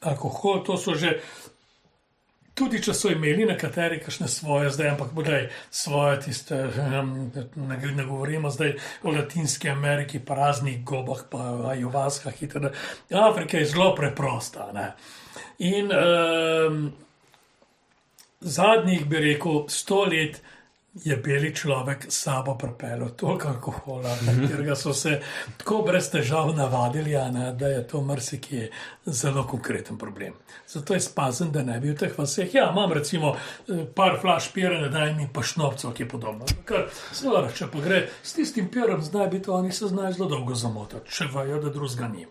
Alkohol, 0.00 0.62
to 0.62 0.78
so 0.78 0.94
že. 0.94 1.18
Tudi 2.56 2.78
če 2.80 2.94
so 2.96 3.10
imeli 3.12 3.44
nekateri 3.44 3.98
kakšne 4.00 4.30
svoje, 4.32 4.70
zdaj, 4.72 4.94
ampak 4.94 5.10
bodaj 5.12 5.50
svoje, 5.70 6.20
tiste, 6.24 6.56
um, 6.80 7.10
ne, 7.68 7.76
ne 7.98 8.04
govorimo 8.08 8.48
zdaj 8.50 8.72
o 9.04 9.12
Latinski 9.12 9.68
Ameriki, 9.68 10.22
pa 10.24 10.38
raznih 10.38 10.78
gobah, 10.84 11.26
pa 11.30 11.50
ajuvaskah 11.74 12.42
itd. 12.42 12.72
Afrika 13.12 13.60
je 13.60 13.68
zelo 13.74 13.90
preprosta. 13.94 14.70
Ne? 14.72 14.86
In 15.68 15.92
um, 15.92 16.80
zadnjih, 18.40 19.04
bi 19.04 19.20
rekel, 19.28 19.66
sto 19.68 20.06
let 20.08 20.40
je 21.04 21.16
beli 21.16 21.54
človek 21.54 22.06
sabo 22.08 22.54
pripeljal 22.58 23.08
toliko 23.08 23.48
alkohola, 23.48 24.16
ker 24.48 24.76
so 24.76 24.94
se 24.94 25.20
tako 25.56 25.82
brez 25.86 26.10
težav 26.10 26.54
navadili, 26.56 27.16
ne, 27.32 27.52
da 27.52 27.68
je 27.68 27.86
to 27.88 28.00
marsikje 28.00 28.70
zelo 29.06 29.46
konkreten 29.46 29.98
problem. 29.98 30.34
Zato 30.68 30.94
je 30.94 31.00
spazen, 31.00 31.50
da 31.52 31.62
ne 31.62 31.80
bi 31.80 31.90
v 31.90 31.96
teh 31.96 32.18
vseh. 32.18 32.54
Ja, 32.54 32.70
imam 32.70 32.92
recimo 32.92 33.34
eh, 33.36 33.84
par 33.94 34.18
flaš 34.20 34.52
pira, 34.52 34.80
ne 34.80 34.88
daj 34.88 35.14
mi 35.14 35.28
pa 35.32 35.42
šnopcev, 35.42 35.92
ki 35.92 36.02
je 36.02 36.08
podobno. 36.08 36.48
Ker, 36.68 36.88
seveda, 37.12 37.50
če 37.52 37.70
pa 37.72 37.82
gre 37.84 38.06
s 38.22 38.38
tistim 38.38 38.70
pirom, 38.72 39.02
zdaj 39.02 39.28
bi 39.28 39.42
to 39.42 39.54
oni 39.54 39.72
se 39.72 39.90
znajo 39.92 40.12
zelo 40.12 40.28
dolgo 40.28 40.54
zamotati, 40.54 41.12
če 41.12 41.28
vajo, 41.32 41.60
da 41.62 41.74
drugega 41.74 42.08
ni. 42.08 42.26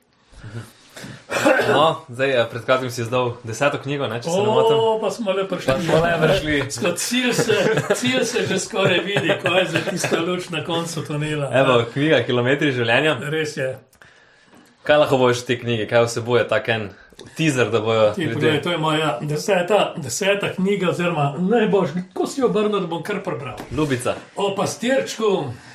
No, 1.69 2.01
zdaj, 2.09 2.29
eh, 2.41 2.45
pred 2.51 2.65
kratkim 2.65 2.91
si 2.91 3.01
izdal 3.01 3.33
deseto 3.43 3.77
knjigo, 3.83 4.07
ne, 4.07 4.19
če 4.21 4.29
se 4.29 4.37
ne 4.37 4.45
motim. 4.45 4.77
O, 4.77 4.99
pa 5.01 5.09
smo 5.11 5.33
le 5.33 5.47
prišli. 5.49 5.73
Smo 5.85 5.97
le 6.03 6.11
prišli. 6.21 6.59
Cilj 6.97 7.33
se, 7.33 7.57
cilj 7.95 8.23
se 8.25 8.45
že 8.47 8.59
skoraj 8.59 8.99
vidi, 8.99 9.33
ko 9.41 9.55
je 9.57 9.65
za 9.65 9.81
tista 9.89 10.19
luč 10.21 10.49
na 10.49 10.63
koncu 10.63 11.03
tunela. 11.07 11.49
Evo, 11.53 11.81
knjiga 11.93 12.21
Kilometri 12.23 12.71
življenja. 12.71 13.17
Res 13.33 13.57
je. 13.57 13.73
Kaj 14.85 15.01
lahko 15.01 15.17
boš 15.17 15.41
te 15.47 15.57
knjige, 15.59 15.87
kaj 15.89 16.05
vsebuje 16.05 16.43
tak 16.47 16.69
en 16.69 16.89
teaser, 17.37 17.71
da 17.73 17.79
bojo 17.81 18.11
Ti, 18.13 18.21
ljudje. 18.21 18.33
poglej, 18.35 18.61
to 18.61 18.71
je 18.71 18.77
moja 18.77 19.17
deseta, 19.21 19.93
deseta 19.97 20.51
knjiga, 20.53 20.89
oziroma 20.93 21.31
najboljša, 21.39 22.03
ko 22.13 22.27
si 22.29 22.41
jo 22.43 22.51
obrnil, 22.51 22.85
bom 22.87 23.01
kar 23.03 23.23
prebral. 23.25 23.57
Ljubica. 23.71 24.13
O 24.35 24.51
pastirčku, 24.55 25.31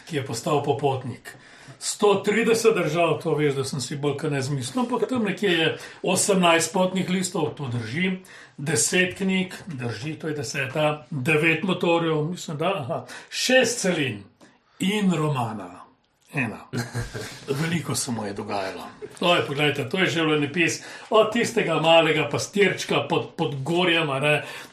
ki 0.09 0.17
je 0.21 0.25
postal 0.27 0.63
popotnik. 0.63 1.35
130 1.81 2.75
držav, 2.75 3.23
to 3.23 3.35
veš, 3.35 3.55
da 3.55 3.65
sem 3.65 3.81
si 3.81 3.97
bolj 3.97 4.17
kaj 4.21 4.31
ne 4.31 4.43
zmislil, 4.43 4.85
ampak 4.85 5.09
tam 5.09 5.25
nekje 5.25 5.51
je 5.51 5.69
18 6.03 6.73
potnih 6.73 7.11
listov, 7.11 7.55
to 7.57 7.71
drži, 7.73 8.19
10 8.59 9.17
knjig, 9.17 9.55
drži, 9.67 10.15
to 10.21 10.29
je 10.29 10.35
deseta, 10.37 11.07
9 11.11 11.65
motorjev, 11.65 12.25
mislim, 12.31 12.59
da, 12.61 12.75
aha, 12.85 13.05
6 13.31 13.79
celin 13.81 14.25
in 14.79 15.13
romana. 15.13 15.81
Ena. 16.35 16.59
Veliko 17.61 17.95
se 17.95 18.11
mu 18.11 18.27
je 18.27 18.33
dogajalo. 18.33 18.87
To 19.19 19.35
je, 19.35 19.47
poglejte, 19.47 19.89
to 19.89 19.99
je 19.99 20.07
življenjepis 20.07 20.77
od 21.11 21.33
tistega 21.33 21.81
malega 21.83 22.29
pastirčka 22.31 23.01
pod, 23.09 23.33
pod 23.37 23.57
gorjem, 23.67 24.11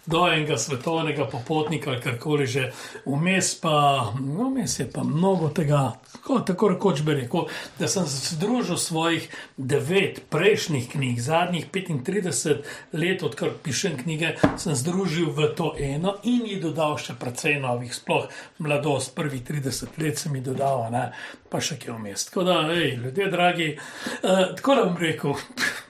do 0.07 0.27
enega 0.27 0.57
svetovnega 0.57 1.25
popotnika 1.25 1.91
ali 1.91 2.01
karkoli 2.01 2.47
že. 2.47 2.71
Vmes 3.05 3.53
pa, 3.61 4.13
no, 4.19 4.49
vmes 4.49 4.79
je 4.79 4.87
pa 4.91 5.03
mnogo 5.03 5.49
tega, 5.49 5.93
tako, 6.11 6.39
tako 6.39 6.67
rekoč 6.67 7.01
bi 7.01 7.13
rekel, 7.13 7.47
da 7.79 7.87
sem 7.87 8.05
združil 8.07 8.77
svojih 8.77 9.27
devet 9.57 10.21
prejšnjih 10.29 10.89
knjig, 10.91 11.19
zadnjih 11.21 11.67
35 11.71 12.63
let, 12.93 13.23
odkar 13.23 13.51
pišem 13.63 13.97
knjige, 14.03 14.35
sem 14.57 14.75
združil 14.75 15.31
v 15.35 15.51
to 15.55 15.73
eno 15.79 16.15
in 16.23 16.45
ji 16.47 16.59
dodal 16.61 16.97
še 16.97 17.17
precej 17.19 17.59
novih, 17.59 17.93
sploh 17.93 18.29
mladost, 18.63 19.15
prvih 19.15 19.43
30 19.43 19.99
let 20.01 20.19
sem 20.19 20.35
ji 20.35 20.45
dodal, 20.47 20.87
ne, 20.91 21.09
pa 21.51 21.59
še 21.59 21.79
kje 21.81 21.97
vmes. 21.97 22.29
Tako 22.29 22.47
da, 22.47 22.61
hej, 22.71 22.95
ljudje 23.03 23.31
dragi, 23.31 23.69
uh, 23.75 24.55
tako 24.55 24.75
da 24.75 24.87
bom 24.87 24.97
rekel. 25.03 25.35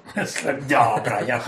Dobro, 0.69 1.17
ja, 1.27 1.41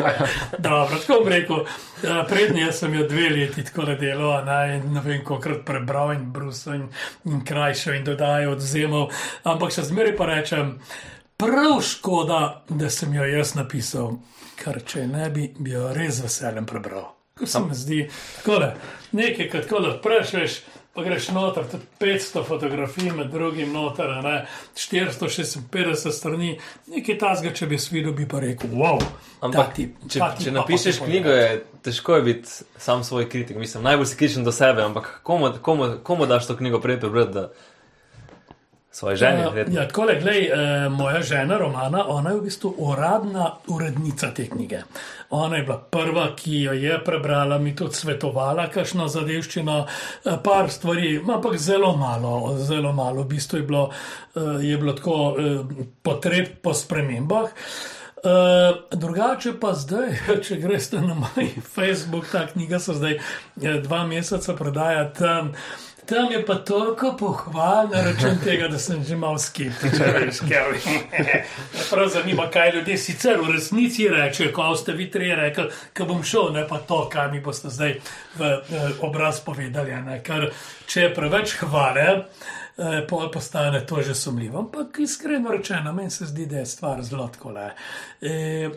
dobro, 0.58 0.98
tako 0.98 1.20
bom 1.20 1.28
rekel. 1.28 1.56
Uh, 1.56 2.28
Prednje 2.30 2.72
sem 2.72 2.94
jo 2.94 3.08
dve 3.08 3.30
leti 3.30 3.64
tako 3.64 3.86
delal, 4.00 4.46
ne, 4.46 4.82
ne 4.84 5.02
vem, 5.06 5.24
kolikrat 5.26 5.66
prebral 5.66 6.14
in 6.14 6.32
brusel 6.32 6.74
in, 6.74 6.88
in 7.26 7.46
krajšal 7.46 7.96
in 7.96 8.04
dodajal, 8.04 8.54
odzemal. 8.54 9.10
Ampak 9.44 9.74
še 9.76 9.88
zmeraj 9.90 10.16
pa 10.18 10.28
rečem, 10.30 10.74
prav 11.40 11.80
škoda, 11.86 12.42
da 12.70 12.90
sem 12.90 13.14
jo 13.16 13.28
jaz 13.28 13.56
napisal, 13.56 14.20
ker 14.60 14.82
če 14.86 15.08
ne 15.08 15.30
bi, 15.34 15.50
bi 15.60 15.74
jo 15.76 15.90
res 15.96 16.22
veseljem 16.24 16.68
prebral. 16.70 17.14
Ko 17.40 17.48
se 17.48 17.60
mi 17.64 17.76
zdi, 17.76 18.02
tako 18.42 18.60
da 18.60 18.74
nekaj, 19.16 19.48
kot 19.50 19.68
tako 19.68 19.86
da 19.86 19.96
prešeš. 20.04 20.62
Pa 20.94 21.04
greš 21.06 21.28
noter, 21.36 21.68
tudi 21.70 21.86
500 22.02 22.44
fotografij, 22.48 23.12
med 23.14 23.30
drugim 23.32 23.74
noter, 23.74 24.10
ne 24.26 24.48
456 24.76 26.12
strani, 26.12 26.56
nekaj 26.90 27.18
tasga, 27.22 27.52
če 27.54 27.68
bi 27.70 27.78
svidel, 27.78 28.16
bi 28.18 28.26
pa 28.28 28.42
rekel, 28.42 28.74
wow. 28.74 28.98
Ampak, 29.46 29.76
tip, 29.78 30.00
če, 30.10 30.18
tip 30.18 30.48
če 30.48 30.54
napišeš 30.56 31.04
knjigo, 31.06 31.36
je 31.36 31.52
težko 31.86 32.16
je 32.16 32.22
biti 32.22 32.50
sam 32.78 33.04
svoj 33.04 33.30
kritik. 33.30 33.58
Mislim, 33.58 33.84
najbolj 33.84 34.10
si 34.10 34.18
kritičen 34.18 34.44
do 34.44 34.52
sebe, 34.52 34.82
ampak 34.82 35.20
komu, 35.24 35.54
komu, 35.62 35.92
komu 36.04 36.26
daš 36.26 36.50
to 36.50 36.58
knjigo 36.58 36.82
prej 36.82 37.00
prebrati, 37.00 37.48
svoje? 38.92 39.18
Ja, 39.22 39.50
verjetno? 39.50 39.80
ja, 39.80 39.88
tako 39.88 40.04
le, 40.04 40.20
gledaj, 40.20 40.44
eh, 40.46 40.90
moja 40.90 41.22
žena 41.22 41.58
Romana, 41.58 42.06
ona 42.08 42.30
je 42.30 42.36
v 42.38 42.44
bistvu 42.44 42.74
uradna 42.78 43.52
urednica 43.68 44.34
te 44.34 44.50
knjige. 44.50 44.84
Ona 45.30 45.58
je 45.58 45.64
bila 45.64 45.78
prva, 45.78 46.36
ki 46.36 46.62
jo 46.62 46.74
je 46.74 47.04
prebrala, 47.06 47.58
mi 47.58 47.76
tudi 47.76 47.96
svetovala, 47.96 48.68
kakšno 48.74 49.08
zadevščino, 49.08 49.86
eh, 50.26 50.38
par 50.44 50.72
stvari, 50.72 51.20
ampak 51.22 51.58
zelo 51.58 51.96
malo, 51.98 52.58
zelo 52.58 52.94
malo. 52.94 53.24
V 53.24 53.28
bistvu 53.36 53.58
je 53.58 53.64
bilo, 53.64 53.90
eh, 54.36 54.66
je 54.66 54.78
bilo 54.78 54.94
tako 54.94 55.36
eh, 55.38 55.86
potreb 56.02 56.58
po 56.62 56.74
spremembah. 56.74 57.50
Uh, 58.20 59.00
drugače 59.00 59.54
pa 59.62 59.70
zdaj, 59.74 60.10
če 60.44 60.58
greš 60.60 60.90
na 60.92 61.14
moj 61.16 61.46
Facebook, 61.76 62.26
ta 62.32 62.48
knjiga 62.48 62.80
se 62.80 62.94
zdaj 62.94 63.16
dva 63.80 64.02
meseca 64.08 64.56
prodaja 64.60 65.06
tam. 65.14 65.54
Tam 66.10 66.32
je 66.32 66.46
pa 66.46 66.56
toliko 66.56 67.16
pohval 67.20 67.90
na 67.94 68.02
račun 68.02 68.40
tega, 68.44 68.68
da 68.68 68.80
sem 68.80 69.04
že 69.04 69.16
malo 69.16 69.38
skeptičen. 69.38 70.14
veš, 70.16 70.40
ker 70.50 70.72
me 70.74 71.44
Prav 71.92 72.08
zanima, 72.10 72.48
kaj 72.50 72.72
ljudje 72.76 72.98
sicer 72.98 73.38
v 73.42 73.54
resnici 73.54 74.08
rečejo, 74.10 74.54
ko 74.54 74.76
ste 74.76 74.94
vi 74.98 75.12
tri 75.12 75.36
rekli, 75.36 75.70
da 75.98 76.06
bom 76.06 76.24
šel, 76.24 76.50
ne 76.54 76.66
pa 76.68 76.78
to, 76.78 77.04
kaj 77.14 77.32
mi 77.32 77.42
boste 77.42 77.70
zdaj 77.70 78.00
v 78.38 78.50
eh, 78.50 78.90
obraz 79.06 79.40
povedali. 79.46 79.94
ne. 80.02 80.24
Ker 80.24 80.50
če 80.88 81.02
je 81.02 81.14
preveč 81.14 81.54
hvale, 81.62 82.02
eh, 82.02 82.58
pol 83.10 83.32
postane 83.32 83.86
to 83.86 84.02
že 84.02 84.16
sumljivo. 84.16 84.60
Ampak 84.60 85.00
iskreno 85.00 85.52
rečeno, 85.52 85.94
meni 85.94 86.10
se 86.10 86.26
zdi, 86.26 86.46
da 86.46 86.58
je 86.58 86.66
stvar 86.66 87.04
zelo 87.04 87.28
tako 87.28 87.52
le. 87.52 87.72
E, 88.22 88.70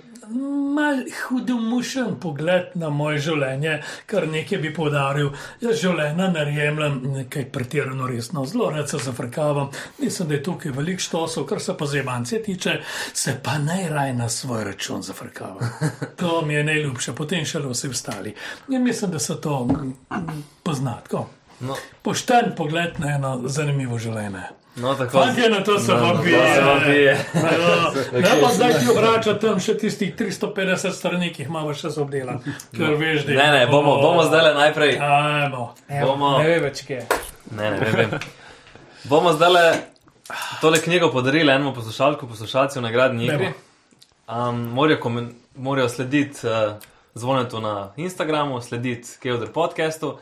mal 0.74 1.02
hudomušen 1.28 2.16
pogled 2.20 2.74
na 2.74 2.90
moje 2.90 3.18
življenje, 3.18 3.82
kar 4.06 4.28
nekaj 4.28 4.58
bi 4.58 4.72
povdaril. 4.74 5.30
Jaz 5.60 5.80
življenja 5.82 6.28
ne 6.32 6.46
jemljem 6.54 7.00
nekaj 7.16 7.46
pretirano 7.52 8.06
resno, 8.06 8.44
zelo 8.46 8.70
rad 8.70 8.90
se 8.90 8.98
zafrkavam. 8.98 9.70
Mislim, 9.98 10.28
da 10.28 10.34
je 10.34 10.42
tukaj 10.42 10.72
veliko 10.72 11.02
štosov, 11.02 11.46
kar 11.46 11.60
se 11.60 11.76
pa 11.78 11.86
zebance 11.86 12.42
tiče, 12.42 12.78
se 13.12 13.36
pa 13.42 13.58
najraj 13.58 14.14
na 14.14 14.28
svoj 14.28 14.64
račun 14.64 15.02
zafrkavam. 15.02 15.70
To 16.22 16.42
mi 16.46 16.54
je 16.54 16.64
najljubše, 16.64 17.12
potem 17.18 17.44
še 17.44 17.58
vsi 17.58 17.88
ostali. 17.88 18.34
In 18.68 18.82
mislim, 18.84 19.10
da 19.10 19.18
se 19.18 19.40
to 19.40 19.64
mm, 19.64 20.42
pozna. 20.62 21.00
tako. 21.02 21.41
No, 21.60 21.76
Pošten 22.02 22.54
pogled 22.56 22.98
na 22.98 23.08
eno 23.10 23.40
zanimivo 23.44 23.98
življenje. 23.98 24.42
no 24.76 24.94
tako. 24.94 25.10
Fantje 25.12 25.50
na 25.50 25.60
to 25.60 25.78
se 25.78 25.92
vam 25.92 26.16
To 26.16 26.22
se 26.24 26.60
vam 26.60 26.80
pije. 26.84 27.12
Ne 28.12 28.40
pa 28.40 28.48
zdaj 28.48 28.72
ti 28.72 28.88
obrača 28.88 29.38
tam 29.38 29.60
še 29.60 29.76
tistih 29.76 30.14
350 30.16 30.90
strani, 30.92 31.32
ki 31.32 31.42
jih 31.42 31.48
imamo 31.48 31.74
še 31.74 31.90
zobdelan. 31.90 32.40
Ker 32.72 32.94
veš, 32.94 33.26
da 33.26 33.32
Ne, 33.32 33.50
ne, 33.52 33.66
bomo, 33.66 33.96
bomo 33.98 34.22
zdaj 34.22 34.54
najprej. 34.54 34.98
Ajmo. 34.98 35.74
Bomo, 36.00 36.38
Ne 36.38 36.48
ve 36.48 36.58
več, 36.60 36.82
kje 36.82 36.94
je. 36.94 37.06
ne, 37.50 37.70
ne, 37.70 37.80
ne 37.80 37.90
vem. 37.92 38.16
Bomo 39.04 39.32
zdaj 39.32 39.76
tole 40.60 40.80
knjigo 40.80 41.10
podarili 41.10 41.52
enemu 41.52 41.74
poslušalku, 41.74 42.26
poslušalcu 42.26 42.78
v 42.78 42.82
nagradni 42.82 43.26
igri. 43.26 43.52
Um, 44.28 44.62
morajo, 44.72 44.98
komen- 45.00 45.32
morajo 45.56 45.88
slediti 45.88 46.46
uh, 46.46 46.78
zvonetu 47.14 47.60
na 47.60 47.92
Instagramu, 47.96 48.60
slediti 48.60 49.08
Kevder 49.20 49.48
podcastu, 49.48 50.18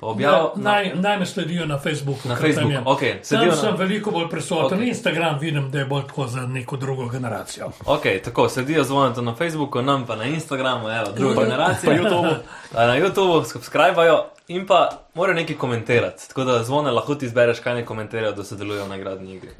Ja, 0.00 0.08
objaviti. 0.08 0.60
naj, 0.60 0.92
naj 0.96 1.18
me 1.18 1.26
sledijo 1.26 1.66
na 1.66 1.78
Facebooku. 1.78 2.28
Na 2.28 2.36
Facebooku, 2.36 2.70
je- 2.70 2.82
okej, 2.86 3.12
Tam 3.12 3.24
sledijo 3.24 3.50
na- 3.50 3.56
sem 3.56 3.76
veliko 3.76 4.10
bolj 4.10 4.28
prisoten. 4.28 4.78
Okej. 4.78 4.88
Instagram 4.88 5.38
vidim, 5.38 5.70
da 5.70 5.78
je 5.78 5.84
bolj 5.86 6.02
tako 6.02 6.26
za 6.26 6.40
neko 6.42 6.76
drugo 6.76 7.08
generacijo. 7.08 7.70
Ok, 7.86 8.02
tako 8.24 8.48
sledijo 8.48 8.84
zvonetu 8.84 9.22
na 9.22 9.34
Facebooku, 9.34 9.82
nam 9.82 10.06
pa 10.06 10.16
na 10.16 10.24
Instagramu, 10.24 10.88
evo, 10.90 11.06
druga 11.12 11.34
Pa- 11.34 11.44
generacija. 11.44 11.92
pa 11.92 11.98
YouTubeu. 11.98 12.34
A 12.74 12.86
Na 12.86 12.94
YouTubu 12.94 13.44
subscribajo 13.44 14.24
in 14.48 14.66
pa 14.66 14.88
morajo 15.14 15.34
nekaj 15.34 15.56
komentirati. 15.56 16.28
Tako 16.28 16.44
da 16.44 16.64
zvone 16.64 16.90
lahko 16.90 17.14
ti 17.14 17.26
izbereš, 17.26 17.58
kaj 17.58 17.74
ne 17.74 17.84
komentirajo, 17.84 18.32
da 18.32 18.44
sodelujo 18.44 18.84
v 18.84 18.88
nagradni 18.88 19.34
igri. 19.34 19.50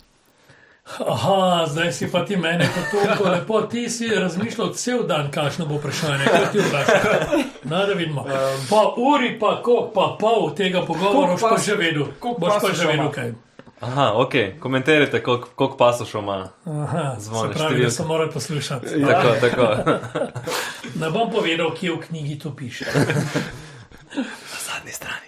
Aha, 1.00 1.38
zdaj 1.66 1.92
si 1.92 2.08
pa 2.08 2.24
ti 2.24 2.36
meni 2.36 2.64
tako 3.04 3.28
lepo. 3.28 3.60
Ti 3.62 3.88
si 3.88 4.08
razmišljal 4.08 4.72
cel 4.72 5.02
dan, 5.02 5.30
kakšno 5.30 5.66
bo 5.66 5.74
vprašanje. 5.74 6.24
Kaj 6.24 6.52
ti 6.52 6.58
vprašaš? 6.58 7.02
No, 7.64 7.86
da 7.86 7.92
vidimo. 7.92 8.24
Pa 8.70 8.80
uri, 8.96 9.38
pa 9.38 9.62
koliko, 9.62 9.90
pa 9.90 10.16
pol 10.16 10.54
tega 10.54 10.82
pogovora 10.82 11.32
boš 11.32 11.40
pa 11.42 11.58
že 11.58 11.74
vedel. 11.74 12.06
Boš 12.38 12.52
pa 12.58 12.72
že 12.72 12.86
vedel 12.86 13.10
kaj. 13.10 13.32
Aha, 13.80 14.12
ok, 14.14 14.32
komentirajte, 14.58 15.22
koliko 15.22 15.48
kolik 15.54 15.78
pasošov 15.78 16.22
ima. 16.22 16.48
Aha, 16.64 17.14
Zvone, 17.18 17.52
se 17.52 17.58
pravi, 17.58 17.74
da 17.74 17.84
številke. 17.84 17.90
se 17.92 18.04
mora 18.04 18.26
poslušati. 18.28 18.86
Tako, 19.02 19.28
tako. 19.40 19.66
Ne 21.00 21.10
bom 21.10 21.30
povedal, 21.30 21.70
kje 21.72 21.92
v 21.92 22.00
knjigi 22.00 22.38
to 22.38 22.50
piše. 22.50 22.84
Na 24.16 24.58
zadnji 24.58 24.92
strani. 24.92 25.26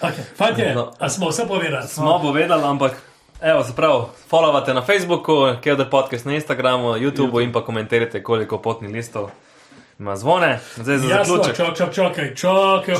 Okay, 0.00 0.24
fantje, 0.36 0.74
No. 0.74 0.92
a 0.98 1.08
smo 1.08 1.28
vse 1.28 1.42
povedali? 1.48 1.88
Smo 1.88 2.18
povedali, 2.20 2.62
ampak. 2.62 2.92
Evo, 3.46 3.64
se 3.64 3.72
pravi, 3.76 4.04
followate 4.28 4.74
na 4.74 4.82
Facebooku, 4.82 5.32
Kevder 5.62 5.90
podcast 5.90 6.24
na 6.26 6.34
Instagramu, 6.34 6.88
YouTubu 6.88 7.42
in 7.42 7.52
pa 7.52 7.64
komentirajte, 7.64 8.22
koliko 8.22 8.58
potnih 8.58 8.90
listov 8.90 9.30
ima 9.98 10.16
zvone, 10.16 10.58
zdaj 10.76 10.98
za 10.98 11.08
Jasno, 11.08 11.36
zaključek. 11.36 11.56
čakaj, 11.56 11.74
čakaj, 11.74 11.94
čakaj, 11.94 12.34
čakaj, 12.34 12.94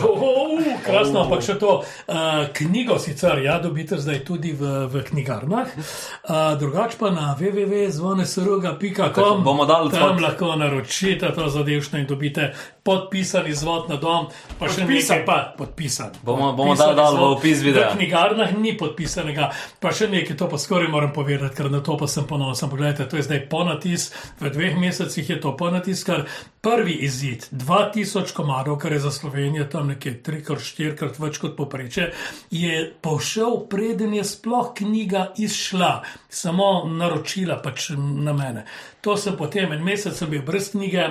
krasno, 0.86 1.20
ampak 1.20 1.42
še 1.42 1.56
to. 1.56 1.82
Uh, 2.06 2.14
knjigo 2.52 2.98
sicer, 2.98 3.38
ja, 3.38 3.58
dobite 3.58 3.98
zdaj 3.98 4.24
tudi 4.24 4.52
v, 4.52 4.86
v 4.86 5.02
knjigarnah, 5.02 5.68
uh, 5.68 6.56
drugače 6.56 6.96
pa 6.96 7.10
na 7.10 7.34
www.zvonesruga.com 7.34 9.42
bomo 9.42 9.64
dali 9.64 9.90
tam 9.90 10.02
odhod. 10.02 10.22
lahko 10.22 10.56
naročite 10.56 11.30
to 11.30 11.48
zadevšno 11.48 11.98
in 11.98 12.06
dobite 12.06 12.54
podpisan 12.82 13.46
izvod 13.46 13.88
na 13.88 13.96
dom, 13.96 14.26
pa 14.58 14.68
še 14.68 14.80
Podpisan. 14.80 15.18
nekaj, 15.18 15.26
pa 15.26 15.54
podpisan. 15.58 16.10
Bomo- 16.22 16.52
bomo 16.52 16.74
dali 16.74 16.94
dol 16.94 17.16
v 17.16 17.32
opis 17.32 17.60
videa. 17.60 17.90
V 17.90 17.96
knjigarnah 17.96 18.54
ni 18.54 18.72
podpisanega, 18.72 19.50
pa 19.80 19.90
še 19.90 20.06
nekaj, 20.06 20.36
to 20.36 20.46
pa 20.46 20.56
skoraj 20.56 20.88
moram 20.88 21.12
povedati, 21.12 21.52
ker 21.52 21.66
na 21.66 21.80
to 21.80 21.96
pa 21.96 22.06
sem 22.06 22.24
ponosen. 22.24 22.70
Poglejte, 22.70 23.04
to 23.04 23.16
je 23.16 23.22
zdaj 23.22 23.48
ponatis, 23.48 24.12
v 24.38 24.48
dveh 24.48 24.76
mesecih 24.76 25.26
je 25.26 25.36
to 25.36 25.52
ponatis, 25.52 26.04
kar 26.04 26.24
prvi 26.60 27.02
izid, 27.02 27.48
2000 27.50 28.32
komadov, 28.32 28.78
kar 28.78 28.92
je 28.92 29.00
za 29.00 29.10
Slovenijo 29.10 29.64
tam 29.64 29.88
nekje 29.88 30.22
trikrat, 30.22 30.60
štirikrat 30.76 31.16
več 31.16 31.40
kot 31.40 31.56
popreče, 31.56 32.10
je 32.52 32.80
pošel, 33.00 33.62
preden 33.72 34.12
je 34.18 34.24
sploh 34.28 34.74
knjiga 34.76 35.30
izšla, 35.40 35.92
samo 36.28 36.84
naročila 36.92 37.56
pač 37.64 37.94
na 37.96 38.36
mene. 38.36 38.66
To 39.00 39.16
sem 39.16 39.38
potem 39.40 39.72
en 39.72 39.84
mesec 39.84 40.12
sem 40.16 40.30
bil 40.30 40.44
brez 40.44 40.74
knjige. 40.74 41.08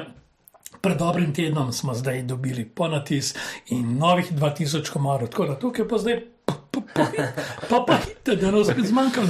Pred 0.85 0.99
dobrim 1.01 1.31
tednom 1.33 1.71
smo 1.73 1.95
zdaj 1.97 2.21
dobili 2.29 2.67
ponatis 2.67 3.33
in 3.73 3.97
novih 3.97 4.29
2000 4.29 4.91
komarov, 4.93 5.31
tako 5.33 5.49
da 5.49 5.59
tukaj 5.59 5.87
pa 5.89 5.97
zdaj. 5.97 6.35
Pa 7.69 7.80
pa, 7.81 7.97
hite, 7.97 8.35
da 8.35 8.52
nas 8.52 8.68
spet 8.68 8.85
zmanjkalo? 8.85 9.27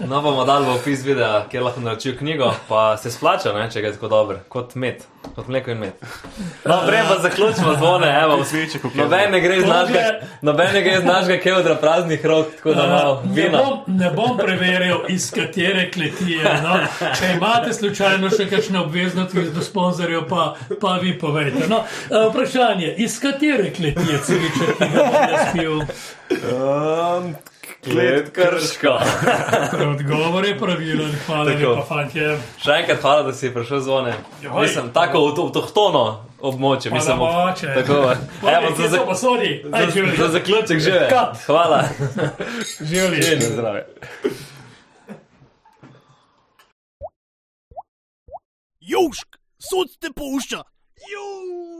No, 0.00 0.20
bomo 0.22 0.44
dali 0.44 0.66
v 0.66 0.74
opis 0.74 1.04
videa, 1.04 1.44
kjer 1.50 1.62
lahko 1.62 1.80
naročijo 1.80 2.16
knjigo, 2.18 2.52
pa 2.68 2.96
se 2.96 3.10
splača, 3.10 3.52
ne, 3.52 3.70
če 3.70 3.80
ga 3.80 3.86
je 3.86 3.92
tako 3.92 4.08
dober, 4.08 4.38
kot 4.48 4.74
med, 4.74 5.02
kot 5.34 5.48
mleko 5.48 5.70
in 5.70 5.78
med. 5.78 5.92
No, 6.64 6.80
prej 6.86 7.02
pa 7.08 7.18
zaključimo 7.20 7.74
zvone, 7.74 8.08
evo, 8.22 8.36
v 8.36 8.44
kjer- 8.44 8.96
noben 8.96 9.32
ne 9.32 9.40
gre 9.40 9.56
iz 9.56 9.64
našega, 9.64 10.04
noben 10.42 10.72
ne 10.72 10.82
gre 10.82 10.94
iz 10.94 11.04
našega 11.04 11.38
kevdra 11.38 11.74
praznih 11.76 12.26
rok, 12.26 12.46
tako 12.56 12.74
da 12.74 12.86
malo 12.86 13.22
Ne 13.24 13.34
vina. 13.34 13.58
bom, 13.58 13.80
ne 13.86 14.10
bom 14.10 14.36
preveril, 14.38 14.96
iz 15.08 15.30
katere 15.30 15.90
kleti 15.90 16.32
je. 16.32 16.54
No. 16.62 16.78
Če 17.18 17.32
imate 17.36 17.72
slučajno 17.72 18.30
še 18.30 18.48
kakšne 18.48 18.80
obveznosti 18.80 19.46
do 19.50 19.62
sponzorjev, 19.62 20.26
pa, 20.28 20.54
pa 20.80 20.96
vi 20.96 21.18
povejte. 21.18 21.68
No. 21.68 21.84
eh, 22.10 22.28
Vprašanje, 22.30 22.94
iz 22.98 23.20
katere 23.20 23.70
kleti 23.70 24.06
je 24.08 24.18
cviček, 24.20 24.78
ki 24.78 24.88
ga 24.88 25.04
bom 25.04 25.30
jaz 25.30 25.52
pil? 25.52 25.82
Um, 26.70 27.34
Klet 27.84 28.30
krško. 28.30 28.98
Odgovor 29.90 30.44
je 30.44 30.58
pravilen, 30.58 31.12
hvala 31.26 31.44
lepa, 31.44 31.84
fantje. 31.84 32.26
Še 32.60 32.74
enkrat 32.74 33.00
hvala, 33.00 33.22
da 33.22 33.32
si 33.32 33.50
prišel 33.50 33.80
zvone. 33.80 34.12
Joj. 34.42 34.52
Mislim, 34.58 34.90
tako 34.92 35.18
avto- 35.20 35.46
avtohtono 35.46 36.02
območje, 36.40 36.92
mislim, 36.92 37.18
ob- 37.18 37.56
tako. 37.74 37.96
Evo, 38.54 38.74
za, 38.76 38.88
za, 38.88 39.00
posodi, 39.06 39.64
aj 39.64 39.80
za, 39.80 39.86
za 39.86 39.92
živeli. 39.92 40.28
zaključek 40.28 40.78
že. 40.80 41.08
Hvala. 41.46 41.80
Živeli. 42.90 43.40
Zdravo. 43.40 43.78
Južk, 48.82 49.28
sod 49.60 49.96
te 49.98 50.08
pušča. 50.12 50.62
Južk. 51.06 51.79